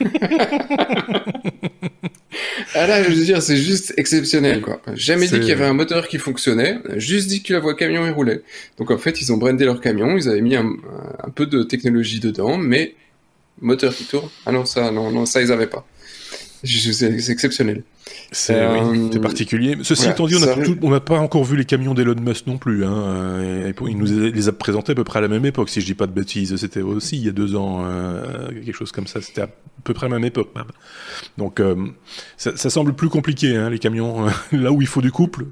ah 2.74 2.86
là, 2.86 3.02
je 3.02 3.08
veux 3.10 3.24
dire, 3.24 3.42
c'est 3.42 3.56
juste 3.56 3.94
exceptionnel, 3.96 4.60
quoi. 4.60 4.80
Jamais 4.94 5.26
dit 5.26 5.40
qu'il 5.40 5.48
y 5.48 5.52
avait 5.52 5.66
un 5.66 5.72
moteur 5.72 6.08
qui 6.08 6.18
fonctionnait, 6.18 6.78
juste 6.96 7.28
dit 7.28 7.42
que 7.42 7.52
la 7.52 7.60
voie 7.60 7.74
camion, 7.74 8.06
il 8.06 8.12
roulait. 8.12 8.42
Donc 8.78 8.90
en 8.90 8.98
fait, 8.98 9.20
ils 9.20 9.32
ont 9.32 9.36
brandé 9.36 9.64
leur 9.64 9.80
camion, 9.80 10.16
ils 10.16 10.28
avaient 10.28 10.40
mis 10.40 10.56
un, 10.56 10.72
un 11.22 11.30
peu 11.30 11.46
de 11.46 11.62
technologie 11.62 12.20
dedans, 12.20 12.56
mais 12.56 12.94
moteur 13.60 13.94
qui 13.94 14.04
tourne, 14.04 14.28
ah 14.46 14.52
non, 14.52 14.64
ça, 14.64 14.90
non, 14.90 15.10
non, 15.10 15.26
ça, 15.26 15.42
ils 15.42 15.52
avaient 15.52 15.66
pas. 15.66 15.86
C'est 16.64 17.30
exceptionnel. 17.30 17.82
C'est 18.32 18.54
euh, 18.56 19.20
particulier. 19.20 19.76
Ceci 19.82 20.08
étant 20.08 20.26
dit, 20.26 20.36
on 20.82 20.90
n'a 20.90 21.00
pas 21.00 21.18
encore 21.18 21.44
vu 21.44 21.56
les 21.56 21.64
camions 21.64 21.94
d'Elon 21.94 22.16
Musk 22.20 22.46
non 22.46 22.58
plus. 22.58 22.84
Hein. 22.84 23.72
il 23.86 23.98
nous 23.98 24.06
les 24.06 24.48
a 24.48 24.52
présentés 24.52 24.92
à 24.92 24.94
peu 24.94 25.04
près 25.04 25.18
à 25.18 25.22
la 25.22 25.28
même 25.28 25.44
époque, 25.44 25.68
si 25.68 25.80
je 25.80 25.86
dis 25.86 25.94
pas 25.94 26.06
de 26.06 26.12
bêtises. 26.12 26.56
C'était 26.56 26.80
aussi 26.80 27.16
il 27.16 27.24
y 27.24 27.28
a 27.28 27.32
deux 27.32 27.54
ans, 27.54 27.84
euh, 27.84 28.48
quelque 28.48 28.76
chose 28.76 28.92
comme 28.92 29.06
ça. 29.06 29.20
C'était 29.20 29.42
à 29.42 29.50
peu 29.84 29.94
près 29.94 30.06
à 30.06 30.08
la 30.08 30.16
même 30.16 30.24
époque 30.24 30.50
même. 30.54 30.64
Donc 31.38 31.60
euh, 31.60 31.76
ça, 32.36 32.56
ça, 32.56 32.70
semble 32.70 32.94
plus 32.94 33.08
compliqué, 33.08 33.56
hein, 33.56 33.70
les 33.70 33.78
camions. 33.78 34.26
là 34.52 34.72
où 34.72 34.82
il 34.82 34.88
faut 34.88 35.02
du 35.02 35.12
couple, 35.12 35.46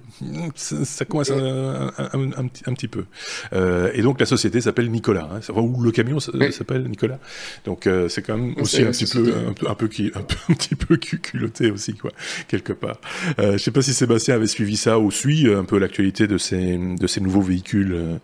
ça, 0.54 0.84
ça 0.84 1.04
commence 1.04 1.30
un, 1.30 1.92
un, 1.98 2.32
un, 2.36 2.74
petit 2.74 2.88
peu. 2.88 3.04
et 3.52 4.02
donc 4.02 4.20
la 4.20 4.26
société 4.26 4.60
s'appelle 4.60 4.90
Nicolas, 4.90 5.28
hein. 5.32 5.52
ou 5.54 5.82
le 5.82 5.90
camion 5.90 6.18
s'appelle 6.20 6.84
Nicolas. 6.84 7.18
Donc 7.64 7.88
c'est 8.08 8.22
quand 8.22 8.36
même 8.36 8.54
aussi 8.58 8.82
un 8.82 8.90
petit 8.90 9.06
peu, 9.06 9.32
un 9.48 9.52
peu, 9.52 9.68
un 9.68 9.74
peu, 9.74 9.88
un 10.48 10.54
petit 10.54 10.74
peu 10.74 10.96
culotté 10.96 11.70
aussi, 11.70 11.94
quoi 11.94 12.10
quelque 12.48 12.72
part. 12.72 13.00
Euh, 13.38 13.52
je 13.52 13.58
sais 13.58 13.70
pas 13.70 13.82
si 13.82 13.94
Sébastien 13.94 14.34
avait 14.34 14.46
suivi 14.46 14.76
ça 14.76 14.98
ou 14.98 15.10
suit 15.10 15.46
euh, 15.46 15.60
un 15.60 15.64
peu 15.64 15.78
l'actualité 15.78 16.26
de 16.26 16.38
ces 16.38 16.78
de 16.78 17.06
ces 17.06 17.20
nouveaux 17.20 17.40
véhicules 17.40 17.92
euh, 17.92 18.16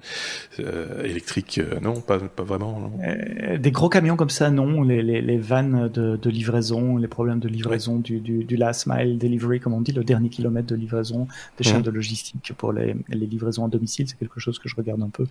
euh 0.61 1.04
électriques. 1.04 1.59
Euh, 1.59 1.80
non, 1.80 2.00
pas 2.00 2.18
pas 2.18 2.44
vraiment. 2.44 2.78
Non? 2.78 3.56
des 3.59 3.70
gros 3.70 3.88
camions 3.88 4.16
comme 4.16 4.30
ça, 4.30 4.50
non. 4.50 4.82
Les 4.82 5.02
les, 5.02 5.20
les 5.20 5.38
vannes 5.38 5.88
de, 5.88 5.97
de, 5.99 6.30
livraison, 6.30 6.96
les 6.96 7.09
problèmes 7.09 7.40
de 7.40 7.49
livraison 7.49 7.96
du, 7.96 8.20
du, 8.20 8.44
du 8.44 8.57
last 8.57 8.86
mile 8.86 9.18
delivery, 9.18 9.61
comme 9.61 9.74
on 9.74 9.80
dit, 9.80 9.92
le 9.92 10.05
dernier 10.05 10.28
kilomètre 10.28 10.68
de 10.68 10.76
livraison, 10.76 11.26
des 11.57 11.64
chaînes 11.64 11.82
de 11.82 11.90
logistique 11.90 12.53
pour 12.57 12.72
les, 12.72 12.96
les 13.09 13.26
livraisons 13.26 13.64
à 13.64 13.68
domicile, 13.68 14.07
c'est 14.09 14.18
quelque 14.18 14.40
chose 14.40 14.59
que 14.59 14.68
je 14.68 14.76
regarde 14.76 15.03
un 15.03 15.11
peu. 15.11 15.26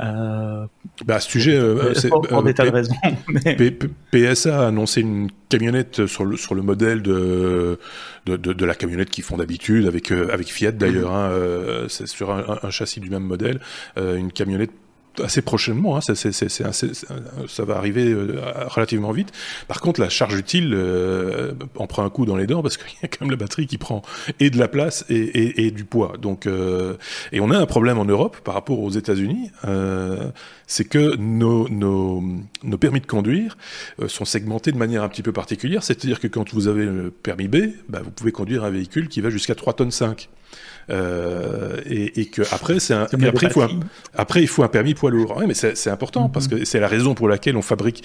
Euh, 0.00 0.66
bah, 1.04 1.20
ce 1.20 1.30
sujet, 1.30 1.60
c'est 1.94 2.08
pour 2.08 2.42
des 2.42 2.54
tas 2.54 2.64
de 2.64 2.70
raisons. 2.70 2.94
Mais... 3.28 3.56
PSA 4.10 4.62
a 4.62 4.68
annoncé 4.68 5.00
une 5.00 5.30
camionnette 5.48 6.06
sur 6.06 6.24
le 6.24 6.36
sur 6.36 6.54
le 6.54 6.62
modèle 6.62 7.02
de 7.02 7.78
de, 8.26 8.36
de, 8.36 8.52
de, 8.52 8.64
la 8.64 8.74
camionnette 8.74 9.10
qu'ils 9.10 9.24
font 9.24 9.36
d'habitude, 9.36 9.86
avec, 9.86 10.10
euh, 10.10 10.28
avec 10.32 10.48
Fiat 10.48 10.72
d'ailleurs, 10.72 11.14
hein, 11.14 11.30
euh, 11.30 11.88
c'est 11.88 12.06
sur 12.06 12.32
un, 12.32 12.58
un, 12.62 12.70
châssis 12.70 13.00
du 13.00 13.08
même 13.08 13.22
modèle, 13.22 13.60
euh, 13.96 14.16
une 14.16 14.32
camionnette 14.32 14.72
assez 15.22 15.42
prochainement, 15.42 15.96
hein, 15.96 16.00
ça, 16.00 17.64
va 17.64 17.76
arriver 17.76 18.14
relativement 18.68 19.12
vite. 19.12 19.32
Par 19.68 19.80
contre, 19.80 20.00
la 20.00 20.08
charge 20.08 20.34
utile 20.34 20.72
euh, 20.74 21.52
en 21.76 21.86
prend 21.86 22.04
un 22.04 22.10
coup 22.10 22.26
dans 22.26 22.36
les 22.36 22.46
dents 22.46 22.62
parce 22.62 22.76
qu'il 22.76 22.96
y 23.02 23.04
a 23.04 23.08
quand 23.08 23.22
même 23.22 23.30
la 23.30 23.36
batterie 23.36 23.66
qui 23.66 23.78
prend 23.78 24.02
et 24.40 24.50
de 24.50 24.58
la 24.58 24.68
place 24.68 25.04
et, 25.08 25.16
et, 25.16 25.66
et 25.66 25.70
du 25.70 25.84
poids. 25.84 26.14
Donc, 26.20 26.46
euh, 26.46 26.94
et 27.32 27.40
on 27.40 27.50
a 27.50 27.58
un 27.58 27.66
problème 27.66 27.98
en 27.98 28.04
Europe 28.04 28.36
par 28.44 28.54
rapport 28.54 28.80
aux 28.80 28.90
États-Unis. 28.90 29.50
Euh, 29.64 30.30
c'est 30.66 30.84
que 30.84 31.16
nos, 31.16 31.68
nos, 31.68 32.22
nos, 32.64 32.78
permis 32.78 33.00
de 33.00 33.06
conduire 33.06 33.56
euh, 34.00 34.08
sont 34.08 34.24
segmentés 34.24 34.72
de 34.72 34.78
manière 34.78 35.02
un 35.02 35.08
petit 35.08 35.22
peu 35.22 35.32
particulière, 35.32 35.82
c'est-à-dire 35.82 36.20
que 36.20 36.26
quand 36.26 36.52
vous 36.52 36.68
avez 36.68 36.84
le 36.84 37.10
permis 37.10 37.48
B, 37.48 37.56
bah, 37.88 38.00
vous 38.02 38.10
pouvez 38.10 38.32
conduire 38.32 38.64
un 38.64 38.70
véhicule 38.70 39.08
qui 39.08 39.20
va 39.20 39.30
jusqu'à 39.30 39.54
3 39.54 39.74
tonnes 39.74 39.90
5. 39.90 40.28
Euh, 40.88 41.80
et, 41.84 42.20
et, 42.20 42.26
que 42.26 42.42
après 42.52 42.78
c'est 42.78 42.94
après 42.94 43.48
il 43.48 43.50
faut 43.50 43.62
un, 43.62 43.80
après 44.14 44.42
il 44.42 44.46
faut 44.46 44.62
un 44.62 44.68
permis 44.68 44.94
poids 45.08 45.18
lourd. 45.18 45.36
Ouais, 45.36 45.46
mais 45.46 45.54
c'est 45.54 45.90
important 45.90 46.28
parce 46.28 46.48
que 46.48 46.64
c'est 46.64 46.80
la 46.80 46.88
raison 46.88 47.14
pour 47.14 47.28
laquelle 47.28 47.56
on 47.56 47.62
fabrique 47.62 48.02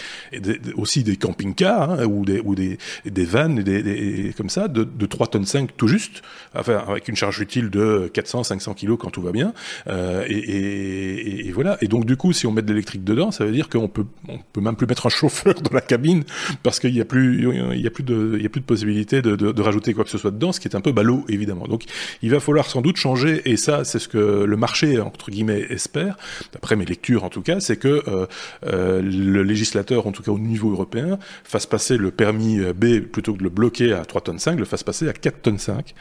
aussi 0.75 1.03
des 1.03 1.17
camping-cars 1.17 1.91
hein, 1.91 2.05
ou 2.05 2.25
des 2.25 2.39
ou 2.39 2.55
des 2.55 2.77
des 3.05 3.25
vannes 3.25 3.61
des, 3.63 3.83
des, 3.83 4.33
comme 4.35 4.49
ça 4.49 4.67
de, 4.67 4.83
de 4.83 5.05
3 5.05 5.27
tonnes 5.27 5.45
5 5.45 5.75
tout 5.77 5.87
juste, 5.87 6.21
enfin 6.55 6.83
avec 6.87 7.07
une 7.07 7.15
charge 7.15 7.39
utile 7.39 7.69
de 7.69 8.09
400 8.13 8.43
500 8.43 8.73
kilos 8.73 8.97
quand 8.99 9.09
tout 9.09 9.21
va 9.21 9.31
bien. 9.31 9.53
Euh, 9.87 10.25
et, 10.27 10.37
et, 10.37 11.47
et, 11.47 11.51
voilà. 11.51 11.77
Et 11.81 11.87
donc 11.87 12.05
du 12.05 12.17
coup, 12.17 12.33
si 12.33 12.47
on 12.47 12.51
met 12.51 12.61
de 12.61 12.67
l'électrique 12.69 13.03
dedans, 13.03 13.31
ça 13.31 13.45
veut 13.45 13.51
dire 13.51 13.69
qu'on 13.69 13.87
peut 13.87 14.05
on 14.27 14.39
peut 14.53 14.61
même 14.61 14.75
plus 14.75 14.87
mettre 14.87 15.05
un 15.05 15.09
chauffeur 15.09 15.55
dans 15.61 15.73
la 15.73 15.81
cabine 15.81 16.23
parce 16.63 16.79
qu'il 16.79 16.95
y 16.95 17.01
a 17.01 17.05
plus 17.05 17.47
il 17.73 17.81
y 17.81 17.87
a 17.87 17.91
plus 17.91 18.03
de 18.03 18.35
il 18.37 18.43
y 18.43 18.45
a 18.45 18.49
plus 18.49 18.61
de 18.61 18.65
possibilité 18.65 19.21
de, 19.21 19.35
de, 19.35 19.51
de 19.51 19.61
rajouter 19.61 19.93
quoi 19.93 20.03
que 20.03 20.09
ce 20.09 20.17
soit 20.17 20.31
dedans, 20.31 20.51
ce 20.51 20.59
qui 20.59 20.67
est 20.67 20.75
un 20.75 20.81
peu 20.81 20.91
ballot 20.91 21.25
évidemment. 21.29 21.67
Donc 21.67 21.85
il 22.21 22.29
va 22.29 22.39
falloir 22.39 22.69
sans 22.69 22.81
doute 22.81 22.97
changer, 22.97 23.41
et 23.45 23.57
ça, 23.57 23.83
c'est 23.83 23.99
ce 23.99 24.07
que 24.07 24.43
le 24.43 24.57
marché, 24.57 24.99
entre 24.99 25.31
guillemets, 25.31 25.65
espère, 25.69 26.17
d'après 26.53 26.75
mes 26.75 26.85
lectures 26.91 27.23
en 27.23 27.29
tout 27.29 27.41
cas, 27.41 27.59
c'est 27.59 27.77
que 27.77 28.03
euh, 28.07 28.25
euh, 28.65 29.01
le 29.01 29.43
législateur, 29.43 30.07
en 30.07 30.11
tout 30.11 30.23
cas 30.23 30.31
au 30.31 30.39
niveau 30.39 30.71
européen, 30.71 31.17
fasse 31.43 31.65
passer 31.65 31.97
le 31.97 32.11
permis 32.11 32.59
B, 32.73 32.99
plutôt 32.99 33.33
que 33.33 33.39
de 33.39 33.43
le 33.43 33.49
bloquer 33.49 33.93
à 33.93 34.05
3 34.05 34.21
tonnes 34.21 34.39
5, 34.39 34.59
le 34.59 34.65
fasse 34.65 34.83
passer 34.83 35.07
à 35.07 35.13
4 35.13 35.41
tonnes 35.41 35.57
5, 35.57 35.93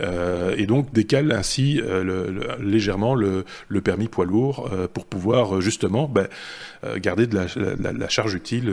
euh, 0.00 0.54
et 0.56 0.66
donc 0.66 0.92
décale 0.92 1.32
ainsi 1.32 1.80
euh, 1.80 2.04
le, 2.04 2.30
le, 2.30 2.64
légèrement 2.64 3.14
le, 3.14 3.44
le, 3.68 3.80
permis 3.80 4.08
poids 4.08 4.24
lourd 4.24 4.70
euh, 4.72 4.88
pour 4.92 5.06
pouvoir 5.06 5.60
justement 5.60 6.08
ben, 6.08 6.28
garder 6.98 7.26
de 7.26 7.34
la, 7.34 7.46
la, 7.80 7.92
la 7.92 8.08
charge 8.08 8.34
utile 8.34 8.72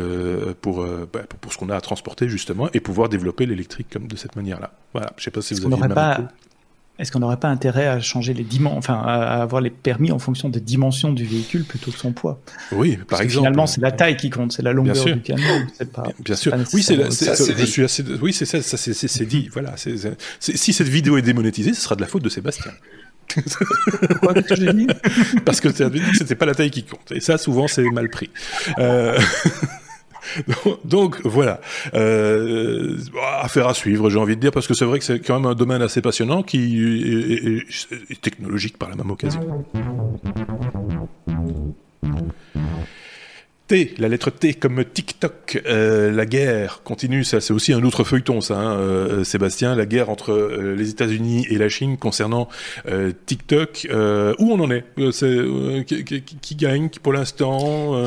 pour, 0.61 0.83
ben, 0.83 1.23
pour, 1.27 1.39
pour, 1.39 1.53
ce 1.53 1.57
qu'on 1.57 1.69
a 1.69 1.75
à 1.75 1.81
transporter 1.81 2.29
justement, 2.29 2.69
et 2.73 2.79
pouvoir 2.79 3.09
développer 3.09 3.45
l'électrique 3.45 3.87
comme 3.91 4.07
de 4.07 4.15
cette 4.15 4.35
manière-là. 4.35 4.71
Voilà, 4.93 5.13
je 5.17 5.23
sais 5.23 5.31
pas 5.31 5.41
si 5.41 5.55
vous 5.55 5.73
avez 5.73 5.93
pas... 5.93 6.19
Est-ce 6.99 7.11
qu'on 7.11 7.19
n'aurait 7.19 7.37
pas 7.37 7.47
intérêt 7.47 7.87
à 7.87 7.99
changer 7.99 8.35
les 8.35 8.43
dimensions, 8.43 8.77
enfin 8.77 9.01
à 9.03 9.41
avoir 9.41 9.61
les 9.61 9.71
permis 9.71 10.11
en 10.11 10.19
fonction 10.19 10.47
des 10.49 10.59
dimensions 10.59 11.11
du 11.11 11.25
véhicule 11.25 11.63
plutôt 11.63 11.91
que 11.91 11.97
son 11.97 12.11
poids? 12.11 12.39
Oui, 12.71 12.97
par 13.07 13.21
exemple. 13.21 13.47
Finalement, 13.47 13.65
c'est 13.65 13.81
la 13.81 13.91
taille 13.91 14.15
qui 14.15 14.29
compte, 14.29 14.51
c'est 14.51 14.61
la 14.61 14.73
longueur 14.73 15.03
du 15.03 15.21
camion. 15.21 15.65
Pas, 15.91 16.03
bien, 16.19 16.35
sûr. 16.35 16.53
oui, 16.73 16.83
c'est, 16.83 16.95
je 16.95 17.65
suis 17.65 17.83
assez. 17.83 18.03
Oui, 18.21 18.31
c'est 18.31 18.45
ça. 18.45 18.61
ça 18.61 18.77
c'est, 18.77 19.25
dit. 19.25 19.49
Voilà. 19.53 19.73
si 19.77 20.73
cette 20.73 20.87
vidéo 20.87 21.17
est 21.17 21.23
démonétisée, 21.23 21.73
ce 21.73 21.81
sera 21.81 21.95
de 21.95 22.01
la 22.01 22.07
faute 22.07 22.23
de 22.23 22.29
Sébastien. 22.29 22.71
Pourquoi 23.27 24.33
que 24.35 24.71
dit? 24.71 24.87
Parce 25.45 25.61
que 25.61 25.69
tu 25.69 25.83
as 25.83 25.89
dit 25.89 25.99
que 25.99 26.17
c'était 26.17 26.35
pas 26.35 26.45
la 26.45 26.53
taille 26.53 26.71
qui 26.71 26.83
compte. 26.83 27.11
Et 27.11 27.19
ça, 27.19 27.37
souvent, 27.37 27.67
c'est 27.67 27.83
mal 27.83 28.09
pris. 28.09 28.29
Euh... 28.79 29.19
Donc 30.85 31.21
voilà, 31.23 31.61
euh, 31.93 32.97
affaire 33.41 33.67
à 33.67 33.73
suivre, 33.73 34.09
j'ai 34.09 34.19
envie 34.19 34.35
de 34.35 34.41
dire, 34.41 34.51
parce 34.51 34.67
que 34.67 34.73
c'est 34.73 34.85
vrai 34.85 34.99
que 34.99 35.05
c'est 35.05 35.19
quand 35.19 35.39
même 35.39 35.49
un 35.49 35.55
domaine 35.55 35.81
assez 35.81 36.01
passionnant 36.01 36.43
qui 36.43 37.63
est, 38.09 38.21
technologique 38.21 38.77
par 38.77 38.89
la 38.89 38.95
même 38.95 39.11
occasion. 39.11 39.65
T, 43.67 43.93
la 43.97 44.09
lettre 44.09 44.29
T 44.29 44.55
comme 44.55 44.83
TikTok, 44.83 45.61
euh, 45.65 46.11
la 46.11 46.25
guerre 46.25 46.81
continue, 46.83 47.23
ça 47.23 47.39
c'est 47.39 47.53
aussi 47.53 47.71
un 47.71 47.81
autre 47.83 48.03
feuilleton 48.03 48.41
ça, 48.41 48.57
hein, 48.57 48.77
euh, 48.77 49.23
Sébastien, 49.23 49.73
la 49.73 49.85
guerre 49.85 50.09
entre 50.09 50.33
euh, 50.33 50.75
les 50.75 50.89
États-Unis 50.89 51.47
et 51.49 51.57
la 51.57 51.69
Chine 51.69 51.97
concernant 51.97 52.49
euh, 52.87 53.13
TikTok, 53.25 53.87
euh, 53.89 54.33
où 54.37 54.51
on 54.51 54.59
en 54.59 54.69
est? 54.69 54.83
Euh, 54.99 55.83
qui, 55.83 56.55
gagne 56.55 56.89
pour 56.89 57.13
l'instant 57.13 58.03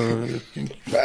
bah, 0.93 0.99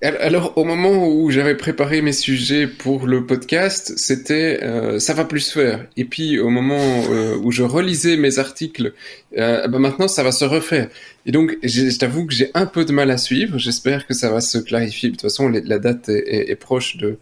alors, 0.00 0.52
au 0.56 0.64
moment 0.64 1.08
où 1.08 1.30
j'avais 1.30 1.56
préparé 1.56 2.02
mes 2.02 2.12
sujets 2.12 2.68
pour 2.68 3.06
le 3.06 3.26
podcast, 3.26 3.94
c'était 3.96 4.60
euh, 4.62 5.00
ça 5.00 5.12
va 5.12 5.24
plus 5.24 5.50
faire. 5.50 5.86
Et 5.96 6.04
puis, 6.04 6.38
au 6.38 6.50
moment 6.50 7.04
euh, 7.10 7.36
où 7.42 7.50
je 7.50 7.64
relisais 7.64 8.16
mes 8.16 8.38
articles, 8.38 8.92
euh, 9.36 9.66
ben 9.66 9.80
maintenant 9.80 10.06
ça 10.06 10.22
va 10.22 10.30
se 10.30 10.44
refaire. 10.44 10.88
Et 11.26 11.32
donc, 11.32 11.58
je 11.64 11.98
t'avoue 11.98 12.26
que 12.26 12.32
j'ai 12.32 12.50
un 12.54 12.66
peu 12.66 12.84
de 12.84 12.92
mal 12.92 13.10
à 13.10 13.18
suivre. 13.18 13.58
J'espère 13.58 14.06
que 14.06 14.14
ça 14.14 14.30
va 14.30 14.40
se 14.40 14.58
clarifier. 14.58 15.08
De 15.08 15.14
toute 15.14 15.22
façon, 15.22 15.48
la 15.48 15.78
date 15.80 16.08
est, 16.08 16.24
est, 16.28 16.50
est 16.50 16.56
proche 16.56 16.96
de 16.96 17.18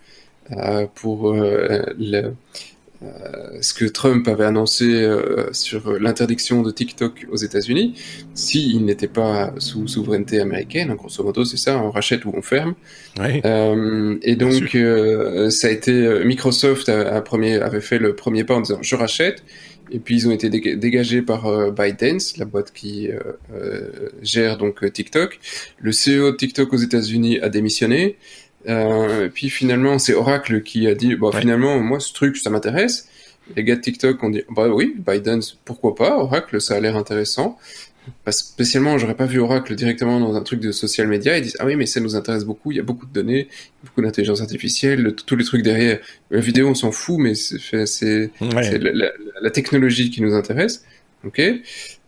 euh, 0.53 0.87
pour 0.95 1.33
euh, 1.33 1.83
le, 1.99 2.35
euh, 3.03 3.59
ce 3.61 3.75
que 3.75 3.85
Trump 3.85 4.27
avait 4.29 4.45
annoncé 4.45 4.85
euh, 4.85 5.53
sur 5.53 5.99
l'interdiction 5.99 6.63
de 6.63 6.71
TikTok 6.71 7.27
aux 7.31 7.37
États-Unis, 7.37 7.95
s'il 8.35 8.85
n'était 8.85 9.09
pas 9.09 9.53
sous 9.59 9.87
souveraineté 9.87 10.41
américaine, 10.41 10.91
hein, 10.91 10.95
grosso 10.95 11.23
modo 11.23 11.45
c'est 11.45 11.57
ça, 11.57 11.79
on 11.79 11.91
rachète 11.91 12.25
ou 12.25 12.33
on 12.35 12.43
ferme. 12.43 12.75
Oui. 13.19 13.41
Euh, 13.45 14.17
et 14.23 14.37
donc 14.37 14.77
ça 15.51 15.69
a 15.69 15.71
été 15.71 16.25
Microsoft 16.25 16.89
a, 16.89 17.17
a 17.17 17.21
premier, 17.21 17.57
avait 17.57 17.81
fait 17.81 17.99
le 17.99 18.15
premier 18.15 18.45
pas 18.45 18.55
en 18.55 18.61
disant 18.61 18.79
je 18.81 18.97
rachète, 18.97 19.43
et 19.91 19.99
puis 19.99 20.17
ils 20.17 20.29
ont 20.29 20.33
été 20.33 20.49
dégagés 20.49 21.23
par 21.23 21.47
euh, 21.47 21.71
ByteDance, 21.71 22.39
la 22.39 22.45
boîte 22.45 22.73
qui 22.73 23.09
gère 24.23 24.57
donc 24.57 24.91
TikTok. 24.93 25.39
Le 25.81 25.91
CEO 25.91 26.33
de 26.33 26.37
TikTok 26.37 26.73
aux 26.73 26.79
États-Unis 26.79 27.41
a 27.41 27.49
démissionné. 27.49 28.17
Euh, 28.69 29.29
puis 29.33 29.51
finalement, 29.51 29.99
c'est 29.99 30.15
Oracle 30.15 30.63
qui 30.63 30.87
a 30.87 30.95
dit, 30.95 31.15
ouais. 31.15 31.41
finalement, 31.41 31.79
moi, 31.79 32.01
ce 32.01 32.13
truc, 32.13 32.37
ça 32.37 32.51
m'intéresse. 32.51 33.09
Les 33.55 33.63
gars 33.63 33.77
de 33.77 33.81
TikTok 33.81 34.23
ont 34.23 34.31
dit, 34.31 34.43
bah 34.51 34.69
oui, 34.69 34.97
Biden, 35.07 35.41
pourquoi 35.65 35.95
pas, 35.95 36.19
Oracle, 36.19 36.61
ça 36.61 36.75
a 36.75 36.81
l'air 36.81 36.97
intéressant. 36.97 37.59
pas 38.25 38.33
spécialement, 38.33 38.99
j'aurais 38.99 39.15
pas 39.15 39.27
vu 39.27 39.39
Oracle 39.39 39.77
directement 39.77 40.19
dans 40.19 40.35
un 40.35 40.43
truc 40.43 40.59
de 40.59 40.73
social 40.73 41.07
media. 41.07 41.39
Ils 41.39 41.43
disent 41.43 41.57
ah 41.61 41.67
oui, 41.67 41.77
mais 41.77 41.87
ça 41.87 42.01
nous 42.01 42.17
intéresse 42.17 42.45
beaucoup. 42.45 42.73
Il 42.73 42.77
y 42.77 42.81
a 42.81 42.83
beaucoup 42.83 43.07
de 43.07 43.13
données, 43.13 43.49
beaucoup 43.85 44.03
d'intelligence 44.03 44.41
artificielle, 44.41 45.15
tous 45.15 45.37
les 45.37 45.45
trucs 45.45 45.63
derrière. 45.63 46.01
La 46.33 46.41
vidéo, 46.41 46.69
on 46.69 46.75
s'en 46.75 46.91
fout, 46.91 47.19
mais 47.21 47.35
c'est 47.37 48.31
la, 48.41 49.51
technologie 49.51 50.11
qui 50.11 50.23
nous 50.23 50.35
intéresse. 50.35 50.85
Ok. 51.25 51.41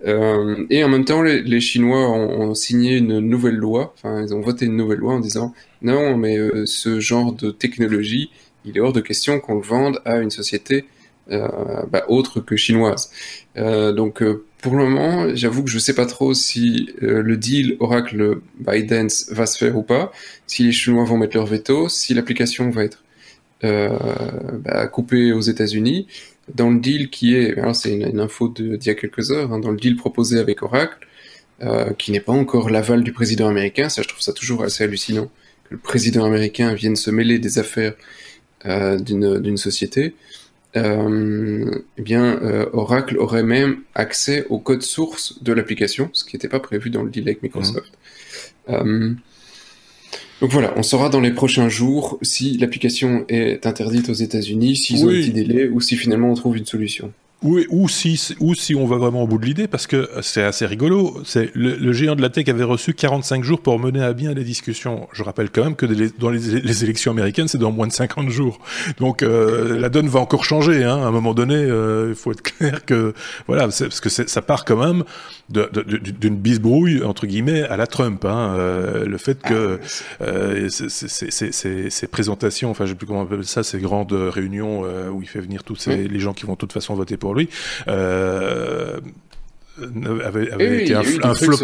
Euh, 0.06 0.66
et 0.70 0.84
en 0.84 0.88
même 0.88 1.04
temps, 1.04 1.22
les, 1.22 1.60
Chinois 1.60 2.08
ont, 2.08 2.54
signé 2.54 2.96
une 2.96 3.18
nouvelle 3.18 3.56
loi. 3.56 3.94
Enfin, 3.96 4.22
ils 4.22 4.34
ont 4.34 4.40
voté 4.40 4.66
une 4.66 4.76
nouvelle 4.76 4.98
loi 4.98 5.14
en 5.14 5.20
disant 5.20 5.54
non, 5.82 6.16
mais 6.16 6.38
euh, 6.38 6.66
ce 6.66 7.00
genre 7.00 7.32
de 7.32 7.50
technologie, 7.50 8.30
il 8.64 8.76
est 8.76 8.80
hors 8.80 8.92
de 8.92 9.00
question 9.00 9.40
qu'on 9.40 9.56
le 9.56 9.62
vende 9.62 10.00
à 10.04 10.18
une 10.18 10.30
société 10.30 10.84
euh, 11.30 11.48
bah, 11.90 12.04
autre 12.08 12.40
que 12.40 12.56
chinoise. 12.56 13.10
Donc 13.56 14.22
pour 14.62 14.76
le 14.76 14.84
moment, 14.84 15.34
j'avoue 15.34 15.64
que 15.64 15.70
je 15.70 15.78
sais 15.78 15.94
pas 15.94 16.06
trop 16.06 16.32
si 16.32 16.90
le 17.00 17.36
deal 17.36 17.76
Oracle 17.80 18.40
Biden 18.60 19.08
va 19.30 19.46
se 19.46 19.58
faire 19.58 19.76
ou 19.76 19.82
pas, 19.82 20.12
si 20.46 20.64
les 20.64 20.72
Chinois 20.72 21.04
vont 21.04 21.16
mettre 21.16 21.36
leur 21.36 21.46
veto, 21.46 21.88
si 21.88 22.14
l'application 22.14 22.70
va 22.70 22.84
être 22.84 23.02
bah, 23.62 24.86
coupée 24.86 25.32
aux 25.32 25.40
États-Unis. 25.40 26.06
Dans 26.54 26.70
le 26.70 26.80
deal 26.80 27.10
qui 27.10 27.34
est, 27.34 27.56
c'est 27.74 27.92
une, 27.92 28.20
info 28.20 28.48
d'il 28.48 28.84
y 28.84 28.90
a 28.90 28.94
quelques 28.94 29.30
heures, 29.30 29.52
hein, 29.52 29.58
dans 29.58 29.70
le 29.70 29.76
deal 29.76 29.96
proposé 29.96 30.38
avec 30.38 30.62
Oracle, 30.62 31.06
qui 31.98 32.12
n'est 32.12 32.20
pas 32.20 32.32
encore 32.32 32.70
l'aval 32.70 33.02
du 33.02 33.12
président 33.12 33.48
américain, 33.48 33.88
ça 33.88 34.02
je 34.02 34.08
trouve 34.08 34.20
ça 34.20 34.32
toujours 34.32 34.62
assez 34.62 34.84
hallucinant 34.84 35.28
que 35.64 35.74
le 35.74 35.78
président 35.78 36.24
américain 36.24 36.72
vienne 36.72 36.94
se 36.94 37.10
mêler 37.10 37.40
des 37.40 37.58
affaires 37.58 37.94
d'une 38.64 39.56
société 39.56 40.14
euh, 40.76 41.82
eh 41.96 42.02
bien, 42.02 42.40
euh, 42.42 42.66
Oracle 42.72 43.16
aurait 43.18 43.42
même 43.42 43.82
accès 43.94 44.44
au 44.50 44.58
code 44.58 44.82
source 44.82 45.42
de 45.42 45.52
l'application, 45.52 46.10
ce 46.12 46.24
qui 46.24 46.36
n'était 46.36 46.48
pas 46.48 46.60
prévu 46.60 46.90
dans 46.90 47.02
le 47.02 47.10
deal 47.10 47.24
avec 47.24 47.42
Microsoft. 47.42 47.92
Mhm. 48.68 49.18
Donc 50.40 50.52
voilà, 50.52 50.72
on 50.76 50.82
saura 50.82 51.08
dans 51.08 51.20
les 51.20 51.32
prochains 51.32 51.68
jours 51.68 52.18
si 52.22 52.56
l'application 52.58 53.24
est 53.28 53.66
interdite 53.66 54.08
aux 54.08 54.14
États-Unis, 54.14 54.76
s'ils 54.76 55.04
ont 55.04 55.08
un 55.08 55.12
petit 55.12 55.32
délai 55.32 55.68
ou 55.68 55.80
si 55.80 55.96
finalement 55.96 56.30
on 56.30 56.34
trouve 56.34 56.56
une 56.56 56.66
solution. 56.66 57.12
Oui, 57.44 57.66
ou 57.70 57.88
si, 57.88 58.34
ou 58.40 58.54
si 58.56 58.74
on 58.74 58.84
va 58.84 58.96
vraiment 58.96 59.22
au 59.22 59.28
bout 59.28 59.38
de 59.38 59.46
l'idée, 59.46 59.68
parce 59.68 59.86
que 59.86 60.10
c'est 60.22 60.42
assez 60.42 60.66
rigolo. 60.66 61.22
C'est 61.24 61.52
le, 61.54 61.92
géant 61.92 62.16
de 62.16 62.22
la 62.22 62.30
tech 62.30 62.48
avait 62.48 62.64
reçu 62.64 62.94
45 62.94 63.44
jours 63.44 63.60
pour 63.60 63.78
mener 63.78 64.02
à 64.02 64.12
bien 64.12 64.34
les 64.34 64.42
discussions. 64.42 65.08
Je 65.12 65.22
rappelle 65.22 65.50
quand 65.50 65.62
même 65.62 65.76
que 65.76 65.86
dans 66.18 66.30
les, 66.30 66.84
élections 66.84 67.12
américaines, 67.12 67.46
c'est 67.46 67.58
dans 67.58 67.70
moins 67.70 67.86
de 67.86 67.92
50 67.92 68.28
jours. 68.28 68.58
Donc 68.98 69.22
euh, 69.22 69.78
la 69.78 69.88
donne 69.88 70.08
va 70.08 70.18
encore 70.18 70.44
changer. 70.44 70.82
Hein. 70.82 70.96
À 70.96 71.06
un 71.06 71.10
moment 71.12 71.32
donné, 71.32 71.54
euh, 71.54 72.08
il 72.08 72.16
faut 72.16 72.32
être 72.32 72.42
clair 72.42 72.84
que 72.84 73.14
voilà, 73.46 73.68
parce 73.68 74.00
que 74.00 74.08
ça 74.08 74.42
part 74.42 74.64
quand 74.64 74.76
même 74.76 75.04
d'une 75.48 76.36
bisbrouille 76.36 77.02
entre 77.02 77.26
guillemets 77.26 77.62
à 77.62 77.76
la 77.76 77.86
Trump. 77.86 78.24
Hein. 78.24 78.54
Euh, 78.56 79.06
le 79.06 79.18
fait 79.18 79.40
que 79.40 79.80
ah, 80.20 80.24
euh, 80.24 80.68
ces 80.68 82.06
présentations, 82.06 82.70
enfin 82.70 82.84
je 82.84 82.90
sais 82.90 82.96
plus 82.96 83.06
comment 83.06 83.20
on 83.20 83.24
appelle 83.24 83.44
ça, 83.44 83.62
ces 83.62 83.78
grandes 83.78 84.12
réunions 84.12 84.84
euh, 84.84 85.08
où 85.08 85.22
il 85.22 85.28
fait 85.28 85.40
venir 85.40 85.64
tous 85.64 85.76
ces, 85.76 86.08
les 86.08 86.18
gens 86.18 86.34
qui 86.34 86.44
vont 86.44 86.52
de 86.52 86.58
toute 86.58 86.72
façon 86.72 86.94
voter 86.94 87.16
pour 87.16 87.27
lui. 87.34 87.48
Euh, 87.88 89.00
avait, 90.24 90.50
avait 90.50 90.82
été 90.82 90.94
un, 90.94 91.02
un 91.22 91.34
flop 91.34 91.56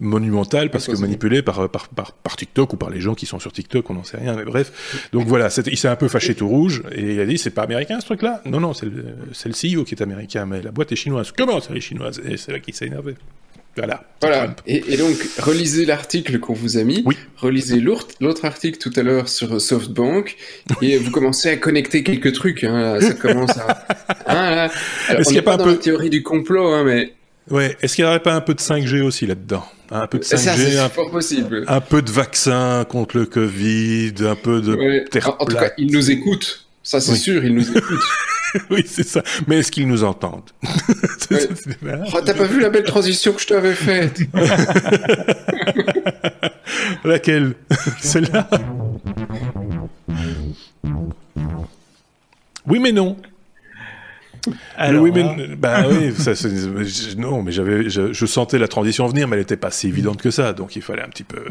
monumental 0.00 0.70
parce 0.70 0.86
que 0.86 0.96
manipulé 0.96 1.42
par, 1.42 1.68
par, 1.68 1.88
par, 1.88 2.12
par, 2.12 2.36
TikTok 2.36 2.72
ou 2.72 2.76
par 2.76 2.90
les 2.90 3.00
gens 3.00 3.14
qui 3.14 3.26
sont 3.26 3.38
sur 3.38 3.52
TikTok, 3.52 3.88
on 3.90 3.94
n'en 3.94 4.04
sait 4.04 4.16
rien, 4.16 4.34
mais 4.34 4.44
bref. 4.44 5.08
Donc 5.12 5.26
voilà, 5.26 5.48
il 5.66 5.78
s'est 5.78 5.88
un 5.88 5.96
peu 5.96 6.08
fâché 6.08 6.34
tout 6.34 6.48
rouge 6.48 6.82
et 6.92 7.14
il 7.14 7.20
a 7.20 7.26
dit 7.26 7.38
c'est 7.38 7.50
pas 7.50 7.62
américain 7.62 8.00
ce 8.00 8.06
truc-là? 8.06 8.42
Non, 8.44 8.60
non, 8.60 8.74
c'est 8.74 8.86
le, 8.86 8.92
le 8.92 9.78
CEO 9.78 9.84
qui 9.84 9.94
est 9.94 10.02
américain, 10.02 10.46
mais 10.46 10.62
la 10.62 10.72
boîte 10.72 10.92
est 10.92 10.96
chinoise. 10.96 11.32
Comment 11.36 11.60
ça, 11.60 11.68
elle 11.70 11.76
est 11.76 11.80
chinoise 11.80 12.20
Et 12.24 12.36
c'est 12.36 12.52
là 12.52 12.58
qu'il 12.58 12.74
s'est 12.74 12.86
énervé. 12.86 13.14
Voilà. 13.76 14.04
Voilà. 14.20 14.54
Et, 14.66 14.96
donc, 14.96 15.16
relisez 15.38 15.84
l'article 15.84 16.38
qu'on 16.38 16.54
vous 16.54 16.78
a 16.78 16.84
mis. 16.84 17.02
Oui. 17.04 17.16
Relisez 17.36 17.80
l'autre 17.80 18.44
article 18.44 18.78
tout 18.78 18.92
à 18.96 19.02
l'heure 19.02 19.28
sur 19.28 19.60
SoftBank. 19.60 20.36
et 20.80 20.96
vous 20.96 21.10
commencez 21.10 21.50
à 21.50 21.56
connecter 21.56 22.02
quelques 22.02 22.32
trucs. 22.32 22.64
Hein, 22.64 23.00
ça 23.00 23.14
commence 23.14 23.56
à. 23.58 23.86
Hein, 24.26 24.70
Est-ce 25.10 25.24
qu'il 25.24 25.32
n'y 25.32 25.38
a 25.38 25.42
pas 25.42 25.54
un 25.54 25.58
peu... 25.58 25.76
théorie 25.76 26.08
du 26.08 26.22
complot, 26.22 26.72
hein, 26.72 26.84
mais. 26.84 27.12
Ouais. 27.50 27.76
Est-ce 27.82 27.94
qu'il 27.94 28.04
n'y 28.04 28.08
aurait 28.08 28.22
pas 28.22 28.34
un 28.34 28.40
peu 28.40 28.54
de 28.54 28.60
5G 28.60 29.02
aussi 29.02 29.26
là-dedans? 29.26 29.64
Un 29.90 30.06
peu 30.06 30.18
de 30.18 30.24
5G, 30.24 30.78
un, 30.78 30.88
possible. 30.88 31.64
un 31.68 31.80
peu 31.80 32.00
de 32.00 32.10
vaccin 32.10 32.86
contre 32.88 33.18
le 33.18 33.26
Covid, 33.26 34.14
un 34.20 34.34
peu 34.34 34.62
de 34.62 35.04
terre 35.10 35.36
en, 35.38 35.44
tout 35.44 35.54
cas, 35.54 35.72
ils 35.76 35.92
nous 35.92 36.10
écoutent. 36.10 36.66
Ça, 36.82 37.00
c'est 37.00 37.16
sûr, 37.16 37.44
ils 37.44 37.54
nous 37.54 37.68
écoutent. 37.68 38.00
oui, 38.70 38.84
c'est 38.86 39.06
ça. 39.06 39.22
Mais 39.46 39.58
est-ce 39.58 39.70
qu'ils 39.72 39.88
nous 39.88 40.04
entendent? 40.04 40.50
Oh, 42.12 42.20
T'as 42.24 42.34
pas 42.34 42.44
vu 42.44 42.60
la 42.60 42.70
belle 42.70 42.84
transition 42.84 43.32
que 43.32 43.40
je 43.40 43.46
t'avais 43.46 43.74
faite? 43.74 44.20
Laquelle? 47.04 47.54
Celle-là? 48.00 48.48
Oui, 52.66 52.78
mais 52.78 52.92
non. 52.92 53.16
Alors, 54.76 55.02
oui, 55.02 55.10
mais, 55.14 55.48
bah 55.56 55.84
oui, 55.88 56.12
ça, 56.16 56.32
non, 57.16 57.42
mais 57.42 57.52
j'avais, 57.52 57.88
je, 57.88 58.26
sentais 58.26 58.58
la 58.58 58.68
transition 58.68 59.06
venir, 59.06 59.28
mais 59.28 59.36
elle 59.36 59.42
n'était 59.42 59.56
pas 59.56 59.70
si 59.70 59.88
évidente 59.88 60.20
que 60.20 60.30
ça, 60.30 60.52
donc 60.52 60.76
il 60.76 60.82
fallait 60.82 61.02
un 61.02 61.08
petit 61.08 61.24
peu. 61.24 61.44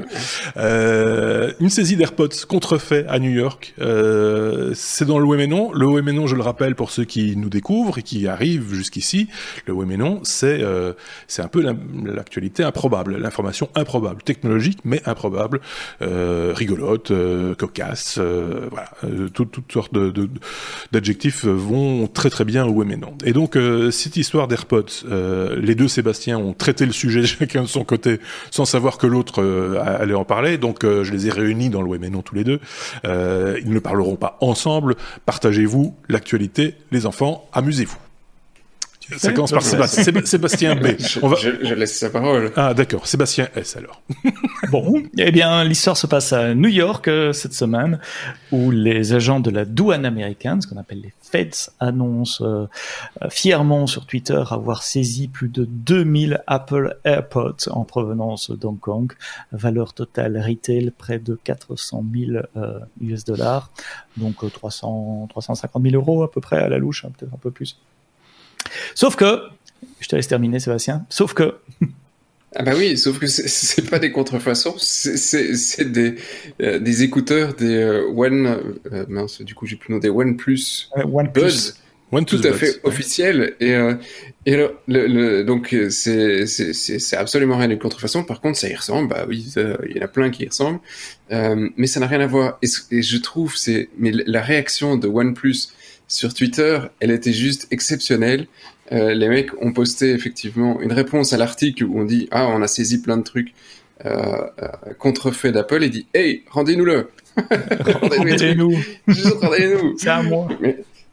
Euh, 0.57 1.52
une 1.60 1.70
saisie 1.70 1.95
d'AirPods 1.95 2.45
contrefait 2.48 3.06
à 3.07 3.20
New 3.20 3.32
York. 3.32 3.74
Euh, 3.80 4.72
c'est 4.76 5.06
dans 5.06 5.20
le 5.20 5.26
oui 5.26 5.38
mais 5.38 5.48
non. 5.48 5.72
Le 5.74 5.86
oui 5.86 6.02
mais 6.03 6.11
non, 6.11 6.28
je 6.28 6.36
le 6.36 6.41
rappelle 6.41 6.76
pour 6.76 6.91
ceux 6.91 7.06
qui 7.06 7.36
nous 7.38 7.49
découvrent 7.49 7.99
et 7.99 8.03
qui 8.03 8.28
arrivent 8.28 8.74
jusqu'ici. 8.74 9.30
Le 9.65 9.74
oui 9.74 9.86
mais 9.88 9.98
non, 9.98 10.20
c'est 10.24 10.61
euh, 10.61 10.94
c'est 11.28 11.41
un 11.41 11.48
peu 11.48 11.64
l'actualité 12.06 12.64
improbable, 12.64 13.18
l'information 13.18 13.70
improbable, 13.76 14.22
technologique 14.24 14.80
mais 14.84 15.02
improbable, 15.06 15.61
euh, 16.02 16.53
rigolote, 16.56 17.11
euh, 17.11 17.56
cocasse, 17.56 18.18
euh, 18.20 18.68
voilà, 18.72 18.91
toutes 19.34 19.72
sortes 19.72 19.94
de, 19.94 20.30
d'adjectifs 20.91 21.45
vont 21.45 22.07
très 22.07 22.30
très 22.30 22.45
bien 22.45 22.65
au 22.65 22.74
Et 23.26 23.34
donc, 23.34 23.55
euh, 23.55 23.91
cette 23.91 24.18
histoire 24.18 24.47
d'AirPods, 24.47 25.05
euh, 25.10 25.60
les 25.60 25.76
deux 25.76 25.88
Sébastien 25.88 26.38
ont 26.38 26.53
traité 26.53 26.85
le 26.85 26.91
sujet 26.91 27.26
chacun 27.26 27.64
de 27.64 27.68
son 27.68 27.84
côté, 27.84 28.19
sans 28.51 28.65
savoir 28.65 28.97
que 28.97 29.07
l'autre 29.07 29.41
euh, 29.41 29.81
allait 29.84 30.14
en 30.14 30.26
parler. 30.26 30.57
Donc, 30.57 30.84
je 30.84 31.11
les 31.11 31.27
ai 31.27 31.31
réunis 31.31 31.69
dans 31.69 31.81
le 31.81 31.88
ouais 31.88 31.99
mais 31.99 32.10
non 32.10 32.22
tous 32.22 32.35
les 32.35 32.43
deux. 32.43 32.60
ils 33.03 33.72
ne 33.72 33.80
parleront 33.80 34.15
pas 34.15 34.38
ensemble. 34.41 34.95
Partagez-vous 35.26 35.95
l'actualité, 36.10 36.76
les 36.91 37.05
enfants, 37.05 37.47
amusez-vous. 37.53 37.97
Ça 39.18 39.34
commence 39.34 39.52
par 39.52 39.62
Sébastien, 39.64 40.26
Sébastien 40.26 40.76
B. 40.76 40.88
On 41.22 41.28
va... 41.28 41.36
je, 41.36 41.74
laisse 41.74 41.98
sa 41.98 42.10
parole. 42.10 42.52
Ah 42.56 42.74
d'accord, 42.74 43.06
Sébastien 43.08 43.48
S 43.56 43.76
alors. 43.76 44.02
bon, 44.72 45.04
eh 45.18 45.32
bien 45.32 45.64
l'histoire 45.64 45.98
se 45.98 46.08
passe 46.08 46.34
à 46.34 46.54
New 46.54 46.70
York 46.70 47.08
euh, 47.08 47.34
cette 47.34 47.54
semaine, 47.54 48.00
où 48.52 48.72
les 48.72 49.14
agents 49.14 49.40
de 49.40 49.50
la 49.52 49.66
douane 49.66 50.06
américaine, 50.06 50.62
ce 50.62 50.68
qu'on 50.68 50.78
appelle 50.78 51.02
les 51.02 51.14
Feds, 51.22 51.72
annoncent 51.80 52.44
euh, 52.44 52.68
fièrement 53.30 53.88
sur 53.88 54.06
Twitter 54.06 54.42
avoir 54.50 54.84
saisi 54.84 55.28
plus 55.28 55.50
de 55.50 55.66
2000 55.66 56.42
Apple 56.48 56.98
AirPods 57.04 57.70
en 57.72 57.84
provenance 57.84 58.52
d'Hong 58.52 58.80
Kong, 58.80 59.12
valeur 59.52 59.94
totale 59.94 60.38
retail 60.38 60.92
près 60.92 61.20
de 61.20 61.38
400 61.44 62.04
000 62.14 62.44
euh, 62.56 62.80
US 63.02 63.26
dollars, 63.26 63.72
donc 64.18 64.50
300, 64.52 65.28
350 65.30 65.84
000 65.84 65.96
euros 65.96 66.24
à 66.24 66.32
peu 66.32 66.42
près 66.42 66.58
à 66.58 66.70
la 66.70 66.78
louche, 66.78 67.06
hein, 67.06 67.12
peut-être 67.18 67.34
un 67.34 67.38
peu 67.38 67.52
plus. 67.52 67.78
Sauf 68.95 69.16
que, 69.16 69.41
je 70.00 70.08
te 70.08 70.16
laisse 70.16 70.28
terminer 70.28 70.60
Sébastien, 70.60 71.06
sauf 71.10 71.34
que... 71.34 71.56
Ah 72.56 72.62
bah 72.62 72.74
oui, 72.78 72.98
sauf 73.00 73.18
que 73.18 73.26
c'est 73.26 73.90
pas 73.90 73.98
des 73.98 74.12
contrefaçons, 74.12 74.76
c'est 74.78 75.91
des, 75.91 76.16
euh, 76.62 76.78
des 76.78 77.02
écouteurs, 77.02 77.56
des 77.56 77.78
euh, 77.78 78.08
One, 78.16 78.45
euh, 78.91 79.06
mince, 79.10 79.41
du 79.41 79.56
coup 79.56 79.66
j'ai 79.66 79.76
plus 79.76 79.90
le 79.90 79.95
nom, 79.95 80.00
des 80.00 80.10
OnePlus 80.10 80.88
One 80.95 81.30
Buzz, 81.34 81.80
One 82.12 82.26
tout 82.26 82.41
à 82.44 82.54
fait 82.54 82.80
officiel. 82.84 83.56
Et, 83.60 83.72
et 84.45 84.56
le, 84.56 84.76
le, 84.88 85.41
donc 85.44 85.76
c'est 85.90 86.45
absolument 87.18 87.58
rien 87.58 87.70
de 87.70 87.76
contrefaçon. 87.76 88.24
Par 88.24 88.40
contre, 88.40 88.60
ça 88.60 88.70
y 88.70 88.76
ressemble. 88.76 89.10
Bah 89.10 89.26
oui, 89.28 89.52
il 89.56 89.98
y 89.98 90.00
en 90.00 90.04
a 90.04 90.08
plein 90.08 90.30
qui 90.30 90.44
y 90.44 90.48
ressemblent, 90.48 90.80
mais 91.32 91.88
ça 91.88 92.00
n'a 92.00 92.06
rien 92.06 92.20
à 92.20 92.28
voir. 92.28 92.60
Et, 92.62 92.68
et 92.91 93.02
je 93.02 93.18
trouve 93.18 93.58
c'est 93.58 93.90
mais 93.98 94.12
la 94.12 94.44
réaction 94.44 94.95
de 94.95 95.08
OnePlus 95.08 95.70
sur 96.08 96.34
Twitter, 96.34 96.80
elle 97.00 97.12
était 97.12 97.34
juste 97.34 97.68
exceptionnelle. 97.72 98.48
Euh, 98.92 99.14
les 99.14 99.30
mecs 99.30 99.50
ont 99.62 99.72
posté 99.72 100.12
effectivement 100.12 100.80
une 100.82 100.92
réponse 100.92 101.34
à 101.34 101.38
l'article 101.38 101.86
où 101.86 102.00
on 102.00 102.06
dit 102.06 102.28
ah 102.32 102.48
on 102.48 102.62
a 102.62 102.68
saisi 102.68 103.02
plein 103.02 103.18
de 103.18 103.24
trucs 103.24 103.54
euh, 104.06 104.42
euh 104.62 104.68
contrefaits 105.00 105.54
d'Apple 105.54 105.84
et 105.84 105.90
dit 105.90 106.06
hey 106.14 106.44
rendez-nous-le 106.50 107.10
rendez-nous. 108.02 108.78
Rendez-nous. 109.42 109.96
C'est 109.98 110.10
à 110.10 110.22
moi. 110.22 110.50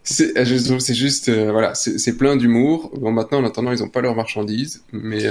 C'est 0.03 0.37
euh, 0.37 0.79
c'est 0.81 0.95
juste 0.95 1.31
voilà 1.31 1.75
c'est 1.75 2.17
plein 2.17 2.37
d'humour. 2.37 2.91
Bon 3.01 3.13
maintenant 3.13 3.39
en 3.39 3.45
attendant 3.45 3.73
ils 3.73 3.83
ont 3.83 3.89
pas 3.89 4.01
leur 4.01 4.17
marchandise 4.17 4.83
mais 4.93 5.25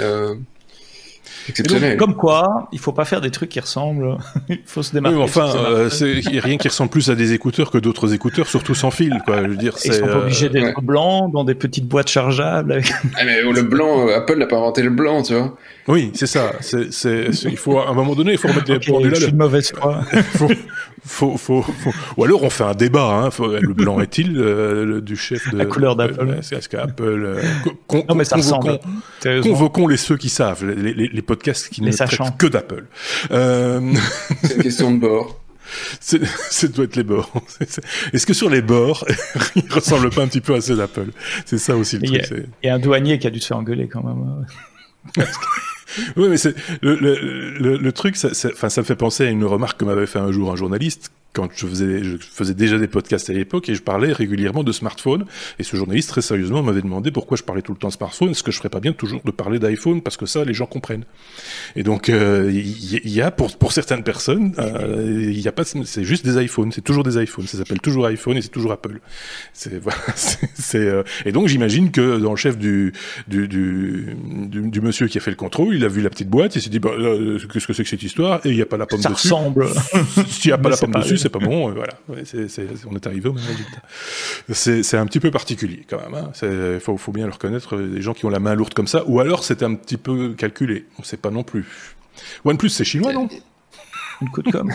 Exceptionnel. 1.50 1.98
comme 1.98 2.16
quoi, 2.16 2.68
il 2.72 2.80
faut 2.80 2.92
pas 2.92 3.06
faire 3.06 3.22
des 3.22 3.32
trucs 3.32 3.50
qui 3.50 3.60
ressemblent. 3.60 4.18
il 4.50 4.60
faut 4.66 4.84
se 4.84 4.94
démarquer. 4.94 5.18
Oui, 5.18 5.24
enfin, 5.24 5.52
euh, 5.56 5.90
c'est 5.90 6.22
rien 6.40 6.58
qui 6.58 6.68
ressemble 6.68 6.90
plus 6.90 7.10
à 7.10 7.16
des 7.16 7.34
écouteurs 7.34 7.72
que 7.72 7.78
d'autres 7.78 8.14
écouteurs, 8.14 8.48
surtout 8.48 8.76
sans 8.76 8.92
fil, 8.92 9.22
quoi. 9.26 9.44
Je 9.44 9.50
veux 9.50 9.58
dire, 9.58 9.74
Ils 9.86 9.94
sont 9.94 10.06
pas 10.06 10.18
obligés 10.18 10.50
d'être 10.50 10.82
blancs 10.82 11.32
dans 11.32 11.44
des 11.44 11.56
petites 11.56 11.88
boîtes 11.88 12.10
chargeables. 12.10 12.74
Avec... 12.74 12.92
Ah, 13.18 13.26
mais 13.26 13.42
le 13.42 13.64
blanc, 13.64 14.08
Apple 14.08 14.38
n'a 14.38 14.46
pas 14.46 14.58
inventé 14.58 14.82
le 14.82 14.92
blanc, 14.92 15.24
tu 15.24 15.34
vois. 15.34 15.56
Oui, 15.88 16.12
c'est 16.14 16.28
ça. 16.28 16.54
C'est, 16.62 16.94
c'est, 16.94 17.28
il 17.46 17.58
faut 17.58 17.80
à 17.80 17.90
un 17.90 17.94
moment 17.94 18.16
donné, 18.16 18.34
il 18.34 18.38
faut 18.38 18.48
remettre 18.48 18.72
okay, 18.72 18.92
les 19.04 19.16
Je 19.16 19.24
suis 19.24 19.32
de 19.32 19.38
mauvaise 19.38 19.72
foi. 19.72 20.02
faut, 20.36 20.48
faut, 21.10 21.38
faut, 21.38 21.62
faut, 21.64 21.92
Ou 22.18 22.24
alors 22.24 22.44
on 22.44 22.50
fait 22.50 22.64
un 22.64 22.76
débat. 22.76 23.06
Hein. 23.06 23.32
Faut, 23.32 23.48
le 23.48 23.74
blanc 23.74 24.00
est-il 24.02 24.38
euh, 24.38 25.02
du 25.02 25.18
chef 25.18 25.52
de 25.52 25.58
la 25.58 25.66
couleur 25.66 25.96
d'Apple 25.96 26.38
Est-ce 26.40 26.70
qu'Apple 26.70 27.04
euh, 27.04 27.42
con, 27.88 28.06
non 28.08 28.16
mais 28.16 28.24
ça 28.24 28.38
convoquons, 28.38 28.80
ressemble. 29.24 29.42
Convoquons 29.42 29.88
les 29.88 29.98
ceux 29.98 30.18
qui 30.18 30.30
savent, 30.30 30.66
les, 30.66 30.94
les, 30.94 31.08
les 31.08 31.22
podcasts 31.22 31.70
qui 31.70 31.82
les 31.82 31.88
ne 31.88 31.92
sachants. 31.92 32.26
traitent 32.26 32.38
que 32.38 32.48
d'Apple. 32.48 32.86
Euh... 33.32 33.94
C'est 34.44 34.56
une 34.56 34.62
question 34.64 34.92
de 34.92 35.00
bord. 35.00 35.42
Ça 36.00 36.68
doit 36.68 36.86
être 36.86 36.96
les 36.96 37.04
bords. 37.04 37.32
Est-ce 38.14 38.26
que 38.26 38.34
sur 38.34 38.50
les 38.50 38.62
bords, 38.62 39.06
il 39.56 39.72
ressemble 39.72 40.10
pas 40.12 40.24
un 40.24 40.28
petit 40.28 40.42
peu 40.42 40.56
à 40.56 40.62
ceux 40.62 40.76
d'Apple? 40.76 41.10
C'est 41.46 41.58
ça 41.58 41.76
aussi 41.76 41.98
le 41.98 42.08
truc. 42.22 42.46
Il 42.64 42.68
y 42.68 42.70
a 42.70 42.76
un 42.76 42.80
douanier 42.80 43.20
qui 43.20 43.28
a 43.28 43.30
dû 43.30 43.40
se 43.40 43.48
faire 43.48 43.58
engueuler 43.58 43.88
quand 43.88 44.04
même. 44.04 44.46
Oui, 46.18 46.28
mais 46.30 46.38
c'est 46.38 46.56
le, 46.82 46.96
le, 46.96 47.16
le, 47.60 47.78
le, 47.78 47.92
truc, 47.92 48.16
ça, 48.16 48.34
ça, 48.34 48.70
ça 48.70 48.82
me 48.82 48.86
fait 48.86 48.96
penser 48.96 49.26
à 49.26 49.30
une 49.30 49.46
remarque 49.46 49.80
que 49.80 49.86
m'avait 49.86 50.06
fait 50.06 50.20
un 50.20 50.32
jour 50.32 50.52
un 50.52 50.56
journaliste 50.56 51.12
quand 51.34 51.48
je 51.56 51.68
faisais, 51.68 52.04
je 52.04 52.18
faisais 52.18 52.54
déjà 52.54 52.78
des 52.80 52.88
podcasts 52.88 53.30
à 53.30 53.34
l'époque 53.34 53.70
et 53.70 53.76
je 53.76 53.82
parlais 53.82 54.12
régulièrement 54.12 54.64
de 54.64 54.72
smartphone. 54.72 55.26
Et 55.60 55.64
ce 55.64 55.78
journaliste, 55.78 56.10
très 56.10 56.22
sérieusement, 56.22 56.64
m'avait 56.64 56.82
demandé 56.82 57.12
pourquoi 57.12 57.38
je 57.38 57.44
parlais 57.44 57.62
tout 57.62 57.72
le 57.72 57.78
temps 57.78 57.90
de 57.90 57.94
smartphone. 57.94 58.30
Est-ce 58.32 58.44
que 58.44 58.52
je 58.52 58.58
ferais 58.58 58.70
pas 58.70 58.80
bien 58.80 58.94
toujours 58.94 59.22
de 59.24 59.32
parler 59.32 59.60
d'iPhone 59.60 60.02
parce 60.02 60.18
que 60.18 60.26
ça, 60.26 60.44
les 60.44 60.54
gens 60.54 60.66
comprennent? 60.66 61.06
Et 61.76 61.84
donc, 61.84 62.08
il 62.08 62.16
euh, 62.16 62.52
y, 62.52 63.10
y, 63.10 63.22
a 63.22 63.30
pour 63.30 63.56
pour 63.58 63.74
certaines 63.74 64.04
personnes, 64.04 64.54
il 64.58 64.64
euh, 64.64 65.32
y 65.32 65.48
a 65.48 65.52
pas, 65.52 65.64
c'est 65.66 66.04
juste 66.04 66.26
des 66.26 66.44
iPhones. 66.44 66.72
C'est 66.72 66.82
toujours 66.82 67.04
des 67.04 67.22
iPhones. 67.22 67.46
Ça 67.46 67.58
s'appelle 67.58 67.80
toujours 67.80 68.08
iPhone 68.08 68.38
et 68.38 68.42
c'est 68.42 68.50
toujours 68.50 68.72
Apple. 68.72 69.00
C'est 69.54 69.80
voilà. 69.82 69.98
C'est 70.16 70.78
euh, 70.78 71.04
et 71.26 71.32
donc 71.32 71.48
j'imagine 71.48 71.92
que 71.92 72.18
dans 72.18 72.32
le 72.32 72.38
chef 72.38 72.58
du 72.58 72.94
du, 73.28 73.48
du 73.48 74.16
du, 74.26 74.70
du 74.70 74.82
monsieur 74.82 75.08
qui 75.08 75.20
a 75.20 75.22
fait 75.22 75.32
le 75.32 75.38
contrôle, 75.38 75.76
il 75.76 75.86
a 75.86 75.88
vu 75.88 76.02
la 76.02 76.10
petite 76.10 76.30
boîte, 76.30 76.56
il 76.56 76.62
s'est 76.62 76.70
dit 76.70 76.80
bah, 76.80 76.92
qu'est-ce 77.54 77.68
que 77.68 77.74
c'est 77.74 77.84
que 77.84 77.90
cette 77.90 78.04
histoire? 78.04 78.44
Et 78.46 78.50
il 78.50 78.56
n'y 78.56 78.62
a 78.62 78.66
pas 78.66 78.78
la 78.78 78.88
pomme 78.88 79.02
ça 79.02 79.10
dessus. 79.10 79.28
ressemble. 79.28 79.68
S'il 80.28 80.50
n'y 80.50 80.54
a 80.54 80.58
pas 80.58 80.70
la 80.70 80.78
pomme 80.78 80.94
dessus, 80.94 81.19
c'est 81.20 81.30
pas 81.30 81.40
bon. 81.40 81.72
voilà, 81.72 81.94
c'est, 82.26 82.50
c'est, 82.50 82.68
on 82.90 82.96
est 82.96 83.08
arrivé 83.08 83.30
au 83.30 83.34
même 83.34 83.46
résultat. 83.46 83.82
C'est, 84.52 84.98
un 84.98 85.06
petit 85.06 85.20
peu 85.20 85.32
particulier 85.32 85.86
quand 85.90 85.98
même. 85.98 86.30
Il 86.42 86.48
hein. 86.48 86.80
faut, 86.80 87.12
bien 87.12 87.26
le 87.26 87.32
reconnaître. 87.32 87.78
Les 87.78 88.02
gens 88.02 88.14
qui 88.14 88.26
ont 88.26 88.30
la 88.30 88.40
main 88.40 88.56
lourde 88.56 88.74
comme 88.74 88.88
ça, 88.88 89.04
ou 89.08 89.20
alors 89.20 89.44
c'est 89.44 89.64
un 89.64 89.76
petit 89.76 89.98
peu 89.98 90.34
calculé. 90.34 90.86
On 90.98 91.02
ne 91.02 91.06
sait 91.06 91.18
pas 91.18 91.32
non 91.32 91.44
plus. 91.44 91.96
OnePlus, 92.46 92.70
c'est 92.70 92.84
chinois, 92.84 93.14
non? 93.14 93.30
Une 94.22 94.30
coup 94.30 94.42
de 94.42 94.52
com. 94.52 94.72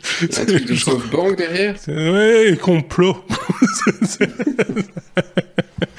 c'est 0.00 0.40
un 0.40 0.46
truc 0.46 0.66
de 0.66 0.74
SoftBank 0.74 1.36
derrière? 1.36 1.76
Ouais, 1.88 2.58
complot. 2.60 3.24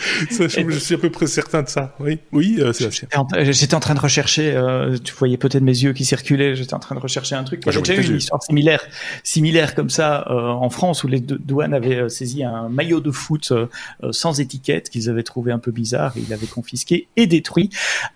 ça, 0.31 0.47
je, 0.47 0.79
suis 0.79 0.95
à 0.95 0.97
peu 0.97 1.09
près 1.09 1.27
certain 1.27 1.63
de 1.63 1.69
ça. 1.69 1.95
Oui, 1.99 2.19
oui, 2.31 2.57
euh, 2.59 2.73
c'est 2.73 2.91
J'étais 2.91 3.17
en, 3.17 3.27
j'étais 3.39 3.75
en 3.75 3.79
train 3.79 3.93
de 3.93 3.99
rechercher. 3.99 4.53
Euh, 4.55 4.97
tu 4.97 5.13
voyais 5.13 5.37
peut-être 5.37 5.63
mes 5.63 5.77
yeux 5.77 5.93
qui 5.93 6.05
circulaient. 6.05 6.55
J'étais 6.55 6.73
en 6.73 6.79
train 6.79 6.95
de 6.95 6.99
rechercher 6.99 7.35
un 7.35 7.43
truc. 7.43 7.63
J'ai 7.69 7.81
déjà 7.81 8.01
eu 8.01 8.05
une 8.05 8.17
histoire 8.17 8.41
similaire, 8.43 8.83
similaire 9.23 9.75
comme 9.75 9.89
ça 9.89 10.25
euh, 10.29 10.47
en 10.47 10.69
France 10.69 11.03
où 11.03 11.07
les 11.07 11.19
douanes 11.19 11.73
avaient 11.73 12.09
saisi 12.09 12.43
un 12.43 12.69
maillot 12.69 12.99
de 12.99 13.11
foot 13.11 13.53
sans 14.11 14.39
étiquette 14.39 14.89
qu'ils 14.89 15.09
avaient 15.09 15.23
trouvé 15.23 15.51
un 15.51 15.59
peu 15.59 15.71
bizarre. 15.71 16.13
Et 16.17 16.21
ils 16.21 16.29
l'avaient 16.29 16.47
confisqué 16.47 17.07
et 17.15 17.27
détruit, 17.27 17.69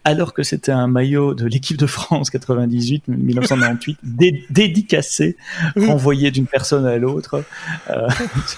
alors 0.04 0.34
que 0.34 0.44
c'était 0.44 0.72
un 0.72 0.88
maillot 0.88 1.34
de 1.34 1.46
l'équipe 1.46 1.78
de 1.78 1.88
France 1.88 2.30
98, 2.30 2.95
1998, 3.08 3.98
dé 4.04 4.46
dédicacé, 4.50 5.38
renvoyé 5.76 6.32
d'une 6.32 6.48
personne 6.48 6.86
à 6.86 6.98
l'autre. 6.98 7.44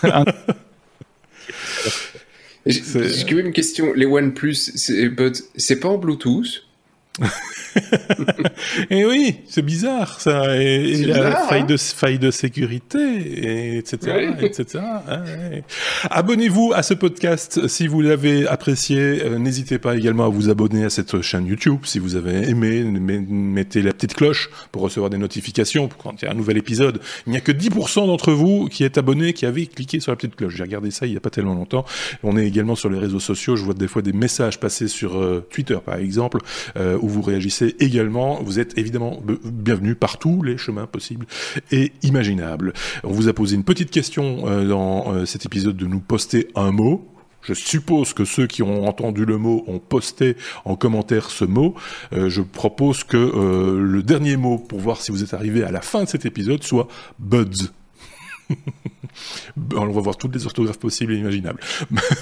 Un... 0.04 0.26
J'ai 2.66 3.26
quand 3.26 3.36
même 3.36 3.48
une 3.48 3.54
question. 3.54 3.94
Les 3.94 4.06
OnePlus, 4.06 4.56
c'est 4.56 5.80
pas 5.80 5.88
en 5.88 5.98
Bluetooth? 5.98 6.67
et 8.90 9.06
oui, 9.06 9.38
c'est 9.48 9.62
bizarre 9.62 10.20
ça. 10.22 10.56
Et, 10.58 10.84
et 10.84 11.06
bizarre, 11.06 11.24
la 11.24 11.36
faille, 11.48 11.62
hein 11.62 11.66
de, 11.66 11.78
faille 11.78 12.20
de 12.20 12.32
sécurité, 12.32 13.00
et 13.00 13.78
etc. 13.78 14.34
Etc. 14.40 14.84
Ouais. 15.08 15.64
Abonnez-vous 16.10 16.74
à 16.76 16.84
ce 16.84 16.94
podcast 16.94 17.68
si 17.68 17.88
vous 17.88 18.02
l'avez 18.02 18.48
apprécié. 18.48 19.24
Euh, 19.24 19.38
N'hésitez 19.38 19.80
pas 19.80 19.96
également 19.96 20.26
à 20.26 20.30
vous 20.30 20.50
abonner 20.50 20.86
à 20.86 20.90
cette 20.90 21.22
chaîne 21.22 21.46
YouTube 21.46 21.80
si 21.84 22.00
vous 22.00 22.16
avez 22.16 22.50
aimé. 22.50 22.84
Mettez 22.84 23.82
la 23.82 23.94
petite 23.94 24.14
cloche 24.14 24.50
pour 24.72 24.82
recevoir 24.82 25.10
des 25.10 25.18
notifications 25.18 25.90
quand 25.98 26.22
il 26.22 26.26
y 26.26 26.28
a 26.28 26.32
un 26.32 26.36
nouvel 26.36 26.58
épisode. 26.58 27.00
Il 27.26 27.32
n'y 27.32 27.38
a 27.38 27.42
que 27.42 27.52
10% 27.52 28.08
d'entre 28.08 28.32
vous 28.32 28.68
qui 28.68 28.84
êtes 28.84 28.98
abonnés, 28.98 29.34
qui 29.34 29.46
avez 29.46 29.68
cliqué 29.68 30.00
sur 30.00 30.12
la 30.12 30.16
petite 30.16 30.36
cloche. 30.36 30.56
J'ai 30.56 30.64
regardé 30.64 30.92
ça 30.92 31.06
il 31.06 31.12
n'y 31.12 31.18
a 31.18 31.22
pas 31.22 31.30
tellement 31.30 31.54
longtemps. 31.54 31.86
On 32.24 32.38
est 32.38 32.46
également 32.46 32.76
sur 32.76 32.90
les 32.90 33.00
réseaux 33.00 33.20
sociaux. 33.20 33.56
Je 33.56 33.64
vois 33.64 33.74
des 33.74 33.88
fois 33.88 34.02
des 34.02 34.14
messages 34.14 34.60
passer 34.60 34.88
sur 34.88 35.18
euh, 35.18 35.46
Twitter 35.50 35.78
par 35.84 35.96
exemple, 35.96 36.40
euh, 36.78 36.98
vous 37.08 37.22
réagissez 37.22 37.76
également. 37.80 38.42
Vous 38.42 38.60
êtes 38.60 38.78
évidemment 38.78 39.22
bienvenue 39.44 39.96
par 39.96 40.18
tous 40.18 40.44
les 40.44 40.58
chemins 40.58 40.88
possibles 40.88 41.26
et 41.72 41.92
imaginables. 42.04 42.74
On 43.04 43.12
vous 43.12 43.28
a 43.28 43.34
posé 43.34 43.56
une 43.56 43.64
petite 43.64 43.92
question 43.92 44.48
euh, 44.48 44.68
dans 44.68 45.14
euh, 45.14 45.26
cet 45.26 45.46
épisode 45.46 45.78
de 45.78 45.86
nous 45.86 46.00
poster 46.00 46.48
un 46.56 46.72
mot. 46.72 47.08
Je 47.42 47.54
suppose 47.54 48.14
que 48.14 48.26
ceux 48.26 48.46
qui 48.46 48.62
ont 48.62 48.88
entendu 48.88 49.24
le 49.24 49.38
mot 49.38 49.64
ont 49.68 49.80
posté 49.80 50.36
en 50.66 50.76
commentaire 50.76 51.30
ce 51.30 51.46
mot. 51.46 51.76
Euh, 52.12 52.30
je 52.30 52.42
propose 52.42 53.04
que 53.04 53.18
le 53.18 54.04
dernier 54.04 54.36
mot 54.36 54.58
pour 54.58 54.80
voir 54.80 55.02
si 55.02 55.12
vous 55.12 55.24
êtes 55.24 55.34
arrivé 55.34 55.64
à 55.64 55.72
la 55.72 55.82
fin 55.82 56.04
de 56.04 56.10
cet 56.10 56.26
épisode 56.26 56.64
soit 56.64 56.88
buds. 57.20 57.70
on 59.76 59.92
va 59.92 60.02
voir 60.02 60.18
toutes 60.18 60.34
les 60.36 60.46
orthographes 60.46 60.80
possibles 60.80 61.14
et 61.14 61.18
imaginables. 61.18 61.60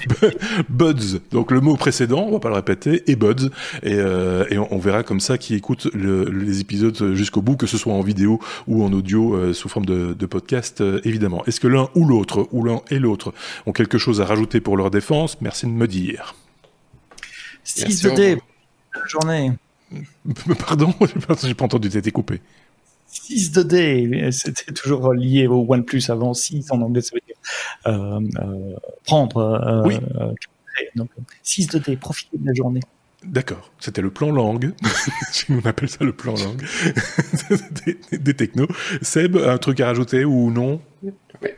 buds, 0.68 1.20
donc 1.30 1.50
le 1.50 1.60
mot 1.60 1.76
précédent, 1.76 2.26
on 2.28 2.32
va 2.32 2.40
pas 2.40 2.48
le 2.48 2.56
répéter, 2.56 3.02
et 3.10 3.16
buds, 3.16 3.50
et, 3.82 3.94
euh, 3.94 4.44
et 4.50 4.58
on, 4.58 4.72
on, 4.72 4.78
verra 4.78 5.02
comme 5.02 5.20
ça 5.20 5.38
qui 5.38 5.54
écoute 5.54 5.88
le, 5.94 6.24
les 6.24 6.60
épisodes 6.60 7.14
jusqu'au 7.14 7.42
bout, 7.42 7.56
que 7.56 7.66
ce 7.66 7.78
soit 7.78 7.92
en 7.92 8.02
vidéo 8.02 8.40
ou 8.66 8.84
en 8.84 8.92
audio 8.92 9.34
euh, 9.34 9.52
sous 9.52 9.68
forme 9.68 9.86
de, 9.86 10.14
de 10.14 10.26
podcast, 10.26 10.80
euh, 10.80 11.00
évidemment. 11.04 11.44
Est-ce 11.46 11.60
que 11.60 11.68
l'un 11.68 11.88
ou 11.94 12.06
l'autre, 12.06 12.48
ou 12.52 12.64
l'un 12.64 12.80
et 12.90 12.98
l'autre, 12.98 13.32
ont 13.66 13.72
quelque 13.72 13.98
chose 13.98 14.20
à 14.20 14.26
rajouter 14.26 14.60
pour 14.60 14.76
leur 14.76 14.90
défense? 14.90 15.40
Merci 15.40 15.66
de 15.66 15.72
me 15.72 15.86
dire. 15.86 16.34
6 17.64 18.02
de 18.02 18.10
dé, 18.10 18.38
journée. 19.06 19.52
Pardon, 20.66 20.94
j'ai 21.42 21.54
pas 21.54 21.64
entendu, 21.64 21.88
t'as 21.88 21.98
été 21.98 22.10
coupé. 22.10 22.40
6 23.22 23.52
de 23.52 23.62
dé, 23.62 24.28
c'était 24.32 24.72
toujours 24.72 25.12
lié 25.12 25.46
au 25.46 25.64
OnePlus 25.68 26.02
avant 26.08 26.34
6 26.34 26.70
en 26.70 26.82
anglais, 26.82 27.00
ça 27.02 27.10
veut 27.14 27.20
dire 27.26 27.36
euh, 27.86 28.20
euh, 28.40 28.76
prendre. 29.04 29.38
Euh, 29.38 29.82
oui. 29.86 29.96
donc 30.94 31.10
6 31.42 31.68
de 31.68 31.78
dé, 31.78 31.96
profitez 31.96 32.38
de 32.38 32.46
la 32.46 32.54
journée. 32.54 32.80
D'accord, 33.24 33.72
c'était 33.80 34.02
le 34.02 34.10
plan 34.10 34.30
langue. 34.30 34.72
On 35.48 35.66
appelle 35.66 35.88
ça 35.88 36.04
le 36.04 36.12
plan 36.12 36.34
langue 36.34 36.64
des, 37.86 38.18
des 38.18 38.34
technos. 38.34 38.68
Seb, 39.02 39.36
un 39.36 39.58
truc 39.58 39.80
à 39.80 39.86
rajouter 39.86 40.24
ou 40.24 40.50
non? 40.52 40.80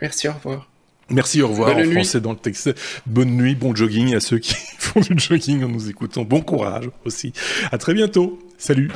Merci, 0.01 0.29
au 0.29 0.33
revoir. 0.33 0.69
Merci, 1.11 1.41
au 1.43 1.49
revoir 1.49 1.75
Bonne 1.75 1.85
en 1.85 1.87
nuit. 1.87 1.95
français 1.95 2.21
dans 2.21 2.33
le 2.33 2.39
texte. 2.39 2.75
Bonne 3.07 3.31
nuit, 3.31 3.55
bon 3.55 3.75
jogging 3.75 4.15
à 4.15 4.21
ceux 4.21 4.39
qui 4.39 4.55
font 4.79 5.01
du 5.01 5.19
jogging 5.19 5.65
en 5.65 5.69
nous 5.69 5.89
écoutant. 5.89 6.23
Bon 6.25 6.41
courage 6.41 6.91
aussi. 7.05 7.33
À 7.73 7.79
très 7.79 7.95
bientôt. 7.95 8.39
Salut. 8.59 8.91